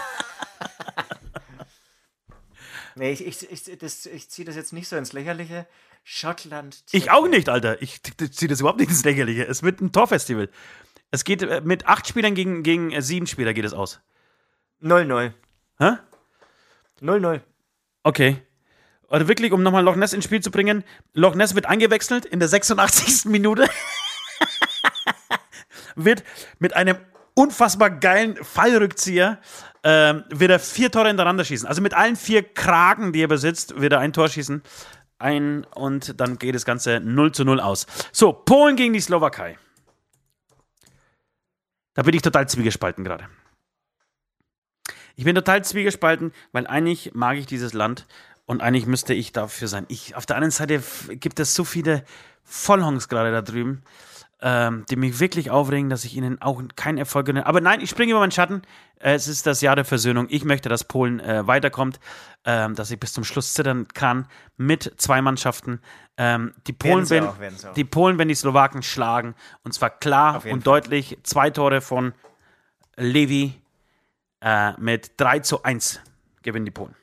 Nee, 2.96 3.12
ich, 3.12 3.26
ich, 3.26 3.50
ich, 3.50 4.06
ich 4.06 4.30
ziehe 4.30 4.46
das 4.46 4.56
jetzt 4.56 4.72
nicht 4.72 4.88
so 4.88 4.96
ins 4.96 5.12
Lächerliche. 5.12 5.66
Schottland. 6.04 6.84
Ich 6.92 7.10
auch 7.10 7.26
nicht, 7.26 7.48
Alter. 7.48 7.80
Ich 7.82 8.02
ziehe 8.02 8.48
das 8.48 8.60
überhaupt 8.60 8.78
nicht 8.78 8.90
ins 8.90 9.04
Lächerliche. 9.04 9.46
Es 9.46 9.62
wird 9.62 9.80
ein 9.80 9.90
Torfestival. 9.90 10.50
Es 11.10 11.24
geht 11.24 11.42
äh, 11.42 11.60
mit 11.62 11.86
acht 11.86 12.06
Spielern 12.06 12.34
gegen, 12.34 12.62
gegen 12.62 12.92
äh, 12.92 13.00
sieben 13.02 13.26
Spieler 13.26 13.54
geht 13.54 13.64
es 13.64 13.72
aus. 13.72 14.00
0-0. 14.82 15.32
Hä? 15.78 15.92
0-0. 17.00 17.40
Okay. 18.02 18.42
Also 19.08 19.28
wirklich, 19.28 19.52
um 19.52 19.62
nochmal 19.62 19.82
Loch 19.82 19.96
Ness 19.96 20.12
ins 20.12 20.24
Spiel 20.24 20.42
zu 20.42 20.50
bringen. 20.50 20.84
Loch 21.14 21.34
Ness 21.34 21.54
wird 21.54 21.66
eingewechselt 21.66 22.26
in 22.26 22.38
der 22.38 22.48
86. 22.48 23.26
Minute. 23.26 23.68
wird 25.94 26.22
mit 26.58 26.74
einem 26.74 26.96
unfassbar 27.34 27.90
geilen 27.90 28.36
Fallrückzieher 28.42 29.38
ähm, 29.82 30.24
wird 30.30 30.50
er 30.50 30.58
vier 30.58 30.90
Tore 30.90 31.08
hintereinander 31.08 31.44
schießen. 31.44 31.68
Also 31.68 31.82
mit 31.82 31.94
allen 31.94 32.16
vier 32.16 32.42
Kragen, 32.42 33.12
die 33.12 33.22
er 33.22 33.28
besitzt, 33.28 33.78
wird 33.80 33.92
er 33.92 34.00
ein 34.00 34.12
Tor 34.12 34.28
schießen. 34.28 34.62
Ein 35.18 35.64
und 35.74 36.20
dann 36.20 36.38
geht 36.38 36.54
das 36.54 36.64
Ganze 36.64 37.00
0 37.00 37.32
zu 37.32 37.44
0 37.44 37.60
aus. 37.60 37.86
So, 38.12 38.32
Polen 38.32 38.76
gegen 38.76 38.92
die 38.92 39.00
Slowakei. 39.00 39.58
Da 41.94 42.02
bin 42.02 42.14
ich 42.14 42.22
total 42.22 42.48
zwiegespalten 42.48 43.04
gerade. 43.04 43.28
Ich 45.16 45.24
bin 45.24 45.34
total 45.34 45.64
zwiegespalten, 45.64 46.32
weil 46.50 46.66
eigentlich 46.66 47.14
mag 47.14 47.36
ich 47.36 47.46
dieses 47.46 47.72
Land 47.72 48.06
und 48.46 48.62
eigentlich 48.62 48.86
müsste 48.86 49.14
ich 49.14 49.32
dafür 49.32 49.68
sein. 49.68 49.86
Ich, 49.88 50.16
auf 50.16 50.26
der 50.26 50.36
anderen 50.36 50.50
Seite 50.50 50.82
gibt 51.10 51.38
es 51.38 51.54
so 51.54 51.64
viele 51.64 52.04
Vollhongs 52.42 53.08
gerade 53.08 53.30
da 53.30 53.42
drüben 53.42 53.82
ähm, 54.46 54.84
die 54.90 54.96
mich 54.96 55.20
wirklich 55.20 55.50
aufregen, 55.50 55.88
dass 55.88 56.04
ich 56.04 56.14
ihnen 56.14 56.40
auch 56.42 56.62
keinen 56.76 56.98
Erfolg 56.98 57.24
gönne. 57.24 57.46
Aber 57.46 57.62
nein, 57.62 57.80
ich 57.80 57.88
springe 57.88 58.12
über 58.12 58.20
meinen 58.20 58.30
Schatten. 58.30 58.60
es 58.96 59.26
ist 59.26 59.46
das 59.46 59.62
Jahr 59.62 59.74
der 59.74 59.86
Versöhnung. 59.86 60.26
Ich 60.28 60.44
möchte, 60.44 60.68
dass 60.68 60.84
Polen 60.84 61.18
äh, 61.18 61.46
weiterkommt, 61.46 61.98
ähm, 62.44 62.74
dass 62.74 62.90
ich 62.90 63.00
bis 63.00 63.14
zum 63.14 63.24
Schluss 63.24 63.54
zittern 63.54 63.88
kann 63.88 64.28
mit 64.58 64.92
zwei 64.98 65.22
Mannschaften. 65.22 65.80
Ähm, 66.18 66.52
die, 66.66 66.74
Polen, 66.74 67.08
wenn, 67.08 67.24
auch, 67.24 67.36
die 67.74 67.84
Polen, 67.84 68.18
wenn 68.18 68.28
die 68.28 68.34
Slowaken 68.34 68.82
schlagen, 68.82 69.34
und 69.62 69.72
zwar 69.72 69.88
klar 69.88 70.34
und 70.34 70.42
Fall. 70.42 70.60
deutlich, 70.60 71.16
zwei 71.22 71.48
Tore 71.48 71.80
von 71.80 72.12
Levi 72.96 73.54
äh, 74.42 74.72
mit 74.78 75.12
3 75.16 75.38
zu 75.38 75.62
1 75.62 76.00
gewinnen 76.42 76.66
die 76.66 76.70
Polen. 76.70 76.94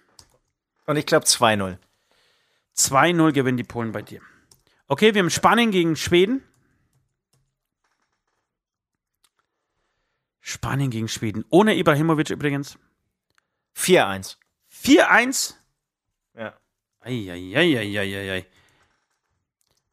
Und 0.86 0.96
ich 0.96 1.08
glaube 1.08 1.26
2-0. 1.26 1.78
2-0 2.78 3.32
gewinnen 3.32 3.58
die 3.58 3.64
Polen 3.64 3.92
bei 3.92 4.04
dir. 4.04 4.22
Okay, 4.88 5.16
wir 5.16 5.24
haben 5.24 5.32
Spanien 5.32 5.72
gegen 5.72 5.96
Schweden. 5.96 6.44
Spanien 10.42 10.90
gegen 10.90 11.08
Schweden. 11.08 11.46
Ohne 11.50 11.76
Ibrahimovic 11.78 12.32
übrigens. 12.32 12.78
4-1. 13.78 14.38
4-1? 14.74 15.54
Ja. 16.36 16.54
Eieieiei. 17.00 18.46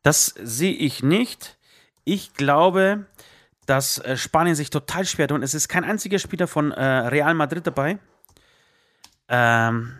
Das 0.02 0.26
sehe 0.26 0.72
ich 0.72 1.02
nicht. 1.02 1.58
Ich 2.04 2.32
glaube, 2.32 3.06
dass 3.66 3.98
äh, 3.98 4.16
Spanien 4.16 4.54
sich 4.54 4.70
total 4.70 5.04
schwer 5.04 5.28
tut. 5.28 5.42
Es 5.42 5.54
ist 5.54 5.68
kein 5.68 5.84
einziger 5.84 6.18
Spieler 6.18 6.46
von 6.46 6.72
äh, 6.72 6.82
Real 6.82 7.34
Madrid 7.34 7.66
dabei. 7.66 7.98
Ähm, 9.28 9.98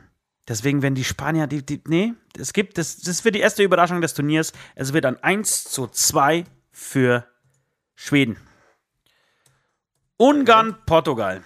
deswegen 0.49 0.81
werden 0.81 0.95
die 0.95 1.05
Spanier, 1.05 1.47
die, 1.47 1.65
die, 1.65 1.83
nee, 1.87 2.15
es 2.39 2.55
gibt, 2.55 2.79
das, 2.79 2.97
das 2.97 3.25
wird 3.27 3.35
die 3.35 3.41
erste 3.41 3.63
Überraschung 3.63 4.01
des 4.01 4.15
Turniers. 4.15 4.53
Es 4.75 4.95
wird 4.95 5.05
ein 5.05 5.23
1 5.23 5.65
zu 5.65 5.87
2 5.87 6.45
für 6.71 7.27
Schweden. 7.95 8.39
Ungarn, 10.21 10.75
Portugal. 10.85 11.43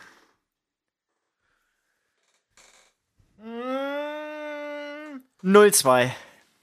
0-2. 5.43 6.11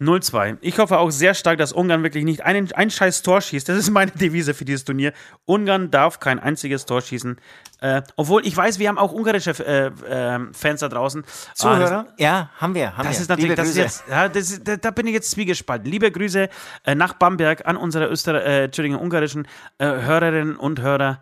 0-2. 0.01 0.57
Ich 0.61 0.79
hoffe 0.79 0.97
auch 0.97 1.11
sehr 1.11 1.35
stark, 1.35 1.59
dass 1.59 1.71
Ungarn 1.71 2.01
wirklich 2.01 2.23
nicht 2.23 2.45
einen, 2.45 2.71
ein 2.71 2.89
scheiß 2.89 3.21
Tor 3.21 3.41
schießt. 3.41 3.69
Das 3.69 3.77
ist 3.77 3.91
meine 3.91 4.09
Devise 4.09 4.55
für 4.55 4.65
dieses 4.65 4.85
Turnier. 4.85 5.13
Ungarn 5.45 5.91
darf 5.91 6.19
kein 6.19 6.39
einziges 6.39 6.87
Tor 6.87 7.01
schießen. 7.01 7.37
Äh, 7.81 8.01
obwohl, 8.15 8.43
ich 8.47 8.57
weiß, 8.57 8.79
wir 8.79 8.89
haben 8.89 8.97
auch 8.97 9.11
ungarische 9.11 9.51
äh, 9.63 9.87
äh, 9.87 10.39
Fans 10.53 10.79
da 10.79 10.89
draußen. 10.89 11.23
Zuhörer? 11.53 12.07
Ah, 12.07 12.13
ja, 12.17 12.49
haben 12.57 12.73
wir. 12.73 12.97
Haben 12.97 13.05
das 13.07 13.17
wir. 13.17 13.21
ist 13.21 13.29
natürlich, 13.29 13.55
das 13.55 13.69
ist 13.69 13.77
jetzt, 13.77 14.03
ja, 14.09 14.29
das 14.29 14.63
da, 14.63 14.77
da, 14.77 14.89
bin 14.89 15.05
ich 15.05 15.13
jetzt 15.13 15.29
zwiegespalten. 15.29 15.91
Liebe 15.91 16.11
Grüße 16.11 16.49
äh, 16.85 16.95
nach 16.95 17.13
Bamberg 17.13 17.67
an 17.67 17.77
unsere 17.77 18.07
Öster 18.07 18.43
äh, 18.43 18.63
Entschuldigung, 18.63 18.99
ungarischen 18.99 19.47
äh, 19.77 19.85
Hörerinnen 19.85 20.55
und 20.55 20.81
Hörer. 20.81 21.19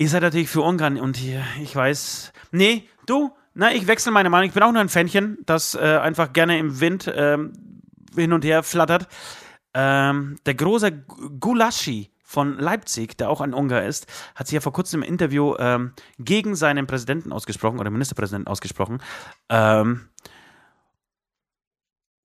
Ihr 0.00 0.08
seid 0.08 0.22
natürlich 0.22 0.48
für 0.48 0.62
Ungarn 0.62 0.98
und 0.98 1.18
hier, 1.18 1.44
ich 1.62 1.76
weiß. 1.76 2.32
Nee, 2.52 2.88
du, 3.04 3.32
na, 3.52 3.74
ich 3.74 3.86
wechsle 3.86 4.10
meine 4.10 4.30
Meinung. 4.30 4.48
Ich 4.48 4.54
bin 4.54 4.62
auch 4.62 4.72
nur 4.72 4.80
ein 4.80 4.88
Fännchen, 4.88 5.36
das 5.44 5.74
äh, 5.74 5.78
einfach 5.78 6.32
gerne 6.32 6.58
im 6.58 6.80
Wind 6.80 7.12
ähm, 7.14 7.52
hin 8.16 8.32
und 8.32 8.42
her 8.42 8.62
flattert. 8.62 9.08
Ähm, 9.74 10.38
der 10.46 10.54
große 10.54 11.04
Gulaschi 11.38 12.10
von 12.24 12.58
Leipzig, 12.58 13.18
der 13.18 13.28
auch 13.28 13.42
ein 13.42 13.52
Ungar 13.52 13.84
ist, 13.84 14.06
hat 14.34 14.46
sich 14.46 14.54
ja 14.54 14.62
vor 14.62 14.72
kurzem 14.72 15.02
im 15.02 15.08
Interview 15.10 15.54
ähm, 15.58 15.92
gegen 16.18 16.54
seinen 16.54 16.86
Präsidenten 16.86 17.30
ausgesprochen 17.30 17.78
oder 17.78 17.90
Ministerpräsidenten 17.90 18.48
ausgesprochen. 18.50 19.02
Ähm, 19.50 20.08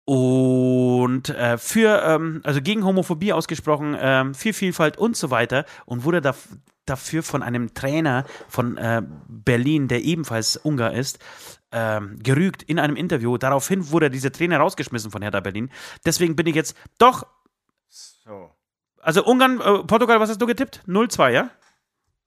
und 0.05 1.28
äh, 1.30 1.57
für, 1.57 2.03
ähm, 2.03 2.39
also 2.45 2.61
gegen 2.61 2.86
Homophobie 2.86 3.34
ausgesprochen, 3.34 3.97
ähm, 3.99 4.34
für 4.34 4.53
Vielfalt 4.53 4.97
und 4.97 5.17
so 5.17 5.30
weiter 5.30 5.65
und 5.86 6.05
wurde 6.05 6.21
da, 6.21 6.36
dafür 6.86 7.23
von 7.23 7.43
einem 7.43 7.73
Trainer 7.73 8.25
von 8.47 8.77
äh, 8.77 9.01
Berlin, 9.27 9.88
der 9.88 10.03
ebenfalls 10.03 10.57
Ungar 10.57 10.93
ist, 10.93 11.19
ähm, 11.71 12.19
gerügt 12.21 12.63
in 12.63 12.79
einem 12.79 12.95
Interview. 12.95 13.38
Daraufhin 13.38 13.91
wurde 13.91 14.09
dieser 14.09 14.31
Trainer 14.31 14.59
rausgeschmissen 14.59 15.11
von 15.11 15.21
Hertha 15.21 15.39
Berlin. 15.39 15.71
Deswegen 16.05 16.36
bin 16.36 16.47
ich 16.47 16.55
jetzt 16.55 16.75
doch. 16.97 17.27
So. 17.89 18.51
Also 19.01 19.25
Ungarn, 19.25 19.59
äh, 19.59 19.83
Portugal, 19.83 20.19
was 20.19 20.29
hast 20.29 20.41
du 20.41 20.45
getippt? 20.45 20.81
0-2, 20.88 21.29
ja? 21.29 21.49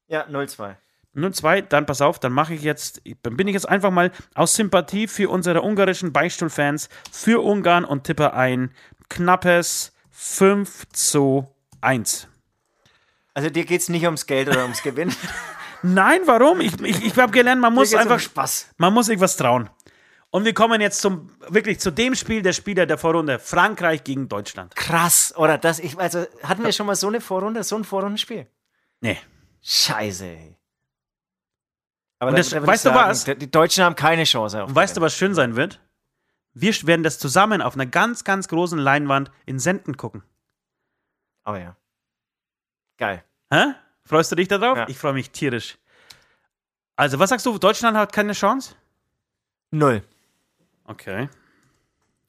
Ja, 0.06 0.26
0-2. 0.26 0.76
0-2, 1.14 1.62
dann 1.62 1.86
pass 1.86 2.00
auf, 2.00 2.18
dann 2.18 2.32
mache 2.32 2.54
ich 2.54 2.62
jetzt, 2.62 3.02
dann 3.22 3.36
bin 3.36 3.48
ich 3.48 3.54
jetzt 3.54 3.68
einfach 3.68 3.90
mal 3.90 4.12
aus 4.34 4.54
Sympathie 4.54 5.08
für 5.08 5.30
unsere 5.30 5.62
ungarischen 5.62 6.12
Beichtstuhlfans 6.12 6.88
für 7.10 7.42
Ungarn 7.42 7.84
und 7.84 8.04
tippe 8.04 8.34
ein 8.34 8.70
knappes 9.08 9.92
5 10.10 10.86
zu 10.92 11.48
1. 11.80 12.28
Also 13.38 13.50
dir 13.50 13.64
geht 13.64 13.80
es 13.82 13.88
nicht 13.88 14.04
ums 14.04 14.26
Geld 14.26 14.48
oder 14.48 14.62
ums 14.62 14.82
Gewinn? 14.82 15.14
Nein, 15.84 16.22
warum? 16.24 16.60
Ich, 16.60 16.72
ich, 16.80 17.04
ich 17.04 17.16
habe 17.16 17.30
gelernt, 17.30 17.60
man 17.60 17.72
muss 17.72 17.94
einfach. 17.94 18.14
Um 18.14 18.18
Spaß. 18.18 18.70
Man 18.78 18.92
muss 18.92 19.08
irgendwas 19.08 19.36
trauen. 19.36 19.70
Und 20.30 20.44
wir 20.44 20.52
kommen 20.54 20.80
jetzt 20.80 21.00
zum 21.00 21.30
wirklich 21.46 21.78
zu 21.78 21.92
dem 21.92 22.16
Spiel 22.16 22.42
der 22.42 22.52
Spieler 22.52 22.84
der 22.84 22.98
Vorrunde: 22.98 23.38
Frankreich 23.38 24.02
gegen 24.02 24.28
Deutschland. 24.28 24.74
Krass, 24.74 25.32
oder 25.36 25.56
das? 25.56 25.78
Ich, 25.78 25.96
also 25.96 26.26
hatten 26.42 26.64
wir 26.64 26.72
schon 26.72 26.86
mal 26.86 26.96
so 26.96 27.06
eine 27.06 27.20
Vorrunde, 27.20 27.62
so 27.62 27.76
ein 27.76 27.84
Vorrundenspiel? 27.84 28.48
Nee. 29.02 29.20
Scheiße. 29.62 30.56
Aber 32.18 32.32
das, 32.32 32.50
da, 32.50 32.66
weißt 32.66 32.86
du 32.86 32.90
was? 32.92 33.22
Die 33.22 33.48
Deutschen 33.48 33.84
haben 33.84 33.94
keine 33.94 34.24
Chance. 34.24 34.64
Und 34.64 34.74
weißt 34.74 34.96
du, 34.96 35.00
was 35.00 35.16
schön 35.16 35.36
sein 35.36 35.54
wird? 35.54 35.80
Wir 36.54 36.74
werden 36.88 37.04
das 37.04 37.20
zusammen 37.20 37.62
auf 37.62 37.74
einer 37.74 37.86
ganz, 37.86 38.24
ganz 38.24 38.48
großen 38.48 38.80
Leinwand 38.80 39.30
in 39.46 39.60
Senden 39.60 39.96
gucken. 39.96 40.24
Oh 41.46 41.54
ja. 41.54 41.76
Geil. 42.96 43.22
Hä? 43.52 43.74
Freust 44.04 44.32
du 44.32 44.36
dich 44.36 44.48
darauf? 44.48 44.76
Ja. 44.76 44.88
Ich 44.88 44.98
freue 44.98 45.12
mich 45.12 45.30
tierisch. 45.30 45.78
Also, 46.96 47.18
was 47.18 47.30
sagst 47.30 47.46
du? 47.46 47.58
Deutschland 47.58 47.96
hat 47.96 48.12
keine 48.12 48.32
Chance? 48.32 48.74
Null. 49.70 50.02
Okay. 50.84 51.28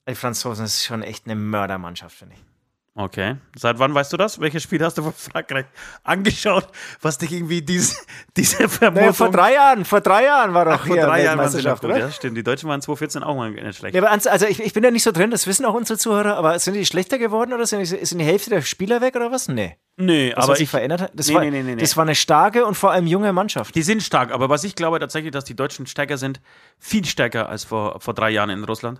Die 0.08 0.16
Franzosen 0.16 0.66
ist 0.66 0.84
schon 0.84 1.04
echt 1.04 1.26
eine 1.26 1.36
Mördermannschaft, 1.36 2.16
finde 2.16 2.36
ich. 2.36 2.49
Okay. 2.96 3.38
Seit 3.56 3.80
wann 3.80 3.94
weißt 3.94 4.12
du 4.12 4.18
das? 4.18 4.42
Welches 4.42 4.64
Spiel 4.64 4.84
hast 4.84 4.98
du 4.98 5.04
von 5.04 5.14
Frankreich 5.14 5.66
angeschaut, 6.04 6.68
was 7.02 7.18
dich 7.18 7.32
irgendwie 7.32 7.62
diese, 7.66 7.96
diese 8.36 8.68
Vermutung... 8.68 9.04
Naja, 9.04 9.14
vor 9.14 9.32
drei 9.32 9.54
Jahren, 9.54 9.86
vor 9.86 10.02
drei 10.02 10.26
Jahren 10.26 10.54
war 10.54 10.66
doch 10.66 10.74
Ach, 10.74 10.86
vor 10.86 10.98
drei 10.98 11.24
Jahren 11.24 11.48
sie 11.50 11.64
gut, 11.64 11.84
ja, 11.84 12.12
stimmt. 12.12 12.36
Die 12.36 12.44
Deutschen 12.44 12.68
waren 12.68 12.82
2014 12.82 13.24
auch 13.24 13.36
mal 13.36 13.52
nicht 13.52 13.78
schlecht. 13.78 13.96
Ja, 13.96 14.02
aber 14.02 14.12
also 14.12 14.46
ich, 14.46 14.60
ich 14.60 14.74
bin 14.74 14.84
ja 14.84 14.92
nicht 14.92 15.04
so 15.04 15.12
drin, 15.12 15.32
das 15.32 15.48
wissen 15.48 15.66
auch 15.66 15.76
unsere 15.76 15.98
Zuhörer, 15.98 16.36
aber 16.36 16.60
sind 16.60 16.74
die 16.74 16.86
schlechter 16.86 17.18
geworden 17.18 17.54
oder 17.54 17.66
sind 17.66 17.80
die, 17.80 17.86
sind 17.86 18.18
die 18.18 18.26
Hälfte 18.26 18.50
der 18.50 18.62
Spieler 18.64 19.02
weg 19.02 19.16
oder 19.16 19.32
was? 19.32 19.48
Nee. 19.48 19.78
Nee, 19.96 20.34
was, 20.36 20.46
aber 20.46 20.56
sich 20.56 20.70
verändert 20.70 21.02
hat, 21.02 21.12
das, 21.14 21.28
nee, 21.28 21.36
war, 21.36 21.46
nee, 21.46 21.64
nee, 21.64 21.76
das 21.76 21.96
war 21.96 22.04
eine 22.04 22.16
starke 22.16 22.66
und 22.66 22.76
vor 22.76 22.92
allem 22.92 23.06
junge 23.06 23.34
Mannschaft. 23.34 23.76
Die 23.76 23.82
sind 23.82 24.02
stark, 24.02 24.32
aber 24.32 24.50
was 24.50 24.64
ich 24.64 24.76
glaube 24.76 25.00
tatsächlich, 25.00 25.32
dass 25.32 25.44
die 25.46 25.56
Deutschen 25.56 25.88
stärker 25.88 26.18
sind, 26.18 26.42
viel 26.80 27.06
stärker 27.06 27.50
als 27.50 27.66
vor, 27.66 28.00
vor 28.00 28.14
drei 28.14 28.30
Jahren 28.30 28.50
in 28.50 28.64
Russland. 28.64 29.00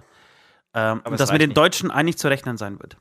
Ähm, 0.74 1.02
und 1.06 1.20
dass 1.20 1.32
mit 1.32 1.42
den 1.42 1.50
nicht. 1.50 1.58
Deutschen 1.58 1.90
eigentlich 1.90 2.18
zu 2.18 2.28
rechnen 2.28 2.58
sein 2.58 2.80
wird 2.80 2.98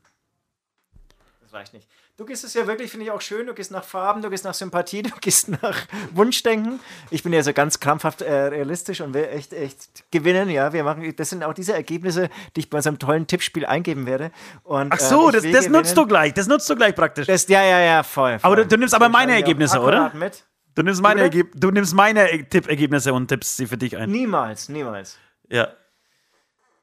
das 1.49 1.59
reicht 1.59 1.73
nicht. 1.73 1.89
Du 2.19 2.27
gehst 2.27 2.45
es 2.45 2.53
ja 2.53 2.67
wirklich, 2.67 2.91
finde 2.91 3.07
ich 3.07 3.11
auch 3.11 3.23
schön. 3.23 3.47
Du 3.47 3.55
gehst 3.55 3.71
nach 3.71 3.85
Farben, 3.85 4.21
du 4.21 4.29
gehst 4.29 4.45
nach 4.45 4.53
Sympathie, 4.53 5.03
du 5.03 5.11
gehst 5.21 5.49
nach 5.63 5.87
Wunschdenken. 6.13 6.81
Ich 7.11 7.23
bin 7.23 7.33
ja 7.33 7.43
so 7.43 7.53
ganz 7.55 7.81
krampfhaft 7.81 8.21
äh, 8.21 8.33
realistisch 8.33 9.01
und 9.01 9.15
will 9.15 9.25
echt, 9.25 9.55
echt 9.55 10.11
gewinnen. 10.11 10.51
Ja, 10.51 10.73
wir 10.73 10.85
machen, 10.85 11.15
das 11.17 11.31
sind 11.31 11.43
auch 11.43 11.55
diese 11.55 11.73
Ergebnisse, 11.73 12.29
die 12.55 12.61
ich 12.61 12.71
bei 12.71 12.79
unserem 12.79 12.99
tollen 12.99 13.27
Tippspiel 13.27 13.65
eingeben 13.65 14.07
werde. 14.07 14.31
Und, 14.63 14.93
Ach 14.93 15.01
so, 15.01 15.31
äh, 15.31 15.33
das, 15.33 15.45
das 15.51 15.69
nutzt 15.69 15.97
du 15.97 16.07
gleich. 16.07 16.35
Das 16.35 16.49
nutzt 16.49 16.69
du 16.69 16.77
gleich 16.77 16.95
praktisch. 16.95 17.27
Das, 17.27 17.49
ja, 17.49 17.63
ja, 17.63 17.81
ja, 17.81 18.03
voll. 18.03 18.39
voll. 18.39 18.47
Aber 18.47 18.57
du, 18.57 18.67
du 18.67 18.77
nimmst 18.77 18.95
aber 18.95 19.09
meine 19.09 19.33
Ergebnisse, 19.33 19.81
oder? 19.81 20.13
Mit. 20.15 20.45
Du 20.75 20.83
nimmst 20.83 21.01
meine, 21.01 21.23
Ergeb 21.23 21.53
du 21.55 21.71
nimmst 21.71 21.95
meine 21.95 22.47
Tippergebnisse 22.49 23.13
und 23.13 23.29
tippst 23.29 23.57
sie 23.57 23.67
für 23.67 23.79
dich 23.79 23.97
ein. 23.97 24.11
Niemals, 24.11 24.69
niemals. 24.69 25.19
Ja. 25.49 25.69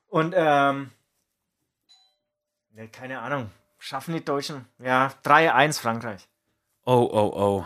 Und, 0.08 0.34
ähm, 0.36 0.90
keine 2.92 3.20
Ahnung. 3.20 3.52
Schaffen 3.86 4.16
die 4.16 4.26
Deutschen. 4.26 4.66
Ja, 4.84 5.12
3-1 5.24 5.80
Frankreich. 5.80 6.28
Oh, 6.86 7.08
oh, 7.12 7.32
oh. 7.36 7.66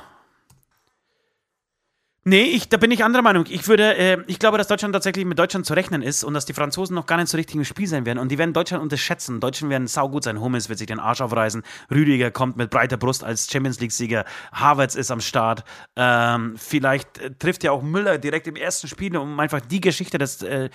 Nee, 2.26 2.44
ich, 2.44 2.68
da 2.68 2.76
bin 2.76 2.92
ich 2.92 3.06
anderer 3.06 3.22
Meinung. 3.22 3.46
Ich 3.48 3.66
würde, 3.70 3.96
äh, 3.96 4.18
ich 4.28 4.38
glaube, 4.38 4.58
dass 4.58 4.68
Deutschland 4.68 4.92
tatsächlich 4.92 5.24
mit 5.24 5.40
Deutschland 5.40 5.66
zu 5.66 5.76
rechnen 5.76 6.02
ist 6.02 6.26
und 6.26 6.34
dass 6.34 6.46
die 6.46 6.52
Franzosen 6.52 6.94
noch 6.94 7.06
gar 7.06 7.16
nicht 7.16 7.30
so 7.30 7.38
richtig 7.38 7.56
im 7.56 7.64
Spiel 7.64 7.88
sein 7.88 8.06
werden. 8.06 8.20
Und 8.20 8.34
die 8.34 8.38
werden 8.38 8.52
Deutschland 8.52 8.84
unterschätzen. 8.84 9.40
Deutschland 9.40 9.72
werden 9.72 9.88
saugut 9.88 10.26
sein. 10.26 10.42
Hummels 10.42 10.68
wird 10.68 10.80
sich 10.80 10.88
den 10.88 11.00
Arsch 11.00 11.22
aufreißen. 11.22 11.64
Rüdiger 11.90 12.32
kommt 12.32 12.58
mit 12.58 12.70
breiter 12.70 12.98
Brust 12.98 13.24
als 13.24 13.50
Champions 13.50 13.80
League-Sieger. 13.80 14.26
Havertz 14.52 14.96
ist 14.96 15.12
am 15.12 15.22
Start. 15.22 15.64
Ähm, 15.96 16.56
vielleicht 16.58 17.18
äh, 17.20 17.32
trifft 17.34 17.64
ja 17.64 17.72
auch 17.72 17.82
Müller 17.82 18.18
direkt 18.18 18.46
im 18.48 18.58
ersten 18.58 18.90
Spiel, 18.90 19.16
um 19.16 19.40
einfach 19.40 19.62
die 19.62 19.80
Geschichte 19.80 20.18
des, 20.18 20.42
äh, 20.42 20.70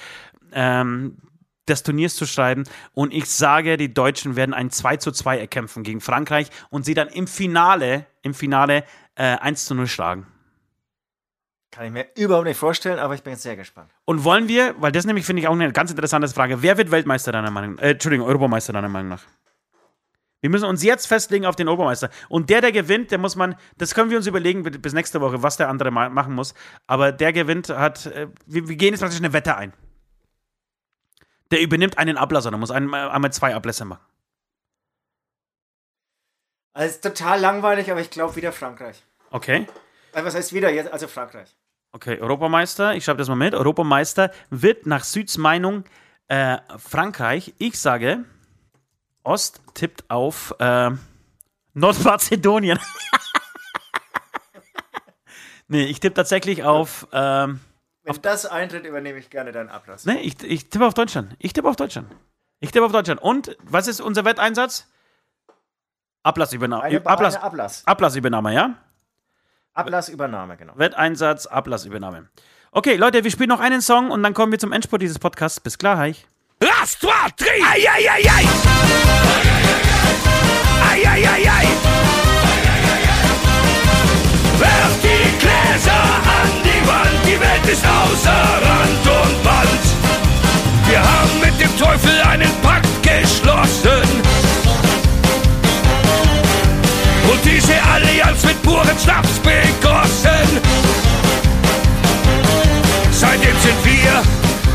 ähm, 0.52 1.18
des 1.68 1.82
Turniers 1.82 2.14
zu 2.14 2.26
schreiben. 2.26 2.64
Und 2.92 3.12
ich 3.12 3.26
sage, 3.26 3.76
die 3.76 3.92
Deutschen 3.92 4.36
werden 4.36 4.54
ein 4.54 4.70
2 4.70 4.96
zu 4.98 5.12
2 5.12 5.38
erkämpfen 5.38 5.82
gegen 5.82 6.00
Frankreich 6.00 6.50
und 6.70 6.84
sie 6.84 6.94
dann 6.94 7.08
im 7.08 7.26
Finale, 7.26 8.06
im 8.22 8.34
Finale 8.34 8.84
äh, 9.14 9.36
1 9.36 9.66
zu 9.66 9.74
0 9.74 9.86
schlagen. 9.86 10.26
Kann 11.70 11.86
ich 11.86 11.92
mir 11.92 12.06
überhaupt 12.16 12.46
nicht 12.46 12.56
vorstellen, 12.56 13.00
aber 13.00 13.14
ich 13.14 13.22
bin 13.24 13.32
jetzt 13.32 13.42
sehr 13.42 13.56
gespannt. 13.56 13.90
Und 14.04 14.22
wollen 14.22 14.46
wir, 14.46 14.76
weil 14.78 14.92
das 14.92 15.06
nämlich 15.06 15.26
finde 15.26 15.42
ich 15.42 15.48
auch 15.48 15.54
eine 15.54 15.72
ganz 15.72 15.90
interessante 15.90 16.28
Frage, 16.28 16.62
wer 16.62 16.78
wird 16.78 16.92
Weltmeister 16.92 17.32
deiner 17.32 17.50
Meinung 17.50 17.74
nach? 17.74 17.82
Äh, 17.82 17.90
Entschuldigung, 17.92 18.28
Europameister 18.28 18.72
deiner 18.72 18.88
Meinung 18.88 19.08
nach? 19.08 19.22
Wir 20.40 20.50
müssen 20.50 20.66
uns 20.66 20.84
jetzt 20.84 21.06
festlegen 21.06 21.46
auf 21.46 21.56
den 21.56 21.66
Europameister. 21.68 22.10
Und 22.28 22.50
der, 22.50 22.60
der 22.60 22.70
gewinnt, 22.70 23.10
der 23.10 23.18
muss 23.18 23.34
man, 23.34 23.56
das 23.78 23.94
können 23.94 24.10
wir 24.10 24.18
uns 24.18 24.26
überlegen 24.26 24.62
bis 24.62 24.92
nächste 24.92 25.20
Woche, 25.20 25.42
was 25.42 25.56
der 25.56 25.68
andere 25.68 25.90
machen 25.90 26.34
muss. 26.34 26.52
Aber 26.86 27.12
der 27.12 27.32
gewinnt, 27.32 27.70
hat, 27.70 28.06
äh, 28.06 28.28
wir, 28.46 28.68
wir 28.68 28.76
gehen 28.76 28.92
jetzt 28.92 29.00
praktisch 29.00 29.18
eine 29.18 29.32
Wette 29.32 29.56
ein. 29.56 29.72
Der 31.54 31.62
übernimmt 31.62 31.98
einen 31.98 32.16
Ablasser, 32.16 32.50
der 32.50 32.58
muss 32.58 32.72
einmal, 32.72 33.10
einmal 33.10 33.32
zwei 33.32 33.54
Ablässe 33.54 33.84
machen. 33.84 34.04
Also 36.72 36.98
total 37.00 37.38
langweilig, 37.38 37.88
aber 37.92 38.00
ich 38.00 38.10
glaube 38.10 38.34
wieder 38.34 38.50
Frankreich. 38.50 39.00
Okay. 39.30 39.68
Also 40.12 40.26
was 40.26 40.34
heißt 40.34 40.52
wieder 40.52 40.72
jetzt? 40.72 40.92
Also 40.92 41.06
Frankreich. 41.06 41.54
Okay, 41.92 42.18
Europameister, 42.18 42.96
ich 42.96 43.04
schreibe 43.04 43.18
das 43.18 43.28
mal 43.28 43.36
mit. 43.36 43.54
Europameister 43.54 44.32
wird 44.50 44.86
nach 44.86 45.04
Süds 45.04 45.38
Meinung 45.38 45.84
äh, 46.26 46.58
Frankreich. 46.76 47.54
Ich 47.58 47.78
sage, 47.78 48.24
Ost 49.22 49.62
tippt 49.74 50.10
auf 50.10 50.56
äh, 50.58 50.90
Nordmazedonien. 51.72 52.80
nee, 55.68 55.84
ich 55.84 56.00
tippe 56.00 56.14
tatsächlich 56.14 56.64
auf. 56.64 57.06
Ähm, 57.12 57.60
wenn 58.04 58.20
das 58.20 58.44
eintritt, 58.46 58.84
übernehme 58.84 59.18
ich 59.18 59.30
gerne 59.30 59.50
deinen 59.50 59.70
Ablass. 59.70 60.04
Nee, 60.04 60.20
ich, 60.20 60.42
ich 60.42 60.68
tippe 60.68 60.86
auf 60.86 60.94
Deutschland. 60.94 61.34
Ich 61.38 61.54
tippe 61.54 61.68
auf 61.68 61.76
Deutschland. 61.76 62.14
Ich 62.60 62.70
tippe 62.70 62.84
auf 62.84 62.92
Deutschland. 62.92 63.20
Und 63.22 63.56
was 63.62 63.88
ist 63.88 64.00
unser 64.00 64.24
Wetteinsatz? 64.24 64.86
Ablassübernahme. 66.22 66.82
Eine, 66.84 67.06
Ablass, 67.06 67.36
eine 67.36 67.44
Ablass. 67.44 67.82
Ablassübernahme, 67.86 68.54
ja? 68.54 68.74
Ablassübernahme, 69.72 70.56
genau. 70.56 70.74
Wetteinsatz, 70.76 71.46
Ablassübernahme. 71.46 72.28
Okay, 72.72 72.96
Leute, 72.96 73.24
wir 73.24 73.30
spielen 73.30 73.48
noch 73.48 73.60
einen 73.60 73.80
Song 73.80 74.10
und 74.10 74.22
dann 74.22 74.34
kommen 74.34 74.52
wir 74.52 74.58
zum 74.58 74.72
Endspurt 74.72 75.02
dieses 75.02 75.18
Podcasts. 75.18 75.60
Bis 75.60 75.78
gleich. 75.78 76.26
Ras, 76.62 76.98
trois, 76.98 77.30
tri, 77.36 77.62
ai, 77.62 77.88
ai, 77.88 78.10
ai, 78.10 78.30
ai. 78.30 78.44
Ai, 80.90 81.06
ai, 81.06 81.28
ai, 81.28 81.50
ai. 81.50 81.66
Werf 84.58 85.02
die 85.02 85.38
Gläser 85.38 85.92
an 85.92 86.63
Wand, 86.86 87.18
die 87.26 87.38
Welt 87.40 87.66
ist 87.66 87.84
außer 87.84 88.30
Rand 88.30 89.06
und 89.06 89.42
Band. 89.42 89.84
Wir 90.88 91.00
haben 91.00 91.40
mit 91.40 91.60
dem 91.60 91.78
Teufel 91.78 92.20
einen 92.28 92.50
Pakt 92.62 92.88
geschlossen. 93.02 94.02
Und 97.30 97.44
diese 97.44 97.74
Allianz 97.92 98.44
mit 98.44 98.62
puren 98.62 98.98
Schnaps 99.02 99.38
begossen. 99.40 100.60
Seitdem 103.10 103.56
sind 103.60 103.84
wir 103.84 104.22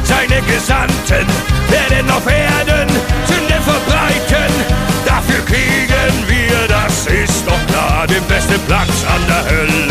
seine 0.04 0.42
Gesandten, 0.42 1.28
werden 1.70 2.10
auf 2.10 2.26
Erden 2.26 2.90
Sünde 3.28 3.62
verbreiten. 3.62 4.52
Dafür 5.06 5.46
kriegen 5.46 6.28
wir, 6.28 6.68
das 6.68 7.06
ist 7.06 7.46
doch 7.46 7.68
klar, 7.68 8.08
den 8.08 8.24
besten 8.26 8.60
Platz 8.66 9.06
an 9.06 9.22
der 9.28 9.52
Höllenbar. 9.52 9.89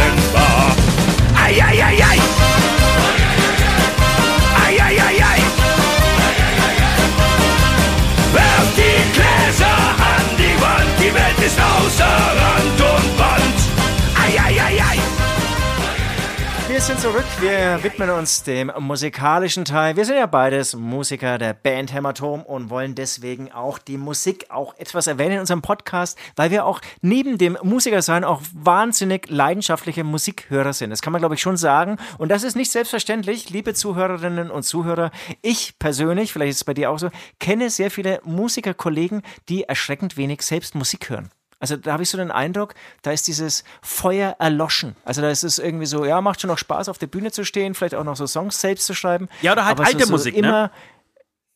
Wir 16.88 16.96
sind 16.96 17.12
zurück. 17.12 17.26
Wir 17.40 17.84
widmen 17.84 18.08
uns 18.08 18.44
dem 18.44 18.72
musikalischen 18.78 19.66
Teil. 19.66 19.96
Wir 19.96 20.06
sind 20.06 20.16
ja 20.16 20.24
beides 20.24 20.74
Musiker 20.74 21.36
der 21.36 21.52
Band 21.52 21.92
Hämatom 21.92 22.42
und 22.42 22.70
wollen 22.70 22.94
deswegen 22.94 23.52
auch 23.52 23.76
die 23.76 23.98
Musik 23.98 24.46
auch 24.48 24.74
etwas 24.78 25.06
erwähnen 25.06 25.34
in 25.34 25.40
unserem 25.40 25.60
Podcast, 25.60 26.18
weil 26.34 26.50
wir 26.50 26.64
auch 26.64 26.80
neben 27.02 27.36
dem 27.36 27.58
Musikersein 27.62 28.24
auch 28.24 28.40
wahnsinnig 28.54 29.28
leidenschaftliche 29.28 30.02
Musikhörer 30.02 30.72
sind. 30.72 30.88
Das 30.88 31.02
kann 31.02 31.12
man, 31.12 31.20
glaube 31.20 31.34
ich, 31.34 31.42
schon 31.42 31.58
sagen. 31.58 31.98
Und 32.16 32.30
das 32.30 32.42
ist 32.42 32.56
nicht 32.56 32.72
selbstverständlich, 32.72 33.50
liebe 33.50 33.74
Zuhörerinnen 33.74 34.50
und 34.50 34.62
Zuhörer. 34.62 35.10
Ich 35.42 35.78
persönlich, 35.78 36.32
vielleicht 36.32 36.52
ist 36.52 36.56
es 36.56 36.64
bei 36.64 36.72
dir 36.72 36.90
auch 36.90 36.98
so, 36.98 37.10
kenne 37.38 37.68
sehr 37.68 37.90
viele 37.90 38.22
Musikerkollegen, 38.24 39.20
die 39.50 39.64
erschreckend 39.64 40.16
wenig 40.16 40.40
selbst 40.40 40.74
Musik 40.74 41.10
hören. 41.10 41.28
Also 41.60 41.76
da 41.76 41.92
habe 41.92 42.02
ich 42.02 42.10
so 42.10 42.16
den 42.18 42.30
Eindruck, 42.30 42.74
da 43.02 43.10
ist 43.10 43.26
dieses 43.26 43.64
Feuer 43.82 44.36
erloschen. 44.38 44.94
Also 45.04 45.22
da 45.22 45.30
ist 45.30 45.42
es 45.42 45.58
irgendwie 45.58 45.86
so, 45.86 46.04
ja, 46.04 46.20
macht 46.20 46.40
schon 46.40 46.48
noch 46.48 46.58
Spaß, 46.58 46.88
auf 46.88 46.98
der 46.98 47.08
Bühne 47.08 47.32
zu 47.32 47.44
stehen, 47.44 47.74
vielleicht 47.74 47.94
auch 47.94 48.04
noch 48.04 48.16
so 48.16 48.26
Songs 48.26 48.60
selbst 48.60 48.86
zu 48.86 48.94
schreiben. 48.94 49.28
Ja, 49.42 49.52
oder 49.52 49.64
halt 49.64 49.80
alte 49.80 50.04
so, 50.04 50.12
Musik, 50.12 50.34
so 50.34 50.40
ne? 50.40 50.48
immer, 50.48 50.70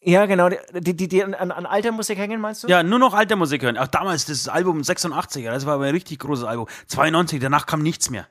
Ja, 0.01 0.27
genau, 0.27 0.49
die, 0.49 0.97
die, 0.97 1.09
die 1.09 1.23
an, 1.23 1.35
an 1.35 1.66
alter 1.66 1.93
Musik 1.93 2.19
hängen, 2.19 2.41
meinst 2.41 2.65
du? 2.65 2.69
Ja, 2.69 2.83
nur 2.83 2.99
noch 2.99 3.15
alte 3.15 3.37
Musik 3.37 3.62
hören. 3.62 3.79
Auch 3.79 3.87
damals 3.87 4.24
das 4.24 4.49
Album 4.49 4.83
86, 4.83 5.45
das 5.45 5.66
war 5.66 5.74
aber 5.74 5.85
ein 5.85 5.95
richtig 5.95 6.19
großes 6.19 6.45
Album. 6.45 6.66
92, 6.89 7.41
danach 7.41 7.66
kam 7.66 7.83
nichts 7.83 8.11
mehr. 8.11 8.27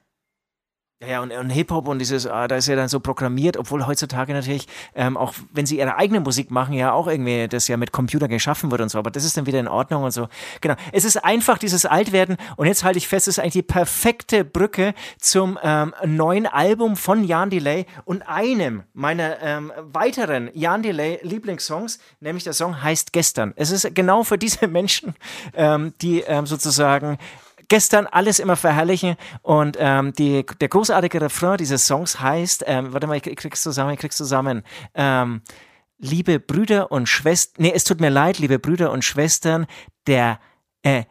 Ja, 1.02 1.08
ja, 1.08 1.22
und, 1.22 1.32
und 1.32 1.50
Hip-Hop 1.50 1.88
und 1.88 1.98
dieses, 1.98 2.28
ah, 2.28 2.48
da 2.48 2.58
ist 2.58 2.68
ja 2.68 2.76
dann 2.76 2.88
so 2.88 3.00
programmiert, 3.00 3.58
obwohl 3.58 3.88
heutzutage 3.88 4.34
natürlich, 4.34 4.68
ähm, 4.94 5.18
auch 5.18 5.34
wenn 5.52 5.66
sie 5.66 5.80
ihre 5.80 5.96
eigene 5.96 6.20
Musik 6.20 6.52
machen, 6.52 6.76
ja 6.76 6.92
auch 6.92 7.08
irgendwie 7.08 7.48
das 7.48 7.68
ja 7.68 7.76
mit 7.76 7.92
Computer 7.92 8.28
geschaffen 8.28 8.70
wird 8.70 8.82
und 8.82 8.90
so, 8.90 9.00
aber 9.00 9.10
das 9.10 9.26
ist 9.26 9.36
dann 9.36 9.48
wieder 9.48 9.60
in 9.60 9.68
Ordnung 9.68 10.04
und 10.04 10.12
so. 10.12 10.28
Genau. 10.62 10.76
Es 10.92 11.04
ist 11.04 11.18
einfach 11.18 11.58
dieses 11.58 11.88
Altwerden 11.88 12.38
und 12.56 12.68
jetzt 12.68 12.84
halte 12.84 13.00
ich 13.00 13.08
fest, 13.08 13.28
es 13.28 13.38
ist 13.38 13.40
eigentlich 13.40 13.54
die 13.54 13.62
perfekte 13.64 14.46
Brücke 14.46 14.94
zum 15.20 15.58
ähm, 15.64 15.96
neuen 16.06 16.46
Album 16.46 16.96
von 16.96 17.24
Jan 17.24 17.50
Delay 17.50 17.88
und 18.06 18.22
einem 18.28 18.84
meiner 18.94 19.42
ähm, 19.42 19.72
weiteren 19.78 20.52
Jan 20.54 20.84
Delay 20.84 21.20
Lieblingssongs, 21.24 21.98
nämlich 22.20 22.44
der 22.44 22.54
Song 22.54 22.84
heißt 22.84 23.12
Gestern. 23.12 23.54
Es 23.56 23.72
ist 23.72 23.96
genau 23.96 24.24
für 24.24 24.38
diese 24.38 24.68
Menschen, 24.68 25.16
ähm, 25.56 25.94
die 26.00 26.20
ähm, 26.22 26.46
sozusagen 26.46 27.18
gestern 27.72 28.06
alles 28.06 28.40
immer 28.40 28.58
verherrlichen 28.58 29.16
und 29.44 29.78
ähm, 29.80 30.12
die, 30.12 30.46
der 30.60 30.68
großartige 30.68 31.22
Refrain 31.22 31.56
dieses 31.56 31.88
Songs 31.88 32.20
heißt, 32.20 32.66
ähm, 32.68 32.92
warte 32.92 33.08
mal, 33.08 33.16
ich 33.16 33.24
krieg's 33.24 33.64
zusammen, 33.64 33.94
ich 33.94 34.00
krieg's 34.00 34.18
zusammen, 34.18 34.64
ähm, 34.94 35.42
liebe 35.98 36.42
Brüder 36.42 36.92
und 36.92 37.08
Schwestern, 37.08 37.64
nee, 37.64 37.72
es 37.74 37.86
tut 37.86 38.02
mir 38.02 38.10
leid, 38.10 38.40
liebe 38.40 38.60
Brüder 38.60 38.92
und 38.92 39.06
Schwestern, 39.06 39.68
der, 40.06 40.42
äh, 40.82 41.06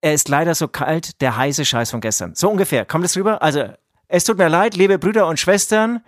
er 0.00 0.14
ist 0.14 0.30
leider 0.30 0.54
so 0.54 0.68
kalt, 0.68 1.20
der 1.20 1.36
heiße 1.36 1.66
Scheiß 1.66 1.90
von 1.90 2.00
gestern. 2.00 2.34
So 2.34 2.48
ungefähr, 2.48 2.86
kommt 2.86 3.04
das 3.04 3.14
rüber? 3.14 3.42
Also, 3.42 3.74
es 4.08 4.24
tut 4.24 4.38
mir 4.38 4.48
leid, 4.48 4.74
liebe 4.74 4.98
Brüder 4.98 5.26
und 5.26 5.38
Schwestern, 5.38 6.02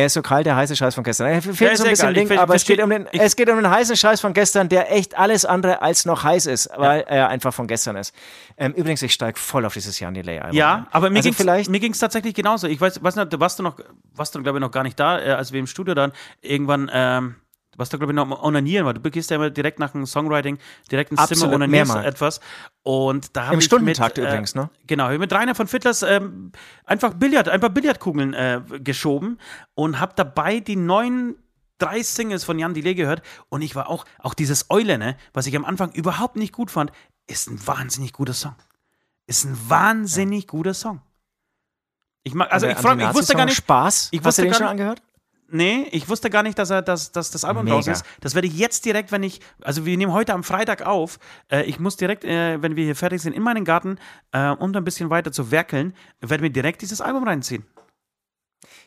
er 0.00 0.06
ist 0.06 0.14
so 0.14 0.22
kalt, 0.22 0.46
der 0.46 0.56
heiße 0.56 0.74
Scheiß 0.74 0.94
von 0.94 1.04
gestern. 1.04 1.28
Er 1.28 1.42
fehlt 1.42 1.60
Ja, 1.60 1.76
so 1.76 1.84
ein 1.84 1.90
bisschen 1.90 2.08
egal. 2.08 2.12
Ich 2.22 2.28
Ding, 2.28 2.36
ver- 2.36 2.42
aber 2.42 2.54
es 2.54 2.64
geht, 2.64 2.82
um 2.82 2.90
den, 2.90 3.06
es 3.12 3.36
geht 3.36 3.48
um 3.50 3.56
den 3.56 3.70
heißen 3.70 3.96
Scheiß 3.96 4.20
von 4.20 4.32
gestern, 4.32 4.68
der 4.68 4.92
echt 4.92 5.18
alles 5.18 5.44
andere 5.44 5.82
als 5.82 6.04
noch 6.04 6.24
heiß 6.24 6.46
ist, 6.46 6.70
weil 6.76 7.02
er 7.02 7.28
einfach 7.28 7.52
von 7.54 7.66
gestern 7.66 7.96
ist. 7.96 8.14
Ähm, 8.56 8.72
übrigens, 8.72 9.02
ich 9.02 9.12
steige 9.12 9.38
voll 9.38 9.64
auf 9.64 9.74
dieses 9.74 10.00
Jan 10.00 10.14
Delay-Album. 10.14 10.56
Ja, 10.56 10.74
ein. 10.74 10.86
aber 10.90 11.10
mir 11.10 11.18
also 11.24 11.70
mir 11.70 11.80
ging's 11.80 11.98
tatsächlich 11.98 12.34
genauso. 12.34 12.66
Ich 12.66 12.80
weiß, 12.80 13.02
weiß 13.02 13.16
nicht, 13.16 13.32
du 13.32 13.40
warst 13.40 13.58
du 13.58 13.62
noch, 13.62 13.76
warst 14.14 14.34
du 14.34 14.42
glaube 14.42 14.58
ich 14.58 14.60
noch 14.60 14.70
gar 14.70 14.82
nicht 14.82 14.98
da, 14.98 15.20
äh, 15.20 15.30
als 15.32 15.52
wir 15.52 15.60
im 15.60 15.66
Studio 15.66 15.94
dann 15.94 16.12
irgendwann, 16.40 16.90
ähm, 16.92 17.36
warst 17.80 17.92
du 17.92 17.98
glaube 17.98 18.12
ich 18.12 18.16
noch 18.16 18.42
onanieren, 18.44 18.86
weil 18.86 18.94
du 18.94 19.00
begehst 19.00 19.30
ja 19.30 19.36
immer 19.36 19.50
direkt 19.50 19.80
nach 19.80 19.90
dem 19.90 20.06
Songwriting 20.06 20.58
direkt 20.90 21.10
ins 21.10 21.18
Zimmer 21.26 21.30
Absolut, 21.32 21.54
onanierst 21.56 21.88
mehrmals. 21.92 22.06
etwas. 22.06 22.40
Und 22.84 23.36
da 23.36 23.46
habe 23.46 23.54
Im 23.54 23.58
ich 23.58 23.64
Stundentakt 23.64 24.16
mit, 24.18 24.26
übrigens, 24.26 24.54
ne? 24.54 24.70
Genau, 24.86 25.04
hab 25.06 25.12
ich 25.12 25.18
mit 25.18 25.32
Rainer 25.32 25.54
von 25.56 25.66
Fittlers 25.66 26.02
ähm, 26.02 26.52
einfach 26.84 27.14
Billard, 27.14 27.48
ein 27.48 27.60
paar 27.60 27.70
Billardkugeln 27.70 28.34
äh, 28.34 28.60
geschoben 28.78 29.38
und 29.74 29.98
habe 29.98 30.12
dabei 30.14 30.60
die 30.60 30.76
neuen 30.76 31.34
drei 31.78 32.02
Singles 32.02 32.44
von 32.44 32.58
Jan 32.58 32.74
Delay 32.74 32.94
gehört 32.94 33.22
und 33.48 33.62
ich 33.62 33.74
war 33.74 33.88
auch, 33.88 34.04
auch 34.18 34.34
dieses 34.34 34.70
Eule, 34.70 34.98
ne, 34.98 35.16
was 35.32 35.46
ich 35.46 35.56
am 35.56 35.64
Anfang 35.64 35.90
überhaupt 35.92 36.36
nicht 36.36 36.52
gut 36.52 36.70
fand, 36.70 36.92
ist 37.26 37.48
ein 37.50 37.66
wahnsinnig 37.66 38.12
guter 38.12 38.34
Song. 38.34 38.54
Ist 39.26 39.44
ein 39.44 39.56
wahnsinnig 39.68 40.46
guter 40.46 40.74
Song. 40.74 41.00
Ich 42.22 42.34
mag, 42.34 42.52
also 42.52 42.66
ich, 42.66 42.76
frag, 42.76 43.00
ich 43.00 43.14
wusste 43.14 43.34
gar 43.34 43.46
nicht, 43.46 43.56
Spaß. 43.56 44.08
ich 44.10 44.20
Hast 44.22 44.36
du 44.38 44.42
den 44.42 44.50
gar 44.50 44.58
schon 44.58 44.64
nicht- 44.66 44.70
angehört? 44.72 45.02
Nee, 45.50 45.86
ich 45.92 46.08
wusste 46.08 46.30
gar 46.30 46.42
nicht, 46.42 46.58
dass 46.58 46.70
er, 46.70 46.82
dass, 46.82 47.12
dass 47.12 47.30
das 47.30 47.44
Album 47.44 47.64
Mega. 47.64 47.76
raus 47.76 47.86
ist. 47.86 48.04
Das 48.20 48.34
werde 48.34 48.48
ich 48.48 48.56
jetzt 48.56 48.84
direkt, 48.84 49.12
wenn 49.12 49.22
ich, 49.22 49.40
also 49.62 49.86
wir 49.86 49.96
nehmen 49.96 50.12
heute 50.12 50.34
am 50.34 50.44
Freitag 50.44 50.82
auf, 50.82 51.18
äh, 51.50 51.62
ich 51.64 51.78
muss 51.78 51.96
direkt, 51.96 52.24
äh, 52.24 52.62
wenn 52.62 52.76
wir 52.76 52.84
hier 52.84 52.96
fertig 52.96 53.22
sind, 53.22 53.32
in 53.32 53.42
meinen 53.42 53.64
Garten, 53.64 53.98
äh, 54.32 54.48
um 54.50 54.72
da 54.72 54.80
ein 54.80 54.84
bisschen 54.84 55.10
weiter 55.10 55.32
zu 55.32 55.50
werkeln, 55.50 55.94
werde 56.20 56.42
mir 56.42 56.50
direkt 56.50 56.82
dieses 56.82 57.00
Album 57.00 57.24
reinziehen. 57.24 57.64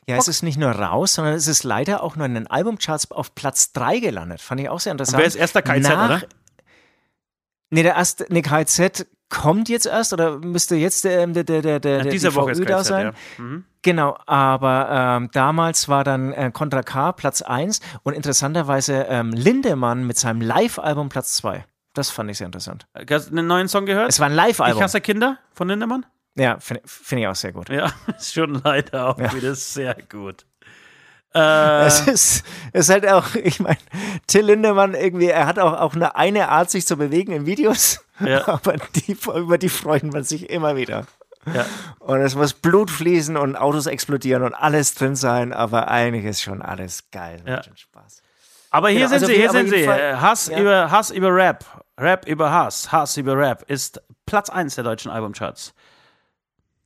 Ja, 0.08 0.18
es 0.18 0.28
ist 0.28 0.44
nicht 0.44 0.58
nur 0.58 0.72
raus, 0.72 1.14
sondern 1.14 1.34
es 1.34 1.48
ist 1.48 1.64
leider 1.64 2.04
auch 2.04 2.16
nur 2.16 2.26
in 2.26 2.34
den 2.34 2.48
Albumcharts 2.48 3.10
auf 3.12 3.36
Platz 3.36 3.72
3 3.72 4.00
gelandet. 4.00 4.42
Fand 4.42 4.60
ich 4.60 4.70
auch 4.70 4.80
sehr 4.80 4.92
interessant. 4.92 5.20
wer 5.20 5.28
ist 5.28 5.36
erster 5.36 5.62
KZ, 5.62 5.84
Nach, 5.84 6.06
oder? 6.06 6.28
Nee, 7.70 7.84
der 7.84 7.96
erste, 7.96 8.26
nee, 8.30 8.42
KZ 8.42 9.08
kommt 9.34 9.68
jetzt 9.68 9.88
erst 9.88 10.14
oder 10.14 10.38
müsste 10.38 10.76
jetzt 10.76 11.06
ähm, 11.06 11.34
der, 11.34 11.44
der, 11.44 11.62
der, 11.62 11.80
der, 11.80 12.04
der 12.04 12.12
Diese 12.12 12.36
Woche 12.36 12.52
ist 12.52 12.70
da 12.70 12.84
sein? 12.84 13.08
ja. 13.08 13.44
Mhm. 13.44 13.66
Genau, 13.82 14.18
aber 14.28 14.88
ähm, 14.90 15.30
damals 15.34 15.90
war 15.90 16.04
dann 16.04 16.32
äh, 16.32 16.52
Contra 16.54 16.84
K 16.84 17.12
Platz 17.12 17.42
1 17.42 17.82
und 18.04 18.14
interessanterweise 18.14 19.08
ähm, 19.10 19.32
Lindemann 19.32 20.06
mit 20.06 20.18
seinem 20.18 20.40
Live-Album 20.42 21.10
Platz 21.10 21.34
2. 21.34 21.66
Das 21.94 22.10
fand 22.10 22.30
ich 22.32 22.38
sehr 22.38 22.46
interessant. 22.46 22.88
Hast 23.10 23.28
du 23.30 23.32
einen 23.32 23.48
neuen 23.48 23.68
Song 23.68 23.86
gehört? 23.86 24.10
Es 24.10 24.20
war 24.20 24.28
ein 24.28 24.32
ich 24.34 24.38
Live-Album. 24.38 24.82
hasse 24.84 25.02
Kinder 25.02 25.38
von 25.54 25.68
Lindemann? 25.68 26.06
Ja, 26.36 26.58
finde 26.60 26.82
find 26.86 27.22
ich 27.22 27.28
auch 27.28 27.36
sehr 27.36 27.52
gut. 27.52 27.70
Ja, 27.70 27.92
ist 28.18 28.34
schon 28.34 28.62
leider 28.64 29.10
auch 29.10 29.18
wieder 29.34 29.56
sehr 29.56 29.96
gut. 30.10 30.46
Äh, 31.36 31.88
Es 31.88 32.02
ist, 32.08 32.46
es 32.74 32.82
ist 32.86 32.90
halt 32.92 33.08
auch, 33.08 33.34
ich 33.44 33.60
meine, 33.60 33.78
Till 34.28 34.46
Lindemann 34.46 34.94
irgendwie, 34.94 35.30
er 35.30 35.48
hat 35.48 35.58
auch, 35.58 35.74
auch 35.74 35.96
eine, 35.96 36.16
eine 36.16 36.50
Art, 36.50 36.70
sich 36.70 36.86
zu 36.86 36.96
bewegen 36.96 37.32
in 37.32 37.48
Videos, 37.48 38.06
Ja. 38.26 38.48
aber 38.48 38.76
die, 38.96 39.18
über 39.36 39.58
die 39.58 39.70
freut 39.70 40.04
man 40.04 40.24
sich 40.24 40.50
immer 40.50 40.76
wieder. 40.76 41.06
ja. 41.54 41.66
Und 42.00 42.22
es 42.22 42.36
muss 42.36 42.54
Blut 42.54 42.90
fließen 42.90 43.36
und 43.38 43.56
Autos 43.56 43.86
explodieren 43.88 44.44
und 44.44 44.54
alles 44.54 44.96
drin 44.96 45.16
sein, 45.16 45.54
aber 45.54 45.90
eigentlich 45.90 46.26
ist 46.26 46.42
schon 46.42 46.62
alles 46.62 47.10
geil. 47.12 47.42
Ja. 47.46 47.62
Spaß. 47.76 48.22
Aber 48.72 48.90
hier 48.90 49.00
Genau, 49.08 49.10
sind 49.10 49.16
also 49.22 49.26
sie, 49.28 49.34
hier 49.36 49.52
sind 49.52 49.70
sie. 49.70 49.84
Fall- 49.84 50.00
Äh, 50.00 50.16
Hass, 50.16 50.48
Ja. 50.48 50.60
über, 50.60 50.90
Hass 50.92 51.12
über 51.12 51.34
Rap. 51.36 51.64
Rap 52.00 52.26
über 52.28 52.52
Hass. 52.52 52.92
Hass 52.92 53.18
über 53.18 53.38
Rap 53.38 53.64
ist 53.70 54.02
Platz 54.26 54.50
1 54.50 54.76
der 54.76 54.84
deutschen 54.84 55.12
Albumcharts. 55.12 55.74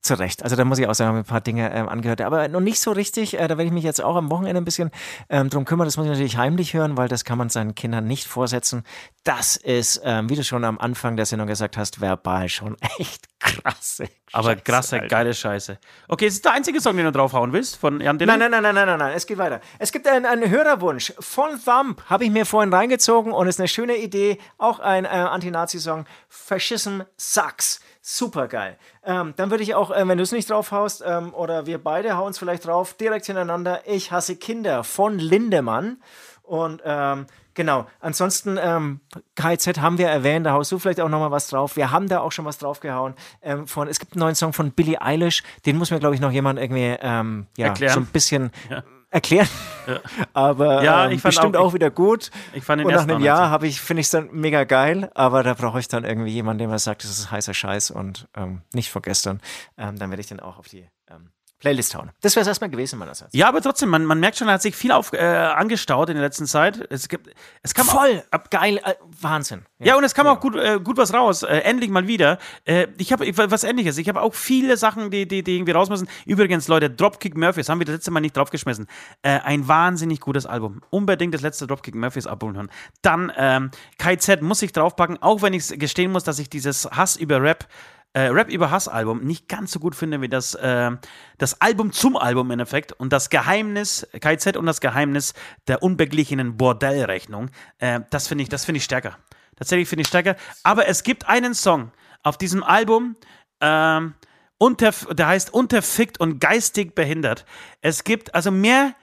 Zu 0.08 0.18
Recht. 0.18 0.44
Also 0.44 0.56
da 0.56 0.66
muss 0.66 0.80
ich 0.80 0.88
auch 0.88 0.96
sagen, 0.96 1.10
habe 1.10 1.20
ein 1.20 1.26
paar 1.26 1.42
Dinge 1.42 1.72
ähm, 1.74 1.88
angehört. 1.88 2.22
Aber 2.22 2.48
noch 2.48 2.62
nicht 2.62 2.80
so 2.80 2.92
richtig. 2.92 3.36
Äh, 3.36 3.48
da 3.48 3.58
werde 3.58 3.66
ich 3.66 3.72
mich 3.72 3.84
jetzt 3.84 4.02
auch 4.04 4.16
am 4.16 4.32
Wochenende 4.32 4.60
ein 4.60 4.66
bisschen 4.66 4.90
ähm, 5.30 5.50
drum 5.50 5.66
kümmern. 5.66 5.86
Das 5.86 5.98
muss 5.98 6.06
ich 6.06 6.12
natürlich 6.12 6.38
heimlich 6.38 6.74
hören, 6.74 6.98
weil 6.98 7.08
das 7.08 7.26
kann 7.26 7.38
man 7.38 7.50
seinen 7.50 7.76
Kindern 7.76 8.08
nicht 8.08 8.26
vorsetzen. 8.26 8.84
Das 9.24 9.56
ist, 9.58 10.02
ähm, 10.04 10.30
wie 10.30 10.36
du 10.36 10.44
schon 10.44 10.64
am 10.64 10.80
Anfang 10.80 11.18
der 11.18 11.26
Sendung 11.26 11.48
gesagt 11.48 11.78
hast, 11.78 12.02
verbal 12.02 12.50
schon 12.50 12.78
echt 12.98 13.28
krasse. 13.40 14.10
Aber 14.34 14.52
Scheiße, 14.52 14.62
krasse, 14.64 14.96
Alter. 14.96 15.08
geile 15.08 15.34
Scheiße. 15.34 15.80
Okay, 16.08 16.28
ist 16.28 16.44
der 16.44 16.54
einzige 16.54 16.82
Song, 16.82 16.96
den 16.98 17.06
du 17.06 17.12
draufhauen 17.12 17.54
willst? 17.54 17.78
Von 17.78 18.02
Jan 18.02 18.18
Dillon? 18.18 18.40
Nein, 18.40 18.52
nein, 18.52 18.62
nein, 18.64 18.74
nein, 18.74 18.88
nein, 18.88 18.98
nein, 18.98 19.00
nein, 19.08 19.16
es 19.16 19.28
geht 19.28 19.38
weiter. 19.38 19.62
Es 19.80 19.92
gibt 19.92 20.08
einen, 20.08 20.26
einen 20.26 20.50
Hörerwunsch 20.50 21.14
von 21.20 21.52
Thumb, 21.64 22.04
habe 22.06 22.26
ich 22.26 22.32
mir 22.32 22.46
vorhin 22.46 22.74
reingezogen 22.74 23.32
und 23.32 23.48
ist 23.48 23.60
eine 23.60 23.68
schöne 23.68 23.98
Idee. 23.98 24.38
Auch 24.58 24.80
ein 24.80 25.06
äh, 25.06 25.10
Anti-Nazi-Song. 25.10 26.06
Fascism 26.28 27.02
sucks. 27.18 27.80
Super 28.10 28.48
geil. 28.48 28.78
Ähm, 29.04 29.34
dann 29.36 29.52
würde 29.52 29.64
ich 29.64 29.76
auch, 29.76 29.92
äh, 29.92 30.08
wenn 30.08 30.18
du 30.18 30.24
es 30.24 30.32
nicht 30.32 30.50
draufhaust, 30.50 31.04
ähm, 31.06 31.34
oder 31.34 31.66
wir 31.66 31.78
beide 31.78 32.16
hauen 32.16 32.30
es 32.30 32.38
vielleicht 32.38 32.66
drauf, 32.66 32.94
direkt 32.94 33.26
hintereinander. 33.26 33.82
Ich 33.86 34.14
hasse 34.14 34.38
Kinder 34.38 34.86
von 34.86 35.20
Lindemann. 35.20 35.98
Und 36.42 36.82
ähm, 36.86 37.26
genau, 37.54 37.86
ansonsten 38.00 38.58
ähm, 38.62 39.02
KZ 39.36 39.82
haben 39.82 39.98
wir 39.98 40.08
erwähnt, 40.08 40.46
da 40.46 40.54
haust 40.54 40.72
du 40.72 40.80
vielleicht 40.80 41.02
auch 41.02 41.10
nochmal 41.10 41.32
was 41.32 41.50
drauf. 41.50 41.76
Wir 41.76 41.92
haben 41.92 42.08
da 42.08 42.22
auch 42.22 42.32
schon 42.32 42.46
was 42.46 42.58
draufgehauen. 42.60 43.14
Ähm, 43.42 43.68
von, 43.68 43.90
es 43.90 44.00
gibt 44.00 44.14
einen 44.14 44.22
neuen 44.22 44.36
Song 44.36 44.54
von 44.54 44.72
Billie 44.72 45.02
Eilish, 45.02 45.44
den 45.66 45.76
muss 45.76 45.92
mir, 45.92 46.00
glaube 46.00 46.16
ich, 46.16 46.22
noch 46.22 46.32
jemand 46.32 46.60
irgendwie 46.60 46.96
ähm, 47.02 47.48
ja, 47.58 47.68
Erklären. 47.68 47.94
so 47.94 48.00
ein 48.00 48.06
bisschen 48.06 48.52
Ja. 48.70 48.84
Erklären. 49.18 49.48
Aber 50.34 50.84
Ja, 50.84 51.08
ähm, 51.10 51.20
bestimmt 51.22 51.56
auch- 51.56 51.68
auch, 51.68 51.74
wieder 51.74 51.90
gut. 51.92 52.30
Ich 52.54 52.64
fand 52.64 52.80
den 52.82 52.88
Und 52.88 52.94
nach 52.94 53.04
einem 53.04 53.22
Jahr 53.22 53.50
habe 53.50 53.68
ich, 53.68 53.80
finde 53.82 54.02
ich 54.02 54.08
es 54.08 54.12
dann 54.12 54.30
mega 54.32 54.64
geil, 54.66 55.10
aber 55.14 55.44
da 55.44 55.54
brauche 55.54 55.80
ich 55.80 55.88
dann 55.88 56.04
irgendwie 56.04 56.32
jemanden, 56.32 56.60
der 56.60 56.68
mir 56.68 56.80
sagt, 56.80 57.04
das 57.04 57.12
ist 57.12 57.32
heißer 57.32 57.54
Scheiß 57.54 57.92
und 57.92 58.28
ähm, 58.36 58.62
nicht 58.74 58.92
von 58.92 59.02
gestern. 59.02 59.40
Ähm, 59.78 59.98
dann 59.98 60.10
werde 60.10 60.22
ich 60.22 60.28
den 60.28 60.40
auch 60.42 60.58
auf 60.58 60.68
die 60.68 60.90
ähm, 61.10 61.30
Playlist 61.60 61.96
hauen. 61.96 62.12
Das 62.22 62.36
wäre 62.36 62.42
es 62.42 62.48
erstmal 62.48 62.70
gewesen 62.70 63.00
meinerseits. 63.00 63.34
Ja, 63.34 63.48
aber 63.48 63.62
trotzdem, 63.62 63.90
man, 63.90 64.06
man 64.06 64.20
merkt 64.20 64.38
schon, 64.38 64.48
da 64.48 64.54
hat 64.54 64.62
sich 64.62 64.76
viel 64.76 64.92
auf, 64.92 65.12
äh, 65.14 65.18
angestaut 65.18 66.10
in 66.10 66.16
der 66.16 66.24
letzten 66.24 66.46
Zeit. 66.46 66.86
Es 66.92 67.10
gibt, 67.10 67.34
es 67.64 67.74
kam 67.74 67.88
Voll, 67.88 68.24
ab, 68.30 68.52
geil, 68.52 68.80
äh, 68.84 68.94
Wahnsinn. 69.22 69.66
Ja, 69.80 69.98
und 69.98 70.04
es 70.04 70.14
kam 70.14 70.28
auch 70.28 70.40
gut, 70.40 70.56
äh, 70.56 70.80
gut 70.84 70.98
was 70.98 71.14
raus. 71.14 71.42
Äh, 71.42 71.60
endlich 71.60 71.90
mal 71.90 72.08
wieder. 72.08 72.38
Äh, 72.66 72.88
ich 72.98 73.12
habe 73.12 73.26
was 73.52 73.64
Ähnliches. 73.64 73.98
Ich 73.98 74.08
habe 74.08 74.22
auch 74.22 74.36
viele 74.36 74.78
Sachen, 74.78 75.10
die, 75.10 75.28
die, 75.28 75.44
die 75.44 75.56
irgendwie 75.56 75.72
raus 75.72 75.90
müssen. 75.90 76.08
Übrigens, 76.26 76.68
Leute, 76.68 76.92
Dropkick 76.92 77.36
Murphys 77.36 77.70
haben 77.70 77.80
wir 77.80 77.86
das 77.86 77.96
letzte 77.96 78.12
Mal 78.12 78.20
nicht 78.20 78.38
draufgeschmissen. 78.38 78.86
Äh, 79.24 79.40
ein 79.40 79.68
wahnsinnig 79.68 80.20
gutes 80.20 80.46
Album. 80.46 80.82
Unbedingt 80.92 81.34
das 81.34 81.42
letzte 81.42 81.66
Dropkick 81.66 81.96
Murphys 81.96 82.28
Album 82.28 82.56
hören. 82.56 82.70
Dann 83.02 83.32
ähm, 83.36 83.72
KZ 83.98 84.44
muss 84.44 84.62
ich 84.62 84.74
draufpacken, 84.74 85.22
auch 85.24 85.42
wenn 85.42 85.54
ich 85.54 85.68
gestehen 85.80 86.12
muss, 86.12 86.24
dass 86.24 86.38
ich 86.38 86.50
dieses 86.50 86.86
Hass 86.86 87.16
über 87.16 87.42
Rap 87.42 87.68
äh, 88.14 88.28
Rap 88.28 88.50
über 88.50 88.72
Hass 88.72 88.88
Album 88.88 89.24
nicht 89.24 89.48
ganz 89.48 89.72
so 89.72 89.80
gut 89.80 89.96
finde 89.96 90.22
wie 90.22 90.30
das, 90.30 90.56
äh, 90.56 90.92
das 91.38 91.62
Album 91.62 91.92
zum 91.92 92.18
Album 92.18 92.48
im 92.48 92.52
Endeffekt 92.52 92.94
und 92.94 93.14
das 93.14 93.30
Geheimnis, 93.30 94.08
KZ 94.20 94.58
und 94.58 94.66
das 94.66 94.82
Geheimnis 94.82 95.34
der 95.68 95.84
unbeglichenen 95.84 96.58
Bordellrechnung, 96.58 97.50
äh, 97.80 98.02
das 98.10 98.28
finde 98.28 98.44
ich, 98.44 98.50
das 98.50 98.66
finde 98.66 98.78
ich 98.78 98.84
stärker. 98.84 99.18
Tatsächlich 99.56 99.90
finde 99.90 100.02
ich 100.02 100.08
stärker. 100.08 100.36
Aber 100.64 100.88
es 100.88 101.04
gibt 101.04 101.28
einen 101.28 101.54
Song 101.54 101.92
auf 102.24 102.38
diesem 102.38 102.64
Album, 102.64 103.16
ähm, 103.62 104.14
unter, 104.58 104.92
der 105.14 105.28
heißt 105.28 105.54
Unterfickt 105.54 106.20
und 106.20 106.40
geistig 106.40 106.96
behindert. 106.96 107.46
Es 107.82 108.04
gibt, 108.04 108.34
also 108.34 108.52
mehr 108.52 108.94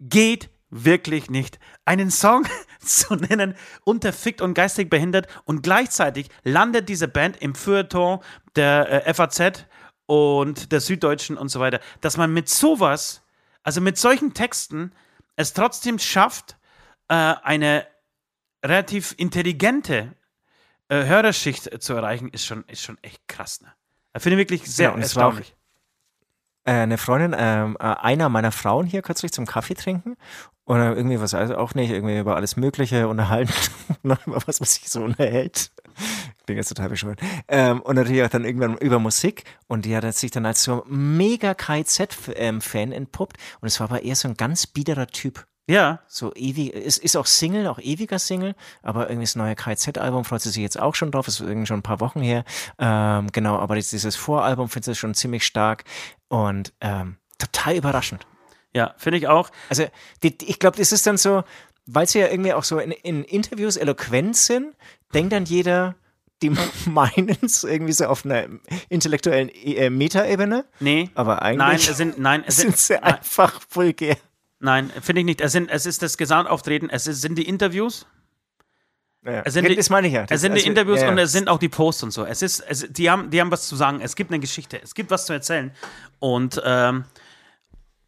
geht 0.00 0.50
wirklich 0.70 1.30
nicht. 1.30 1.58
Einen 1.84 2.10
Song 2.10 2.46
zu 2.80 3.14
nennen, 3.14 3.54
unterfickt 3.84 4.40
und 4.40 4.54
geistig 4.54 4.90
behindert 4.90 5.26
und 5.44 5.62
gleichzeitig 5.62 6.28
landet 6.42 6.88
diese 6.88 7.08
Band 7.08 7.36
im 7.42 7.54
Feuilleton 7.54 8.20
der 8.56 9.06
äh, 9.06 9.14
FAZ 9.14 9.66
und 10.06 10.72
der 10.72 10.80
Süddeutschen 10.80 11.36
und 11.36 11.48
so 11.48 11.60
weiter, 11.60 11.80
dass 12.00 12.16
man 12.16 12.32
mit 12.32 12.48
sowas, 12.48 13.22
also 13.62 13.80
mit 13.80 13.98
solchen 13.98 14.34
Texten, 14.34 14.92
es 15.36 15.52
trotzdem 15.52 15.98
schafft, 15.98 16.56
äh, 17.08 17.14
eine 17.14 17.86
relativ 18.64 19.14
intelligente 19.18 20.14
äh, 20.88 21.04
Hörerschicht 21.04 21.82
zu 21.82 21.94
erreichen, 21.94 22.28
ist 22.30 22.44
schon, 22.46 22.64
ist 22.68 22.82
schon 22.82 22.98
echt 23.02 23.26
krass. 23.28 23.60
Ne? 23.60 23.72
Ich 24.16 24.22
finde 24.22 24.38
wirklich 24.38 24.62
sehr 24.70 24.88
Ja, 24.88 24.94
und 24.94 25.02
es 25.02 25.14
war 25.16 25.26
auch- 25.26 25.30
erstaunlich. 25.36 25.56
äh, 26.64 26.72
eine 26.72 26.98
Freundin, 26.98 27.34
ähm, 27.38 27.76
äh, 27.78 27.82
einer 27.84 28.28
meiner 28.28 28.52
Frauen 28.52 28.86
hier 28.86 29.02
kürzlich 29.02 29.32
zum 29.32 29.46
Kaffee 29.46 29.74
trinken 29.74 30.16
oder 30.66 30.96
irgendwie 30.96 31.20
was, 31.20 31.32
also 31.32 31.56
auch 31.56 31.74
nicht, 31.74 31.90
irgendwie 31.90 32.18
über 32.18 32.36
alles 32.36 32.56
Mögliche 32.56 33.08
unterhalten, 33.08 33.52
über 34.02 34.18
was 34.46 34.60
man 34.60 34.66
sich 34.66 34.88
so 34.88 35.02
unterhält. 35.02 35.70
Klingt 36.44 36.58
jetzt 36.58 36.68
total 36.68 36.90
bescheuert. 36.90 37.20
Ähm, 37.48 37.80
und 37.80 37.96
natürlich 37.96 38.22
auch 38.22 38.28
dann 38.28 38.44
irgendwann 38.44 38.76
über 38.78 38.98
Musik 38.98 39.44
und 39.68 39.84
die 39.84 39.96
hat 39.96 40.12
sich 40.14 40.30
dann 40.30 40.44
als 40.44 40.62
so 40.62 40.84
mega 40.86 41.54
KZ-Fan 41.54 42.92
entpuppt 42.92 43.36
und 43.60 43.66
es 43.68 43.80
war 43.80 43.88
aber 43.88 44.02
eher 44.02 44.16
so 44.16 44.28
ein 44.28 44.36
ganz 44.36 44.66
biederer 44.66 45.06
Typ. 45.06 45.46
Ja, 45.68 45.98
So 46.06 46.32
ewig, 46.36 46.72
ist, 46.74 46.98
ist 46.98 47.16
auch 47.16 47.26
Single, 47.26 47.66
auch 47.66 47.80
ewiger 47.80 48.20
Single, 48.20 48.54
aber 48.82 49.08
irgendwie 49.08 49.24
das 49.24 49.34
neue 49.34 49.56
KZ-Album 49.56 50.24
freut 50.24 50.42
sie 50.42 50.50
sich 50.50 50.62
jetzt 50.62 50.78
auch 50.78 50.94
schon 50.94 51.10
drauf, 51.10 51.26
ist 51.26 51.40
irgendwie 51.40 51.66
schon 51.66 51.80
ein 51.80 51.82
paar 51.82 51.98
Wochen 51.98 52.20
her. 52.20 52.44
Ähm, 52.78 53.32
genau, 53.32 53.58
aber 53.58 53.74
dieses, 53.74 53.90
dieses 53.90 54.14
Voralbum 54.14 54.68
findet 54.68 54.84
sie 54.84 54.94
schon 54.94 55.14
ziemlich 55.14 55.44
stark 55.44 55.82
und 56.28 56.72
ähm, 56.80 57.16
total 57.38 57.74
überraschend. 57.74 58.26
Ja, 58.76 58.94
finde 58.98 59.18
ich 59.18 59.26
auch. 59.28 59.50
Also 59.68 59.86
die, 60.22 60.36
die, 60.36 60.50
ich 60.50 60.58
glaube, 60.58 60.76
das 60.76 60.92
ist 60.92 61.06
dann 61.06 61.16
so, 61.16 61.44
weil 61.86 62.06
sie 62.06 62.18
ja 62.20 62.28
irgendwie 62.28 62.52
auch 62.52 62.64
so 62.64 62.78
in, 62.78 62.90
in 62.92 63.24
Interviews 63.24 63.76
eloquent 63.76 64.36
sind, 64.36 64.74
denkt 65.14 65.32
dann 65.32 65.44
jeder, 65.44 65.94
die 66.42 66.50
meinen 66.86 67.36
es 67.42 67.64
irgendwie 67.64 67.92
so 67.92 68.06
auf 68.06 68.24
einer 68.24 68.46
intellektuellen 68.88 69.48
äh, 69.48 69.88
Metaebene, 69.90 70.64
Nee. 70.80 71.10
aber 71.14 71.42
eigentlich 71.42 71.58
Nein, 71.58 71.76
es 71.76 71.96
sind, 71.96 72.18
nein, 72.18 72.44
es 72.46 72.56
sind, 72.56 72.66
sind 72.76 72.78
sie 72.78 72.94
nein, 72.94 73.14
einfach 73.14 73.60
vulgär. 73.70 74.16
nein 74.58 74.90
finde 75.02 75.20
ich 75.20 75.24
nicht. 75.26 75.40
Es, 75.40 75.52
sind, 75.52 75.70
es 75.70 75.86
ist 75.86 76.02
das 76.02 76.18
Gesamtauftreten, 76.18 76.90
es 76.90 77.06
ist, 77.06 77.22
sind 77.22 77.36
die 77.38 77.48
Interviews, 77.48 78.06
Ja. 79.24 79.42
Es 79.44 79.54
sind 79.54 79.66
die- 79.68 79.76
das 79.76 79.88
meine 79.90 80.06
ich 80.08 80.12
ja. 80.14 80.22
es 80.22 80.28
Das- 80.28 80.40
sind 80.42 80.52
die 80.54 80.60
also, 80.60 80.68
Interviews 80.70 80.98
ja, 81.00 81.06
ja. 81.06 81.12
und 81.12 81.18
es 81.18 81.32
sind 81.32 81.48
auch 81.48 81.58
die 81.58 81.68
Posts 81.70 82.02
und 82.04 82.10
so. 82.12 82.24
Es 82.24 82.42
ist, 82.42 82.60
es, 82.68 82.86
die, 82.90 83.08
haben, 83.10 83.30
die 83.30 83.40
haben 83.40 83.50
was 83.50 83.66
zu 83.66 83.74
sagen. 83.76 84.00
Es 84.00 84.14
gibt 84.14 84.30
eine 84.30 84.38
Geschichte, 84.40 84.80
es 84.82 84.94
gibt 84.94 85.10
was 85.10 85.26
zu 85.26 85.32
erzählen. 85.32 85.72
Und, 86.18 86.60
ähm, 86.64 87.04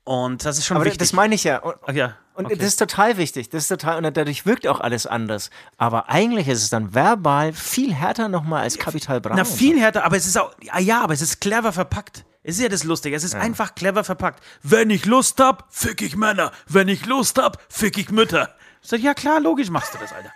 und 0.09 0.43
das 0.47 0.57
ist 0.57 0.65
schon 0.65 0.79
Aber 0.79 0.87
wichtig. 0.87 1.01
das 1.01 1.13
meine 1.13 1.35
ich 1.35 1.45
ja. 1.45 1.59
Und, 1.59 1.75
Ach 1.87 1.93
ja, 1.93 2.17
Und 2.33 2.47
okay. 2.47 2.57
das 2.57 2.69
ist 2.69 2.79
total 2.79 3.19
wichtig. 3.19 3.51
Das 3.51 3.65
ist 3.65 3.69
total, 3.69 4.03
und 4.03 4.17
dadurch 4.17 4.47
wirkt 4.47 4.67
auch 4.67 4.81
alles 4.81 5.07
anders. 5.07 5.51
Aber 5.77 6.09
eigentlich 6.09 6.49
ist 6.49 6.63
es 6.63 6.71
dann 6.71 6.95
verbal 6.95 7.53
viel 7.53 7.93
härter 7.93 8.29
nochmal 8.29 8.63
als 8.63 8.79
Kapital 8.79 9.21
Bra. 9.21 9.35
Na, 9.37 9.45
viel 9.45 9.79
härter, 9.79 10.05
aber 10.07 10.17
es 10.17 10.27
ist 10.27 10.39
auch, 10.39 10.55
ja, 10.63 10.79
ja, 10.79 11.03
aber 11.03 11.13
es 11.13 11.21
ist 11.21 11.43
clever 11.43 11.73
verpackt. 11.73 12.25
Es 12.43 12.57
ist 12.57 12.63
ja 12.63 12.71
das 12.71 12.85
Lustige, 12.85 13.15
es 13.15 13.23
ist 13.23 13.35
einfach 13.35 13.75
clever 13.75 14.03
verpackt. 14.03 14.43
Wenn 14.63 14.89
ich 14.89 15.05
Lust 15.05 15.39
hab, 15.41 15.67
fick 15.69 16.01
ich 16.01 16.17
Männer. 16.17 16.53
Wenn 16.67 16.89
ich 16.89 17.05
Lust 17.05 17.37
hab, 17.37 17.63
fick 17.69 17.99
ich 17.99 18.11
Mütter. 18.11 18.55
Ich 18.83 18.89
sag, 18.89 19.01
ja 19.01 19.13
klar, 19.13 19.41
logisch 19.41 19.69
machst 19.69 19.93
du 19.93 19.99
das, 19.99 20.15
Alter. 20.15 20.33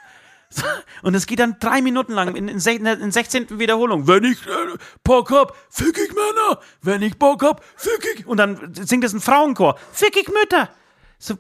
Und 1.03 1.15
es 1.15 1.27
geht 1.27 1.39
dann 1.39 1.57
drei 1.61 1.83
Minuten 1.83 2.13
lang 2.13 2.35
in, 2.35 2.49
in, 2.49 2.59
in 2.59 2.85
der 2.85 3.13
16. 3.13 3.59
Wiederholung. 3.59 4.07
Wenn 4.07 4.25
ich 4.25 4.47
äh, 4.47 4.77
Bock 5.05 5.31
hab, 5.31 5.57
fick 5.71 5.99
ich 5.99 6.11
Männer. 6.11 6.61
Wenn 6.81 7.03
ich 7.03 7.19
Bock 7.19 7.43
hab, 7.43 7.65
fick 7.77 8.07
ich. 8.15 8.27
Und 8.27 8.39
dann 8.39 8.75
singt 8.75 9.05
es 9.05 9.13
ein 9.13 9.21
Frauenchor. 9.21 9.79
Fick 9.93 10.17
ich 10.17 10.29
Mütter. 10.29 10.69
So, 11.19 11.37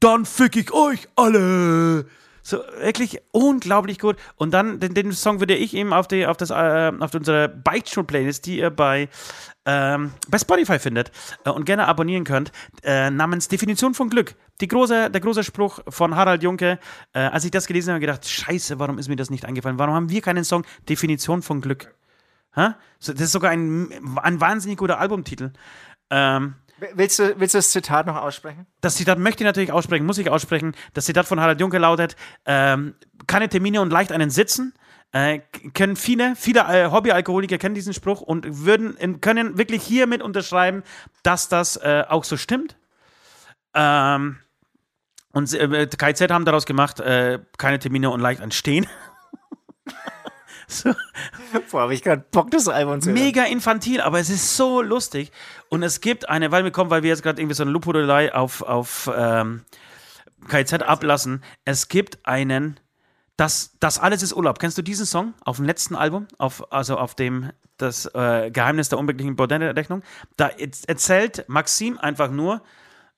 dann 0.00 0.24
fick 0.26 0.56
ich 0.56 0.72
euch 0.72 1.08
alle. 1.16 2.06
So, 2.48 2.62
wirklich 2.80 3.20
unglaublich 3.30 3.98
gut. 3.98 4.16
Und 4.36 4.54
dann, 4.54 4.80
den, 4.80 4.94
den 4.94 5.12
Song 5.12 5.38
würde 5.38 5.54
ich 5.54 5.74
eben 5.74 5.92
auf, 5.92 6.08
die, 6.08 6.24
auf, 6.24 6.38
das, 6.38 6.48
äh, 6.48 6.92
auf 6.98 7.12
unsere 7.14 7.46
Beichtstuhl-Playlist, 7.46 8.46
die 8.46 8.56
ihr 8.56 8.70
bei, 8.70 9.10
ähm, 9.66 10.14
bei 10.30 10.38
Spotify 10.38 10.78
findet 10.78 11.12
äh, 11.44 11.50
und 11.50 11.66
gerne 11.66 11.86
abonnieren 11.86 12.24
könnt, 12.24 12.50
äh, 12.82 13.10
namens 13.10 13.48
Definition 13.48 13.92
von 13.92 14.08
Glück. 14.08 14.34
Die 14.62 14.66
große, 14.66 15.10
der 15.10 15.20
große 15.20 15.44
Spruch 15.44 15.80
von 15.90 16.16
Harald 16.16 16.42
Junke. 16.42 16.78
Äh, 17.12 17.18
als 17.18 17.44
ich 17.44 17.50
das 17.50 17.66
gelesen 17.66 17.90
habe, 17.90 17.96
habe 17.96 18.04
ich 18.06 18.10
gedacht, 18.12 18.26
scheiße, 18.26 18.78
warum 18.78 18.96
ist 18.96 19.08
mir 19.08 19.16
das 19.16 19.28
nicht 19.28 19.44
eingefallen? 19.44 19.78
Warum 19.78 19.92
haben 19.92 20.08
wir 20.08 20.22
keinen 20.22 20.44
Song 20.44 20.64
Definition 20.88 21.42
von 21.42 21.60
Glück? 21.60 21.94
So, 22.98 23.12
das 23.12 23.24
ist 23.24 23.32
sogar 23.32 23.50
ein, 23.50 23.92
ein 24.16 24.40
wahnsinnig 24.40 24.78
guter 24.78 24.98
Albumtitel. 24.98 25.52
Ähm, 26.08 26.54
Willst 26.94 27.18
du, 27.18 27.38
willst 27.40 27.54
du 27.54 27.58
das 27.58 27.70
Zitat 27.70 28.06
noch 28.06 28.16
aussprechen? 28.16 28.66
das 28.80 28.96
Zitat 28.96 29.18
möchte 29.18 29.42
ich 29.42 29.46
natürlich 29.46 29.72
aussprechen, 29.72 30.06
muss 30.06 30.18
ich 30.18 30.30
aussprechen. 30.30 30.74
Das 30.94 31.06
Zitat 31.06 31.26
von 31.26 31.40
Harald 31.40 31.60
Junke 31.60 31.78
lautet: 31.78 32.16
ähm, 32.46 32.94
Keine 33.26 33.48
Termine 33.48 33.80
und 33.80 33.90
leicht 33.90 34.12
einen 34.12 34.30
Sitzen. 34.30 34.74
Äh, 35.10 35.40
können 35.72 35.96
viele, 35.96 36.36
viele 36.36 36.60
äh, 36.60 36.90
Hobbyalkoholiker 36.90 37.56
kennen 37.56 37.74
diesen 37.74 37.94
Spruch 37.94 38.20
und 38.20 38.64
würden, 38.64 39.20
können 39.22 39.56
wirklich 39.56 39.82
hiermit 39.82 40.22
unterschreiben, 40.22 40.82
dass 41.22 41.48
das 41.48 41.76
äh, 41.76 42.04
auch 42.06 42.24
so 42.24 42.36
stimmt. 42.36 42.76
Ähm, 43.74 44.36
und 45.32 45.52
äh, 45.54 45.86
KZ 45.86 46.30
haben 46.30 46.44
daraus 46.44 46.66
gemacht, 46.66 47.00
äh, 47.00 47.38
keine 47.56 47.78
Termine 47.78 48.10
und 48.10 48.20
leicht 48.20 48.40
ein 48.40 48.50
Stehen. 48.50 48.86
So. 50.68 50.94
Boah, 51.70 51.82
habe 51.82 51.94
ich 51.94 52.02
gerade 52.02 52.24
Bock, 52.30 52.50
das 52.50 52.68
Album 52.68 53.00
zu 53.00 53.10
hören. 53.10 53.20
Mega 53.20 53.44
infantil, 53.44 54.00
aber 54.00 54.20
es 54.20 54.30
ist 54.30 54.56
so 54.56 54.82
lustig. 54.82 55.32
Und 55.68 55.82
es 55.82 56.00
gibt 56.00 56.28
eine, 56.28 56.52
weil 56.52 56.64
wir 56.64 56.70
kommen, 56.70 56.90
weil 56.90 57.02
wir 57.02 57.10
jetzt 57.10 57.22
gerade 57.22 57.40
irgendwie 57.40 57.54
so 57.54 57.64
eine 57.64 57.72
Lobhudelei 57.72 58.34
auf, 58.34 58.62
auf 58.62 59.10
ähm, 59.16 59.62
KZ 60.48 60.82
ablassen. 60.82 61.42
Es 61.64 61.88
gibt 61.88 62.24
einen, 62.26 62.78
das, 63.36 63.76
das 63.80 63.98
alles 63.98 64.22
ist 64.22 64.34
Urlaub. 64.34 64.58
Kennst 64.58 64.78
du 64.78 64.82
diesen 64.82 65.06
Song 65.06 65.34
auf 65.44 65.56
dem 65.56 65.64
letzten 65.64 65.96
Album? 65.96 66.28
Auf, 66.38 66.72
also 66.72 66.96
auf 66.98 67.14
dem 67.14 67.50
das 67.78 68.06
äh, 68.14 68.50
Geheimnis 68.50 68.88
der 68.88 68.98
unbeglichen 68.98 69.36
Bordellrechnung. 69.36 70.02
Da 70.36 70.48
erzählt 70.48 71.44
Maxim 71.48 71.96
einfach 71.98 72.30
nur, 72.30 72.60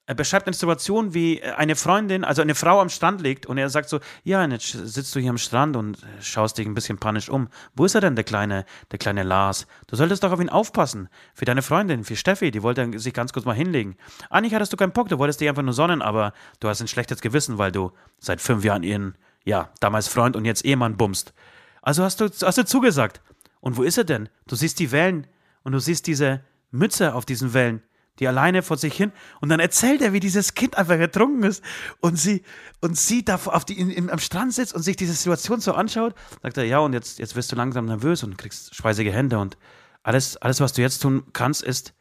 er 0.07 0.15
beschreibt 0.15 0.49
eine 0.49 0.55
Situation, 0.55 1.15
wie 1.15 1.41
eine 1.43 1.77
Freundin, 1.77 2.25
also 2.25 2.43
eine 2.43 2.57
Frau 2.57 2.81
am 2.81 2.89
Strand 2.89 3.21
liegt 3.21 3.47
und 3.47 3.59
er 3.59 3.69
sagt 3.69 3.89
so, 3.89 4.01
ja, 4.25 4.45
jetzt 4.45 4.73
sitzt 4.73 5.15
du 5.15 5.21
hier 5.21 5.31
am 5.31 5.39
Strand 5.39 5.77
und 5.77 5.99
schaust 6.21 6.59
dich 6.59 6.67
ein 6.67 6.75
bisschen 6.75 6.99
panisch 6.99 7.29
um. 7.29 7.49
Wo 7.77 7.85
ist 7.85 7.95
er 7.95 8.01
denn, 8.01 8.17
der 8.17 8.25
kleine, 8.25 8.65
der 8.91 8.99
kleine 8.99 9.23
Lars? 9.23 9.69
Du 9.87 9.95
solltest 9.95 10.25
doch 10.25 10.33
auf 10.33 10.41
ihn 10.41 10.49
aufpassen. 10.49 11.09
Für 11.33 11.45
deine 11.45 11.63
Freundin, 11.63 12.03
für 12.03 12.17
Steffi, 12.17 12.51
die 12.51 12.65
wollte 12.65 12.99
sich 12.99 13.15
ganz 13.15 13.33
kurz 13.33 13.47
mal 13.47 13.55
hinlegen. 13.55 13.97
Eigentlich 14.31 14.53
hattest 14.53 14.73
du 14.73 14.77
keinen 14.77 14.91
Bock, 14.91 15.09
du 15.09 15.19
wolltest 15.19 15.41
dich 15.41 15.49
einfach 15.49 15.63
nur 15.63 15.75
sonnen, 15.75 16.03
aber 16.03 16.33
du 16.59 16.69
hast 16.69 16.81
ein 16.81 16.89
schlechtes 16.89 17.21
Gewissen, 17.21 17.59
weil 17.59 17.71
du 17.71 17.93
seit 18.19 18.41
fünf 18.41 18.65
Jahren 18.65 18.83
ihren, 18.83 19.17
ja, 19.45 19.71
damals 19.79 20.09
Freund 20.09 20.35
und 20.35 20.45
jetzt 20.45 20.65
Ehemann 20.65 20.97
bummst. 20.97 21.35
Also 21.83 22.03
hast 22.03 22.21
du, 22.21 22.29
hast 22.43 22.59
du 22.59 22.65
zugesagt. 22.65 23.21
Und 23.61 23.77
wo 23.77 23.85
ist 23.85 23.99
er 23.99 24.05
denn? 24.05 24.29
Du 24.49 24.57
siehst 24.57 24.81
die 24.81 24.91
Wellen 24.91 25.29
und 25.63 25.71
du 25.71 25.79
siehst 25.79 26.09
diese 26.09 26.41
Mütze 26.73 27.15
auf 27.15 27.27
diesen 27.27 27.55
Wellen 27.55 27.83
die 28.21 28.29
alleine 28.29 28.63
vor 28.63 28.77
sich 28.77 28.95
hin. 28.95 29.13
Und 29.41 29.49
dann 29.49 29.59
erzählt 29.59 30.03
er, 30.03 30.13
wie 30.13 30.21
dieses 30.21 30.55
Kind 30.55 30.77
einfach 30.77 30.99
ertrunken 30.99 31.43
ist 31.45 31.65
und 32.01 32.17
sie, 32.17 32.43
und 32.81 32.97
sie 32.97 33.25
da 33.25 33.37
auf 33.37 33.65
die, 33.65 33.79
in, 33.79 33.91
in, 33.91 34.11
am 34.11 34.19
Strand 34.19 34.55
sitzt 34.55 34.75
und 34.75 34.83
sich 34.83 34.97
diese 34.97 35.15
Situation 35.15 35.61
so 35.61 35.73
anschaut. 35.73 36.15
Sagt 36.43 36.59
er, 36.59 36.65
ja, 36.65 36.79
und 36.79 36.93
jetzt, 36.93 37.19
jetzt 37.19 37.35
wirst 37.35 37.51
du 37.51 37.57
langsam 37.57 37.87
nervös 37.87 38.23
und 38.23 38.39
kriegst 38.39 38.75
schweißige 38.75 39.13
Hände 39.13 39.39
und 39.39 39.57
alles, 40.03 40.37
alles, 40.37 40.61
was 40.61 40.73
du 40.73 40.83
jetzt 40.83 41.01
tun 41.01 41.25
kannst, 41.33 41.63
ist, 41.63 41.95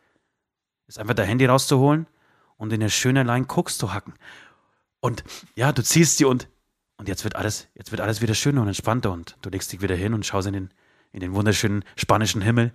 ist 0.87 0.99
einfach 0.99 1.15
dein 1.15 1.27
Handy 1.27 1.45
rauszuholen 1.45 2.07
und 2.57 2.71
in 2.73 2.81
eine 2.81 2.89
schöne 2.89 3.23
Line 3.23 3.45
Koks 3.45 3.77
zu 3.77 3.93
hacken. 3.93 4.13
Und 4.99 5.23
ja, 5.55 5.71
du 5.71 5.81
ziehst 5.83 6.17
sie 6.17 6.25
und, 6.25 6.49
und 6.97 7.07
jetzt 7.07 7.23
wird 7.23 7.35
alles, 7.35 7.67
jetzt 7.73 7.91
wird 7.91 8.01
alles 8.01 8.21
wieder 8.21 8.35
schöner 8.35 8.61
und 8.61 8.67
entspannter 8.67 9.11
und 9.11 9.37
du 9.41 9.49
legst 9.49 9.71
dich 9.71 9.81
wieder 9.81 9.95
hin 9.95 10.13
und 10.13 10.25
schaust 10.25 10.47
in 10.47 10.53
den, 10.53 10.69
in 11.11 11.21
den 11.21 11.33
wunderschönen 11.33 11.83
spanischen 11.95 12.41
Himmel 12.41 12.73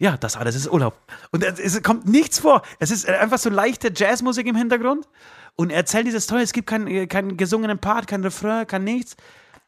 ja, 0.00 0.16
das 0.16 0.36
alles 0.36 0.56
ist 0.56 0.66
Urlaub. 0.66 0.96
Und 1.30 1.44
es 1.44 1.82
kommt 1.82 2.08
nichts 2.08 2.38
vor. 2.40 2.62
Es 2.78 2.90
ist 2.90 3.06
einfach 3.06 3.38
so 3.38 3.50
leichte 3.50 3.92
Jazzmusik 3.94 4.46
im 4.46 4.56
Hintergrund. 4.56 5.06
Und 5.56 5.70
er 5.70 5.76
erzählt 5.76 6.06
dieses 6.06 6.26
Tolle. 6.26 6.42
Es 6.42 6.54
gibt 6.54 6.66
keinen 6.66 7.06
kein 7.06 7.36
gesungenen 7.36 7.78
Part, 7.78 8.06
kein 8.06 8.22
Refrain, 8.22 8.66
kein 8.66 8.82
nichts. 8.82 9.14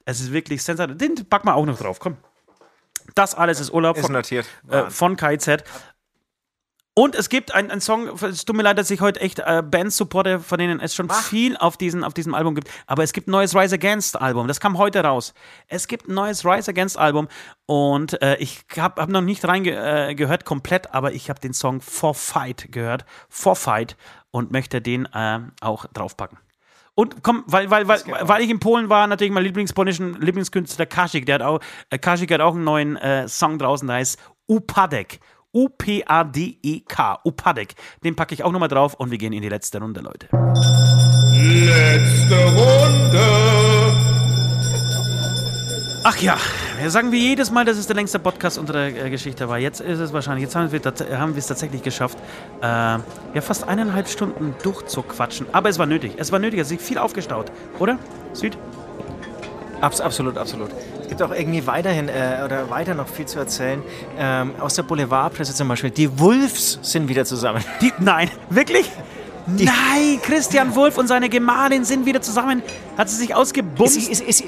Es 0.07 0.21
ist 0.21 0.33
wirklich 0.33 0.63
sensationell. 0.63 0.97
Den 0.97 1.27
packen 1.27 1.49
wir 1.49 1.55
auch 1.55 1.67
noch 1.67 1.79
drauf. 1.79 2.01
Komm. 2.01 2.17
Das 3.15 3.35
alles 3.35 3.61
ist 3.61 3.75
Urlaub 3.75 3.99
ist 3.99 4.07
von, 4.07 4.13
notiert. 4.15 4.47
Äh, 4.71 4.89
von 4.89 5.17
KZ. 5.17 5.65
Und 6.94 7.14
es 7.14 7.31
gibt 7.31 7.55
einen 7.55 7.81
Song, 7.81 8.09
es 8.23 8.44
tut 8.44 8.55
mir 8.55 8.62
leid, 8.62 8.77
dass 8.77 8.90
ich 8.90 9.01
heute 9.01 9.19
echt 9.20 9.39
äh, 9.39 9.62
Bands 9.64 9.97
supporte, 9.97 10.40
von 10.40 10.59
denen 10.59 10.78
es 10.78 10.94
schon 10.94 11.09
Ach. 11.10 11.23
viel 11.23 11.56
auf, 11.56 11.78
diesen, 11.78 12.05
auf 12.05 12.12
diesem 12.12 12.35
Album 12.35 12.55
gibt. 12.55 12.69
Aber 12.86 13.02
es 13.02 13.14
gibt 13.14 13.28
ein 13.28 13.31
neues 13.31 13.56
Rise 13.56 13.77
Against 13.77 14.20
Album, 14.20 14.47
das 14.47 14.60
kam 14.60 14.77
heute 14.77 15.02
raus. 15.02 15.32
Es 15.69 15.89
gibt 15.89 16.09
ein 16.09 16.14
neues 16.14 16.44
Rise 16.44 16.70
Against 16.70 16.98
Album 16.98 17.28
und 17.64 18.20
äh, 18.20 18.36
ich 18.36 18.64
habe 18.77 19.01
hab 19.01 19.09
noch 19.09 19.23
nicht 19.23 19.43
reingehört 19.47 20.43
äh, 20.43 20.44
komplett, 20.44 20.93
aber 20.93 21.14
ich 21.14 21.31
habe 21.31 21.40
den 21.40 21.55
Song 21.55 21.81
For 21.81 22.14
Fight 22.14 22.70
gehört. 22.70 23.06
For 23.31 23.56
Fight 23.56 23.97
und 24.31 24.52
möchte 24.52 24.82
den 24.82 25.06
äh, 25.14 25.40
auch 25.62 25.86
draufpacken. 25.86 26.36
Und 26.94 27.23
komm, 27.23 27.43
weil, 27.47 27.70
weil, 27.70 27.89
weil, 27.89 28.02
weil 28.20 28.43
ich 28.43 28.51
in 28.51 28.60
Polen 28.60 28.90
war, 28.90 29.06
natürlich 29.06 29.32
mein 29.32 29.44
Lieblingspolnischen 29.44 30.20
Lieblingskünstler 30.20 30.85
Kasik, 30.85 31.24
der 31.24 31.36
hat 31.36 31.43
auch, 31.43 31.60
äh, 31.89 31.97
Kasik 31.97 32.31
hat 32.32 32.43
auch 32.43 32.55
einen 32.55 32.64
neuen 32.64 32.97
äh, 32.97 33.28
Song 33.28 33.59
draußen, 33.59 33.89
der 33.89 33.97
heißt 33.97 34.19
Upadek. 34.47 35.20
U-P-A-D-E-K. 35.53 37.19
Upadek. 37.24 37.74
Den 38.03 38.16
packe 38.16 38.35
ich 38.35 38.43
auch 38.43 38.53
nochmal 38.53 38.69
drauf 38.69 38.95
und 38.95 39.11
wir 39.11 39.19
gehen 39.19 39.33
in 39.33 39.43
die 39.43 39.49
letzte 39.49 39.79
Runde, 39.81 40.01
Leute. 40.01 40.29
Letzte 41.33 42.45
Runde. 42.47 43.62
Ach 46.05 46.16
ja, 46.19 46.37
wir 46.81 46.91
sagen 46.91 47.12
wie 47.12 47.29
jedes 47.29 47.53
Mal, 47.53 47.65
dass 47.65 47.77
es 47.77 47.87
der 47.87 47.95
längste 47.95 48.19
Podcast 48.19 48.59
unserer 48.59 48.87
äh, 48.87 49.09
Geschichte 49.09 49.49
war. 49.49 49.59
Jetzt 49.59 49.81
ist 49.81 50.01
es 50.01 50.12
wahrscheinlich, 50.12 50.43
jetzt 50.43 50.57
haben 50.57 50.73
wir, 50.73 50.81
haben 51.19 51.35
wir 51.35 51.39
es 51.39 51.47
tatsächlich 51.47 51.83
geschafft, 51.83 52.19
äh, 52.61 52.65
ja 52.65 53.41
fast 53.41 53.69
eineinhalb 53.69 54.09
Stunden 54.09 54.55
durchzuquatschen. 54.65 55.47
Aber 55.53 55.69
es 55.69 55.79
war 55.79 55.87
nötig. 55.87 56.15
Es 56.16 56.33
war 56.33 56.41
nötig, 56.41 56.59
es 56.59 56.73
ist 56.73 56.83
viel 56.83 56.99
aufgestaut, 56.99 57.53
oder? 57.79 57.99
Süd? 58.33 58.59
Abs 59.81 60.01
absolut, 60.01 60.37
absolut 60.39 60.70
gibt 61.12 61.22
auch 61.22 61.34
irgendwie 61.34 61.66
weiterhin 61.66 62.09
äh, 62.09 62.40
oder 62.43 62.70
weiter 62.70 62.94
noch 62.94 63.06
viel 63.06 63.26
zu 63.26 63.39
erzählen. 63.39 63.82
Ähm, 64.18 64.52
aus 64.59 64.76
der 64.76 64.82
Boulevardpresse 64.82 65.55
zum 65.55 65.68
Beispiel. 65.68 65.90
Die 65.90 66.18
Wolves 66.18 66.78
sind 66.80 67.06
wieder 67.06 67.26
zusammen. 67.26 67.62
Die, 67.82 67.93
nein, 67.98 68.30
wirklich? 68.48 68.90
Die, 69.47 69.66
nein, 69.66 70.20
Christian 70.22 70.74
Wolf 70.74 70.97
und 70.97 71.09
seine 71.09 71.28
Gemahlin 71.28 71.84
sind 71.84 72.06
wieder 72.06 72.22
zusammen. 72.22 72.62
Hat 72.97 73.10
sie 73.10 73.16
sich 73.16 73.34
ausgebumst? 73.34 73.98
Ist, 73.98 74.22
ist, 74.22 74.40
ist, 74.40 74.44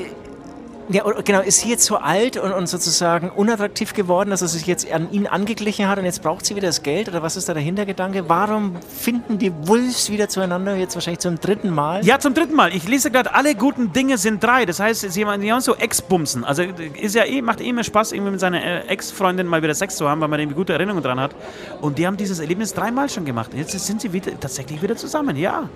ja, 0.89 1.05
genau, 1.24 1.40
ist 1.40 1.61
sie 1.61 1.70
jetzt 1.70 1.85
so 1.85 1.97
alt 1.97 2.36
und, 2.36 2.52
und, 2.52 2.66
sozusagen 2.69 3.31
unattraktiv 3.31 3.94
geworden, 3.94 4.31
dass 4.31 4.43
er 4.43 4.48
sich 4.48 4.66
jetzt 4.66 4.90
an 4.90 5.11
ihn 5.12 5.27
angeglichen 5.27 5.89
hat 5.89 5.98
und 5.98 6.05
jetzt 6.05 6.23
braucht 6.23 6.44
sie 6.44 6.56
wieder 6.56 6.66
das 6.69 6.82
Geld? 6.82 7.09
Oder 7.09 7.23
was 7.23 7.36
ist 7.36 7.48
da 7.48 7.55
der 7.55 7.62
Hintergedanke? 7.62 8.28
Warum 8.28 8.77
finden 8.82 9.39
die 9.39 9.52
Wolves 9.66 10.11
wieder 10.11 10.28
zueinander, 10.28 10.77
jetzt 10.77 10.94
wahrscheinlich 10.94 11.20
zum 11.20 11.40
dritten 11.40 11.70
Mal? 11.70 12.05
Ja, 12.05 12.19
zum 12.19 12.35
dritten 12.35 12.55
Mal. 12.55 12.74
Ich 12.74 12.86
lese 12.86 13.11
gerade, 13.11 13.35
alle 13.35 13.55
guten 13.55 13.93
Dinge 13.93 14.19
sind 14.19 14.43
drei. 14.43 14.66
Das 14.66 14.81
heißt, 14.81 15.11
sie 15.11 15.24
haben 15.24 15.61
so 15.61 15.74
Ex-Bumsen. 15.74 16.44
Also 16.44 16.65
ist 17.01 17.15
ja 17.15 17.24
eh, 17.24 17.40
macht 17.40 17.61
eh 17.61 17.69
immer 17.69 17.85
Spaß, 17.85 18.12
irgendwie 18.12 18.32
mit 18.32 18.40
seiner 18.40 18.62
äh, 18.62 18.86
Ex-Freundin 18.86 19.47
mal 19.47 19.62
wieder 19.62 19.74
Sex 19.74 19.97
zu 19.97 20.09
haben, 20.09 20.20
weil 20.20 20.28
man 20.28 20.40
irgendwie 20.40 20.56
gute 20.56 20.74
Erinnerungen 20.74 21.02
dran 21.02 21.20
hat. 21.20 21.35
Und 21.81 21.98
die 21.98 22.06
haben 22.06 22.16
dieses 22.16 22.40
Erlebnis 22.40 22.74
dreimal 22.74 23.09
schon 23.09 23.24
gemacht. 23.24 23.52
Jetzt 23.55 23.78
sind 23.78 24.01
sie 24.01 24.12
wieder, 24.12 24.39
tatsächlich 24.39 24.82
wieder 24.82 24.97
zusammen, 24.97 25.36
ja. 25.36 25.69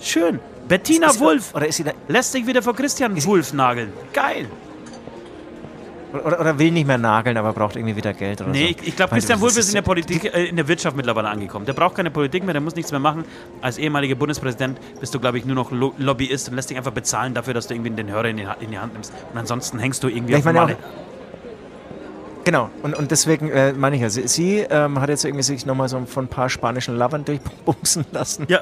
Schön. 0.00 0.40
Bettina 0.68 1.08
ist, 1.08 1.20
Wulff 1.20 1.54
oder 1.54 1.66
ist 1.66 1.76
sie 1.76 1.84
da, 1.84 1.92
lässt 2.08 2.32
sich 2.32 2.46
wieder 2.46 2.62
vor 2.62 2.74
Christian 2.74 3.22
Wulff 3.24 3.52
nageln. 3.52 3.92
Geil. 4.12 4.46
Oder, 6.12 6.40
oder, 6.40 6.58
will 6.58 6.70
nicht 6.70 6.86
mehr 6.86 6.98
nageln, 6.98 7.38
aber 7.38 7.54
braucht 7.54 7.76
irgendwie 7.76 7.96
wieder 7.96 8.12
Geld 8.12 8.42
oder 8.42 8.50
nee, 8.50 8.64
so. 8.64 8.82
ich, 8.82 8.88
ich 8.88 8.96
glaube, 8.96 9.14
Christian 9.14 9.40
Wulff 9.40 9.56
ist 9.56 9.68
in 9.68 9.74
der 9.74 9.82
Politik, 9.82 10.24
äh, 10.24 10.44
in 10.44 10.56
der 10.56 10.68
Wirtschaft 10.68 10.94
mittlerweile 10.94 11.28
angekommen. 11.28 11.64
Der 11.64 11.72
braucht 11.72 11.94
keine 11.94 12.10
Politik 12.10 12.44
mehr, 12.44 12.52
der 12.52 12.60
muss 12.60 12.74
nichts 12.74 12.90
mehr 12.90 13.00
machen. 13.00 13.24
Als 13.62 13.78
ehemaliger 13.78 14.14
Bundespräsident 14.14 14.78
bist 15.00 15.14
du, 15.14 15.20
glaube 15.20 15.38
ich, 15.38 15.46
nur 15.46 15.54
noch 15.54 15.70
Lobbyist 15.72 16.50
und 16.50 16.56
lässt 16.56 16.68
dich 16.68 16.76
einfach 16.76 16.92
bezahlen 16.92 17.32
dafür, 17.32 17.54
dass 17.54 17.66
du 17.66 17.74
irgendwie 17.74 17.90
den 17.90 18.10
Hörer 18.10 18.26
in 18.26 18.36
die, 18.36 18.46
in 18.60 18.70
die 18.70 18.78
Hand 18.78 18.92
nimmst. 18.92 19.12
Und 19.32 19.38
ansonsten 19.38 19.78
hängst 19.78 20.02
du 20.02 20.08
irgendwie 20.08 20.32
ja, 20.32 20.38
auf 20.38 20.44
meine, 20.44 20.76
Genau, 22.44 22.70
und, 22.82 22.96
und 22.96 23.10
deswegen 23.10 23.50
äh, 23.50 23.72
meine 23.72 23.96
ich 23.96 24.02
ja, 24.02 24.10
sie, 24.10 24.26
sie 24.26 24.58
ähm, 24.58 25.00
hat 25.00 25.08
jetzt 25.08 25.24
irgendwie 25.24 25.44
sich 25.44 25.64
nochmal 25.64 25.88
so 25.88 26.04
von 26.06 26.24
ein 26.24 26.28
paar 26.28 26.48
spanischen 26.48 26.96
Lovern 26.96 27.24
durchbumsen 27.26 28.04
lassen. 28.10 28.46
Ja. 28.48 28.60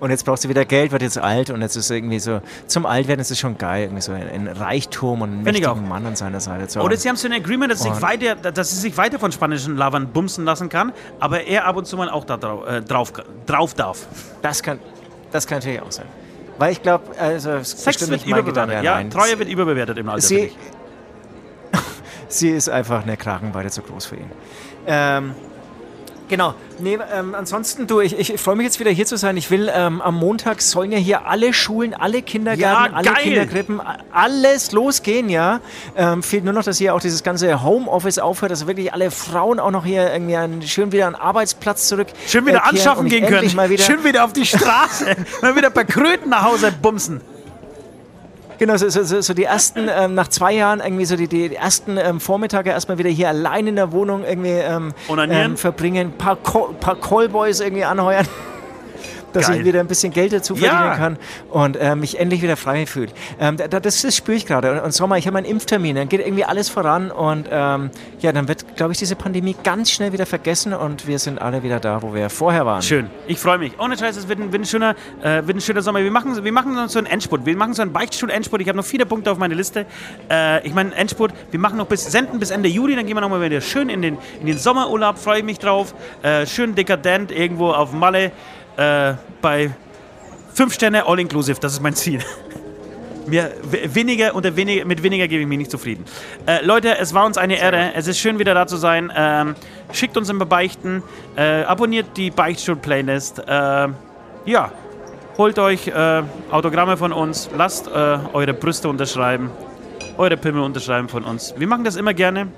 Und 0.00 0.10
jetzt 0.10 0.24
braucht 0.24 0.40
sie 0.40 0.48
wieder 0.48 0.64
Geld, 0.64 0.90
wird 0.90 1.02
jetzt 1.02 1.18
alt 1.18 1.50
und 1.50 1.62
jetzt 1.62 1.76
ist 1.76 1.90
irgendwie 1.90 2.18
so, 2.18 2.40
zum 2.66 2.86
Altwerden 2.86 3.20
ist 3.20 3.30
es 3.30 3.38
schon 3.38 3.56
geil, 3.56 3.84
irgendwie 3.84 4.02
so 4.02 4.12
ein, 4.12 4.48
Reichtum 4.48 5.22
und 5.22 5.30
einen 5.30 5.42
mächtigen 5.42 5.88
Mann 5.88 6.06
an 6.06 6.16
seiner 6.16 6.40
Seite 6.40 6.66
zu 6.66 6.78
haben. 6.80 6.86
Oder 6.86 6.96
sie 6.96 7.08
haben 7.08 7.16
so 7.16 7.28
ein 7.28 7.34
Agreement, 7.34 7.70
dass, 7.70 7.82
sich 7.82 8.02
weiter, 8.02 8.34
dass 8.34 8.70
sie 8.70 8.80
sich 8.80 8.96
weiter 8.96 9.18
von 9.18 9.30
spanischen 9.30 9.76
Lovern 9.76 10.08
bumsen 10.08 10.44
lassen 10.44 10.68
kann, 10.68 10.92
aber 11.20 11.44
er 11.44 11.66
ab 11.66 11.76
und 11.76 11.86
zu 11.86 11.96
mal 11.96 12.10
auch 12.10 12.24
da 12.24 12.36
drauf, 12.36 12.66
äh, 12.66 12.82
drauf, 12.82 13.12
drauf 13.46 13.74
darf. 13.74 14.06
Das 14.42 14.62
kann, 14.62 14.80
das 15.30 15.46
kann 15.46 15.58
natürlich 15.58 15.82
auch 15.82 15.92
sein. 15.92 16.06
Weil 16.58 16.72
ich 16.72 16.82
glaube, 16.82 17.04
also 17.18 17.62
Sex 17.62 18.10
wird 18.10 18.26
überbewertet. 18.26 18.84
Ja, 18.84 19.02
Treue 19.04 19.38
wird 19.38 19.48
überbewertet 19.48 19.96
im 19.96 20.08
Alter. 20.10 20.20
Sie, 20.20 20.52
sie 22.32 22.50
ist 22.50 22.68
einfach 22.68 23.02
eine 23.02 23.16
Kragenweite 23.16 23.70
zu 23.70 23.82
groß 23.82 24.06
für 24.06 24.16
ihn. 24.16 24.30
Ähm, 24.86 25.34
Genau. 26.30 26.54
Nee, 26.78 26.96
ähm, 27.12 27.34
ansonsten, 27.34 27.88
du, 27.88 27.98
ich, 28.00 28.16
ich 28.16 28.40
freue 28.40 28.54
mich 28.54 28.64
jetzt 28.64 28.78
wieder 28.78 28.92
hier 28.92 29.04
zu 29.04 29.16
sein. 29.16 29.36
Ich 29.36 29.50
will, 29.50 29.68
ähm, 29.74 30.00
am 30.00 30.14
Montag 30.14 30.62
sollen 30.62 30.92
ja 30.92 30.98
hier 30.98 31.26
alle 31.26 31.52
Schulen, 31.52 31.92
alle 31.92 32.22
Kindergärten, 32.22 32.92
ja, 32.92 32.96
alle 32.96 33.12
Kinderkrippen, 33.14 33.82
alles 34.12 34.70
losgehen, 34.70 35.28
ja. 35.28 35.58
Ähm, 35.96 36.22
fehlt 36.22 36.44
nur 36.44 36.52
noch, 36.52 36.62
dass 36.62 36.78
hier 36.78 36.94
auch 36.94 37.00
dieses 37.00 37.24
ganze 37.24 37.64
Homeoffice 37.64 38.20
aufhört, 38.20 38.52
dass 38.52 38.68
wirklich 38.68 38.94
alle 38.94 39.10
Frauen 39.10 39.58
auch 39.58 39.72
noch 39.72 39.84
hier 39.84 40.12
irgendwie 40.12 40.36
einen, 40.36 40.62
schön 40.62 40.92
wieder 40.92 41.10
den 41.10 41.16
Arbeitsplatz 41.16 41.88
zurück. 41.88 42.06
Schön 42.28 42.46
wieder 42.46 42.64
anschaffen 42.64 43.08
gehen 43.08 43.26
können. 43.26 43.52
Mal 43.56 43.68
wieder 43.68 43.82
schön 43.82 44.04
wieder 44.04 44.24
auf 44.24 44.32
die 44.32 44.46
Straße. 44.46 45.16
mal 45.42 45.56
wieder 45.56 45.70
bei 45.70 45.82
Kröten 45.82 46.30
nach 46.30 46.44
Hause 46.44 46.72
bumsen. 46.80 47.22
Genau, 48.60 48.76
so, 48.76 48.90
so, 48.90 49.22
so 49.22 49.32
die 49.32 49.44
ersten, 49.44 49.88
ähm, 49.88 50.14
nach 50.14 50.28
zwei 50.28 50.52
Jahren 50.52 50.80
irgendwie 50.80 51.06
so 51.06 51.16
die, 51.16 51.28
die 51.28 51.54
ersten 51.56 51.96
ähm, 51.96 52.20
Vormittage 52.20 52.68
erstmal 52.68 52.98
wieder 52.98 53.08
hier 53.08 53.30
allein 53.30 53.66
in 53.66 53.76
der 53.76 53.90
Wohnung 53.90 54.22
irgendwie 54.22 54.50
ähm, 54.50 54.92
ähm 55.08 55.56
verbringen, 55.56 56.12
paar, 56.12 56.36
paar 56.36 57.00
Callboys 57.00 57.60
irgendwie 57.60 57.84
anheuern 57.84 58.26
dass 59.32 59.48
Geil. 59.48 59.60
ich 59.60 59.64
wieder 59.64 59.80
ein 59.80 59.86
bisschen 59.86 60.12
Geld 60.12 60.32
dazu 60.32 60.56
verdienen 60.56 60.80
ja. 60.80 60.96
kann 60.96 61.18
und 61.50 61.76
äh, 61.76 61.94
mich 61.96 62.18
endlich 62.18 62.42
wieder 62.42 62.56
frei 62.56 62.86
fühle. 62.86 63.08
Ähm, 63.38 63.56
da, 63.56 63.68
das, 63.80 64.02
das 64.02 64.16
spüre 64.16 64.36
ich 64.36 64.46
gerade. 64.46 64.72
Und, 64.72 64.80
und 64.80 64.92
Sommer, 64.92 65.18
ich 65.18 65.26
habe 65.26 65.34
meinen 65.34 65.44
Impftermin, 65.46 65.96
dann 65.96 66.08
geht 66.08 66.20
irgendwie 66.20 66.44
alles 66.44 66.68
voran 66.68 67.10
und 67.10 67.48
ähm, 67.50 67.90
ja, 68.20 68.32
dann 68.32 68.48
wird, 68.48 68.76
glaube 68.76 68.92
ich, 68.92 68.98
diese 68.98 69.16
Pandemie 69.16 69.56
ganz 69.62 69.90
schnell 69.90 70.12
wieder 70.12 70.26
vergessen 70.26 70.72
und 70.72 71.06
wir 71.06 71.18
sind 71.18 71.40
alle 71.40 71.62
wieder 71.62 71.80
da, 71.80 72.02
wo 72.02 72.14
wir 72.14 72.30
vorher 72.30 72.66
waren. 72.66 72.82
Schön. 72.82 73.10
Ich 73.26 73.38
freue 73.38 73.58
mich. 73.58 73.78
Ohne 73.78 73.96
Scheiß, 73.96 74.16
es 74.16 74.28
wird 74.28 74.40
ein, 74.40 74.52
wird 74.52 74.62
ein, 74.62 74.66
schöner, 74.66 74.94
äh, 75.22 75.46
wird 75.46 75.56
ein 75.56 75.60
schöner 75.60 75.82
Sommer. 75.82 76.02
Wir 76.02 76.10
machen, 76.10 76.42
wir 76.42 76.52
machen 76.52 76.88
so 76.88 76.98
einen 76.98 77.06
Endspurt. 77.06 77.46
Wir 77.46 77.56
machen 77.56 77.74
so 77.74 77.82
einen 77.82 77.92
Beichtstuhl-Endspurt. 77.92 78.60
Ich 78.60 78.68
habe 78.68 78.76
noch 78.76 78.84
viele 78.84 79.06
Punkte 79.06 79.30
auf 79.30 79.38
meiner 79.38 79.54
Liste. 79.54 79.86
Äh, 80.30 80.66
ich 80.66 80.74
meine, 80.74 80.94
Endspurt, 80.94 81.32
wir 81.50 81.60
machen 81.60 81.76
noch 81.78 81.86
bis, 81.86 82.04
senden 82.04 82.38
bis 82.38 82.50
Ende 82.50 82.68
Juli, 82.68 82.96
dann 82.96 83.06
gehen 83.06 83.16
wir 83.16 83.20
nochmal 83.20 83.42
wieder 83.42 83.60
schön 83.60 83.88
in 83.88 84.02
den, 84.02 84.18
in 84.40 84.46
den 84.46 84.58
Sommerurlaub, 84.58 85.18
freue 85.18 85.38
ich 85.38 85.44
mich 85.44 85.58
drauf. 85.58 85.94
Äh, 86.22 86.46
schön 86.46 86.74
dekadent 86.74 87.30
irgendwo 87.30 87.70
auf 87.70 87.92
Malle 87.92 88.32
äh, 88.80 89.14
bei 89.42 89.70
5 90.54 90.74
Sterne 90.74 91.06
All-Inclusive, 91.06 91.60
das 91.60 91.74
ist 91.74 91.82
mein 91.82 91.94
Ziel. 91.94 92.20
Mir 93.26 93.52
weniger 93.62 94.34
unter 94.34 94.56
weniger, 94.56 94.84
mit 94.86 95.02
weniger 95.02 95.28
gebe 95.28 95.42
ich 95.42 95.46
mich 95.46 95.58
nicht 95.58 95.70
zufrieden. 95.70 96.04
Äh, 96.46 96.64
Leute, 96.64 96.98
es 96.98 97.14
war 97.14 97.26
uns 97.26 97.36
eine 97.36 97.58
Ehre. 97.58 97.92
Es 97.94 98.08
ist 98.08 98.18
schön, 98.18 98.38
wieder 98.38 98.54
da 98.54 98.66
zu 98.66 98.76
sein. 98.76 99.12
Ähm, 99.14 99.54
schickt 99.92 100.16
uns 100.16 100.30
immer 100.30 100.46
Beichten. 100.46 101.02
Äh, 101.36 101.62
abonniert 101.62 102.16
die 102.16 102.30
Beichtstuhl-Playlist. 102.30 103.40
Äh, 103.46 103.88
ja, 104.46 104.72
holt 105.36 105.58
euch 105.58 105.86
äh, 105.86 106.22
Autogramme 106.50 106.96
von 106.96 107.12
uns. 107.12 107.50
Lasst 107.56 107.86
äh, 107.86 107.90
eure 108.32 108.54
Brüste 108.54 108.88
unterschreiben. 108.88 109.50
Eure 110.16 110.36
Pimmel 110.36 110.62
unterschreiben 110.62 111.08
von 111.08 111.24
uns. 111.24 111.54
Wir 111.56 111.68
machen 111.68 111.84
das 111.84 111.96
immer 111.96 112.14
gerne. 112.14 112.48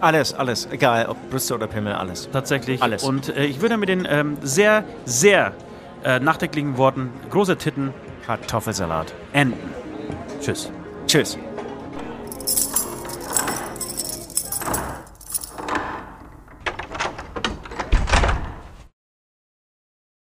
Alles, 0.00 0.34
alles. 0.34 0.66
Egal, 0.70 1.06
ob 1.06 1.16
Brüste 1.30 1.54
oder 1.54 1.66
Pimmel, 1.66 1.92
alles. 1.92 2.28
Tatsächlich. 2.30 2.82
Alles. 2.82 3.02
Und 3.02 3.28
äh, 3.36 3.44
ich 3.44 3.60
würde 3.60 3.76
mit 3.76 3.88
den 3.88 4.06
ähm, 4.08 4.38
sehr, 4.42 4.84
sehr 5.04 5.52
äh, 6.04 6.18
nachdenklichen 6.20 6.78
Worten 6.78 7.10
große 7.30 7.56
Titten 7.56 7.92
Kartoffelsalat. 8.26 9.12
enden. 9.32 9.58
Tschüss. 10.40 10.70
Tschüss. 11.06 11.38